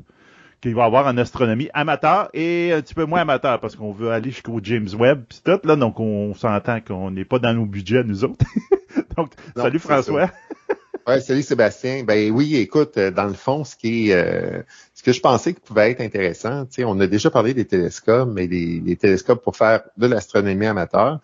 [0.63, 4.11] qu'il va avoir en astronomie amateur et un petit peu moins amateur parce qu'on veut
[4.11, 7.65] aller jusqu'au James Webb pis tout là donc on s'entend qu'on n'est pas dans nos
[7.65, 8.45] budgets nous autres.
[9.17, 10.31] donc salut François.
[11.07, 12.05] ouais, salut Sébastien.
[12.05, 14.61] Ben oui, écoute, euh, dans le fond, ce qui est euh,
[14.93, 17.65] ce que je pensais qui pouvait être intéressant, tu sais, on a déjà parlé des
[17.65, 21.19] télescopes, mais des, des télescopes pour faire de l'astronomie amateur.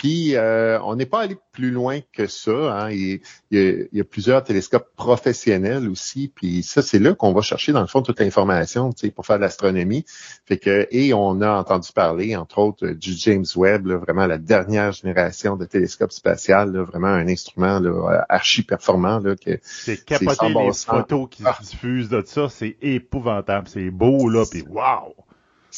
[0.00, 2.52] Puis, euh, on n'est pas allé plus loin que ça.
[2.52, 2.90] Hein.
[2.90, 3.20] Il,
[3.50, 6.32] y a, plusieurs télescopes professionnels aussi.
[6.34, 9.42] Puis ça, c'est là qu'on va chercher, dans le fond, toute l'information pour faire de
[9.42, 10.06] l'astronomie.
[10.46, 14.92] Fait que, et on a entendu parler, entre autres, du James Webb, vraiment la dernière
[14.92, 19.18] génération de télescopes spatial, vraiment un instrument là, archi performant.
[19.18, 22.48] Là, c'est capoté les photos qui se diffusent de ça.
[22.48, 23.68] C'est épouvantable.
[23.68, 25.14] C'est beau, là, puis wow!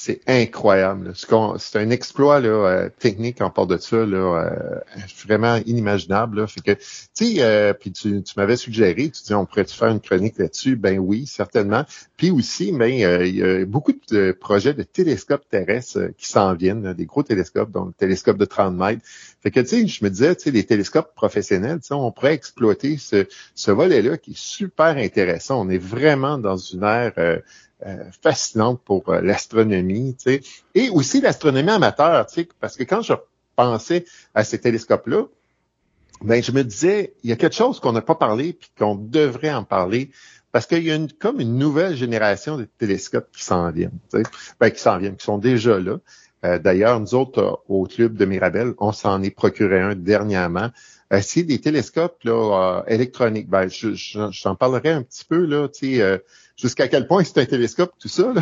[0.05, 1.13] C'est incroyable.
[1.15, 4.81] C'est un exploit là, euh, technique en part de ça, là, euh,
[5.25, 6.41] vraiment inimaginable.
[6.41, 6.49] Là.
[6.49, 6.81] Fait que, tu
[7.15, 10.75] sais, euh, puis tu, m'avais suggéré, tu dis, on pourrait-tu faire une chronique là-dessus?
[10.75, 11.85] Ben oui, certainement.
[12.17, 16.95] Puis aussi, ben, il y a beaucoup de projets de télescopes terrestres qui s'en viennent,
[16.95, 19.03] des gros télescopes, donc le télescope de 30 mètres.
[19.41, 22.97] Fait que, tu sais, je me disais, tu sais, les télescopes professionnels, on pourrait exploiter
[22.97, 25.65] ce, ce volet-là qui est super intéressant.
[25.65, 27.39] On est vraiment dans une ère euh,
[28.23, 30.41] fascinante pour euh, l'astronomie, tu sais,
[30.75, 33.15] et aussi l'astronomie amateur, tu sais, parce que quand je
[33.57, 34.05] pensais
[34.35, 35.25] à ces télescopes-là,
[36.23, 38.95] ben je me disais, il y a quelque chose qu'on n'a pas parlé puis qu'on
[38.95, 40.11] devrait en parler
[40.53, 43.99] parce qu'il y a une, comme une nouvelle génération de télescopes qui s'en viennent,
[44.61, 45.99] ben, qui s'en viennent, qui sont déjà là.
[46.45, 50.71] Euh, d'ailleurs, nous autres, au club de Mirabel, on s'en est procuré un dernièrement.
[51.23, 53.49] c'est des télescopes là, électroniques.
[53.49, 53.95] Ben, je,
[54.31, 55.69] j'en parlerai un petit peu là.
[55.69, 56.23] Tu sais,
[56.63, 58.33] jusqu'à quel point c'est un télescope, tout ça.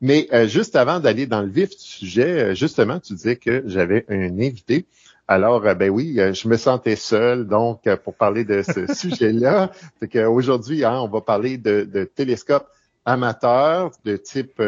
[0.00, 3.64] Mais euh, juste avant d'aller dans le vif du sujet, euh, justement, tu disais que
[3.66, 4.86] j'avais un invité.
[5.26, 9.72] Alors, euh, ben oui, je me sentais seul, donc, pour parler de ce sujet-là.
[9.98, 12.68] Fait qu'aujourd'hui, hein, on va parler de, de télescopes
[13.08, 14.60] amateurs de type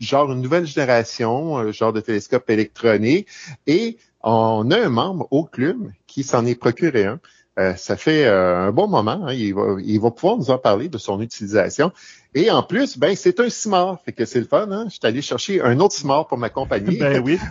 [0.00, 3.28] genre une nouvelle génération, genre de télescope électronique.
[3.68, 5.78] Et on a un membre au club
[6.08, 7.20] qui s'en est procuré un.
[7.58, 9.26] Euh, ça fait euh, un bon moment.
[9.26, 9.32] Hein.
[9.32, 11.90] il, va, il va pouvoir nous en parler de son utilisation.
[12.34, 14.70] Et en plus, ben c'est un Simard, fait que c'est le fun.
[14.70, 14.84] Hein?
[14.88, 16.98] Je suis allé chercher un autre Simard pour m'accompagner.
[17.00, 17.38] ben oui.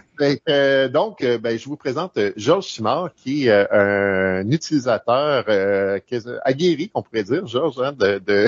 [0.47, 5.43] Euh, donc, ben, je vous présente Georges Simard, qui est un utilisateur
[6.45, 8.47] aguerri, on pourrait dire, Georges, hein, de, de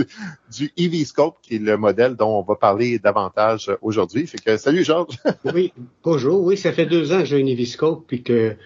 [0.56, 4.26] du EV-Scope, qui est le modèle dont on va parler davantage aujourd'hui.
[4.26, 5.18] Fait que salut Georges.
[5.52, 6.42] oui, bonjour.
[6.42, 8.56] Oui, ça fait deux ans que j'ai un EV-Scope, puis que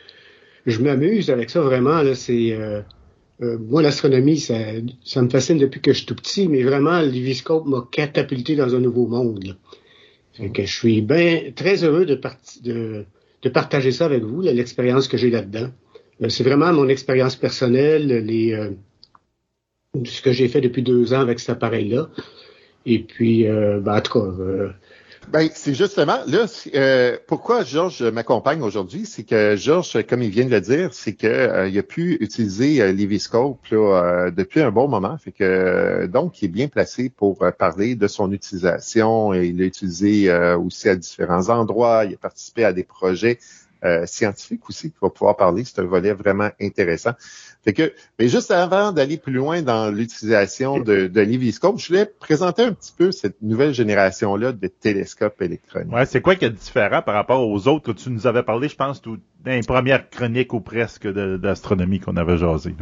[0.67, 2.03] je m'amuse avec ça vraiment.
[2.03, 2.81] Là, c'est euh,
[3.43, 4.57] euh, moi l'astronomie, ça,
[5.05, 8.75] ça me fascine depuis que je suis tout petit, mais vraiment l'Iviscope m'a catapulté dans
[8.75, 9.57] un nouveau monde.
[10.35, 12.19] Fait que je suis bien très heureux de,
[12.63, 13.05] de,
[13.43, 15.69] de, partager ça avec vous, l'expérience que j'ai là-dedans.
[16.23, 18.71] Euh, c'est vraiment mon expérience personnelle, les
[20.07, 22.09] ce que j'ai fait depuis deux ans avec cet appareil-là.
[22.87, 24.73] Et puis, ben, en tout cas,
[25.29, 30.45] ben, c'est justement là euh, pourquoi Georges m'accompagne aujourd'hui, c'est que Georges, comme il vient
[30.45, 32.93] de le dire, c'est que euh, il a pu utiliser euh,
[33.73, 38.07] euh, depuis un bon moment, fait que donc il est bien placé pour parler de
[38.09, 39.33] son utilisation.
[39.33, 42.05] Il l'a utilisé aussi à différents endroits.
[42.05, 43.39] Il a participé à des projets
[44.05, 45.65] scientifiques aussi qu'il va pouvoir parler.
[45.65, 47.13] C'est un volet vraiment intéressant.
[47.65, 52.07] Fait que, mais juste avant d'aller plus loin dans l'utilisation de, de l'Eviscope, je voulais
[52.07, 55.93] présenter un petit peu cette nouvelle génération-là de télescopes électroniques.
[55.93, 58.69] Ouais, c'est quoi qui est différent par rapport aux autres que tu nous avais parlé,
[58.69, 62.75] je pense, dans les premières chroniques ou presque d'astronomie qu'on avait jasé.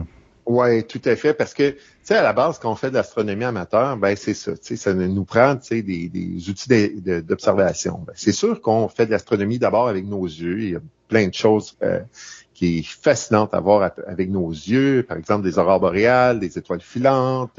[0.46, 2.94] Oui, tout à fait, parce que, tu sais, à la base, quand on fait de
[2.94, 6.68] l'astronomie amateur, ben c'est ça, tu sais, ça nous prend, tu sais, des, des outils
[7.22, 8.02] d'observation.
[8.06, 11.28] Ben, c'est sûr qu'on fait de l'astronomie d'abord avec nos yeux, il y a plein
[11.28, 12.00] de choses euh,
[12.60, 16.82] qui est fascinante à voir avec nos yeux, par exemple des aurores boréales, des étoiles
[16.82, 17.58] filantes,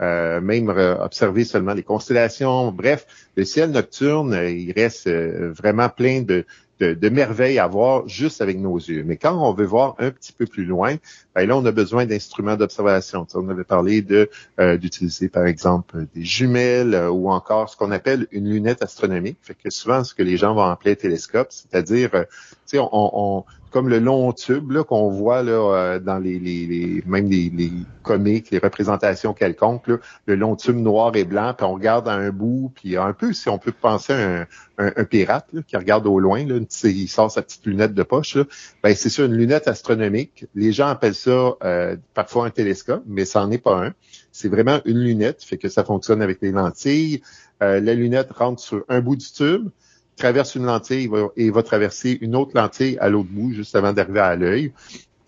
[0.00, 2.72] euh, même observer seulement les constellations.
[2.72, 3.06] Bref,
[3.36, 6.44] le ciel nocturne, il reste euh, vraiment plein de,
[6.80, 9.04] de, merveilles à voir juste avec nos yeux.
[9.06, 10.96] Mais quand on veut voir un petit peu plus loin,
[11.36, 13.24] ben là, on a besoin d'instruments d'observation.
[13.36, 14.28] On avait parlé de
[14.58, 19.38] euh, d'utiliser, par exemple, des jumelles ou encore ce qu'on appelle une lunette astronomique.
[19.40, 22.26] Fait que souvent, ce que les gens vont appeler télescope, c'est-à-dire, tu
[22.66, 27.28] sais, on, on comme le long tube qu'on voit là, euh, dans les, les, même
[27.28, 27.72] les, les,
[28.02, 29.88] comics, les représentations quelconques,
[30.26, 33.32] le long tube noir et blanc, puis on regarde à un bout, puis un peu
[33.32, 34.46] si on peut penser à
[34.78, 38.36] un, pirate qui regarde au loin, là, il sort sa petite lunette de poche,
[38.82, 40.46] ben c'est ça, une lunette astronomique.
[40.54, 43.94] Les gens appellent ça euh, parfois un télescope, mais ça n'en est pas un.
[44.32, 47.22] C'est vraiment une lunette, fait que ça fonctionne avec les lentilles.
[47.62, 49.68] Euh, la lunette rentre sur un bout du tube
[50.16, 54.20] traverse une lentille et va traverser une autre lentille à l'autre bout juste avant d'arriver
[54.20, 54.72] à l'œil.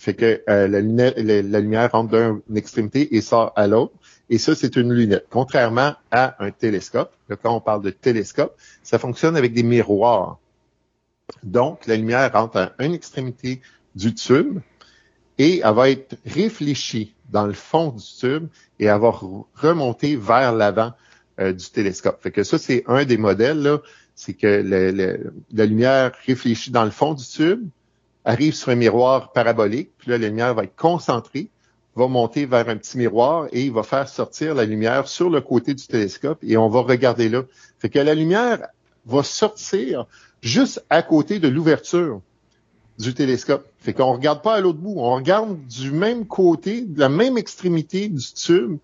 [0.04, 3.94] Fait que euh, la, lumière, rentre d'une extrémité et sort à l'autre.
[4.28, 5.26] Et ça, c'est une lunette.
[5.30, 7.10] Contrairement à un télescope,
[7.42, 10.38] quand on parle de télescope, ça fonctionne avec des miroirs.
[11.42, 13.62] Donc, la lumière rentre à une extrémité
[13.94, 14.58] du tube
[15.38, 18.48] et elle va être réfléchie dans le fond du tube
[18.78, 19.10] et elle va
[19.54, 20.92] remonter vers l'avant
[21.40, 22.22] euh, du télescope.
[22.22, 23.62] Fait que ça, c'est un des modèles.
[23.62, 23.78] Là
[24.14, 27.66] c'est que la lumière réfléchie dans le fond du tube,
[28.24, 31.48] arrive sur un miroir parabolique, puis là, la lumière va être concentrée,
[31.94, 35.40] va monter vers un petit miroir et il va faire sortir la lumière sur le
[35.40, 37.42] côté du télescope et on va regarder là.
[37.78, 38.66] Fait que la lumière
[39.06, 40.06] va sortir
[40.40, 42.20] juste à côté de l'ouverture
[42.98, 43.66] du télescope.
[43.78, 47.38] Fait qu'on regarde pas à l'autre bout, on regarde du même côté, de la même
[47.38, 48.78] extrémité du tube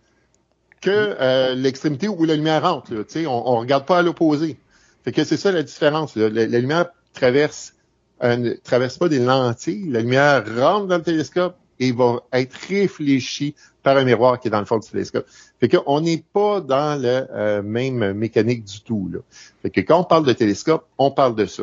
[0.80, 2.94] que euh, l'extrémité où la lumière rentre.
[2.94, 3.02] Là.
[3.26, 4.56] On, on regarde pas à l'opposé.
[5.04, 6.16] Fait que c'est ça la différence.
[6.16, 7.74] La, lumière traverse
[8.22, 9.88] ne traverse pas des lentilles.
[9.88, 14.50] La lumière rentre dans le télescope et va être réfléchie par un miroir qui est
[14.50, 15.26] dans le fond du télescope.
[15.58, 19.08] Fait qu'on n'est pas dans la euh, même mécanique du tout.
[19.12, 19.20] Là.
[19.62, 21.62] Fait que quand on parle de télescope, on parle de ça.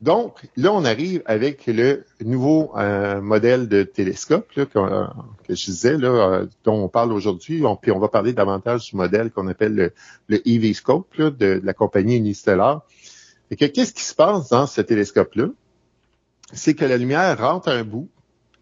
[0.00, 5.06] Donc, là, on arrive avec le nouveau euh, modèle de télescope là, que, euh,
[5.48, 7.62] je disais, là, euh, dont on parle aujourd'hui.
[7.80, 9.92] puis on va parler davantage du modèle qu'on appelle le,
[10.28, 12.82] le EV-Scope de, de, la compagnie Unistellar.
[13.50, 15.46] Et que qu'est-ce qui se passe dans ce télescope-là?
[16.52, 18.08] C'est que la lumière rentre un bout,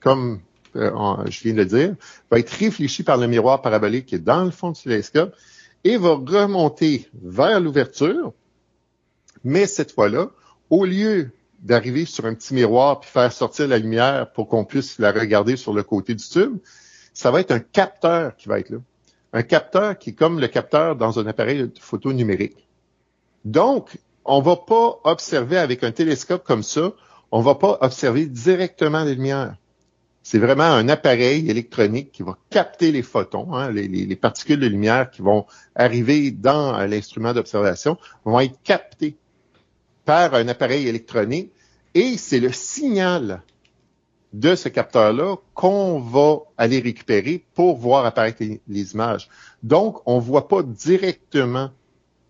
[0.01, 0.41] comme
[0.75, 1.95] je viens de le dire,
[2.31, 5.35] va être réfléchie par le miroir parabolique qui est dans le fond du télescope
[5.85, 8.33] et va remonter vers l'ouverture.
[9.45, 10.31] Mais cette fois-là,
[10.73, 14.99] au lieu d'arriver sur un petit miroir puis faire sortir la lumière pour qu'on puisse
[14.99, 16.57] la regarder sur le côté du tube,
[17.13, 18.79] ça va être un capteur qui va être là.
[19.35, 22.67] Un capteur qui est comme le capteur dans un appareil photo numérique.
[23.45, 26.93] Donc, on va pas observer avec un télescope comme ça,
[27.31, 29.57] on va pas observer directement les lumières.
[30.23, 34.69] C'est vraiment un appareil électronique qui va capter les photons, hein, les, les, particules de
[34.69, 35.45] lumière qui vont
[35.75, 39.17] arriver dans l'instrument d'observation, vont être captées
[40.05, 41.53] par un appareil électronique
[41.95, 43.43] et c'est le signal
[44.33, 49.29] de ce capteur-là qu'on va aller récupérer pour voir apparaître les, images.
[49.63, 51.71] Donc, on voit pas directement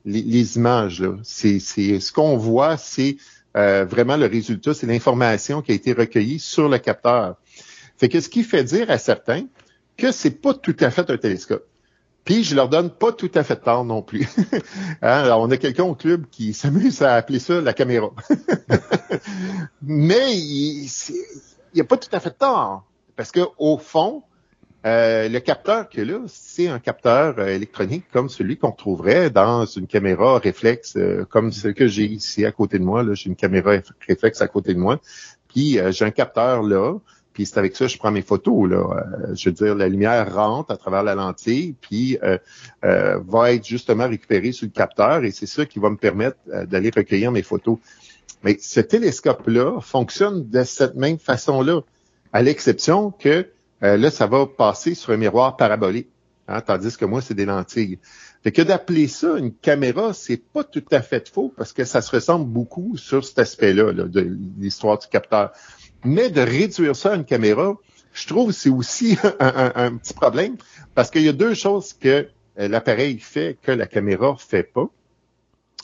[0.04, 1.04] les, images.
[1.22, 3.18] C'est, ce qu'on voit, c'est
[3.56, 7.36] euh, vraiment le résultat, c'est l'information qui a été recueillie sur le capteur.
[7.98, 9.46] Fait que ce qui fait dire à certains
[9.96, 11.66] que c'est pas tout à fait un télescope.
[12.24, 14.28] Puis je leur donne pas tout à fait tort non plus.
[15.02, 18.10] hein, on a quelqu'un au club qui s'amuse à appeler ça la caméra.
[19.82, 20.88] Mais il
[21.74, 22.84] n'y a pas tout à fait tort.
[23.16, 24.22] Parce que au fond,
[24.84, 29.64] euh, le capteur que là, c'est un capteur euh, électronique comme celui qu'on trouverait dans
[29.64, 33.04] une caméra réflexe, euh, comme ce que j'ai ici à côté de moi.
[33.12, 33.76] J'ai une caméra
[34.08, 35.00] réflexe à côté de moi.
[35.48, 36.94] Puis j'ai un capteur là
[37.32, 38.70] puis c'est avec ça que je prends mes photos.
[38.70, 38.76] Là.
[38.76, 42.38] Euh, je veux dire, la lumière rentre à travers la lentille, puis euh,
[42.84, 46.36] euh, va être justement récupérée sur le capteur, et c'est ça qui va me permettre
[46.66, 47.78] d'aller recueillir mes photos.
[48.44, 51.80] Mais ce télescope-là fonctionne de cette même façon-là,
[52.32, 53.46] à l'exception que
[53.80, 56.08] là, ça va passer sur un miroir parabolique,
[56.48, 57.98] hein, tandis que moi, c'est des lentilles.
[58.42, 62.02] Fait que d'appeler ça une caméra, c'est pas tout à fait faux parce que ça
[62.02, 65.52] se ressemble beaucoup sur cet aspect-là là, de l'histoire du capteur.
[66.04, 67.76] Mais de réduire ça à une caméra,
[68.12, 70.56] je trouve c'est aussi un, petit problème
[70.94, 74.88] parce qu'il y a deux choses que euh, l'appareil fait que la caméra fait pas.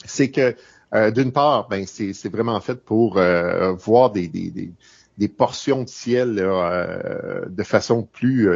[0.05, 0.55] C'est que
[0.93, 4.71] euh, d'une part, ben c'est vraiment fait pour euh, voir des, des,
[5.17, 8.49] des, portions de ciel de façon plus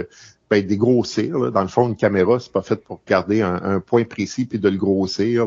[0.49, 1.51] ben, dégrossir.
[1.51, 4.69] Dans le fond, une caméra, c'est pas fait pour garder un, point précis puis de
[4.69, 5.45] le grossir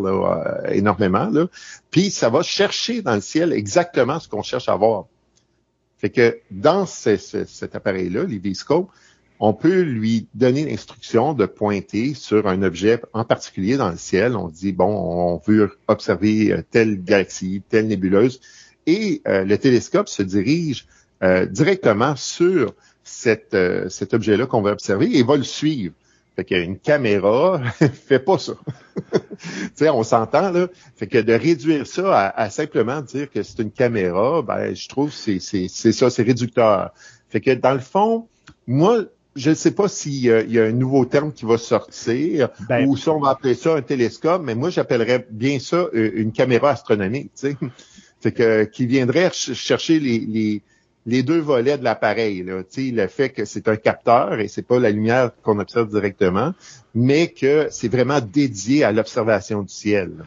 [0.68, 1.28] énormément.
[1.30, 1.46] Là.
[1.90, 5.06] Puis ça va chercher dans le ciel exactement ce qu'on cherche à voir.
[5.98, 8.90] Fait que dans cet appareil-là, l'Iviscope,
[9.38, 14.36] on peut lui donner l'instruction de pointer sur un objet en particulier dans le ciel.
[14.36, 18.40] On dit, bon, on veut observer euh, telle galaxie, telle nébuleuse,
[18.86, 20.86] et euh, le télescope se dirige
[21.22, 25.94] euh, directement sur cet objet-là qu'on va observer et va le suivre.
[26.36, 27.62] Fait qu'une caméra
[28.06, 28.52] fait pas ça.
[29.12, 29.18] tu
[29.74, 30.68] sais, on s'entend, là.
[30.94, 35.10] Fait que de réduire ça à, simplement dire que c'est une caméra, ben, je trouve
[35.10, 36.92] que c'est ça, c'est réducteur.
[37.30, 38.28] Fait que dans le fond,
[38.66, 42.86] moi, je ne sais pas s'il y, a un nouveau terme qui va sortir ben,
[42.86, 46.32] ou si on va appeler ça un télescope, mais moi j'appellerais bien ça euh, une
[46.32, 47.56] caméra astronomique, tu sais.
[48.20, 50.62] Fait que qui viendrait chercher les, les,
[51.06, 55.30] deux volets de l'appareil, le fait que c'est un capteur et c'est pas la lumière
[55.42, 56.52] qu'on observe directement,
[56.94, 60.24] mais que c'est vraiment dédié à l'observation du ciel.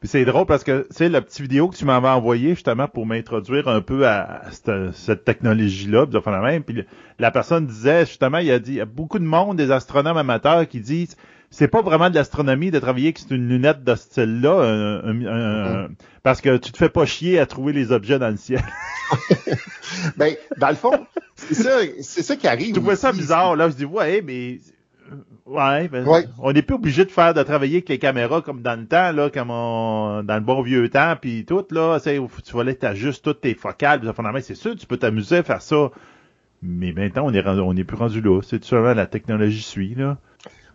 [0.00, 2.86] Puis c'est drôle parce que, tu sais, la petite vidéo que tu m'avais envoyée justement
[2.86, 6.06] pour m'introduire un peu à, cette, technologie-là,
[6.66, 6.84] puis
[7.18, 10.18] la personne disait justement, il a dit, il y a beaucoup de monde, des astronomes
[10.18, 11.16] amateurs qui disent,
[11.50, 15.88] c'est pas vraiment de l'astronomie de travailler avec une lunette de ce style-là, mm-hmm.
[16.22, 18.62] parce que tu te fais pas chier à trouver les objets dans le ciel.
[20.16, 22.74] ben, dans le fond, c'est ça, ça qui arrive.
[22.74, 23.68] Tu vois ça bizarre, là.
[23.70, 24.58] Je dis, ouais, mais
[25.46, 28.78] ben, ouais, on n'est plus obligé de faire de travailler avec les caméras comme dans
[28.78, 32.64] le temps, là, comme on, dans le bon vieux temps, puis tout, là, tu vas
[32.64, 34.00] là, juste toutes tes focales,
[34.40, 35.90] c'est sûr, tu peux t'amuser à faire ça.
[36.62, 38.40] Mais maintenant, on est on n'est plus rendu là.
[38.42, 40.18] C'est tout simplement la technologie suit, là?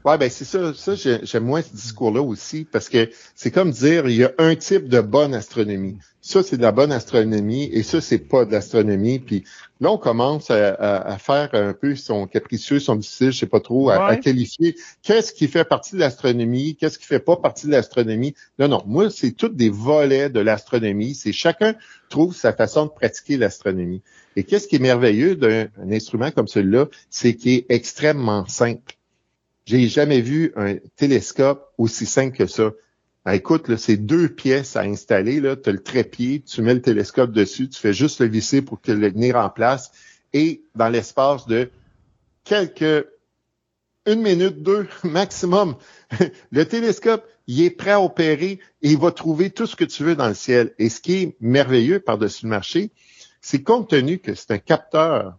[0.03, 0.73] Ouais, ben c'est ça.
[0.73, 4.55] Ça, j'aime moins ce discours-là aussi parce que c'est comme dire il y a un
[4.55, 5.97] type de bonne astronomie.
[6.21, 9.19] Ça, c'est de la bonne astronomie et ça, c'est pas de l'astronomie.
[9.19, 9.43] Puis
[9.79, 13.89] là, on commence à, faire un peu son capricieux, son difficile, je sais pas trop,
[13.89, 18.33] à, qualifier qu'est-ce qui fait partie de l'astronomie, qu'est-ce qui fait pas partie de l'astronomie.
[18.59, 18.83] Non, non.
[18.87, 21.15] Moi, c'est tous des volets de l'astronomie.
[21.15, 21.75] C'est chacun
[22.09, 24.01] trouve sa façon de pratiquer l'astronomie.
[24.35, 28.95] Et qu'est-ce qui est merveilleux d'un instrument comme celui-là, c'est qu'il est extrêmement simple.
[29.65, 32.71] J'ai jamais vu un télescope aussi simple que ça.
[33.25, 35.41] Ben, écoute, c'est deux pièces à installer.
[35.41, 38.81] Tu as le trépied, tu mets le télescope dessus, tu fais juste le visser pour
[38.81, 39.91] que le venir en place.
[40.33, 41.69] Et dans l'espace de
[42.43, 43.05] quelques
[44.07, 45.75] une minute, deux maximum,
[46.51, 50.03] le télescope, il est prêt à opérer et il va trouver tout ce que tu
[50.03, 50.73] veux dans le ciel.
[50.79, 52.91] Et ce qui est merveilleux par-dessus le marché,
[53.41, 55.37] c'est compte tenu que c'est un capteur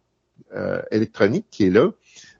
[0.54, 1.90] euh, électronique qui est là,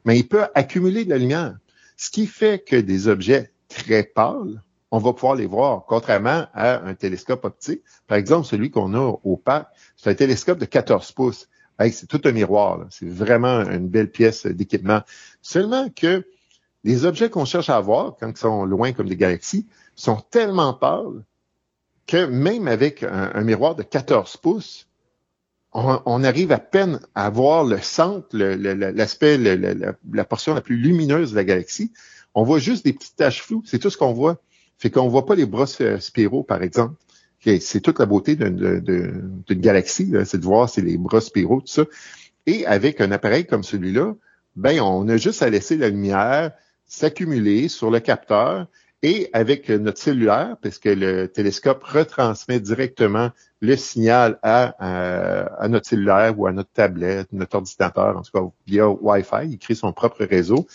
[0.05, 1.57] mais il peut accumuler de la lumière.
[2.03, 6.85] Ce qui fait que des objets très pâles, on va pouvoir les voir, contrairement à
[6.85, 7.85] un télescope optique.
[8.09, 11.49] Par exemple, celui qu'on a au parc, c'est un télescope de 14 pouces.
[11.79, 12.87] c'est tout un miroir.
[12.91, 15.03] C'est vraiment une belle pièce d'équipement.
[15.43, 16.27] Seulement que
[16.83, 20.75] les objets qu'on cherche à voir, quand ils sont loin comme des galaxies, sont tellement
[20.75, 21.23] pâles
[22.09, 24.89] que même avec un, miroir de 14 pouces,
[25.75, 31.37] on, arrive à peine à voir le centre, l'aspect, la, portion la plus lumineuse de
[31.37, 31.93] la galaxie.
[32.35, 33.63] On voit juste des petites taches floues.
[33.65, 34.41] C'est tout ce qu'on voit.
[34.79, 36.95] Fait qu'on voit pas les bras spiraux, par exemple.
[37.61, 41.85] C'est toute la beauté d'une galaxie, c'est de voir c'est les bras spiraux, tout ça.
[42.47, 44.15] Et avec un appareil comme celui-là,
[44.57, 46.53] ben on a juste à laisser la lumière
[46.87, 48.67] s'accumuler sur le capteur
[49.03, 56.39] et avec notre cellulaire, parce que le télescope retransmet directement le signal à, notre cellulaire
[56.39, 60.25] ou à notre tablette, notre ordinateur, en tout cas via Wi-Fi, il crée son propre
[60.25, 60.67] réseau.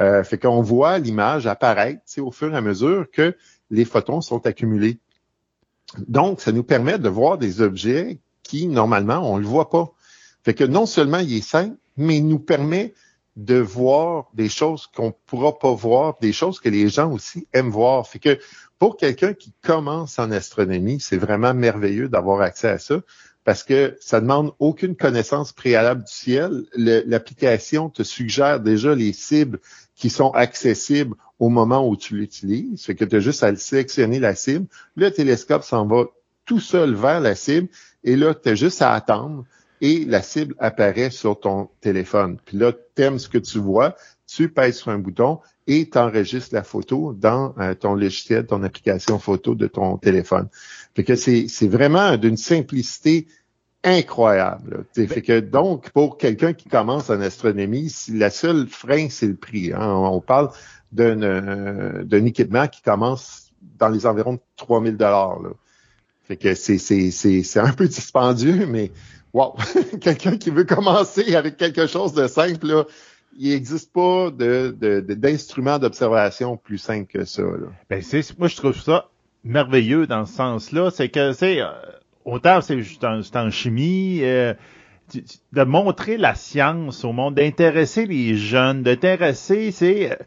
[0.00, 3.36] Euh, fait qu'on voit l'image apparaître au fur et à mesure que
[3.70, 4.98] les photons sont accumulés.
[6.08, 9.92] Donc, ça nous permet de voir des objets qui, normalement, on ne le voit pas.
[10.44, 12.92] Fait que non seulement il est simple, mais il nous permet
[13.36, 17.70] de voir des choses qu'on pourra pas voir, des choses que les gens aussi aiment
[17.70, 18.06] voir.
[18.06, 18.38] Fait que
[18.78, 23.00] pour quelqu'un qui commence en astronomie, c'est vraiment merveilleux d'avoir accès à ça
[23.44, 26.64] parce que ça demande aucune connaissance préalable du ciel.
[26.76, 29.60] L'application te suggère déjà les cibles
[29.94, 32.84] qui sont accessibles au moment où tu l'utilises.
[32.84, 34.66] Fait que tu as juste à sélectionner la cible.
[34.96, 36.04] Le télescope s'en va
[36.46, 37.68] tout seul vers la cible
[38.02, 39.44] et là, tu as juste à attendre
[39.84, 42.38] et la cible apparaît sur ton téléphone.
[42.46, 43.96] Puis là, tu aimes ce que tu vois,
[44.26, 48.62] tu pèses sur un bouton et tu enregistres la photo dans euh, ton logiciel, ton
[48.62, 50.48] application photo de ton téléphone.
[50.94, 53.26] Fait que c'est, vraiment d'une simplicité
[53.82, 54.86] incroyable.
[54.94, 59.74] Fait que donc, pour quelqu'un qui commence en astronomie, la seule frein, c'est le prix.
[59.74, 59.86] Hein.
[59.86, 60.48] On, parle
[60.92, 65.40] d'un, euh, d'un équipement qui commence dans les environs de 3000 dollars.
[66.22, 68.90] Fait que c'est, c'est un peu dispendieux, mais
[69.34, 69.54] wow,
[70.00, 72.84] quelqu'un qui veut commencer avec quelque chose de simple, là,
[73.36, 77.42] il n'existe pas d'instrument de, d'observation plus simple que ça.
[77.42, 77.66] Là.
[77.90, 78.02] Ben,
[78.38, 79.10] moi, je trouve ça
[79.42, 80.90] merveilleux dans ce sens-là.
[80.90, 81.68] C'est que, c'est euh,
[82.24, 84.54] autant c'est en, en, chimie, euh,
[85.52, 90.18] de montrer la science au monde, d'intéresser les jeunes, d'intéresser, c'est...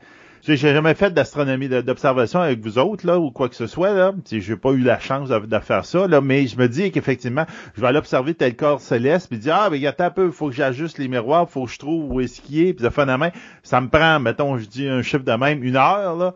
[0.43, 4.13] J'ai jamais fait d'astronomie d'observation avec vous autres, là, ou quoi que ce soit, là.
[4.29, 7.81] J'ai pas eu la chance de, faire ça, là, mais je me dis qu'effectivement, je
[7.81, 10.55] vais aller observer tel corps céleste, puis dire, ah, ben, attends un peu, faut que
[10.55, 13.15] j'ajuste les miroirs, faut que je trouve où est-ce qu'il est, puis de fin de
[13.15, 13.31] main,
[13.63, 16.33] ça me prend, mettons, je dis un chiffre de même, une heure, là.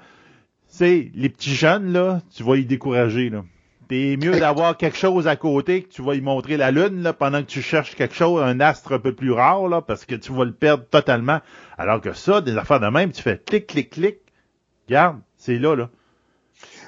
[0.68, 3.44] C'est les petits jeunes, là, tu vas y décourager, là.
[3.92, 7.12] C'est mieux d'avoir quelque chose à côté que tu vas y montrer la lune là,
[7.12, 10.16] pendant que tu cherches quelque chose, un astre un peu plus rare, là, parce que
[10.16, 11.42] tu vas le perdre totalement.
[11.78, 14.20] Alors que ça, des affaires de même, tu fais clic, clic, clic.
[14.88, 15.90] Regarde, c'est là, là.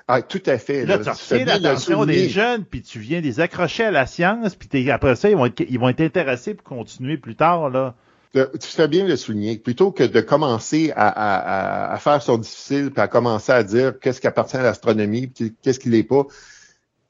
[0.07, 0.85] Ah, tout à fait.
[0.85, 4.89] Là, tu retiens l'attention des jeunes, puis tu viens les accrocher à la science, puis
[4.89, 7.95] après ça, ils vont, être, ils vont être intéressés pour continuer plus tard, là.
[8.33, 9.57] Tu fais bien le souligner.
[9.57, 13.99] Plutôt que de commencer à, à, à faire son difficile, puis à commencer à dire
[13.99, 15.29] qu'est-ce qui appartient à l'astronomie,
[15.61, 16.25] qu'est-ce qui l'est pas,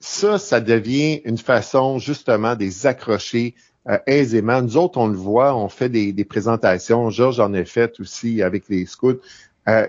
[0.04, 3.56] ça, ça devient une façon justement de les accrocher
[3.88, 4.62] euh, aisément.
[4.62, 7.10] Nous autres, on le voit, on fait des, présentations.
[7.10, 9.22] Georges en a fait aussi avec les scouts.
[9.70, 9.88] Euh,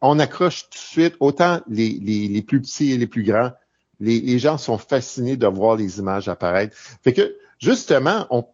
[0.00, 3.52] on accroche tout de suite autant les, plus petits et les plus grands.
[4.00, 6.76] Les, gens sont fascinés de voir les images apparaître.
[7.04, 8.44] Fait que justement, on,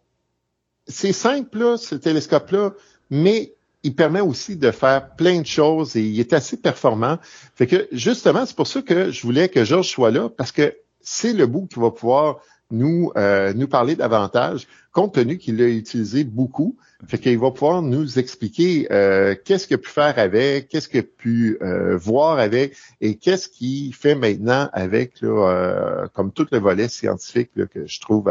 [0.87, 2.75] c'est simple là, ce télescope-là,
[3.09, 7.17] mais il permet aussi de faire plein de choses et il est assez performant.
[7.55, 10.75] Fait que justement, c'est pour ça que je voulais que Georges soit là parce que
[11.01, 15.69] c'est le bout qui va pouvoir nous, euh, nous parler davantage, compte tenu qu'il l'a
[15.69, 16.77] utilisé beaucoup.
[17.07, 21.01] Fait qu'il va pouvoir nous expliquer euh, qu'est-ce qu'il a pu faire avec, qu'est-ce qu'il
[21.01, 26.59] a pu euh, voir avec, et qu'est-ce qu'il fait maintenant avec, là, comme tout le
[26.59, 28.31] volet scientifique que je trouve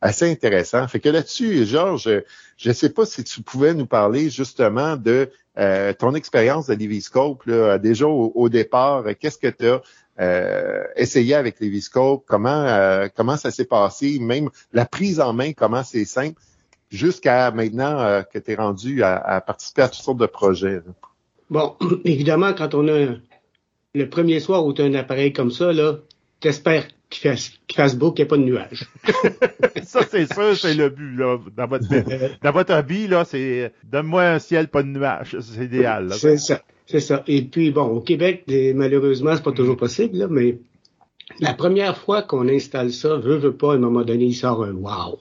[0.00, 0.86] assez intéressant.
[0.88, 2.10] Fait que là-dessus, Georges,
[2.56, 5.30] je ne sais pas si tu pouvais nous parler justement de
[5.98, 7.48] ton expérience de Liviscope,
[7.80, 9.80] déjà au, au départ, qu'est-ce que tu as
[10.20, 15.32] euh, essayer avec les viscopes, comment euh, comment ça s'est passé, même la prise en
[15.32, 16.40] main, comment c'est simple,
[16.90, 20.80] jusqu'à maintenant euh, que tu es rendu à, participer à toutes sortes de projets.
[21.50, 23.14] Bon, évidemment, quand on a
[23.94, 25.98] le premier soir où tu as un appareil comme ça, là,
[26.40, 28.86] t'espères qu'il fasse, qu'il fasse beau, qu'il n'y ait pas de nuages.
[29.84, 31.38] ça, c'est sûr, c'est le but, là.
[31.56, 31.86] Dans votre,
[32.42, 35.36] dans votre hobby, là, c'est donne-moi un ciel, pas de nuages.
[35.40, 36.12] C'est idéal.
[36.12, 36.60] C'est ça.
[36.90, 37.22] C'est ça.
[37.26, 38.44] Et puis, bon, au Québec,
[38.74, 40.58] malheureusement, c'est pas toujours possible, là, mais
[41.38, 44.64] la première fois qu'on installe ça, veut, veut pas, à un moment donné, il sort
[44.64, 45.18] un wow.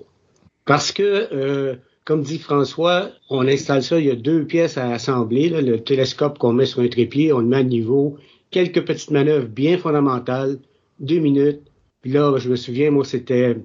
[0.63, 4.91] Parce que, euh, comme dit François, on installe ça, il y a deux pièces à
[4.91, 8.17] assembler, là, le télescope qu'on met sur un trépied, on le met à niveau,
[8.49, 10.59] quelques petites manœuvres bien fondamentales,
[11.01, 11.63] deux minutes.
[12.01, 13.57] Puis là, je me souviens, moi, c'était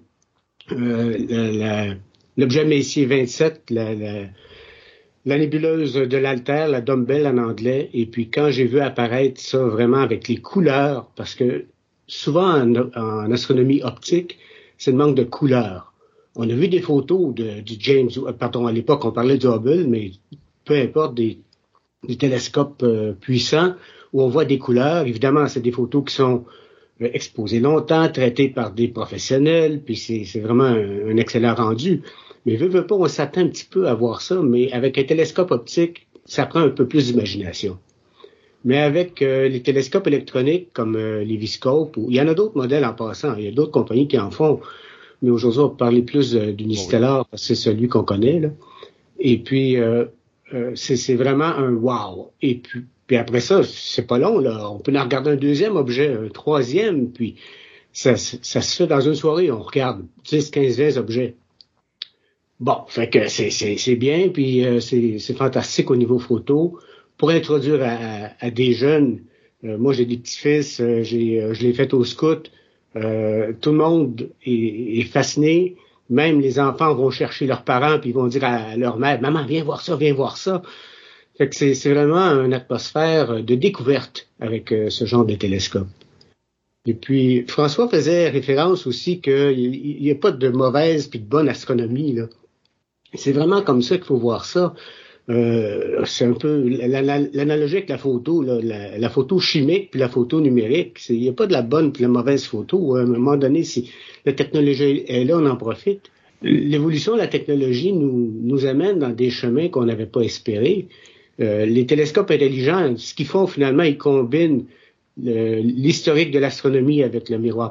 [0.72, 1.94] euh,
[2.36, 4.24] l'objet Messier 27, la, la
[5.24, 9.58] la nébuleuse de l'altère, la dumbbell en anglais, et puis quand j'ai vu apparaître ça
[9.58, 11.66] vraiment avec les couleurs, parce que
[12.06, 12.60] souvent
[12.96, 14.38] en, astronomie optique,
[14.78, 15.92] c'est le manque de couleurs.
[16.34, 19.86] On a vu des photos de, James, euh, pardon, à l'époque on parlait du Hubble,
[19.86, 20.12] mais
[20.64, 21.38] peu importe des,
[22.18, 23.74] télescopes euh, puissants
[24.12, 25.06] où on voit des couleurs.
[25.06, 26.44] Évidemment, c'est des photos qui sont
[27.00, 32.02] euh, exposées longtemps, traitées par des professionnels, puis c'est vraiment un excellent rendu.
[32.46, 35.04] Mais veut, veut pas, on s'attend un petit peu à voir ça, mais avec un
[35.04, 37.78] télescope optique, ça prend un peu plus d'imagination.
[38.64, 42.56] Mais avec euh, les télescopes électroniques comme euh, les Viscope, il y en a d'autres
[42.56, 44.60] modèles en passant, il y a d'autres compagnies qui en font,
[45.20, 48.38] mais aujourd'hui on va parler plus euh, d'Unistellar, parce que c'est celui qu'on connaît.
[48.38, 48.48] Là.
[49.18, 49.76] Et puis
[50.54, 52.32] euh, c'est vraiment un wow.
[52.42, 54.70] Et puis, puis après ça, c'est pas long, là.
[54.70, 57.36] On peut en regarder un deuxième objet, un troisième, puis
[57.92, 61.36] ça, ça se fait dans une soirée, on regarde 10, 15, 20 objets.
[62.62, 66.78] Bon, fait que c'est bien, puis euh, c'est fantastique au niveau photo.
[67.18, 67.80] Pour introduire
[68.40, 69.22] à, des jeunes,
[69.64, 72.52] euh, moi j'ai des petits-fils, euh, je l'ai fait au scout,
[72.94, 75.74] tout le monde est, fasciné.
[76.08, 79.44] Même les enfants vont chercher leurs parents, puis ils vont dire à, leur mère, maman,
[79.44, 80.62] viens voir ça, viens voir ça.
[81.38, 85.88] Fait que c'est vraiment une atmosphère de découverte avec ce genre de télescope.
[86.86, 91.48] Et puis, François faisait référence aussi qu'il n'y a pas de mauvaise puis de bonne
[91.48, 92.12] astronomie.
[92.12, 92.26] Là.
[93.14, 94.74] C'est vraiment comme ça qu'il faut voir ça.
[95.30, 100.98] Euh, c'est un peu l'analogie avec la photo, la, photo chimique puis la photo numérique.
[101.08, 102.96] Il n'y a pas de la bonne puis la mauvaise photo.
[102.96, 103.90] À un moment donné, si
[104.24, 106.10] la technologie est là, on en profite.
[106.42, 110.88] L'évolution de la technologie nous, amène dans des chemins qu'on n'avait pas espérés.
[111.40, 114.64] Euh, les télescopes intelligents, ce qu'ils font finalement, ils combinent
[115.18, 117.70] l'historique de l'astronomie avec le miroir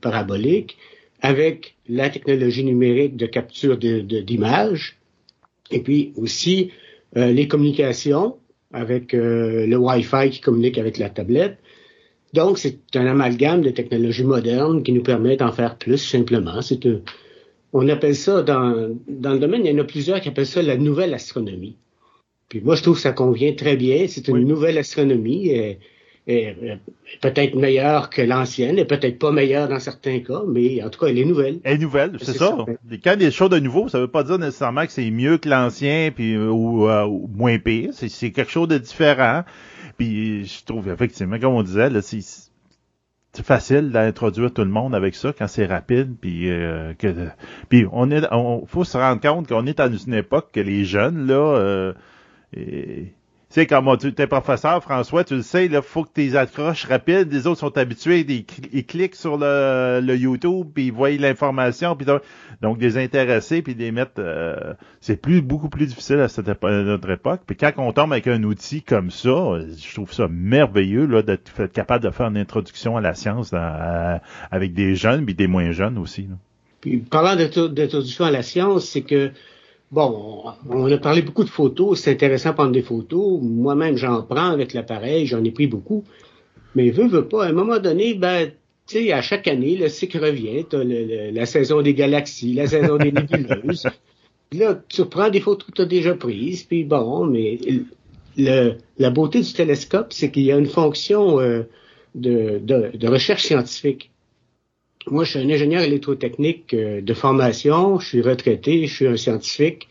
[0.00, 0.76] parabolique
[1.22, 4.98] avec la technologie numérique de capture d'images,
[5.70, 6.70] et puis aussi
[7.16, 8.36] euh, les communications
[8.72, 11.58] avec euh, le Wi-Fi qui communique avec la tablette.
[12.32, 16.62] Donc, c'est un amalgame de technologies modernes qui nous permet d'en faire plus simplement.
[16.62, 16.80] C'est
[17.74, 20.62] on appelle ça dans, dans le domaine, il y en a plusieurs qui appellent ça
[20.62, 21.76] la nouvelle astronomie.
[22.48, 24.06] Puis moi, je trouve que ça convient très bien.
[24.08, 25.48] C'est une nouvelle astronomie.
[25.48, 25.78] Et,
[26.26, 31.06] peut-être meilleure que l'ancienne, et peut-être pas meilleure dans certains cas, mais en tout cas,
[31.06, 31.60] elle est nouvelle.
[31.64, 32.56] Elle est nouvelle, c'est ça.
[32.56, 35.10] Quand il y a des choses de nouveau, ça veut pas dire nécessairement que c'est
[35.10, 37.90] mieux que l'ancien puis euh, ou, moins pire.
[37.92, 39.42] C'est quelque chose de différent.
[39.98, 42.20] Puis je trouve effectivement, comme on disait, là, c'est
[43.34, 47.28] c'est facile d'introduire tout le monde avec ça quand c'est rapide puis euh, que
[47.70, 50.84] puis on est on faut se rendre compte qu'on est dans une époque que les
[50.84, 51.94] jeunes là euh,
[53.52, 57.32] sais, quand tu es professeur, François, tu le sais, il faut que tes accroches rapides.
[57.32, 62.06] Les autres sont habitués, ils, cliquent sur le, le, YouTube, puis ils voient l'information, puis
[62.60, 64.12] donc des intéressés, puis les mettre.
[64.18, 67.42] Euh, c'est plus beaucoup plus difficile à, cette, notre époque.
[67.46, 71.66] Puis quand on tombe avec un outil comme ça, je trouve ça merveilleux là d'être
[71.66, 73.52] capable de faire une introduction à la science
[74.50, 76.28] avec des jeunes, puis des moins jeunes aussi.
[76.80, 79.30] Puis parlant d'introduction à la science, c'est que
[79.92, 82.00] Bon, on a parlé beaucoup de photos.
[82.00, 83.40] C'est intéressant de prendre des photos.
[83.42, 85.26] Moi-même, j'en prends avec l'appareil.
[85.26, 86.02] J'en ai pris beaucoup.
[86.74, 87.44] Mais veut, veut pas.
[87.44, 88.50] À un moment donné, ben,
[88.86, 90.64] tu sais, à chaque année, le cycle revient.
[90.64, 93.86] T'as la saison des galaxies, la saison des nébuleuses.
[94.52, 96.62] là, tu prends des photos que tu as déjà prises.
[96.62, 97.58] Puis bon, mais
[98.38, 101.64] le, la beauté du télescope, c'est qu'il y a une fonction euh,
[102.14, 104.11] de, de, de recherche scientifique.
[105.10, 109.16] Moi, je suis un ingénieur électrotechnique euh, de formation, je suis retraité, je suis un
[109.16, 109.88] scientifique,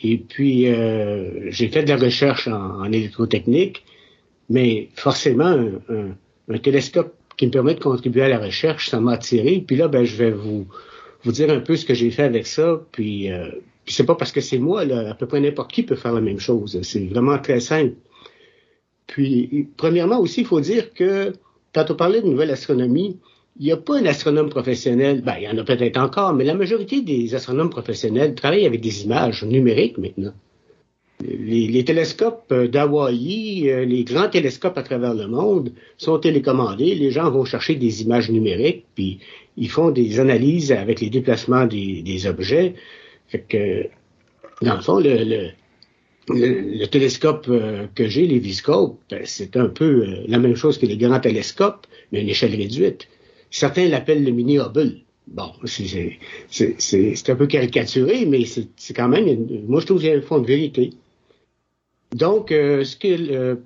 [0.00, 3.84] et puis euh, j'ai fait de la recherche en, électrotechnique,
[4.48, 5.58] mais forcément,
[5.88, 9.62] un, télescope qui me permet de contribuer à la recherche, ça m'a attiré.
[9.66, 10.66] Puis là, ben, je vais vous,
[11.24, 12.80] vous dire un peu ce que j'ai fait avec ça.
[12.92, 13.48] Puis, euh,
[13.84, 16.12] puis c'est pas parce que c'est moi, là, à peu près n'importe qui peut faire
[16.12, 16.80] la même chose.
[16.82, 17.94] C'est vraiment très simple.
[19.06, 21.32] Puis, premièrement aussi, il faut dire que
[21.74, 23.18] quand on parlait de nouvelle astronomie,
[23.58, 26.44] il n'y a pas un astronome professionnel, ben, il y en a peut-être encore, mais
[26.44, 30.32] la majorité des astronomes professionnels travaillent avec des images numériques maintenant.
[31.20, 36.94] Les, télescopes euh, d'Hawaï, euh, les grands télescopes à travers le monde sont télécommandés.
[36.94, 39.18] Les gens vont chercher des images numériques, puis
[39.56, 42.74] ils font des analyses avec les déplacements des, objets.
[43.26, 43.88] Fait que,
[44.64, 45.50] dans le fond, le,
[46.28, 50.86] le, télescope euh, que j'ai, les Viscopes, ben, c'est un peu la même chose que
[50.86, 53.08] les grands télescopes, mais à une échelle réduite.
[53.50, 55.00] Certains l'appellent le mini Hubble.
[55.28, 60.20] Bon, c'est un peu caricaturé, mais c'est quand même, moi je trouve qu'il y a
[60.22, 60.90] fond de vérité.
[62.14, 63.62] Donc, euh, ce, que le,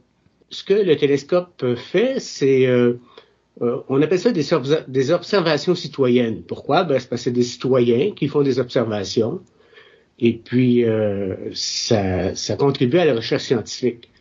[0.51, 2.95] ce que le télescope fait, c'est, euh,
[3.61, 6.43] euh, on appelle ça des, observations citoyennes.
[6.43, 6.83] Pourquoi?
[6.83, 9.41] Ben, c'est parce que c'est des citoyens qui font des observations,
[10.19, 10.85] et puis
[11.55, 14.12] ça, ça contribue à la recherche scientifique.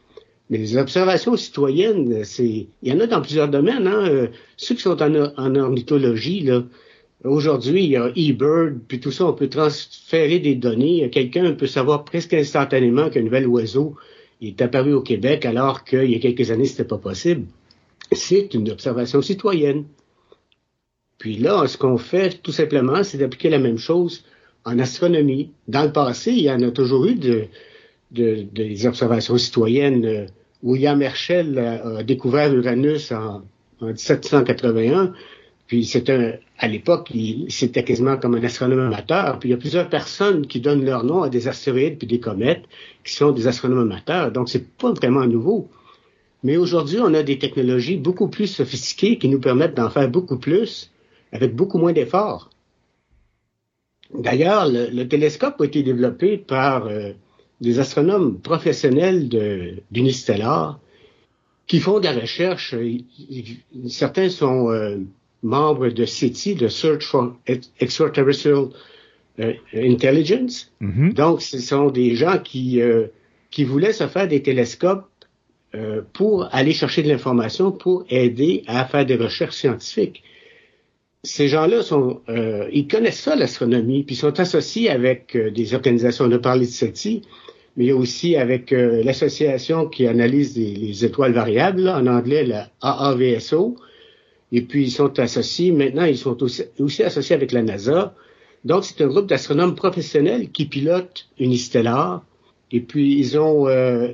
[0.52, 3.88] Les observations citoyennes, c'est, il y en a dans plusieurs domaines.
[3.88, 4.06] Hein.
[4.10, 6.50] Euh, ceux qui sont en, ornithologie,
[7.24, 11.10] aujourd'hui, il y a eBird, puis tout ça, on peut transférer des données.
[11.10, 13.96] Quelqu'un peut savoir presque instantanément qu'un nouvel oiseau
[14.42, 17.46] est apparu au Québec, alors qu'il y a quelques années, c'était pas possible.
[18.12, 19.86] C'est une observation citoyenne.
[21.18, 24.26] Puis là, ce qu'on fait, tout simplement, c'est d'appliquer la même chose
[24.66, 25.52] en astronomie.
[25.70, 27.46] Dans le passé, il y en a toujours eu de,
[28.12, 30.26] de des observations citoyennes euh,
[30.64, 33.44] William Herschel a, découvert Uranus en,
[33.82, 35.14] 1781.
[35.68, 37.12] Puis c'était à l'époque,
[37.48, 39.40] c'était quasiment comme un astronome amateur.
[39.40, 42.20] Puis il y a plusieurs personnes qui donnent leur nom à des astéroïdes puis des
[42.20, 42.64] comètes
[43.04, 44.32] qui sont des astronomes amateurs.
[44.32, 45.70] Donc c'est pas vraiment nouveau.
[46.44, 50.38] Mais aujourd'hui, on a des technologies beaucoup plus sophistiquées qui nous permettent d'en faire beaucoup
[50.38, 50.92] plus
[51.32, 52.50] avec beaucoup moins d'efforts.
[54.14, 57.14] D'ailleurs, le, télescope a été développé par euh,
[57.62, 59.30] des astronomes professionnels
[59.92, 60.80] d'Unistellar
[61.68, 62.76] qui font de la recherche.
[63.88, 64.98] Certains sont euh,
[65.44, 67.38] membres de SETI, de Search for
[67.80, 68.66] Extraterrestrial
[69.40, 70.72] euh, Intelligence.
[70.82, 71.14] Mm-hmm.
[71.14, 73.08] Donc, ce sont des gens qui, euh,
[73.52, 75.08] qui voulaient se faire des télescopes
[76.12, 80.22] pour aller chercher de l'information, pour aider à faire des recherches scientifiques.
[81.24, 82.20] Ces gens-là sont,
[82.74, 86.26] ils connaissent ça l'astronomie, puis sont associés avec des organisations.
[86.26, 87.22] On a parlé de SETI,
[87.82, 93.76] mais aussi avec euh, l'association qui analyse les, étoiles variables, en anglais la AAVSO.
[94.52, 98.14] Et puis ils sont associés, maintenant ils sont aussi, associés avec la NASA.
[98.66, 102.24] Donc c'est un groupe d'astronomes professionnels qui pilotent une stellar.
[102.72, 104.10] Et puis ils ont euh,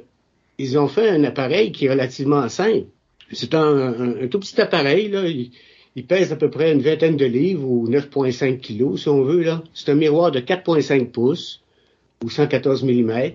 [0.58, 2.86] ils ont fait un appareil qui est relativement simple.
[3.34, 5.28] C'est un, tout petit appareil là.
[5.28, 5.52] Il,
[5.98, 9.46] il, pèse à peu près une vingtaine de livres ou 9,5 kilos si on veut.
[9.74, 11.64] C'est un miroir de 4,5 pouces
[12.24, 13.34] ou 114 mm.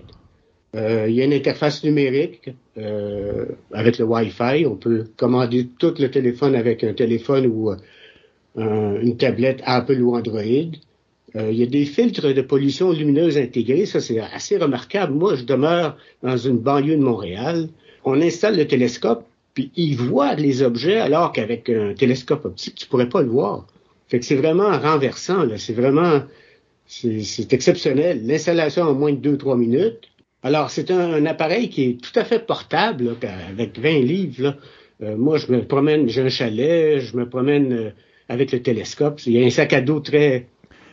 [0.75, 4.65] Euh, il y a une interface numérique euh, avec le Wi-Fi.
[4.65, 7.71] On peut commander tout le téléphone avec un téléphone ou
[8.57, 10.41] euh, une tablette Apple ou Android.
[11.35, 15.13] Euh, il y a des filtres de pollution lumineuse intégrés, ça c'est assez remarquable.
[15.13, 17.69] Moi, je demeure dans une banlieue de Montréal.
[18.05, 22.87] On installe le télescope, puis il voit les objets, alors qu'avec un télescope optique, tu
[22.87, 23.65] pourrais pas le voir.
[24.09, 25.57] Fait que c'est vraiment renversant, là.
[25.57, 26.21] C'est vraiment,
[26.85, 28.27] c'est exceptionnel.
[28.27, 30.11] L'installation en moins de 2-3 minutes.
[30.43, 33.15] Alors, c'est un, appareil qui est tout à fait portable,
[33.49, 34.43] avec 20 livres.
[34.43, 34.55] Là.
[35.01, 37.89] Euh, moi, je me promène, j'ai un chalet, je me promène euh,
[38.29, 39.21] avec le télescope.
[39.25, 40.47] Il y a un sac à dos très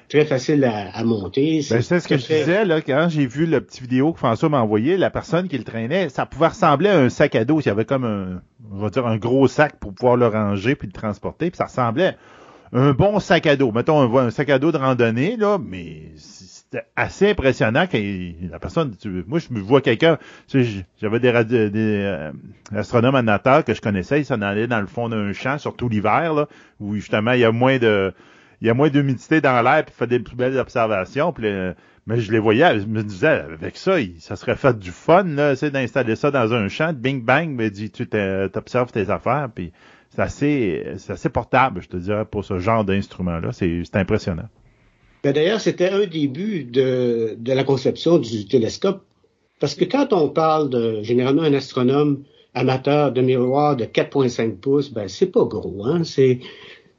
[0.08, 1.62] très facile à, monter.
[1.62, 4.48] C'est ben, ce que je disais là, quand j'ai vu la petite vidéo que François
[4.48, 7.60] m'a envoyé, la personne qui le traînait, ça pouvait ressembler à un sac à dos.
[7.60, 10.74] Il y avait comme un, on va dire, un gros sac pour pouvoir le ranger
[10.74, 11.50] puis le transporter.
[11.50, 12.16] Puis ça ressemblait
[12.72, 13.70] un bon sac à dos.
[13.70, 16.02] Mettons, on voit un sac à dos de randonnée, là, mais
[16.70, 17.96] c'était assez impressionnant que
[18.48, 18.94] la personne,
[19.26, 20.18] moi, je me vois quelqu'un,
[21.00, 21.32] j'avais des,
[21.70, 22.30] des euh,
[22.72, 23.14] astronomes
[23.66, 26.46] que je connaissais, ils s'en allaient dans le fond d'un champ, surtout l'hiver, là,
[26.78, 28.12] où justement, il y a moins de,
[28.60, 31.34] il y a moins d'humidité dans l'air, puis fait des plus belles observations.
[32.06, 35.54] Mais je les voyais, je me disais, avec ça, ça serait fait du fun, là,
[35.56, 39.72] d'installer ça dans un champ, bing bang, mais dis, tu t'observes tes affaires, puis
[40.10, 43.50] c'est assez, c'est assez portable, je te dirais, pour ce genre d'instrument-là.
[43.52, 44.48] C'est impressionnant.
[45.22, 49.02] Ben D'ailleurs, c'était un des buts de, de la conception du télescope,
[49.58, 52.24] parce que quand on parle de, généralement, un astronome
[52.54, 56.40] amateur de miroir de 4,5 pouces, ben c'est pas gros, hein, c'est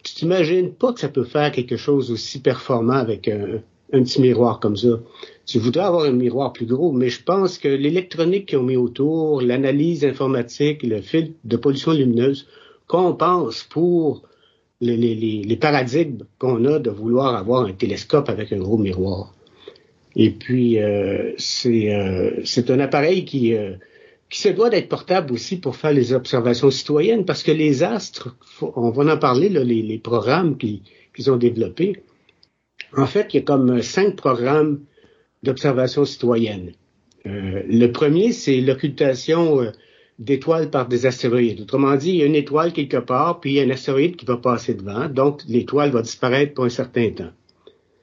[0.03, 4.59] tu t'imagines pas que ça peut faire quelque chose aussi performant avec un, petit miroir
[4.59, 5.00] comme ça.
[5.45, 8.77] Tu voudrais avoir un miroir plus gros, mais je pense que l'électronique qu'ils ont mis
[8.77, 12.48] autour, l'analyse informatique, le fil de pollution lumineuse,
[12.88, 14.24] compense pour
[14.81, 19.33] les, paradigmes qu'on a de vouloir avoir un télescope avec un gros miroir.
[20.15, 21.33] Et puis, euh,
[21.65, 23.75] euh, c'est un appareil qui, euh,
[24.29, 28.35] qui se doit d'être portable aussi pour faire les observations citoyennes, parce que les astres,
[28.61, 32.01] on va en parler, les, programmes qu'ils ont développés.
[32.97, 34.81] En fait, il y a comme cinq programmes
[35.43, 36.71] d'observation citoyenne.
[37.25, 39.71] Euh, le premier, c'est l'occultation euh,
[40.22, 41.61] d'étoiles par des astéroïdes.
[41.61, 44.16] Autrement dit, il y a une étoile quelque part, puis il y a un astéroïde
[44.16, 47.32] qui va passer devant, donc l'étoile va disparaître pour un certain temps.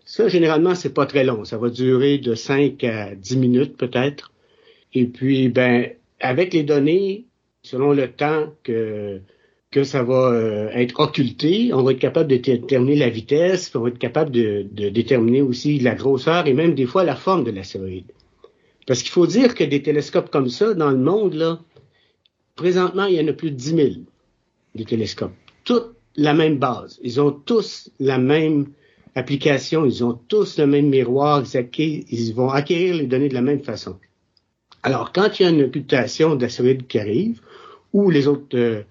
[0.05, 1.45] Ça, généralement, c'est pas très long.
[1.45, 4.33] Ça va durer de 5 à 10 minutes peut-être.
[4.95, 7.27] Et puis, ben, avec les données,
[7.63, 9.21] selon le temps que,
[9.71, 13.81] que ça va euh, être occulté, on va être capable de déterminer la vitesse, on
[13.81, 17.53] va être capable de, déterminer aussi la grosseur et même des fois la forme de
[17.53, 18.11] l'astéroïde.
[18.87, 21.61] Parce qu'il faut dire que des télescopes comme ça, dans le monde, là,
[22.59, 23.89] présentement, il y en a plus de 10 000
[24.75, 25.33] des télescopes.
[25.65, 26.99] Toutes la même base.
[27.03, 28.67] Ils ont tous la même
[29.15, 31.45] application, ils ont tous le même miroir,
[31.79, 33.97] ils vont acquérir les données de la même façon.
[34.83, 37.41] Alors, quand il y a une occultation d'astéroïdes qui arrive,
[37.93, 38.83] ou les autres euh,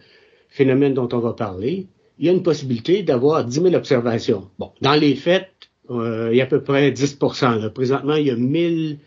[0.50, 1.88] phénomènes dont on va parler,
[2.18, 4.50] il y a une possibilité d'avoir 10 000 observations.
[4.58, 5.50] Bon, dans les faits,
[5.90, 9.00] euh, il y a à peu près 10% Présentement, il y a 1000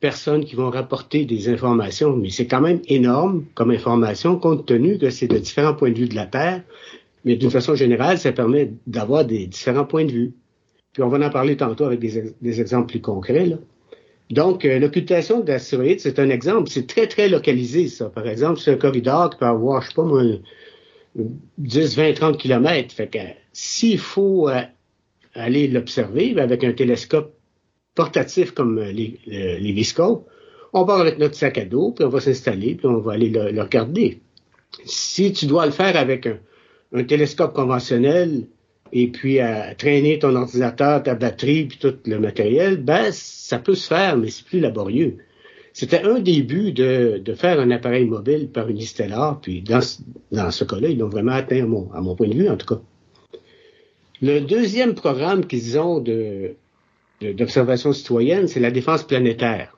[0.00, 4.98] personnes qui vont rapporter des informations, mais c'est quand même énorme comme information, compte tenu
[4.98, 6.62] que c'est de différents points de vue de la Terre.
[7.24, 10.32] Mais d'une façon générale, ça permet d'avoir des différents points de vue.
[10.92, 13.46] Puis on va en parler tantôt avec des, exemples plus concrets.
[13.46, 13.56] Là.
[14.30, 16.68] Donc, euh, l'occultation d'astéroïdes, c'est un exemple.
[16.70, 18.08] C'est très, très localisé, ça.
[18.08, 20.22] Par exemple, c'est un corridor qui peut avoir, je sais pas moi,
[21.58, 22.94] 10, 20, 30 kilomètres.
[22.94, 23.18] Fait que
[23.52, 24.62] s'il faut euh,
[25.34, 27.34] aller l'observer ben, avec un télescope
[27.98, 29.84] portatif comme euh, les, les
[30.72, 33.28] on va avec notre sac à dos, puis on va s'installer, puis on va aller
[33.28, 34.20] le, regarder.
[34.84, 36.38] Si tu dois le faire avec un,
[36.92, 38.46] un télescope conventionnel,
[38.92, 43.74] et puis à traîner ton ordinateur, ta batterie, puis tout le matériel, ben ça peut
[43.74, 45.16] se faire, mais c'est plus laborieux.
[45.72, 49.80] C'était un des buts de, de, faire un appareil mobile par Unistellar, puis dans,
[50.30, 52.74] dans ce cas-là, ils l'ont vraiment atteint mon, à mon point de vue, en tout
[52.74, 52.80] cas.
[54.22, 56.54] Le deuxième programme qu'ils ont de,
[57.20, 59.76] d'observation citoyenne, c'est la défense planétaire.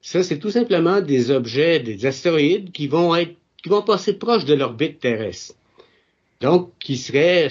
[0.00, 4.44] Ça, c'est tout simplement des objets, des astéroïdes qui vont être, qui vont passer proche
[4.44, 5.54] de l'orbite terrestre.
[6.40, 7.48] Donc, qui seraient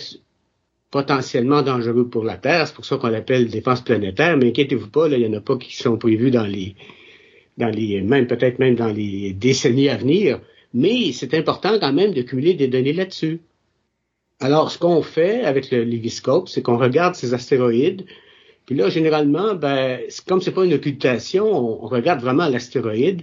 [0.91, 2.67] potentiellement dangereux pour la Terre.
[2.67, 4.37] C'est pour ça qu'on l'appelle défense planétaire.
[4.37, 6.75] Mais inquiétez-vous pas, il n'y en a pas qui sont prévus dans les,
[7.57, 10.39] dans les, même peut-être même dans les décennies à venir.
[10.73, 13.41] Mais c'est important quand même de cumuler des données là-dessus.
[14.39, 18.05] Alors, ce qu'on fait avec le Léviscope, c'est qu'on regarde ces astéroïdes.
[18.67, 23.21] Puis là, généralement, ben, comme c'est pas une occultation, on, regarde vraiment l'astéroïde.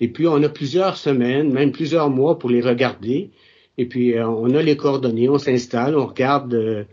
[0.00, 3.30] Et puis, on a plusieurs semaines, même plusieurs mois pour les regarder.
[3.76, 6.84] Et puis, euh, on a les coordonnées, on s'installe, on regarde euh,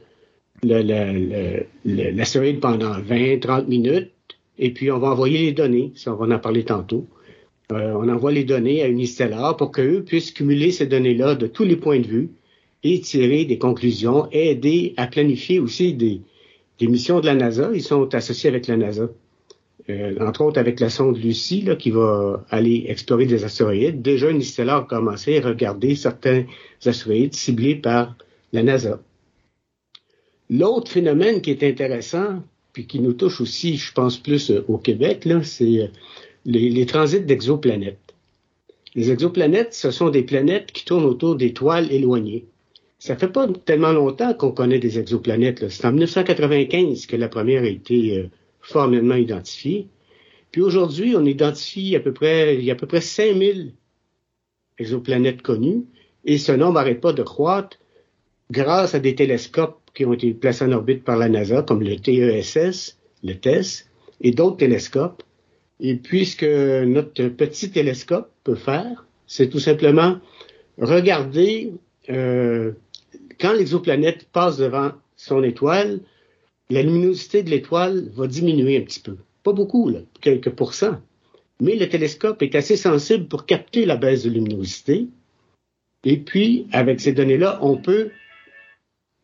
[1.86, 4.12] l'astéroïde pendant 20, 30 minutes,
[4.60, 7.08] et puis on va envoyer les données, ça on va en parler tantôt.
[7.72, 11.64] Euh, on envoie les données à Unistellar pour qu'eux puissent cumuler ces données-là de tous
[11.64, 12.30] les points de vue
[12.84, 16.22] et tirer des conclusions, aider à planifier aussi des,
[16.80, 17.72] des missions de la NASA.
[17.74, 19.10] Ils sont associés avec la NASA.
[19.88, 24.02] Euh, entre autres avec la sonde Lucie là, qui va aller explorer des astéroïdes.
[24.02, 26.46] Déjà, Unistellar a commencé à regarder certains
[26.84, 28.16] astéroïdes ciblés par
[28.52, 29.00] la NASA.
[30.50, 32.42] L'autre phénomène qui est intéressant,
[32.74, 35.88] puis qui nous touche aussi, je pense plus euh, au Québec, c'est euh,
[36.46, 38.16] les, les, transits d'exoplanètes.
[38.96, 42.46] Les exoplanètes, ce sont des planètes qui tournent autour d'étoiles éloignées.
[43.06, 45.70] Ça fait pas tellement longtemps qu'on connaît des exoplanètes.
[45.70, 48.30] C'est en 1995 que la première a été euh,
[48.62, 49.90] formellement identifiée.
[50.50, 53.74] Puis aujourd'hui, on identifie à peu près, il y a à peu près 5000
[54.80, 55.86] exoplanètes connues,
[56.26, 57.78] et ce nombre n'arrête pas de croître
[58.50, 61.98] grâce à des télescopes qui ont été placés en orbite par la NASA, comme le
[61.98, 63.88] TESS, le TESS,
[64.22, 65.22] et d'autres télescopes.
[65.80, 70.18] Et puisque notre petit télescope peut faire, c'est tout simplement
[70.80, 71.72] regarder
[72.10, 72.72] euh,
[73.40, 76.00] quand l'exoplanète passe devant son étoile,
[76.70, 79.18] la luminosité de l'étoile va diminuer un petit peu.
[79.44, 80.98] Pas beaucoup, là, quelques pourcents.
[81.60, 85.08] Mais le télescope est assez sensible pour capter la baisse de luminosité.
[86.04, 88.12] Et puis, avec ces données-là, on peut,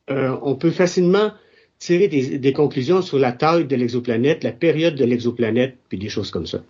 [0.10, 1.32] euh, on peut facilement
[1.80, 6.10] tirer des, des, conclusions sur la taille de l'exoplanète, la période de l'exoplanète, puis des
[6.10, 6.64] choses comme ça.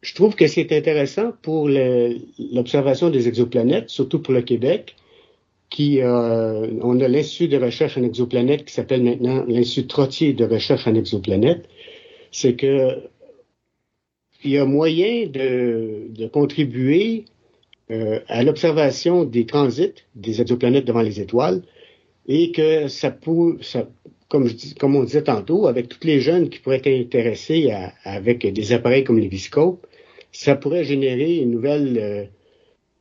[0.00, 4.96] Je trouve que c'est intéressant pour l'observation des exoplanètes, surtout pour le Québec,
[5.70, 10.44] qui euh, on a l'Institut de recherche en exoplanètes qui s'appelle maintenant l'Institut Trottier de
[10.44, 11.68] recherche en exoplanètes,
[12.32, 13.02] c'est que
[14.44, 17.24] il y a moyen de, contribuer
[17.90, 21.62] euh, à l'observation des transits des exoplanètes devant les étoiles
[22.28, 23.58] et que ça peut,
[24.28, 27.72] comme, je dis, comme on disait tantôt, avec tous les jeunes qui pourraient être intéressés
[28.04, 29.86] avec des appareils comme les Viscopes,
[30.30, 32.30] ça pourrait générer une nouvelle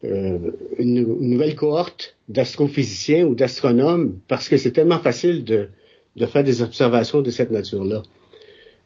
[0.03, 5.69] euh, euh, une, nouvelle cohorte d'astrophysiciens ou d'astronomes parce que c'est tellement facile de,
[6.16, 8.03] de, faire des observations de cette nature-là.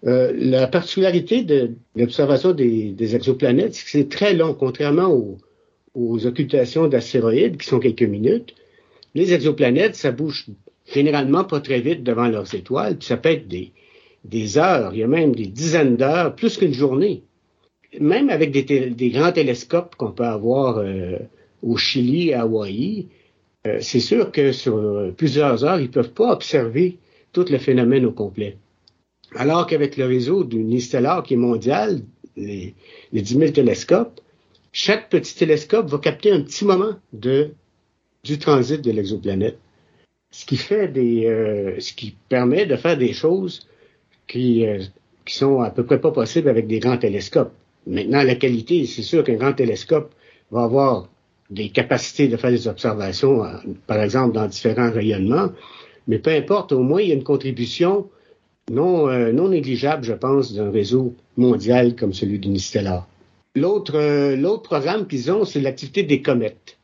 [0.06, 5.38] Euh, la particularité de, l'observation des, des, exoplanètes, c'est que c'est très long, contrairement aux,
[5.96, 8.56] aux occultations d'astéroïdes qui sont quelques minutes.
[9.14, 10.48] Les exoplanètes, ça bouge
[10.92, 13.74] généralement pas très vite devant leurs étoiles, puis ça peut être des,
[14.24, 17.24] des heures, il y a même des dizaines d'heures, plus qu'une journée
[18.00, 21.18] même avec des, grands télescopes qu'on peut avoir euh,
[21.61, 23.08] au Chili, à Hawaï,
[23.68, 26.98] euh, c'est sûr que sur plusieurs heures, ils ne peuvent pas observer
[27.34, 28.58] tout le phénomène au complet.
[29.36, 32.02] Alors qu'avec le réseau d'Unistellar qui est mondial,
[32.36, 32.76] les,
[33.11, 34.20] les 10 000 télescopes,
[34.74, 37.52] chaque petit télescope va capter un petit moment de,
[38.24, 39.58] du transit de l'exoplanète.
[40.32, 43.68] Ce qui fait des, euh, ce qui permet de faire des choses
[44.28, 44.66] qui,
[45.26, 47.53] qui sont à peu près pas possibles avec des grands télescopes.
[47.88, 50.14] Maintenant, la qualité, c'est sûr qu'un grand télescope
[50.51, 51.10] va avoir
[51.50, 55.50] des capacités de faire des observations, euh, par exemple, dans différents rayonnements,
[56.08, 58.10] mais peu importe, au moins, il y a une contribution
[58.72, 63.08] non, euh, non négligeable, je pense, d'un réseau mondial comme celui d'Unistellar.
[63.56, 66.77] L'autre euh, l'autre programme qu'ils ont, c'est l'activité des comètes.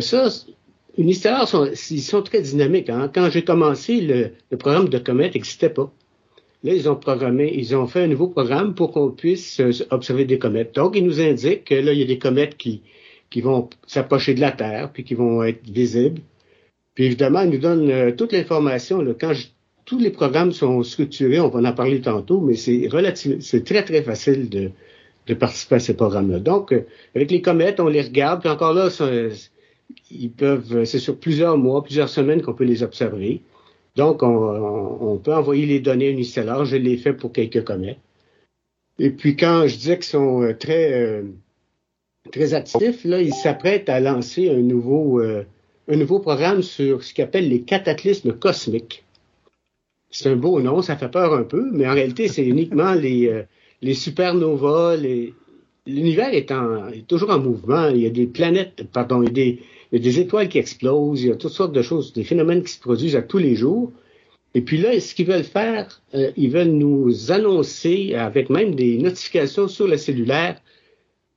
[0.00, 0.28] Ça,
[0.98, 1.48] Unistellar,
[1.90, 2.90] ils sont très dynamiques.
[2.90, 3.10] Hein.
[3.12, 5.90] Quand j'ai commencé, le, le programme de comètes n'existait pas.
[6.64, 10.24] Là, ils ont programmé, ils ont fait un nouveau programme pour qu'on puisse euh, observer
[10.24, 10.74] des comètes.
[10.76, 12.82] Donc, ils nous indiquent que là, il y a des comètes qui,
[13.30, 16.20] qui vont s'approcher de la Terre, puis qui vont être visibles.
[16.94, 19.04] Puis évidemment, ils nous donnent euh, toute l'information.
[19.18, 19.32] Quand
[19.84, 23.82] tous les programmes sont structurés, on va en parler tantôt, mais c'est relativement, c'est très
[23.82, 24.70] très facile de,
[25.26, 26.38] de participer à ces programmes-là.
[26.38, 28.88] Donc, euh, avec les comètes, on les regarde, puis encore là,
[30.10, 33.40] ils peuvent, c'est sur plusieurs mois, plusieurs semaines qu'on peut les observer.
[33.96, 36.64] Donc, on, peut envoyer les données unistellaires.
[36.64, 37.98] Je l'ai fait pour quelques comètes.
[38.98, 41.22] Et puis, quand je disais qu'ils sont euh, très, euh,
[42.30, 45.44] très actifs, là, ils s'apprêtent à lancer un nouveau, euh,
[45.88, 49.04] un nouveau programme sur ce qu'ils appellent les cataclysmes cosmiques.
[50.10, 53.44] C'est un beau nom, ça fait peur un peu, mais en réalité, c'est uniquement les,
[53.80, 54.96] les supernovas,
[55.86, 57.88] l'univers est, est toujours en mouvement.
[57.88, 59.62] Il y a des planètes, pardon, il y a des,
[59.92, 62.24] il y a des étoiles qui explosent, il y a toutes sortes de choses, des
[62.24, 63.92] phénomènes qui se produisent à tous les jours.
[64.54, 68.96] Et puis là, ce qu'ils veulent faire, euh, ils veulent nous annoncer avec même des
[68.96, 70.60] notifications sur le cellulaire.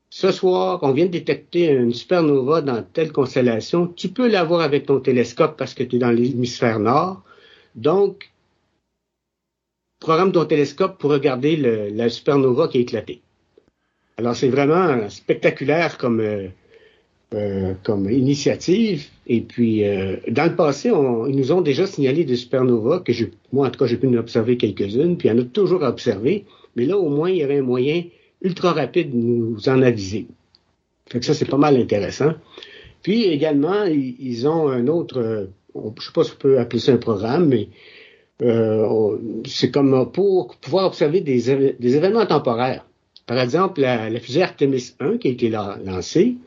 [0.10, 3.88] Ce soir, on vient de détecter une supernova dans telle constellation.
[3.88, 7.24] Tu peux l'avoir avec ton télescope parce que tu es dans l'hémisphère nord.
[7.76, 8.32] Donc,
[10.00, 13.22] programme ton télescope pour regarder la supernova qui a éclaté.
[14.18, 16.48] Alors, c'est vraiment spectaculaire comme, euh,
[17.34, 19.08] euh, comme initiative.
[19.26, 23.12] Et puis, euh, dans le passé, ils nous ont déjà signalé des supernovas, que
[23.52, 25.84] moi, en tout cas, j'ai pu en observer quelques-unes, puis il y en a toujours
[25.84, 26.46] à observer.
[26.76, 28.04] Mais là, au moins, il y avait un moyen
[28.44, 30.28] ultra rapide de nous en aviser.
[31.10, 32.34] Fait que ça, c'est pas mal intéressant.
[33.02, 35.46] Puis également, ils, ont un autre, euh,
[35.98, 37.70] je sais pas si on peut appeler ça un programme, mais
[39.48, 42.86] c'est comme pour pouvoir observer des, événements temporaires.
[43.26, 46.38] Par exemple, la, fusée Artemis 1 qui a été lancée,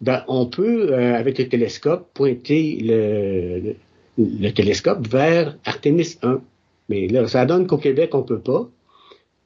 [0.00, 3.74] ben, on peut, euh, avec le télescope, pointer le,
[4.16, 6.40] le, télescope vers Artemis 1.
[6.88, 8.68] Mais là, ça donne qu'au Québec, on peut pas.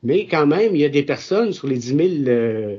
[0.02, 2.76] Mais quand même, il y a des personnes sur les 10 000 euh,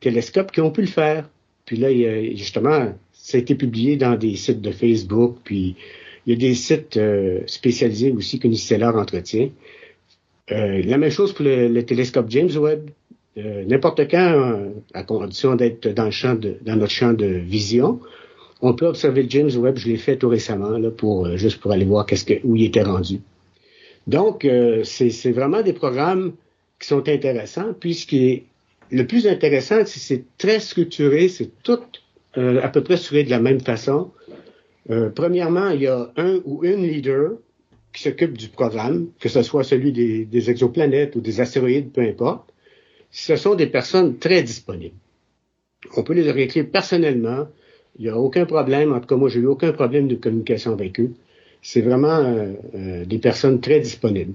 [0.00, 1.28] télescopes qui ont pu le faire.
[1.64, 5.38] Puis là, il y a, justement, ça a été publié dans des sites de Facebook,
[5.44, 5.76] puis
[6.26, 9.50] il y a des sites euh, spécialisés aussi que Nistellar entretient.
[10.50, 12.88] La même chose pour le, télescope James Webb.
[13.38, 16.04] Euh, n'importe quand, à condition d'être dans
[16.76, 18.00] notre champ de vision,
[18.60, 19.76] on peut observer James Webb.
[19.76, 22.06] Je l'ai fait tout récemment, pour juste pour aller voir
[22.44, 23.20] où il était rendu.
[24.08, 24.46] Donc,
[24.82, 26.32] c'est vraiment des programmes
[26.80, 27.72] qui sont intéressants.
[27.78, 28.44] Puis ce qui est
[28.90, 31.80] le plus intéressant, c'est c'est très structuré, c'est tout
[32.36, 34.10] euh, à peu près structuré de la même façon.
[34.90, 37.32] Euh, premièrement, il y a un ou une leader
[37.92, 42.52] qui s'occupe du programme, que ce soit celui des, exoplanètes ou des astéroïdes, peu importe.
[43.10, 44.96] Ce sont des personnes très disponibles.
[45.96, 47.48] On peut les réécrire personnellement.
[47.98, 48.92] Il n'y a aucun problème.
[48.92, 51.12] En tout cas, moi, j'ai eu aucun problème de communication avec eux.
[51.62, 52.22] C'est vraiment
[52.74, 54.34] euh, des personnes très disponibles.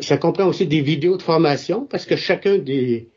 [0.00, 3.08] ça comprend aussi des vidéos de formation parce que chacun des,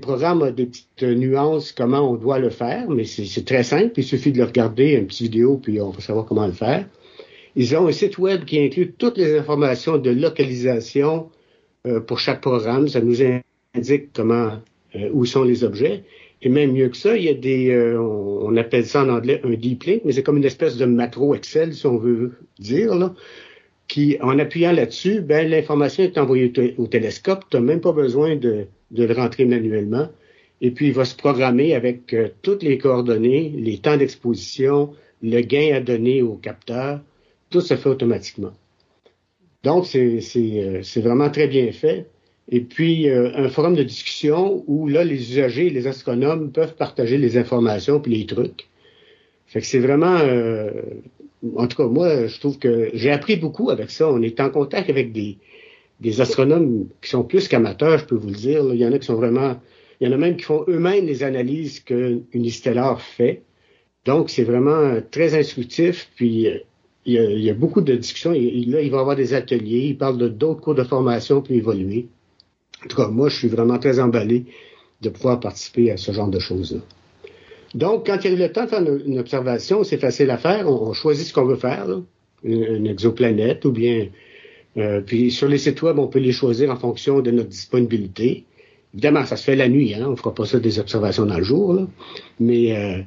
[0.00, 3.92] programmes ont des petites nuances, comment on doit le faire, mais c'est très simple.
[3.96, 6.86] Il suffit de le regarder, une petite vidéo, puis on va savoir comment le faire.
[7.56, 11.28] Ils ont un site web qui inclut toutes les informations de localisation
[11.86, 12.88] euh, pour chaque programme.
[12.88, 13.20] Ça nous
[13.74, 14.60] indique comment,
[14.96, 16.04] euh, où sont les objets.
[16.42, 19.40] Et même mieux que ça, il y a des, euh, on appelle ça en anglais
[19.44, 22.94] un deep link, mais c'est comme une espèce de macro Excel, si on veut dire,
[22.94, 23.14] là,
[23.88, 27.44] qui, en appuyant là-dessus, ben, l'information est envoyée au, télescope.
[27.50, 30.08] Tu n'as même pas besoin de, de, le rentrer manuellement.
[30.60, 35.40] Et puis, il va se programmer avec euh, toutes les coordonnées, les temps d'exposition, le
[35.40, 37.00] gain à donner au capteur.
[37.50, 38.52] Tout se fait automatiquement.
[39.62, 42.06] Donc, c'est euh, vraiment très bien fait.
[42.50, 47.18] Et puis, euh, un forum de discussion où là, les usagers, les astronomes peuvent partager
[47.18, 48.68] les informations puis les trucs.
[49.46, 50.18] Fait que c'est vraiment
[51.56, 54.08] en tout cas, moi, je trouve que j'ai appris beaucoup avec ça.
[54.10, 55.38] On est en contact avec des,
[56.20, 58.64] astronomes qui sont plus qu'amateurs, je peux vous le dire.
[58.72, 59.60] Il y en a qui sont vraiment...
[60.00, 63.42] Il y en a même qui font eux-mêmes les analyses qu'une Unistellar fait.
[64.04, 66.10] Donc, c'est vraiment très instructif.
[66.16, 66.58] Puis, euh,
[67.04, 68.32] il y, a, beaucoup de discussions.
[68.32, 69.86] Et, là, il va y avoir des ateliers.
[69.88, 72.08] Il parle d'autres cours de formation pour évoluer.
[72.84, 74.46] En tout cas, moi, je suis vraiment très emballé
[75.00, 76.80] de pouvoir participer à ce genre de choses-là.
[77.74, 80.68] Donc, quand il y a le temps de faire une, observation, c'est facile à faire.
[80.68, 81.86] On, choisit ce qu'on veut faire,
[82.44, 84.08] Une, exoplanète ou bien...
[84.78, 88.46] Euh, puis sur les sites web, on peut les choisir en fonction de notre disponibilité.
[88.94, 90.04] Évidemment, ça se fait la nuit, hein?
[90.06, 91.86] on ne fera pas ça des observations dans le jour,
[92.40, 93.02] mais euh,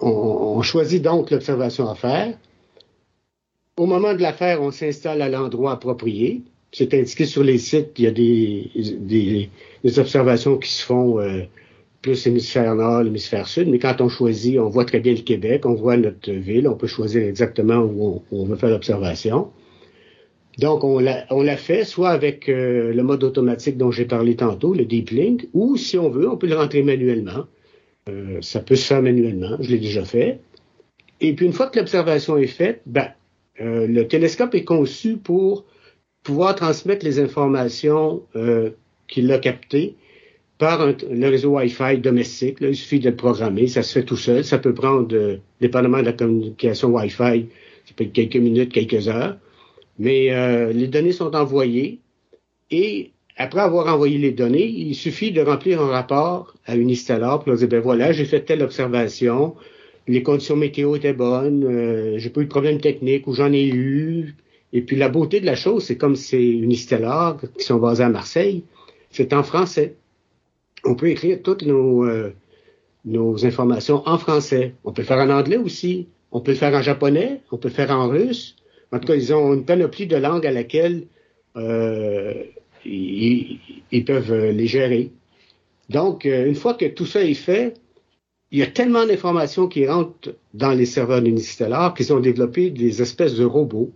[0.00, 2.36] on, choisit donc l'observation à faire.
[3.76, 6.42] Au moment de la faire, on s'installe à l'endroit approprié.
[6.72, 9.50] C'est indiqué sur les sites, il y a des,
[9.98, 11.42] observations qui se font euh,
[12.02, 15.64] plus hémisphère nord, l'hémisphère sud, mais quand on choisit, on voit très bien le Québec,
[15.64, 19.50] on voit notre ville, on peut choisir exactement où on, veut faire l'observation.
[20.58, 24.84] Donc, on l'a fait soit avec euh, le mode automatique dont j'ai parlé tantôt, le
[24.84, 27.46] deep link, ou si on veut, on peut le rentrer manuellement.
[28.10, 30.40] Euh, ça peut se faire manuellement, je l'ai déjà fait.
[31.22, 33.08] Et puis, une fois que l'observation est faite, ben,
[33.60, 35.64] le télescope est conçu pour
[36.28, 38.22] pouvoir transmettre les informations
[39.08, 39.96] qu'il a captées
[40.58, 42.58] par le réseau Wi-Fi domestique.
[42.60, 44.44] il suffit de le programmer, ça se fait tout seul.
[44.44, 47.46] Ça peut prendre, euh, dépendamment de la communication Wi-Fi,
[47.86, 49.36] ça peut être quelques minutes, quelques heures.
[49.98, 52.00] Mais euh, les données sont envoyées
[52.70, 57.54] et après avoir envoyé les données, il suffit de remplir un rapport à Unistellar pour
[57.54, 59.54] dire, ben voilà, j'ai fait telle observation,
[60.08, 63.64] les conditions météo étaient bonnes, euh, j'ai pas eu de problème technique ou j'en ai
[63.64, 64.34] eu.
[64.72, 68.08] Et puis la beauté de la chose, c'est comme c'est Unistellar qui sont basés à
[68.08, 68.64] Marseille,
[69.10, 69.96] c'est en français
[70.84, 72.32] on peut écrire toutes nos, euh,
[73.04, 74.74] nos informations en français.
[74.84, 76.08] On peut le faire en anglais aussi.
[76.32, 77.40] On peut le faire en japonais.
[77.50, 78.56] On peut le faire en russe.
[78.92, 81.06] En tout cas, ils ont une panoplie de langues à laquelle
[81.56, 82.34] euh,
[82.84, 85.10] ils, peuvent euh, les gérer.
[85.90, 87.74] Donc, une fois que tout ça est fait,
[88.50, 93.00] il y a tellement d'informations qui rentrent dans les serveurs d'Unistellar qu'ils ont développé des
[93.00, 93.92] espèces de robots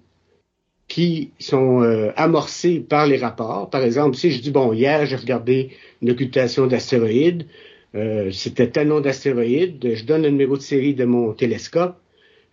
[0.92, 1.80] qui sont
[2.16, 3.70] amorcés par les rapports.
[3.70, 5.70] Par exemple, si je dis, bon, hier, j'ai regardé
[6.02, 7.46] une occultation d'astéroïdes.
[7.94, 11.96] Euh, c'était tel nom d'astéroïde, je donne le numéro de série de mon télescope,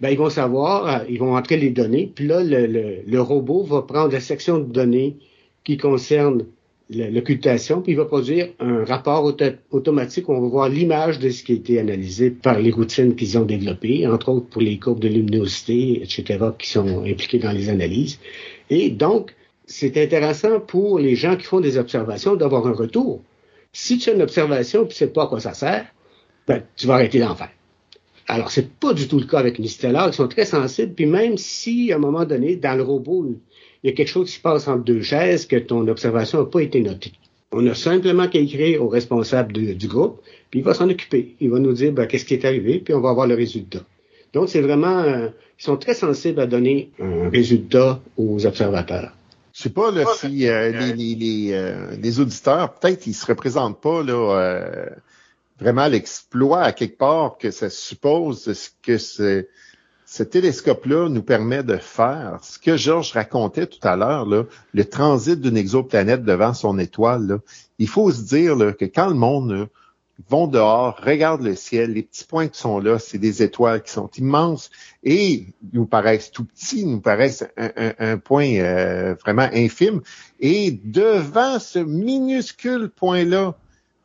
[0.02, 2.68] ben, ils vont savoir, euh, ils vont entrer les données, puis là, le,
[3.06, 5.16] le, robot va prendre la section de données
[5.64, 6.46] qui concerne
[6.90, 9.32] l'occultation, puis il va produire un rapport
[9.72, 13.16] automatique où on va voir l'image de ce qui a été analysé par les routines
[13.16, 17.52] qu'ils ont développées, entre autres pour les courbes de luminosité, etc., qui sont impliquées dans
[17.52, 18.20] les analyses.
[18.70, 19.36] Et donc,
[19.66, 23.22] c'est intéressant pour les gens qui font des observations d'avoir un retour.
[23.72, 25.86] Si tu as une observation et tu sais pas à quoi ça sert,
[26.48, 27.52] ben, tu vas arrêter d'en faire.
[28.28, 31.06] Alors, c'est pas du tout le cas avec les stellars, qui sont très sensibles, puis
[31.06, 33.28] même si, à un moment donné, dans le robot,
[33.84, 36.46] il y a quelque chose qui se passe entre deux chaises, que ton observation n'a
[36.46, 37.14] pas été notée.
[37.52, 41.36] On a simplement qu'à écrire au responsable du groupe, puis il va s'en occuper.
[41.40, 43.80] Il va nous dire ben, qu'est-ce qui est arrivé, puis on va avoir le résultat.
[44.34, 49.14] Donc, c'est vraiment, euh, ils sont très sensibles à donner un résultat aux observateurs.
[49.54, 53.26] Je sais pas là, si euh, les, les, les, euh, les, auditeurs, peut-être ils se
[53.26, 54.86] représentent pas là,
[55.60, 58.98] vraiment l'exploit à quelque part que ça suppose ce que
[60.10, 62.40] ce télescope-là nous permet de faire.
[62.42, 67.38] Ce que Georges racontait tout à l'heure, le transit d'une exoplanète devant son étoile, là,
[67.78, 69.70] il faut se dire là, que quand le monde
[70.28, 73.92] vont dehors, regarde le ciel, les petits points qui sont là, c'est des étoiles qui
[73.92, 74.72] sont immenses
[75.04, 80.02] et nous paraissent tout petits, nous paraissent un, point euh, vraiment infime.
[80.40, 83.56] Et devant ce minuscule point-là,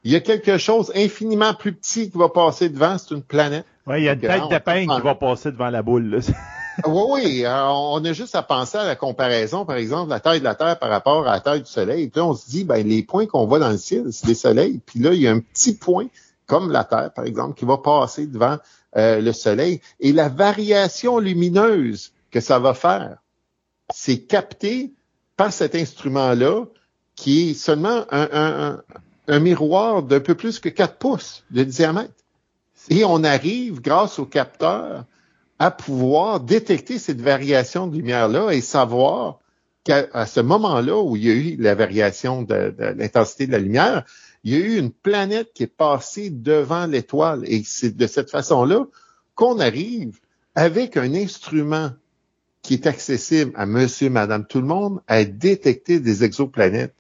[0.05, 3.65] il y a quelque chose infiniment plus petit qui va passer devant, c'est une planète.
[3.87, 6.07] Oui, il y a une tête de peigne qui va passer devant la boule.
[6.07, 6.19] Là.
[6.87, 7.45] oui, oui.
[7.47, 10.55] on a juste à penser à la comparaison, par exemple, de la taille de la
[10.55, 12.09] Terre par rapport à la taille du Soleil.
[12.09, 14.35] Puis là, on se dit, ben, les points qu'on voit dans le ciel, c'est des
[14.35, 14.81] soleils.
[14.85, 16.07] Puis là, il y a un petit point,
[16.47, 18.57] comme la Terre, par exemple, qui va passer devant
[18.97, 19.81] euh, le Soleil.
[20.01, 23.19] Et la variation lumineuse que ça va faire,
[23.93, 24.93] c'est capté
[25.37, 26.65] par cet instrument-là,
[27.17, 28.81] qui est seulement un,
[29.29, 32.13] un miroir d'un peu plus que 4 pouces de diamètre.
[32.91, 35.05] Et on arrive, grâce au capteur,
[35.59, 39.39] à pouvoir détecter cette variation de lumière-là et savoir
[39.85, 44.05] qu'à ce moment-là où il y a eu la variation de, l'intensité de la lumière,
[44.43, 47.43] il y a eu une planète qui est passée devant l'étoile.
[47.47, 48.87] Et c'est de cette façon-là
[49.35, 50.19] qu'on arrive
[50.55, 51.91] avec un instrument
[52.63, 56.95] qui est accessible à monsieur, madame, tout le monde, à détecter des exoplanètes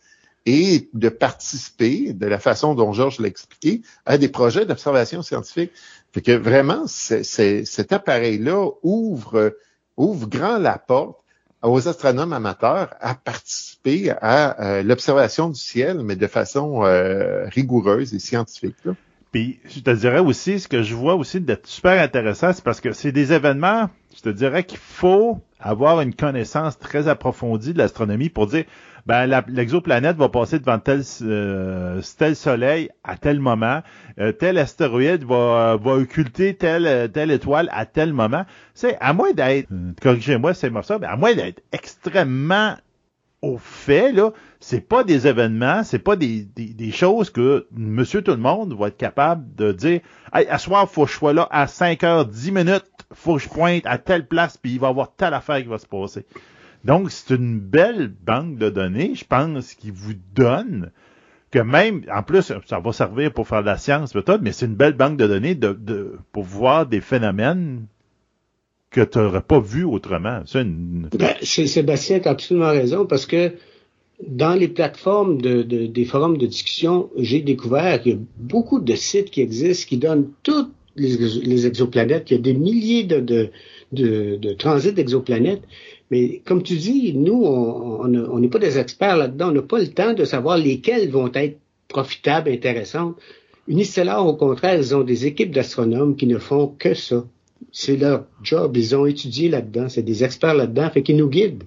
[0.46, 5.72] et de participer, de la façon dont Georges l'a expliqué, à des projets d'observation scientifique.
[6.12, 9.56] Fait que vraiment, cet appareil-là ouvre,
[9.96, 11.18] ouvre grand la porte
[11.62, 18.12] aux astronomes amateurs à participer à euh, l'observation du ciel, mais de façon euh, rigoureuse
[18.14, 18.76] et scientifique.
[19.34, 22.80] Puis je te dirais aussi, ce que je vois aussi d'être super intéressant, c'est parce
[22.80, 27.78] que c'est des événements, je te dirais qu'il faut avoir une connaissance très approfondie de
[27.78, 28.62] l'astronomie pour dire
[29.06, 33.82] ben l'exoplanète va passer devant tel, euh, tel soleil à tel moment,
[34.20, 38.44] euh, tel astéroïde va, va occulter telle, telle étoile à tel moment.
[38.72, 39.68] C'est à moins d'être,
[40.00, 42.76] corrigez-moi c'est ça, mais à moins d'être extrêmement
[43.44, 48.30] au fait, là, c'est pas des événements, c'est pas des, des, choses que monsieur tout
[48.30, 50.00] le monde va être capable de dire
[50.32, 53.42] Hey, à soir, faut que je sois là à 5 heures 10 minutes, faut que
[53.42, 55.86] je pointe à telle place, puis il va y avoir telle affaire qui va se
[55.86, 56.24] passer.
[56.84, 60.90] Donc, c'est une belle banque de données, je pense, qui vous donne
[61.50, 64.66] que même, en plus, ça va servir pour faire de la science, peut-être, mais c'est
[64.66, 67.86] une belle banque de données de, pour voir des phénomènes
[68.94, 70.42] que tu n'aurais pas vus autrement.
[70.54, 73.52] Ben, Sébastien a absolument raison parce que
[74.24, 78.94] dans les plateformes de, des forums de discussion, j'ai découvert qu'il y a beaucoup de
[78.94, 84.92] sites qui existent qui donnent toutes les, exoplanètes, qu'il y a des milliers de transits
[84.92, 85.64] d'exoplanètes.
[86.12, 89.48] Mais comme tu dis, nous, on n'est pas des experts là-dedans.
[89.48, 91.58] On n'a pas le temps de savoir lesquels vont être
[91.88, 93.16] profitables, intéressantes.
[93.66, 97.24] Unistellar, au contraire, ils ont des équipes d'astronomes qui ne font que ça.
[97.72, 98.76] C'est leur job.
[98.76, 99.88] Ils ont étudié là-dedans.
[99.88, 101.64] C'est des experts là-dedans, fait qu'ils nous guident.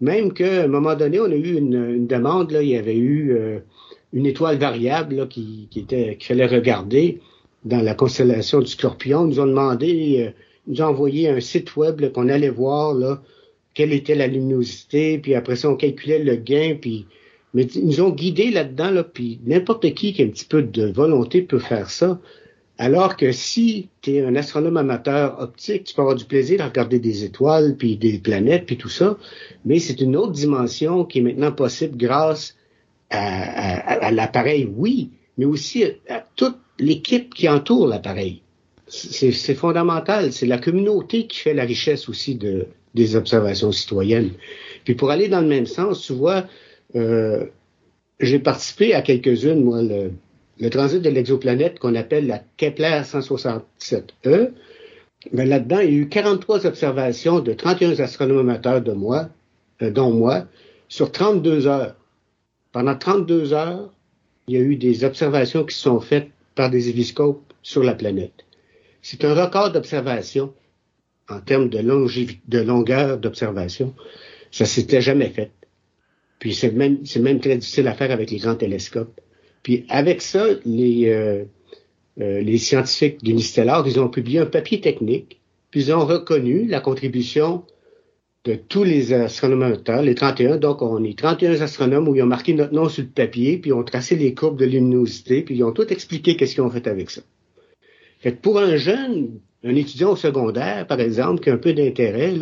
[0.00, 3.58] Même qu'à un moment donné, on a eu une, demande, il y avait eu euh,
[4.12, 7.20] une étoile variable qui, était qu'il fallait regarder
[7.64, 9.26] dans la constellation du Scorpion.
[9.26, 10.30] Ils nous ont demandé, euh,
[10.66, 13.20] ils nous ont envoyé un site web qu'on allait voir là,
[13.74, 17.06] quelle était la luminosité, puis après ça, on calculait le gain, puis
[17.54, 20.62] mais ils nous ont guidés là-dedans, là, puis n'importe qui qui a un petit peu
[20.62, 22.20] de volonté peut faire ça.
[22.80, 26.68] Alors que si tu es un astronome amateur optique, tu peux avoir du plaisir à
[26.68, 29.18] regarder des étoiles, puis des planètes, puis tout ça,
[29.64, 32.56] mais c'est une autre dimension qui est maintenant possible grâce
[33.10, 38.42] à, l'appareil, oui, mais aussi à toute l'équipe qui entoure l'appareil.
[38.86, 44.30] C'est fondamental, c'est la communauté qui fait la richesse aussi de, des observations citoyennes.
[44.84, 46.46] Puis pour aller dans le même sens, tu vois,
[46.94, 47.44] euh,
[48.20, 50.12] j'ai participé à quelques-unes, moi, le,
[50.68, 54.50] transit de l'exoplanète qu'on appelle la Kepler 167e.
[55.32, 59.28] Mais là-dedans, il y a eu 43 observations de 31 astronomes amateurs de moi,
[59.82, 60.46] euh, dont moi,
[60.88, 61.94] sur 32 heures.
[62.72, 63.92] Pendant 32 heures,
[64.46, 68.44] il y a eu des observations qui sont faites par des héliscopes sur la planète.
[69.02, 70.52] C'est un record d'observation
[71.28, 71.78] en termes de,
[72.62, 73.94] longueur d'observation.
[74.50, 75.52] Ça s'était jamais fait.
[76.38, 79.20] Puis c'est même, c'est même très difficile à faire avec les grands télescopes.
[79.68, 81.44] Puis avec ça, les, euh,
[82.22, 86.80] euh, les scientifiques d'Unistellar, ils ont publié un papier technique, puis ils ont reconnu la
[86.80, 87.64] contribution
[88.46, 90.56] de tous les astronomes les 31.
[90.56, 93.68] Donc, on est 31 astronomes où ils ont marqué notre nom sur le papier, puis
[93.68, 96.70] ils ont tracé les courbes de luminosité, puis ils ont tout expliqué qu'est-ce qu'ils ont
[96.70, 97.20] fait avec ça.
[98.20, 101.74] Fait que pour un jeune, un étudiant au secondaire, par exemple, qui a un peu
[101.74, 102.32] d'intérêt,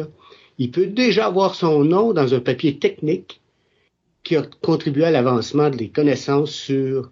[0.59, 3.41] il peut déjà avoir son nom dans un papier technique
[4.23, 7.11] qui a contribué à l'avancement des connaissances sur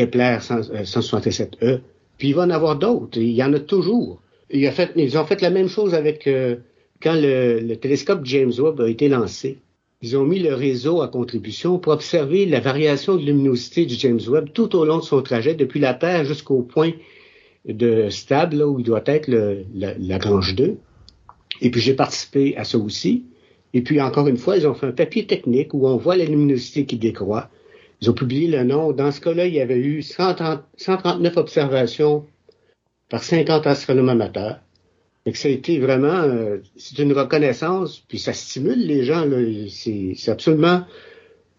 [0.00, 1.48] Kepler 167e.
[1.62, 1.78] Euh,
[2.18, 3.18] Puis il va en avoir d'autres.
[3.18, 4.22] Il y en a toujours.
[4.50, 6.56] Ils ont fait la même chose avec euh,
[7.02, 9.58] quand le, télescope James Webb a été lancé.
[10.02, 14.20] Ils ont mis le réseau à contribution pour observer la variation de luminosité du James
[14.26, 16.92] Webb tout au long de son trajet, depuis la Terre jusqu'au point
[17.68, 20.78] de stable, là, où il doit être le, la, Lagrange 2.
[21.60, 23.24] Et puis j'ai participé à ça aussi.
[23.74, 26.24] Et puis encore une fois, ils ont fait un papier technique où on voit la
[26.24, 27.50] luminosité qui décroît.
[28.00, 28.92] Ils ont publié le nom.
[28.92, 32.26] Dans ce cas-là, il y avait eu 139 observations
[33.08, 34.60] par 50 astronomes amateurs.
[35.26, 39.28] Et que ça a été vraiment, euh, c'est une reconnaissance, puis ça stimule les gens.
[39.68, 40.84] C'est absolument,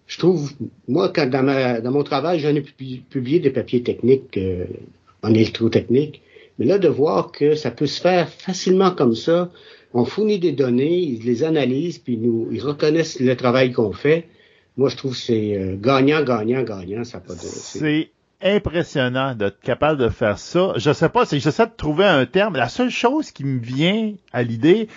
[0.07, 0.51] je trouve,
[0.87, 4.65] moi, quand dans, ma, dans mon travail, j'en ai publié des papiers techniques euh,
[5.21, 6.23] en électrotechnique,
[6.57, 9.51] mais là, de voir que ça peut se faire facilement comme ça,
[9.93, 14.27] on fournit des données, ils les analysent, puis nous, ils reconnaissent le travail qu'on fait.
[14.77, 17.03] Moi, je trouve que c'est euh, gagnant, gagnant, gagnant.
[17.03, 17.39] Ça pas de.
[17.39, 20.73] C'est impressionnant d'être capable de faire ça.
[20.77, 22.55] Je sais pas, j'essaie de trouver un terme.
[22.55, 24.87] La seule chose qui me vient à l'idée,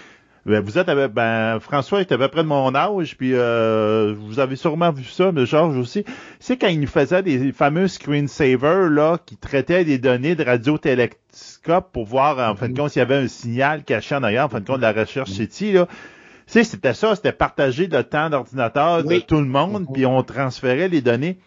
[0.46, 4.40] ben, vous êtes ben, François est à peu près de mon âge, puis euh, vous
[4.40, 6.04] avez sûrement vu ça, mais Georges aussi.
[6.38, 11.92] C'est quand il nous faisait des fameux screensavers là qui traitaient des données de radiotélescope
[11.92, 12.76] pour voir en fin de mm-hmm.
[12.76, 14.92] compte s'il y avait un signal caché en arrière, en fin de compte de la
[14.92, 15.36] recherche mm-hmm.
[15.36, 15.88] CETI là.
[16.46, 20.22] Tu sais, c'était ça, c'était partager le temps d'ordinateur de tout le monde, puis on
[20.22, 21.38] transférait les données.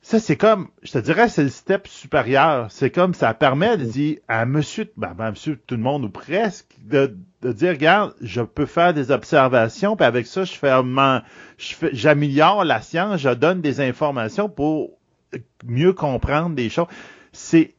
[0.00, 2.66] Ça, c'est comme, je te dirais, c'est le step supérieur.
[2.70, 6.10] C'est comme, ça permet de dire à monsieur, ben, ben, monsieur tout le monde ou
[6.10, 10.70] presque, de, de dire, regarde, je peux faire des observations, puis avec ça, je fais,
[11.56, 14.90] je j'améliore la science, je donne des informations pour
[15.64, 16.88] mieux comprendre des choses.
[17.32, 17.73] C'est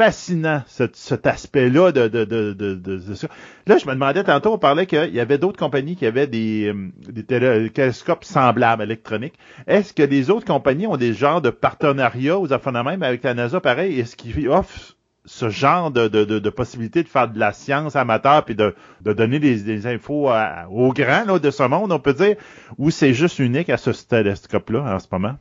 [0.00, 3.28] fascinant, cet aspect-là de, de, de, de, ça.
[3.66, 6.72] Là, je me demandais tantôt, on parlait qu'il y avait d'autres compagnies qui avaient des,
[6.72, 9.34] euh, des télescopes semblables électroniques.
[9.66, 13.34] Est-ce que les autres compagnies ont des genres de partenariats aux affaires même avec la
[13.34, 14.00] NASA pareil?
[14.00, 14.96] Est-ce qu'ils offrent
[15.26, 19.12] ce genre de, de, de, possibilité de faire de la science amateur puis de, de
[19.12, 20.30] donner des, infos
[20.70, 22.36] aux grands là, de ce monde, on peut dire,
[22.78, 25.36] ou c'est juste unique à ce télescope-là en ce moment?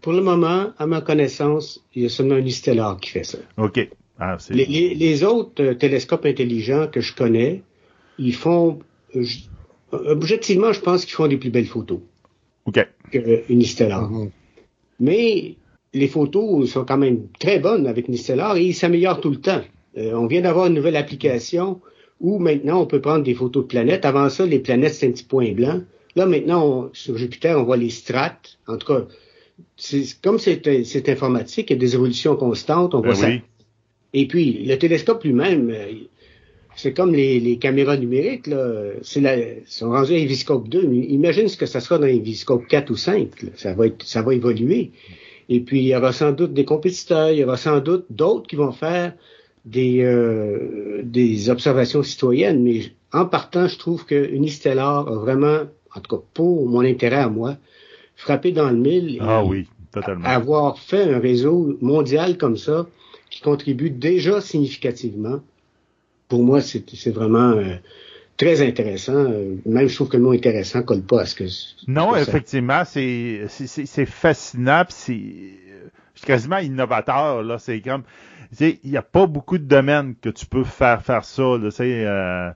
[0.00, 3.38] Pour le moment, à ma connaissance, il y a seulement un Stellar qui fait ça.
[3.58, 3.88] OK.
[4.18, 7.62] Ah, les, autres euh, télescopes intelligents que je connais,
[8.18, 8.78] ils font...
[9.14, 9.24] Euh,
[9.92, 12.00] objectivement, je pense qu'ils font des plus belles photos.
[12.64, 12.86] OK.
[13.12, 14.10] Que Unistellar.
[14.10, 14.30] Mm-hmm.
[15.00, 15.56] Mais
[15.92, 19.62] les photos sont quand même très bonnes avec Unistellar et ils s'améliorent tout le temps.
[19.98, 21.80] Euh, on vient d'avoir une nouvelle application
[22.20, 24.06] où maintenant on peut prendre des photos de planètes.
[24.06, 25.82] Avant ça, les planètes, c'est un petit point blanc.
[26.16, 28.58] Là, maintenant, sur Jupiter, on voit les strates.
[28.66, 29.06] En tout cas,
[30.22, 33.28] comme c'est informatique, il y a des évolutions constantes, on ben voit ça.
[34.12, 35.92] Et puis, le télescope lui-même, euh,
[36.74, 38.92] c'est comme les, caméras numériques, là.
[39.02, 39.36] C'est la,
[39.66, 40.84] sont rendus à Inviscope 2.
[40.92, 43.28] imagine ce que ça sera dans Inviscope 4 ou 5.
[43.56, 44.92] Ça va être, ça va évoluer.
[45.48, 48.46] Et puis, il y aura sans doute des compétiteurs, il y aura sans doute d'autres
[48.46, 49.14] qui vont faire
[49.64, 52.62] des, euh, des observations citoyennes.
[52.62, 55.60] Mais en partant, je trouve que Unistellar a vraiment,
[55.94, 57.56] en tout cas pour mon intérêt à moi,
[58.16, 59.18] frappé dans le mille.
[59.20, 60.26] Ah oui, totalement.
[60.26, 62.86] Avoir fait un réseau mondial comme ça,
[63.30, 65.40] qui contribue déjà significativement,
[66.28, 67.76] pour moi, c'est vraiment euh,
[68.36, 69.14] très intéressant.
[69.14, 71.44] Euh, même je trouve que le mot intéressant colle pas à ce que.
[71.86, 73.46] Non, effectivement, c'est
[74.06, 75.22] fascinant, c'est
[76.24, 77.42] quasiment innovateur.
[77.42, 78.02] Là, c'est comme,
[78.60, 81.42] il n'y a pas beaucoup de domaines que tu peux faire faire ça.
[81.42, 82.50] Là, euh,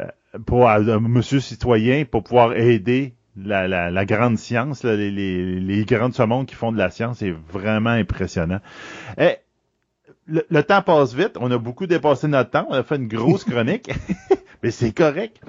[0.00, 0.04] euh,
[0.44, 5.84] pour un monsieur citoyen pour pouvoir aider la, la, la, grande science, les, les, les
[5.84, 8.60] grands de ce monde qui font de la science, c'est vraiment impressionnant.
[9.18, 9.36] Et, eh,
[10.26, 13.44] le, temps passe vite, on a beaucoup dépassé notre temps, on a fait une grosse
[13.50, 13.90] chronique,
[14.62, 15.40] mais c'est correct.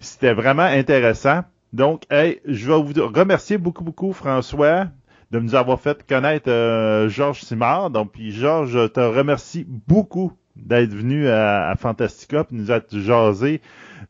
[0.00, 1.42] C'était vraiment intéressant.
[1.72, 4.88] Donc, hey, je vais vous remercier beaucoup, beaucoup, François,
[5.30, 7.90] de nous avoir fait connaître euh, Georges Simard.
[7.90, 12.98] Donc, puis Georges, je te remercie beaucoup d'être venu à, à Fantastica, puis nous être
[12.98, 13.60] jasé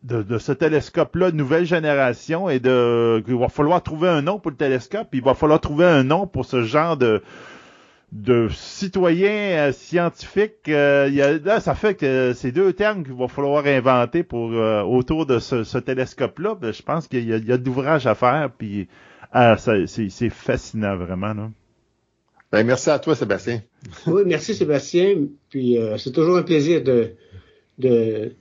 [0.02, 4.56] de, ce télescope-là, nouvelle génération, et de il va falloir trouver un nom pour le
[4.56, 7.22] télescope, il va falloir trouver un nom pour ce genre de
[8.10, 10.68] de citoyens euh, scientifiques.
[10.68, 14.52] Euh, y a, là, ça fait que c'est deux termes qu'il va falloir inventer pour
[14.52, 16.56] euh, autour de ce, télescope-là.
[16.56, 18.86] Ben, je pense qu'il y a, y a de l'ouvrage à faire, puis
[19.32, 21.32] ah, c'est fascinant vraiment.
[21.32, 21.48] Là.
[22.52, 23.62] Ben, merci à toi, Sébastien.
[24.06, 25.16] oui, merci Sébastien.
[25.48, 27.12] Puis c'est toujours un plaisir de,
[27.78, 28.34] de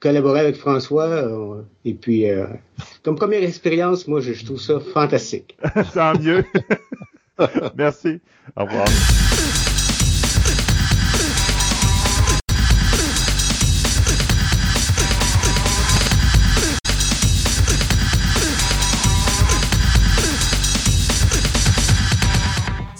[0.00, 1.64] collaborer avec François.
[1.84, 2.26] et puis,
[3.02, 5.56] comme première expérience, moi, je, je trouve ça fantastique.
[5.94, 6.44] Tant mieux.
[7.76, 8.20] Merci.
[8.56, 8.86] Au revoir.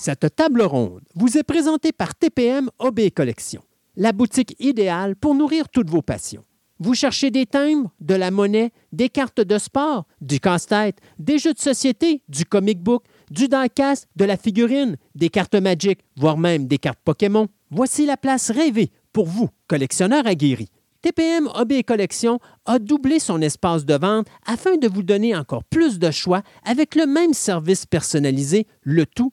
[0.06, 3.60] Cette table ronde vous est présentée par TPM OB Collection,
[3.96, 6.44] la boutique idéale pour nourrir toutes vos passions.
[6.78, 11.54] Vous cherchez des timbres, de la monnaie, des cartes de sport, du casse-tête, des jeux
[11.54, 13.02] de société, du comic book,
[13.32, 17.48] du diecast, de la figurine, des cartes Magic, voire même des cartes Pokémon.
[17.72, 20.70] Voici la place rêvée pour vous, collectionneurs aguerris.
[21.02, 25.98] TPM Hobby Collection a doublé son espace de vente afin de vous donner encore plus
[25.98, 29.32] de choix avec le même service personnalisé, le tout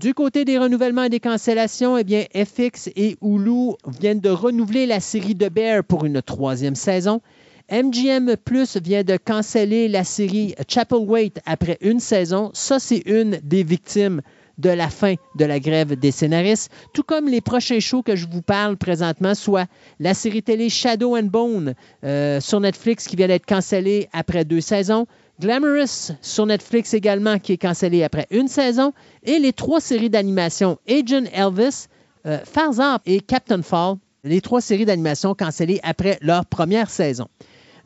[0.00, 4.86] Du côté des renouvellements et des cancellations, eh bien, FX et Hulu viennent de renouveler
[4.86, 7.20] la série de Bear pour une troisième saison.
[7.70, 12.50] MGM Plus vient de canceller la série Chapel Wait après une saison.
[12.54, 14.22] Ça, c'est une des victimes
[14.56, 18.26] de la fin de la grève des scénaristes, tout comme les prochains shows que je
[18.26, 19.66] vous parle présentement, soit
[19.98, 24.62] la série télé Shadow and Bone euh, sur Netflix qui vient d'être cancellée après deux
[24.62, 25.06] saisons,
[25.40, 28.92] Glamorous sur Netflix également, qui est cancellé après une saison,
[29.24, 31.86] et les trois séries d'animation Agent Elvis,
[32.26, 37.26] euh, Farzard et Captain Fall, les trois séries d'animation cancellées après leur première saison.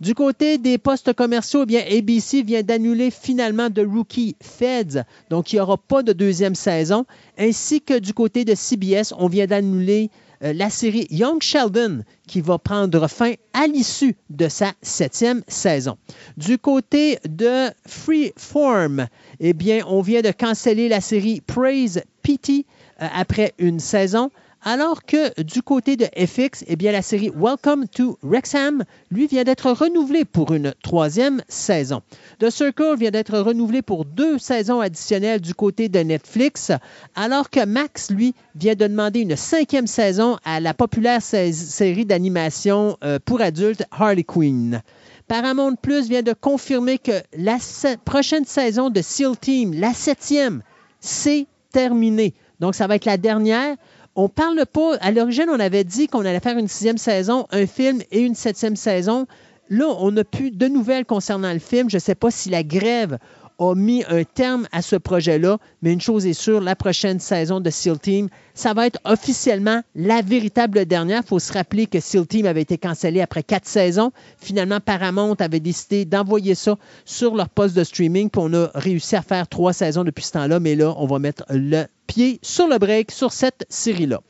[0.00, 5.52] Du côté des postes commerciaux, eh bien, ABC vient d'annuler finalement The Rookie Feds, donc
[5.52, 7.06] il n'y aura pas de deuxième saison,
[7.38, 10.10] ainsi que du côté de CBS, on vient d'annuler
[10.52, 15.96] la série Young Sheldon qui va prendre fin à l'issue de sa septième saison.
[16.36, 19.06] Du côté de Freeform,
[19.40, 22.66] eh bien, on vient de canceller la série Praise Pity
[23.00, 24.30] euh, après une saison.
[24.66, 29.44] Alors que du côté de FX, eh bien, la série Welcome to Wrexham, lui, vient
[29.44, 32.00] d'être renouvelée pour une troisième saison.
[32.38, 36.72] The Circle vient d'être renouvelé pour deux saisons additionnelles du côté de Netflix,
[37.14, 42.96] alors que Max, lui, vient de demander une cinquième saison à la populaire série d'animation
[43.04, 44.80] euh, pour adultes Harley Quinn.
[45.28, 47.58] Paramount Plus vient de confirmer que la
[48.06, 50.62] prochaine saison de SEAL Team, la septième,
[51.00, 52.32] c'est terminé.
[52.60, 53.76] Donc, ça va être la dernière.
[54.16, 54.96] On parle pas.
[55.00, 58.34] À l'origine, on avait dit qu'on allait faire une sixième saison, un film et une
[58.34, 59.26] septième saison.
[59.70, 61.90] Là, on n'a plus de nouvelles concernant le film.
[61.90, 63.18] Je ne sais pas si la grève
[63.58, 67.60] a mis un terme à ce projet-là, mais une chose est sûre, la prochaine saison
[67.60, 71.22] de SEAL Team, ça va être officiellement la véritable dernière.
[71.24, 74.12] Il faut se rappeler que SEAL Team avait été cancellé après quatre saisons.
[74.38, 79.16] Finalement, Paramount avait décidé d'envoyer ça sur leur poste de streaming, puis on a réussi
[79.16, 82.66] à faire trois saisons depuis ce temps-là, mais là, on va mettre le pied sur
[82.66, 84.20] le break sur cette série-là.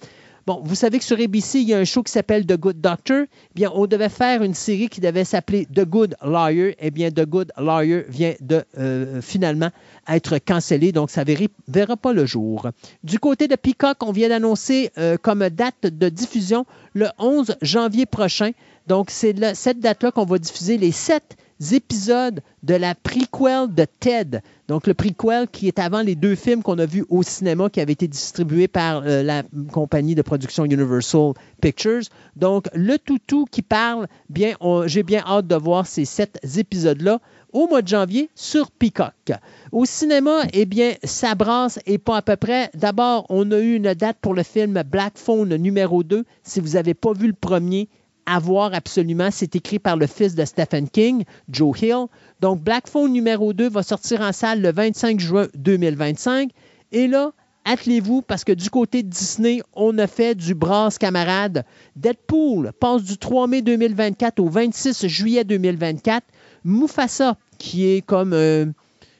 [0.47, 2.79] Bon, vous savez que sur ABC, il y a un show qui s'appelle The Good
[2.79, 3.23] Doctor.
[3.23, 6.77] Eh bien, on devait faire une série qui devait s'appeler The Good Lawyer.
[6.81, 9.71] Eh bien, The Good Lawyer vient de euh, finalement
[10.07, 11.35] être cancellé, donc ça ne
[11.67, 12.69] verra pas le jour.
[13.03, 18.05] Du côté de Peacock, on vient d'annoncer euh, comme date de diffusion le 11 janvier
[18.05, 18.51] prochain.
[18.87, 21.39] Donc, c'est cette date-là qu'on va diffuser les sept
[21.73, 24.41] épisodes de la prequel de Ted.
[24.69, 27.81] Donc, le prequel qui est avant les deux films qu'on a vus au cinéma qui
[27.81, 29.43] avaient été distribués par euh, la
[29.73, 32.03] compagnie de production Universal Pictures.
[32.37, 34.55] Donc, le toutou qui parle, bien,
[34.87, 37.21] j'ai bien hâte de voir ces sept épisodes-là
[37.55, 39.33] au mois de janvier sur Peacock.
[39.71, 42.69] Au cinéma, eh bien, ça brasse et pas à peu près.
[42.75, 46.25] D'abord, on a eu une date pour le film Black Phone numéro 2.
[46.43, 47.89] Si vous n'avez pas vu le premier,
[48.27, 49.29] à voir absolument.
[49.31, 52.07] C'est écrit par le fils de Stephen King, Joe Hill.
[52.41, 56.51] Donc, Black Phone numéro 2 va sortir en salle le 25 juin 2025.
[56.93, 57.33] Et là,
[57.65, 61.65] attelez-vous parce que du côté de Disney, on a fait du brasse camarade.
[61.97, 66.25] Deadpool passe du 3 mai 2024 au 26 juillet 2024.
[66.65, 68.67] Mufasa, qui est comme, euh,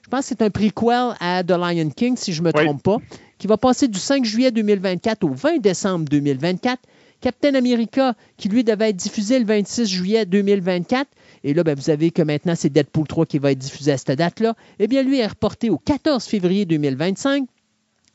[0.03, 2.83] je pense que c'est un prequel à The Lion King, si je ne me trompe
[2.83, 2.97] pas,
[3.39, 6.81] qui va passer du 5 juillet 2024 au 20 décembre 2024.
[7.25, 11.09] Captain America, qui lui devait être diffusé le 26 juillet 2024.
[11.43, 13.97] Et là, ben, vous savez que maintenant, c'est Deadpool 3 qui va être diffusé à
[13.97, 14.55] cette date-là.
[14.79, 17.47] Eh bien, lui est reporté au 14 février 2025.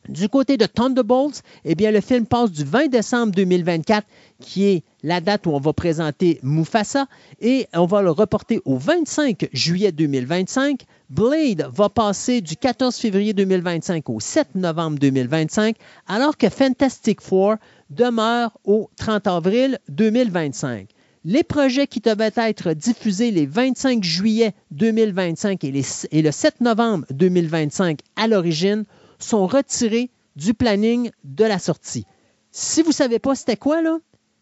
[0.07, 4.05] Du côté de Thunderbolts, eh bien, le film passe du 20 décembre 2024,
[4.39, 7.07] qui est la date où on va présenter Mufasa,
[7.41, 10.83] et on va le reporter au 25 juillet 2025.
[11.09, 15.75] Blade va passer du 14 février 2025 au 7 novembre 2025,
[16.07, 17.55] alors que Fantastic Four
[17.90, 20.90] demeure au 30 avril 2025.
[21.26, 27.06] Les projets qui devaient être diffusés les 25 juillet 2025 et, et le 7 novembre
[27.11, 28.85] 2025 à l'origine
[29.19, 32.06] sont retirés du planning de la sortie.
[32.51, 33.98] Si vous ne savez pas c'était quoi, là,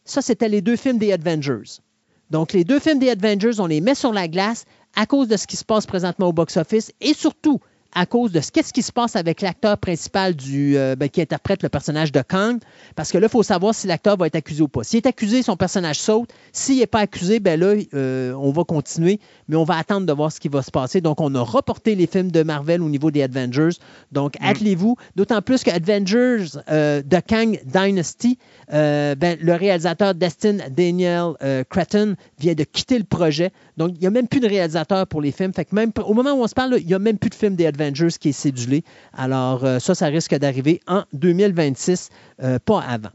[0.07, 1.81] ça, c'était les deux films des Avengers.
[2.29, 5.37] Donc, les deux films des Avengers, on les met sur la glace à cause de
[5.37, 7.59] ce qui se passe présentement au box-office et surtout
[7.93, 11.21] à cause de ce qu'est-ce qui se passe avec l'acteur principal du, euh, ben, qui
[11.21, 12.59] interprète le personnage de Kang.
[12.95, 14.83] Parce que là, il faut savoir si l'acteur va être accusé ou pas.
[14.83, 16.29] S'il est accusé, son personnage saute.
[16.51, 20.13] S'il n'est pas accusé, ben là, euh, on va continuer, mais on va attendre de
[20.13, 21.01] voir ce qui va se passer.
[21.01, 23.77] Donc, on a reporté les films de Marvel au niveau des Avengers.
[24.11, 24.45] Donc, mm.
[24.45, 24.95] attelez-vous.
[25.15, 28.37] D'autant plus que Avengers euh, de Kang Dynasty,
[28.69, 31.33] ben, le réalisateur Destin Daniel
[31.69, 33.51] Cretton vient de quitter le projet.
[33.77, 35.53] Donc, il n'y a même plus de réalisateur pour les films.
[35.53, 37.35] Fait que même au moment où on se parle, il n'y a même plus de
[37.35, 38.83] films des Avengers qui est cédulé.
[39.13, 42.09] Alors, euh, ça, ça risque d'arriver en 2026,
[42.43, 43.09] euh, pas avant.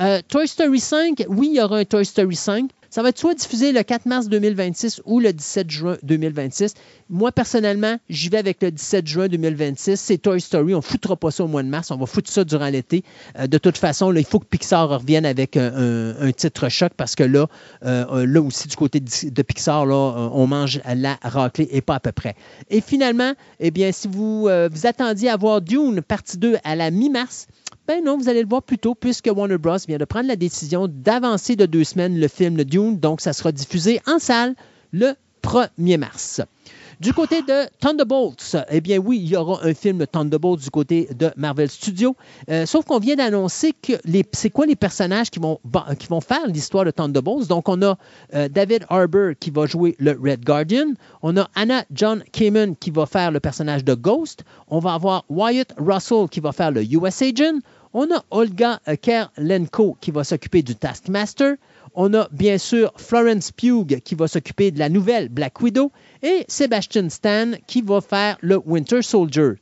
[0.00, 2.70] Euh, Toy Story 5, oui, il y aura un Toy Story 5.
[2.96, 6.72] Ça va être soit diffusé le 4 mars 2026 ou le 17 juin 2026.
[7.10, 10.00] Moi, personnellement, j'y vais avec le 17 juin 2026.
[10.00, 10.72] C'est Toy Story.
[10.72, 11.90] On ne foutra pas ça au mois de mars.
[11.90, 13.04] On va foutre ça durant l'été.
[13.38, 17.22] Euh, de toute façon, il faut que Pixar revienne avec un, titre choc parce que
[17.22, 17.48] là,
[17.84, 22.00] euh, là aussi, du côté de, Pixar, là, on mange la raclée et pas à
[22.00, 22.34] peu près.
[22.70, 26.74] Et finalement, eh bien, si vous euh, vous attendiez à voir Dune partie 2 à
[26.74, 27.46] la mi-mars,
[27.86, 29.76] ben non, vous allez le voir plus tôt, puisque Warner Bros.
[29.86, 33.52] vient de prendre la décision d'avancer de deux semaines le film Dune, donc ça sera
[33.52, 34.54] diffusé en salle
[34.92, 36.42] le 1er mars.
[36.98, 41.06] Du côté de Thunderbolts, eh bien oui, il y aura un film Thunderbolts du côté
[41.14, 42.16] de Marvel Studios.
[42.48, 43.92] Euh, sauf qu'on vient d'annoncer que
[44.32, 45.60] c'est quoi les personnages qui vont,
[45.98, 47.48] qui vont faire l'histoire de Thunderbolts.
[47.48, 47.98] Donc on a
[48.32, 50.94] euh, David Harbour qui va jouer le Red Guardian.
[51.20, 54.44] On a Anna John Kamen qui va faire le personnage de Ghost.
[54.68, 57.58] On va avoir Wyatt Russell qui va faire le US Agent.
[57.98, 61.54] On a Olga Kerlenko qui va s'occuper du Taskmaster.
[61.94, 65.90] On a bien sûr Florence Pugh qui va s'occuper de la nouvelle Black Widow
[66.22, 69.52] et Sebastian Stan qui va faire le Winter Soldier.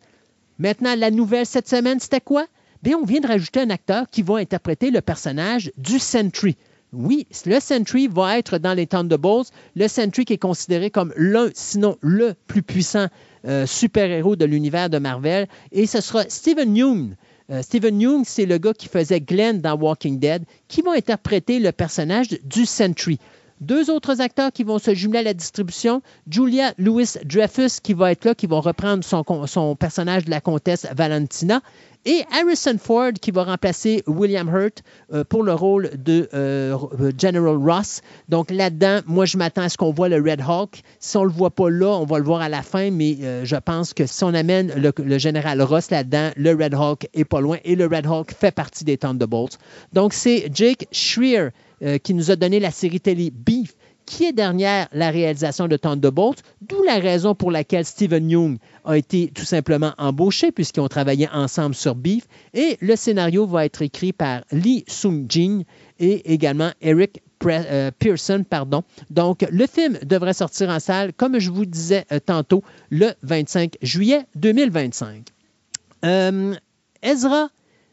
[0.59, 2.47] Maintenant, la nouvelle cette semaine, c'était quoi?
[2.83, 6.57] Bien, on vient de rajouter un acteur qui va interpréter le personnage du Sentry.
[6.93, 9.53] Oui, le Sentry va être dans les Thunderbolts.
[9.77, 13.07] Le Sentry qui est considéré comme l'un, sinon le plus puissant
[13.47, 15.47] euh, super-héros de l'univers de Marvel.
[15.71, 17.15] Et ce sera Stephen Young
[17.51, 21.59] euh, Stephen Young, c'est le gars qui faisait Glenn dans Walking Dead, qui va interpréter
[21.59, 23.19] le personnage du Sentry?
[23.61, 28.25] Deux autres acteurs qui vont se jumeler à la distribution, Julia Louis-Dreyfus qui va être
[28.25, 31.63] là, qui va reprendre son, son personnage de la comtesse Valentina,
[32.07, 36.77] et Harrison Ford qui va remplacer William Hurt euh, pour le rôle de euh,
[37.19, 38.03] General Ross.
[38.29, 40.83] Donc là-dedans, moi je m'attends à ce qu'on voit le Red Hawk.
[40.99, 43.45] Si on le voit pas là, on va le voir à la fin, mais euh,
[43.45, 47.41] je pense que si on amène le, Général Ross là-dedans, le Red Hawk est pas
[47.41, 49.59] loin et le Red Hawk fait partie des Thunderbolts.
[49.93, 50.87] Donc c'est Jake
[51.85, 53.75] Schreier qui nous a donné la série télé Beef
[54.07, 58.97] qui est derrière la réalisation de Thunderbolts, d'où la raison pour laquelle Stephen Young a
[58.97, 62.27] été tout simplement embauché puisqu'ils ont travaillé ensemble sur Beef.
[62.53, 65.63] Et le scénario va être écrit par Lee Sung-jin
[65.99, 68.45] et également Eric euh, Pearson.
[68.49, 68.83] Pardon.
[69.11, 73.77] Donc, le film devrait sortir en salle, comme je vous disais euh, tantôt, le 25
[73.83, 75.29] juillet 2025.
[76.05, 76.55] Euh,
[77.03, 77.49] Ezra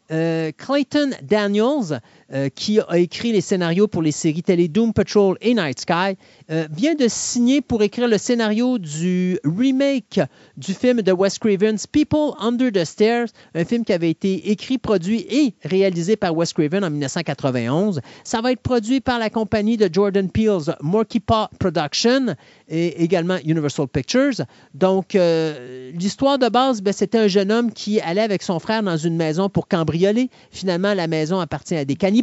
[0.08, 2.02] Clayton Daniels
[2.34, 6.16] euh, qui a écrit les scénarios pour les séries télé Doom Patrol et Night Sky,
[6.50, 10.20] euh, vient de signer pour écrire le scénario du remake
[10.56, 14.78] du film de Wes Craven's People Under the Stairs, un film qui avait été écrit,
[14.78, 18.00] produit et réalisé par Wes Craven en 1991.
[18.24, 22.34] Ça va être produit par la compagnie de Jordan Peele's Morky Paw Production
[22.68, 24.46] et également Universal Pictures.
[24.72, 28.82] Donc, euh, l'histoire de base, ben, c'était un jeune homme qui allait avec son frère
[28.82, 30.30] dans une maison pour cambrioler.
[30.50, 32.21] Finalement, la maison appartient à des cannibales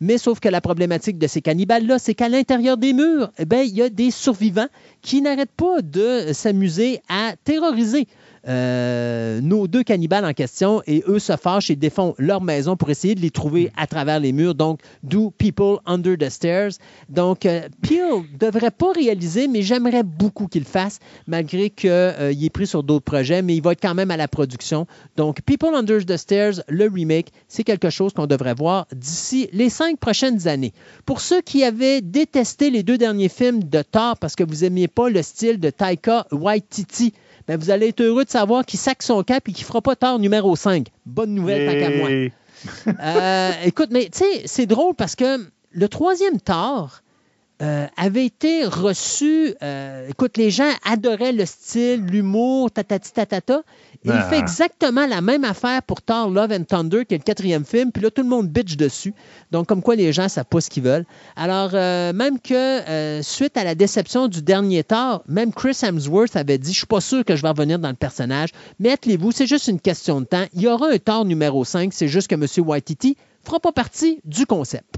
[0.00, 3.74] mais sauf que la problématique de ces cannibales-là, c'est qu'à l'intérieur des murs, eh il
[3.74, 4.68] y a des survivants
[5.02, 8.06] qui n'arrêtent pas de s'amuser à terroriser
[8.48, 12.90] euh, nos deux cannibales en question et eux se fâchent et défont leur maison pour
[12.90, 14.54] essayer de les trouver à travers les murs.
[14.54, 16.72] Donc, Do People Under the Stairs.
[17.08, 22.32] Donc, euh, Peel devrait pas réaliser, mais j'aimerais beaucoup qu'il le fasse, malgré qu'il euh,
[22.32, 24.86] est pris sur d'autres projets, mais il va être quand même à la production.
[25.16, 29.70] Donc, People Under the Stairs, le remake, c'est quelque chose qu'on devrait voir d'ici les
[29.70, 30.72] cinq prochaines années.
[31.04, 34.88] Pour ceux qui avaient détesté les deux derniers films de Thor parce que vous n'aimiez
[34.88, 37.12] pas le style de Taika Waititi,
[37.48, 39.80] ben vous allez être heureux de savoir qu'il sac son cap et qu'il ne fera
[39.80, 40.88] pas Thor numéro 5.
[41.04, 42.08] Bonne nouvelle, tant qu'à moi.
[43.00, 47.02] Euh, écoute, mais tu sais, c'est drôle parce que le troisième Thor,
[47.62, 49.54] euh, avait été reçu.
[49.62, 53.62] Euh, écoute, les gens adoraient le style, l'humour, tatati tatata.
[54.14, 54.38] Il fait ah.
[54.38, 57.92] exactement la même affaire pour Thor Love and Thunder, qui est le quatrième film.
[57.92, 59.14] Puis là, tout le monde bitch dessus.
[59.50, 61.04] Donc, comme quoi les gens savent pas ce qu'ils veulent.
[61.36, 66.58] Alors, euh, même que suite à la déception du dernier Thor, même Chris Hemsworth avait
[66.58, 68.50] dit Je suis pas sûr que je vais revenir dans le personnage.
[68.78, 70.44] Mais attelez-vous, c'est juste une question de temps.
[70.54, 71.92] Il y aura un Thor numéro 5.
[71.92, 72.46] C'est juste que M.
[72.66, 74.96] Waititi ne fera pas partie du concept.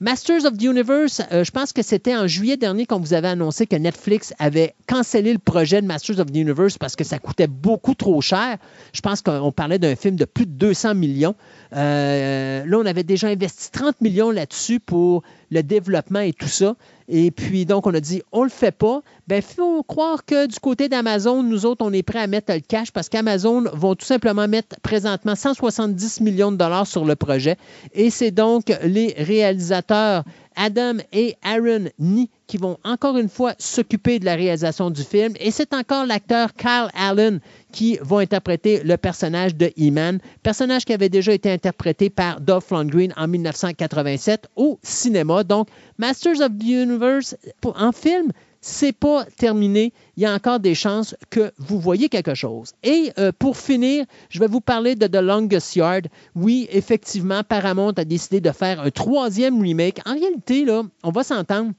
[0.00, 3.26] Masters of the Universe, euh, je pense que c'était en juillet dernier quand vous avez
[3.26, 7.18] annoncé que Netflix avait cancellé le projet de Masters of the Universe parce que ça
[7.18, 8.58] coûtait beaucoup trop cher.
[8.92, 11.34] Je pense qu'on parlait d'un film de plus de 200 millions.
[11.74, 16.76] Euh, là, on avait déjà investi 30 millions là-dessus pour le développement et tout ça.
[17.08, 19.02] Et puis, donc, on a dit, on le fait pas.
[19.26, 22.52] Bien, il faut croire que du côté d'Amazon, nous autres, on est prêt à mettre
[22.52, 27.16] le cash parce qu'Amazon vont tout simplement mettre présentement 170 millions de dollars sur le
[27.16, 27.56] projet.
[27.94, 30.24] Et c'est donc les réalisateurs
[30.58, 35.34] Adam et Aaron Nee qui vont encore une fois s'occuper de la réalisation du film.
[35.38, 37.40] Et c'est encore l'acteur Kyle Allen
[37.72, 42.70] qui va interpréter le personnage de E-Man, personnage qui avait déjà été interprété par Dolph
[42.70, 45.44] Lundgren en 1987 au cinéma.
[45.44, 49.92] Donc, Masters of the Universe en film, c'est pas terminé.
[50.16, 52.72] Il y a encore des chances que vous voyez quelque chose.
[52.82, 56.08] Et euh, pour finir, je vais vous parler de The Longest Yard.
[56.34, 60.00] Oui, effectivement, Paramount a décidé de faire un troisième remake.
[60.06, 61.72] En réalité, là, on va s'entendre.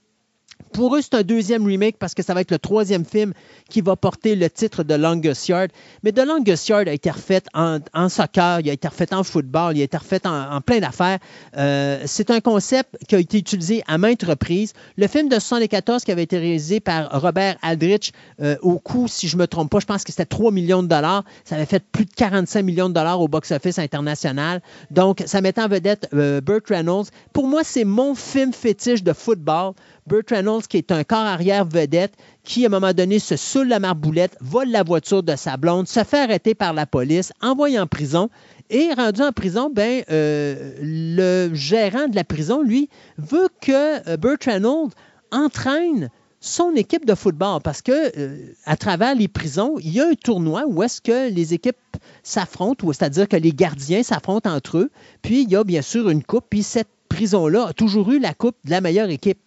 [0.74, 3.34] Pour eux, c'est un deuxième remake parce que ça va être le troisième film
[3.70, 5.72] qui va porter le titre de Longest Yard.
[6.04, 7.80] Mais The Longest Yard a été refait en,
[8.10, 11.20] soccer, il a été refait en football, il a été refait en, plein d'affaires.
[11.58, 14.74] Euh, c'est un concept qui a été utilisé à maintes reprises.
[14.96, 19.28] Le film de 1974 qui avait été réalisé par Robert Aldrich, euh, au coût, si
[19.28, 21.24] je ne me trompe pas, je pense que c'était 3 millions de dollars.
[21.46, 24.62] Ça avait fait plus de 45 millions de dollars au box-office international.
[24.92, 27.08] Donc, ça mettait en vedette euh, Burt Reynolds.
[27.34, 29.74] Pour moi, c'est mon film fétiche de football.
[30.10, 32.14] Burt Reynolds, qui est un corps arrière vedette,
[32.44, 35.88] qui, à un moment donné, se saoule la marboulette, vole la voiture de sa blonde,
[35.88, 38.30] se fait arrêter par la police, envoyé en prison.
[38.72, 44.18] Et rendu en prison, ben, euh, le gérant de la prison, lui, veut que euh,
[44.18, 44.92] Burt Reynolds
[45.32, 50.08] entraîne son équipe de football parce que euh, à travers les prisons, il y a
[50.08, 51.78] un tournoi où est-ce que les équipes
[52.24, 54.92] s'affrontent, c'est-à-dire que les gardiens s'affrontent entre eux.
[55.22, 58.34] Puis il y a bien sûr une coupe, puis cette prison-là a toujours eu la
[58.34, 59.40] coupe de la meilleure équipe.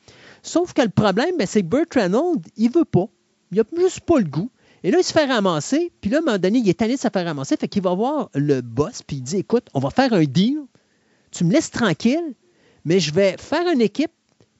[0.43, 3.07] Sauf que le problème, ben, c'est que Burt Reynolds, il veut pas.
[3.53, 4.51] Il a juste pas le goût.
[4.83, 5.93] Et là, il se fait ramasser.
[6.01, 7.57] Puis là, à un moment donné, il est tanné se faire ramasser.
[7.57, 10.59] Fait qu'il va voir le boss, puis il dit Écoute, on va faire un deal.
[11.31, 12.35] Tu me laisses tranquille,
[12.85, 14.11] mais je vais faire une équipe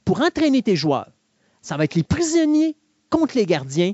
[0.05, 1.11] pour entraîner tes joueurs.
[1.61, 2.77] Ça va être les prisonniers
[3.11, 3.93] contre les gardiens.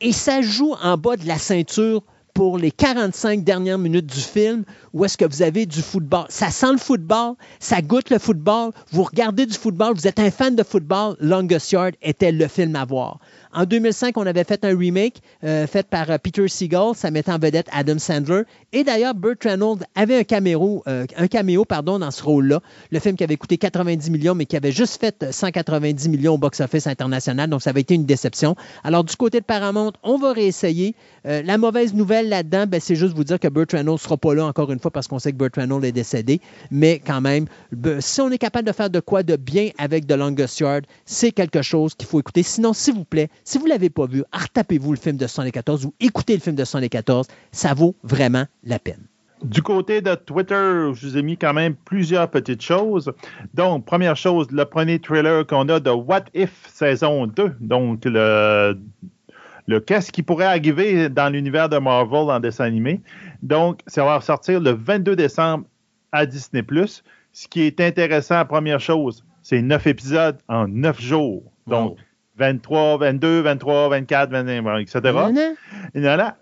[0.00, 2.04] Et ça joue en bas de la ceinture
[2.38, 6.26] pour les 45 dernières minutes du film où est-ce que vous avez du football?
[6.28, 10.30] Ça sent le football, ça goûte le football, vous regardez du football, vous êtes un
[10.30, 13.18] fan de football, Longest Yard était le film à voir.
[13.52, 17.32] En 2005, on avait fait un remake euh, fait par euh, Peter Seagal, ça mettait
[17.32, 18.42] en vedette Adam Sandler.
[18.72, 22.60] Et d'ailleurs, Burt Reynolds avait un caméo, euh, un caméo pardon, dans ce rôle-là.
[22.90, 26.38] Le film qui avait coûté 90 millions, mais qui avait juste fait 190 millions au
[26.38, 27.48] box-office international.
[27.48, 28.54] Donc, ça avait été une déception.
[28.84, 30.94] Alors, du côté de Paramount, on va réessayer.
[31.24, 34.34] la mauvaise nouvelle là-dedans, ben, c'est juste vous dire que Burt Reynolds ne sera pas
[34.34, 36.40] là encore une fois parce qu'on sait que Burt Reynolds est décédé.
[36.70, 37.46] Mais quand même,
[38.00, 41.32] si on est capable de faire de quoi de bien avec The Longest Yard, c'est
[41.32, 42.42] quelque chose qu'il faut écouter.
[42.42, 45.86] Sinon, s'il vous plaît, si vous ne l'avez pas vu, retapez-vous le film de 74
[45.86, 47.26] ou écoutez le film de 74.
[47.50, 49.00] Ça vaut vraiment la peine.
[49.42, 53.10] Du côté de Twitter, je vous ai mis quand même plusieurs petites choses.
[53.54, 57.54] Donc, première chose, le premier trailer qu'on a de What If saison 2.
[57.60, 58.78] Donc, le,
[59.66, 63.00] le qu'est-ce qui pourrait arriver dans l'univers de Marvel en dessin animé.
[63.42, 65.64] Donc, ça va sortir le 22 décembre
[66.12, 66.62] à Disney+.
[67.32, 71.44] Ce qui est intéressant, première chose, c'est neuf épisodes en neuf jours.
[71.66, 71.96] Donc,
[72.38, 75.00] 23, 22, 23, 24, 25, etc.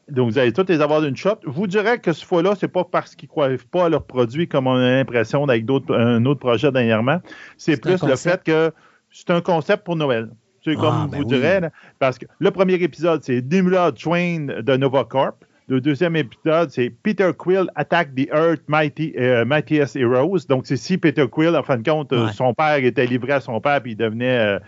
[0.08, 1.38] Donc, vous allez tous les avoir d'une shot.
[1.44, 4.46] Vous direz que ce fois-là, c'est pas parce qu'ils ne croient pas à leurs produits
[4.46, 7.20] comme on a l'impression avec d'autres, un autre projet dernièrement.
[7.56, 8.72] C'est plus le fait que
[9.10, 10.30] c'est un concept pour Noël.
[10.64, 11.60] C'est comme ah, ben vous direz,
[12.00, 15.36] parce que le premier épisode, c'est Dimula Train de Nova Corp.
[15.68, 20.46] Le deuxième épisode, c'est Peter Quill Attack the Earth Mighty, euh, Mightiest Heroes.
[20.48, 23.60] Donc, c'est si Peter Quill, en fin de compte, son père était livré à son
[23.60, 24.58] père puis il devenait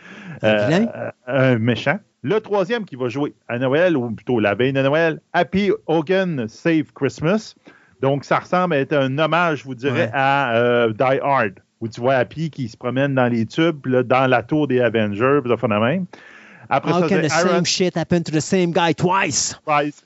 [0.42, 1.98] un méchant.
[2.22, 6.48] Le troisième qui va jouer à Noël, ou plutôt la veille de Noël, Happy Hogan
[6.48, 7.54] Save Christmas.
[8.02, 11.88] Donc, ça ressemble à être un hommage, je vous dirais, à euh, Die Hard, où
[11.88, 15.40] tu vois Happy qui se promène dans les tubes, là, dans la tour des Avengers,
[15.46, 16.06] ça fait même.
[16.70, 19.58] Après How ça, can the same shit happen to the same guy twice?
[19.64, 20.04] Twice.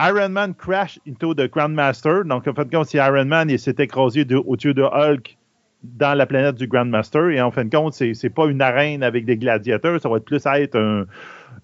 [0.00, 2.24] Iron Man crash into the Grandmaster.
[2.24, 5.36] Donc, en fait, comme si Iron Man s'est écrasé au-dessus de Hulk
[5.82, 7.30] dans la planète du Grandmaster.
[7.30, 10.16] Et en fin de compte, c'est, c'est pas une arène avec des gladiateurs, ça va
[10.16, 11.06] être plus être un,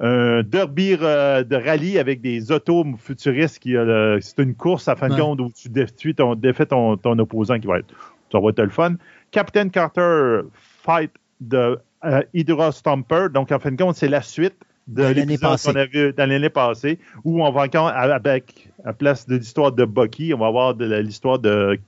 [0.01, 3.59] un derby euh, de rallye avec des autos futuristes.
[3.59, 7.59] Qui, euh, c'est une course à fin de compte où tu défais ton, ton, opposant
[7.59, 7.95] qui va être.
[8.33, 8.95] Ça va être le fun.
[9.31, 13.29] Captain Carter Fight de euh, Hydra Stomper.
[13.33, 14.57] Donc, en fin de compte, c'est la suite
[14.87, 15.73] de l'année passée.
[15.73, 19.73] qu'on a vu dans l'année passée, où on va encore, avec, à place de l'histoire
[19.73, 21.79] de Bucky, on va avoir de l'histoire de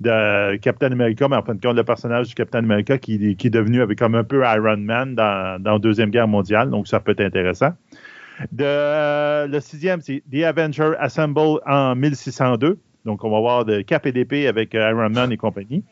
[0.00, 3.46] de Captain America, mais en fin de compte, le personnage du Captain America qui, qui
[3.46, 6.88] est devenu avec comme un peu Iron Man dans, dans la Deuxième Guerre mondiale, donc
[6.88, 7.72] ça peut être intéressant.
[8.50, 12.78] De, le sixième, c'est The Avenger Assemble en 1602.
[13.04, 15.84] Donc, on va voir de Cap et d'épée avec Iron Man et compagnie.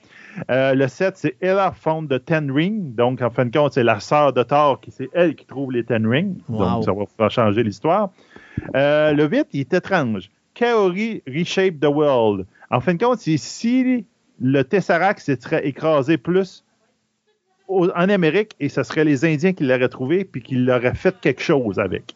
[0.51, 2.95] Euh, le 7, c'est Ella Found the Ten Ring.
[2.95, 5.73] Donc, en fin de compte, c'est la sœur de Thor qui c'est elle qui trouve
[5.73, 6.39] les Ten Rings.
[6.49, 8.11] Donc, ça va changer l'histoire.
[8.75, 10.31] Euh, le 8, il est étrange.
[10.55, 12.47] Kaori Reshape the World.
[12.71, 14.07] En fin de compte, c'est si
[14.41, 16.65] le Tesseract serait écrasé plus
[17.69, 21.43] en Amérique et ce serait les Indiens qui l'auraient trouvé puis qui l'auraient fait quelque
[21.43, 22.15] chose avec.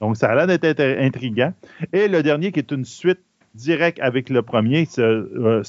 [0.00, 1.52] Donc, ça a l'air d'être intriguant.
[1.92, 3.20] Et le dernier qui est une suite
[3.54, 5.62] directe avec le premier, euh,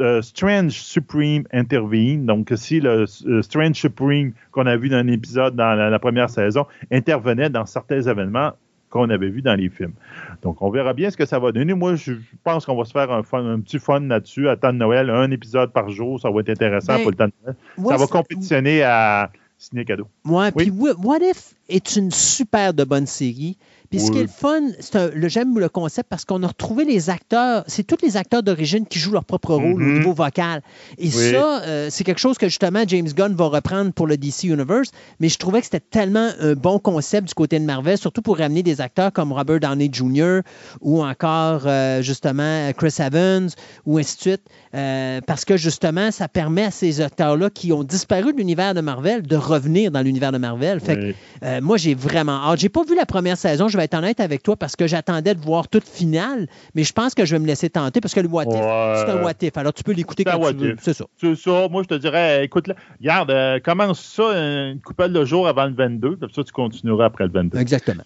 [0.00, 2.26] euh, Strange Supreme Intervene.
[2.26, 6.30] Donc, si le euh, Strange Supreme qu'on a vu dans un épisode dans la première
[6.30, 8.52] saison intervenait dans certains événements,
[8.90, 9.92] qu'on avait vu dans les films.
[10.42, 11.74] Donc, on verra bien ce que ça va donner.
[11.74, 14.78] Moi, je pense qu'on va se faire un, un petit fun là-dessus à temps de
[14.78, 16.20] Noël, un épisode par jour.
[16.20, 17.56] Ça va être intéressant ben, pour le temps de Noël.
[17.88, 20.08] ça va compétitionner à Ciné Cadeau.
[20.24, 23.56] Ouais, puis What If est une super de bonne série.
[23.90, 24.60] Puis ce qui est le fun,
[25.26, 29.00] j'aime le concept parce qu'on a retrouvé les acteurs, c'est tous les acteurs d'origine qui
[29.00, 29.98] jouent leur propre rôle au mm-hmm.
[29.98, 30.62] niveau vocal.
[30.96, 34.44] Et ça, euh, c'est quelque chose que justement James Gunn va reprendre pour le DC
[34.44, 38.22] Universe, mais je trouvais que c'était tellement un bon concept du côté de Marvel, surtout
[38.22, 40.42] pour ramener des acteurs comme Robert Downey Jr.
[40.80, 43.50] ou encore euh, justement Chris Evans
[43.86, 44.42] ou ainsi de suite,
[44.76, 48.82] euh, parce que justement, ça permet à ces acteurs-là qui ont disparu de l'univers de
[48.82, 50.78] Marvel de revenir dans l'univers de Marvel.
[50.78, 52.60] Fait que, moi, j'ai vraiment hâte.
[52.60, 55.34] J'ai pas vu la première saison, je vais être honnête avec toi parce que j'attendais
[55.34, 58.20] de voir toute finale, mais je pense que je vais me laisser tenter parce que
[58.20, 59.56] le What If, c'est un What If.
[59.56, 60.76] Alors, tu peux l'écouter quand tu veux.
[60.80, 61.06] C'est ça.
[61.16, 61.68] C'est ça.
[61.68, 65.66] Moi, je te dirais, écoute, là, regarde, euh, commence ça une coupelle de jour avant
[65.66, 67.58] le 22, comme ça, tu continueras après le 22.
[67.58, 68.04] Exactement.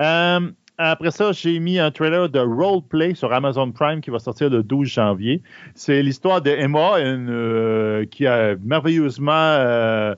[0.00, 0.40] Euh,
[0.78, 4.62] après ça, j'ai mis un trailer de Roleplay sur Amazon Prime qui va sortir le
[4.62, 5.42] 12 janvier.
[5.74, 10.14] C'est l'histoire de Emma, euh, qui a merveilleusement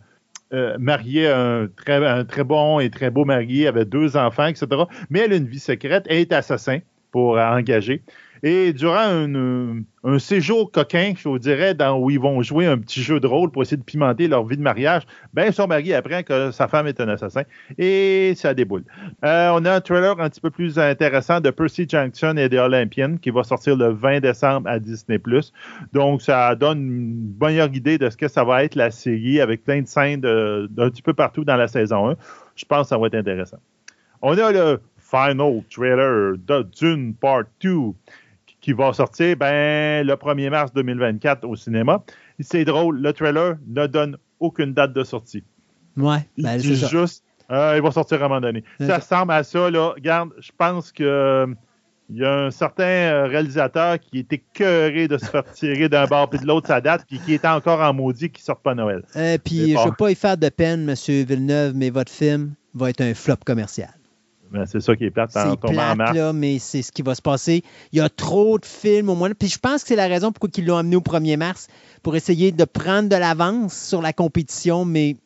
[0.52, 4.66] euh, mariée un très, un très bon et très beau marié, avec deux enfants, etc.
[5.10, 6.78] Mais elle a une vie secrète, elle est assassin
[7.10, 8.02] pour engager.
[8.42, 9.26] Et durant
[10.04, 13.26] un, séjour coquin, je vous dirais, dans, où ils vont jouer un petit jeu de
[13.26, 15.02] rôle pour essayer de pimenter leur vie de mariage,
[15.34, 17.42] ben, son mari apprend que sa femme est un assassin
[17.76, 18.84] et ça déboule.
[19.24, 22.58] Euh, on a un trailer un petit peu plus intéressant de Percy Jackson et des
[22.58, 25.20] Olympians qui va sortir le 20 décembre à Disney+.
[25.92, 29.64] Donc, ça donne une bonne idée de ce que ça va être la série avec
[29.64, 32.16] plein de scènes d'un petit peu partout dans la saison 1.
[32.56, 33.58] Je pense que ça va être intéressant.
[34.22, 37.70] On a le final trailer de Dune Part 2
[38.60, 42.02] qui va sortir ben, le 1er mars 2024 au cinéma.
[42.40, 45.44] C'est drôle, le trailer ne donne aucune date de sortie.
[45.96, 48.64] Ouais, ben, il juste, euh, il va sortir à un moment donné.
[48.80, 49.92] Ça ressemble à ça, là.
[49.96, 51.48] Regarde, je pense que
[52.10, 56.06] il y a un certain euh, réalisateur qui était écœuré de se faire tirer d'un
[56.06, 58.74] bord puis de l'autre sa date, puis qui était encore en maudit qui sort pas
[58.74, 59.02] Noël.
[59.14, 60.94] Et euh, puis, je ne veux pas y faire de peine, M.
[61.24, 63.90] Villeneuve, mais votre film va être un flop commercial.
[64.50, 65.30] Ben, c'est ça qui est plate.
[65.32, 67.62] C'est plate, là, mais c'est ce qui va se passer.
[67.92, 69.30] Il y a trop de films au moins.
[69.32, 71.68] Puis je pense que c'est la raison pourquoi ils l'ont amené au 1er mars,
[72.02, 75.16] pour essayer de prendre de l'avance sur la compétition, mais...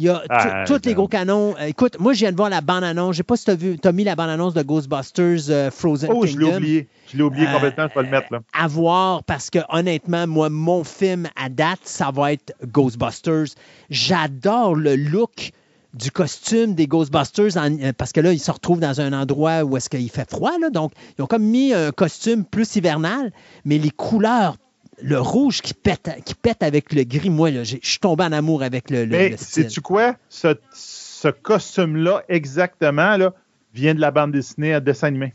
[0.00, 1.54] Il y a ah, tous les gros canons.
[1.60, 3.12] Euh, écoute, moi, je viens de voir la bande-annonce.
[3.12, 6.08] Je sais pas si tu as, vu, as mis la bande-annonce de Ghostbusters euh, Frozen
[6.10, 6.26] oh, Kingdom.
[6.26, 6.88] je l'ai oublié.
[7.12, 7.86] Je l'ai oublié complètement.
[7.86, 8.38] Je vais le mettre là.
[8.38, 13.48] Euh, à voir, parce que honnêtement, moi, mon film à date, ça va être Ghostbusters.
[13.90, 15.52] J'adore le look
[15.94, 19.76] du costume des Ghostbusters euh, parce que là, ils se retrouvent dans un endroit où
[19.76, 20.52] est-ce qu'il fait froid.
[20.60, 23.32] Là, donc, ils ont comme mis un costume plus hivernal,
[23.64, 24.56] mais les couleurs
[25.02, 28.62] le rouge qui pète, qui pète avec le gris, moi, je suis tombé en amour
[28.62, 30.16] avec le, le, Mais sais-tu quoi?
[30.28, 33.32] Ce, ce costume-là, exactement, là,
[33.72, 35.34] vient de la bande dessinée à dessin animé.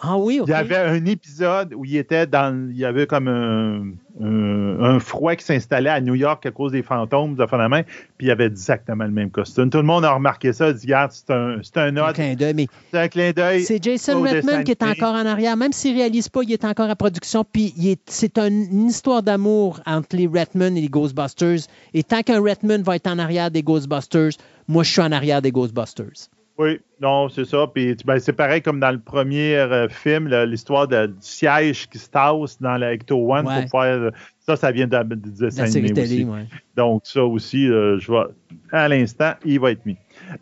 [0.00, 2.70] Ah oui, Il y avait un épisode où il était dans.
[2.70, 3.82] Il y avait comme un,
[4.20, 7.82] un, froid qui s'installait à New York à cause des fantômes de la main,
[8.16, 9.70] puis il avait exactement le même costume.
[9.70, 10.68] Tout le monde a remarqué ça.
[10.68, 12.68] Il dit, regarde, c'est un, c'est un, d'œil.
[12.90, 13.64] C'est un clin d'œil.
[13.64, 15.56] C'est Jason Redman qui est encore en arrière.
[15.56, 17.44] Même s'il ne réalise pas, il est encore à production.
[17.44, 17.74] Puis
[18.06, 21.66] c'est une histoire d'amour entre les Redman et les Ghostbusters.
[21.92, 24.30] Et tant qu'un Redman va être en arrière des Ghostbusters,
[24.68, 26.28] moi, je suis en arrière des Ghostbusters.
[26.58, 27.68] Oui, non, c'est ça.
[27.72, 32.10] Puis ben, c'est pareil comme dans le premier euh, film, l'histoire du siège qui se
[32.10, 34.10] tasse dans la Ecto One pour faire.
[34.40, 36.26] Ça, ça vient de, de, la série télé,
[36.74, 38.30] Donc, ça aussi, euh, je vois
[38.72, 39.96] à l'instant, il va être mis.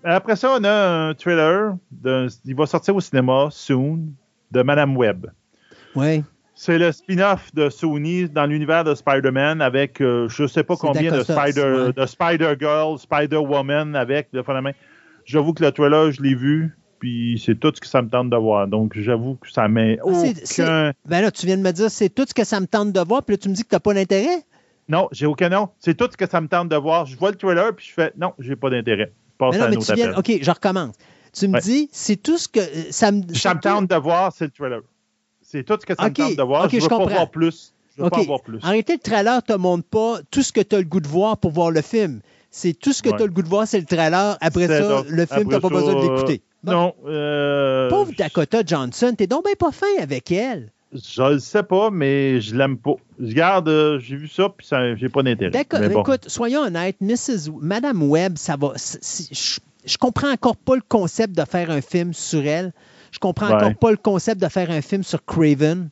[0.04, 1.76] Après ça, on a un trailer.
[2.44, 4.00] il va sortir au cinéma soon
[4.52, 5.26] de Madame Web.
[5.94, 6.22] Oui.
[6.54, 10.76] C'est le spin-off de Sony dans l'univers de Spider-Man avec euh, je ne sais pas
[10.76, 14.72] combien de Spider, de Spider-Girl, Spider-Woman avec le phénomène.
[15.26, 18.30] J'avoue que le trailer, je l'ai vu, puis c'est tout ce que ça me tente
[18.30, 18.68] de voir.
[18.68, 20.92] Donc, j'avoue que ça met ah.
[21.04, 23.00] Ben là, tu viens de me dire, c'est tout ce que ça me tente de
[23.00, 24.44] voir, puis là, tu me dis que tu n'as pas d'intérêt?
[24.88, 25.68] Non, j'ai aucun nom.
[25.80, 27.06] C'est tout ce que ça me tente de voir.
[27.06, 29.12] Je vois le trailer, puis je fais, non, j'ai pas d'intérêt.
[29.36, 30.16] Passe non, mais tu viens...
[30.16, 30.94] OK, je recommence.
[31.32, 32.60] Tu me dis, c'est tout ce que...
[32.90, 34.80] Ça me, ça me tente de voir, c'est le trailer.
[35.42, 36.68] C'est tout ce que ça me tente de voir.
[36.70, 37.74] je veux pas voir plus.
[37.96, 38.58] Je veux pas voir plus.
[38.62, 41.00] En réalité, le trailer ne te montre pas tout ce que tu as le goût
[41.00, 42.20] de voir pour voir le film.
[42.56, 44.38] C'est tout ce que tu as le goût de voir, c'est le trailer.
[44.40, 46.40] Après ça, le film, tu n'as pas besoin de l'écouter.
[46.64, 46.94] Non.
[47.06, 50.72] Euh, Pauvre Dakota Johnson, t'es donc bien pas fin avec elle.
[50.90, 52.94] Je le sais pas, mais je l'aime pas.
[53.20, 55.50] Je garde, euh, j'ai vu ça, puis j'ai pas d'intérêt.
[55.50, 55.82] D'accord.
[55.82, 57.52] Écoute, soyons honnêtes, Mrs.
[57.60, 58.72] Madame Webb, ça va.
[58.74, 62.72] je, je, comprends encore pas le concept de faire un film sur elle.
[63.10, 65.90] Je comprends encore pas le concept de faire un film sur Craven.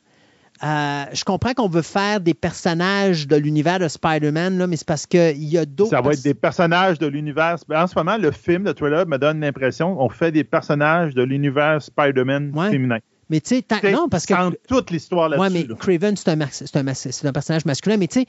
[0.64, 5.04] Euh, je comprends qu'on veut faire des personnages de l'univers de Spider-Man, mais c'est parce
[5.04, 5.90] qu'il y a d'autres.
[5.90, 7.56] Ça va être des personnages de l'univers.
[7.70, 11.22] En ce moment, le film, de trailer, me donne l'impression qu'on fait des personnages de
[11.22, 12.98] l'univers Spider-Man féminin.
[13.28, 14.34] Mais tu sais, non, parce que.
[14.66, 15.54] toute l'histoire là-dessus.
[15.54, 17.96] Oui, mais Craven, c'est un, un, un, personnage masculin.
[17.98, 18.26] Mais tu sais,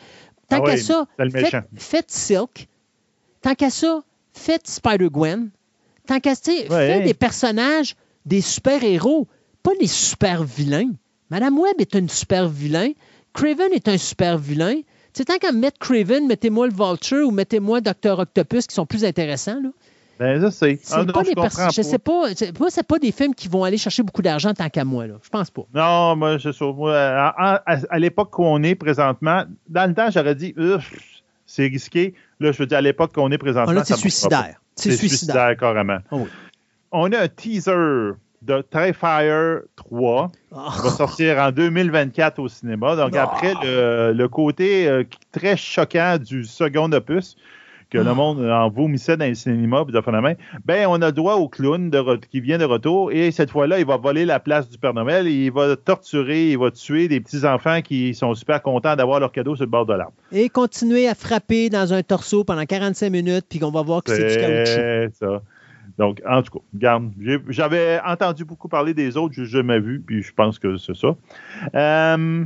[0.50, 1.06] tant ah qu'à ça,
[1.78, 2.68] faites, Silk.
[3.42, 4.02] Tant qu'à ça,
[4.34, 5.50] faites Spider-Gwen.
[6.06, 9.28] Tant qu'à ça, faites des personnages, des super-héros,
[9.64, 10.92] pas des super-vilains.
[11.30, 12.92] Madame Webb est un super vilain.
[13.34, 14.76] Craven est un super vilain.
[15.14, 19.06] C'est tant qu'à mettre Craven, mettez-moi le Vulture ou mettez-moi Docteur Octopus qui sont plus
[19.06, 19.62] intéressants.
[19.62, 19.70] Là.
[20.20, 20.80] Ben, ça, c'est.
[20.92, 21.34] Ah, pas des
[21.74, 22.34] je, sais pas.
[22.36, 25.08] C'est pas des films qui vont aller chercher beaucoup d'argent tant qu'à moi.
[25.08, 25.16] Là.
[25.22, 25.64] Je pense pas.
[25.74, 30.36] Non, moi, je sais moi, à, l'époque où on est présentement, dans le temps, j'aurais
[30.36, 30.56] dit,
[31.46, 32.14] c'est risqué.
[32.40, 33.82] Là, je veux dire, à l'époque qu'on est présentement.
[33.84, 34.62] C'est suicidaire.
[34.76, 35.56] C'est suicidaire.
[35.58, 36.00] carrément.
[36.12, 36.28] Oh
[36.92, 38.12] on a un teaser
[38.46, 42.96] de Terrifier 3 qui va sortir en 2024 au cinéma.
[42.96, 47.36] Donc, après le, côté euh, très choquant du second opus,
[47.90, 48.14] que le ah.
[48.14, 49.86] monde en vomissait dans le cinéma,
[50.66, 51.92] ben, on a droit au clown
[52.32, 55.28] qui vient de retour et cette fois-là, il va voler la place du Père Noël
[55.28, 59.32] et il va torturer, il va tuer des petits-enfants qui sont super contents d'avoir leur
[59.32, 60.14] cadeau sur le bord de l'arbre.
[60.32, 64.16] Et continuer à frapper dans un torseau pendant 45 minutes, puis qu'on va voir que
[64.16, 65.14] c'est du caoutchouc.
[65.20, 65.42] Ça.
[65.98, 67.12] Donc, en tout cas, garde,
[67.50, 70.96] j'avais entendu beaucoup parler des autres, je n'ai jamais vu, puis je pense que c'est
[70.96, 71.16] ça.
[71.74, 72.46] Euh,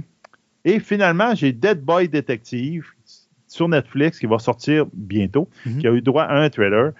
[0.65, 2.85] et finalement, j'ai Dead Boy Detective
[3.47, 5.79] sur Netflix qui va sortir bientôt, mhm.
[5.79, 6.91] qui a eu droit à un trailer,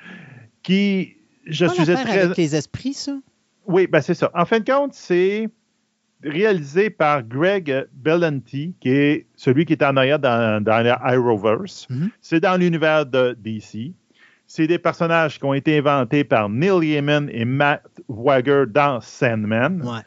[0.64, 2.20] qui, je suis très...
[2.20, 3.18] avec les esprits, ça?
[3.68, 4.32] Oui, ben c'est ça.
[4.34, 5.48] En fin de compte, c'est
[6.24, 11.88] réalisé par Greg Berlanti, qui est celui qui est en arrière dans, dans Arrowverse.
[11.90, 12.10] Mhm.
[12.22, 13.94] C'est dans l'univers de DC
[14.50, 20.04] c'est des personnages qui ont été inventés par Neil Gaiman et Matt Wagger dans Sandman.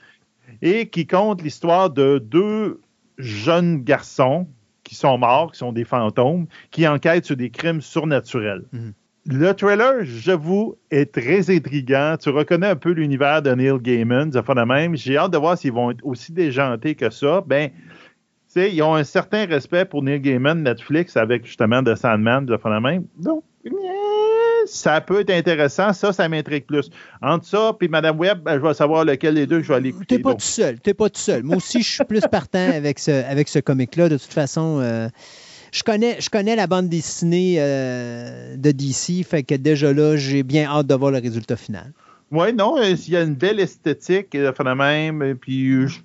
[0.60, 2.80] Et qui comptent l'histoire de deux
[3.18, 4.48] jeunes garçons
[4.82, 8.64] qui sont morts, qui sont des fantômes, qui enquêtent sur des crimes surnaturels.
[8.72, 8.92] Mhm.
[9.26, 12.16] Le trailer, j'avoue, est très intriguant.
[12.20, 14.96] Tu reconnais un peu l'univers de Neil Gaiman, de même.
[14.96, 17.44] J'ai hâte de voir s'ils vont être aussi déjantés que ça.
[17.46, 17.70] Ben,
[18.56, 23.04] ils ont un certain respect pour Neil Gaiman, Netflix, avec justement The Sandman, de même.
[23.16, 23.44] Donc,
[24.72, 25.92] ça peut être intéressant.
[25.92, 26.90] Ça, ça m'intrigue plus.
[27.20, 29.88] Entre ça puis Madame Webb, ben, je vais savoir lequel des deux je vais aller
[29.90, 30.16] écouter.
[30.16, 30.80] T'es pas tout seul.
[30.80, 31.42] T'es pas tout seul.
[31.42, 34.08] Moi aussi, je suis plus partant avec ce, avec ce comic-là.
[34.08, 35.08] De toute façon, euh,
[35.72, 40.42] je, connais, je connais la bande dessinée euh, de DC, fait que déjà là, j'ai
[40.42, 41.92] bien hâte de voir le résultat final.
[42.30, 45.98] Oui, non, euh, il y a une belle esthétique, de même, puis je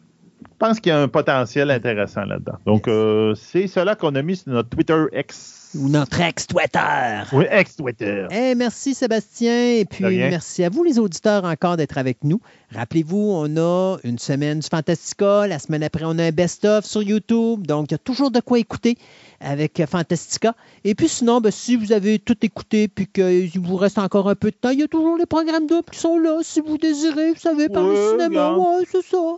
[0.60, 2.58] pense qu'il y a un potentiel intéressant là-dedans.
[2.66, 2.90] Donc,
[3.38, 7.24] c'est cela qu'on a mis sur notre Twitter X ou notre ex-Twitter.
[7.32, 8.28] Oui, ex-Twitter.
[8.32, 9.74] Eh, merci Sébastien.
[9.74, 12.42] Et puis merci à vous les auditeurs encore d'être avec nous.
[12.74, 15.48] Rappelez-vous, on a une semaine du Fantastica.
[15.48, 17.66] La semaine après, on a un best-of sur YouTube.
[17.66, 18.98] Donc, il y a toujours de quoi écouter.
[19.40, 20.56] Avec Fantastica.
[20.84, 24.36] Et puis sinon, ben, si vous avez tout écouté puis qu'il vous reste encore un
[24.36, 26.78] peu de temps, il y a toujours les programmes doubles qui sont là si vous
[26.78, 28.58] désirez, vous savez, par le cinéma.
[28.58, 29.38] Ouais, c'est ça.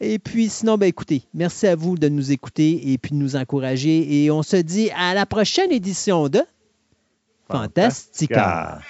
[0.00, 3.36] Et puis sinon, ben écoutez, merci à vous de nous écouter et puis de nous
[3.36, 4.24] encourager.
[4.24, 6.42] Et on se dit à la prochaine édition de
[7.48, 8.80] Fantastica.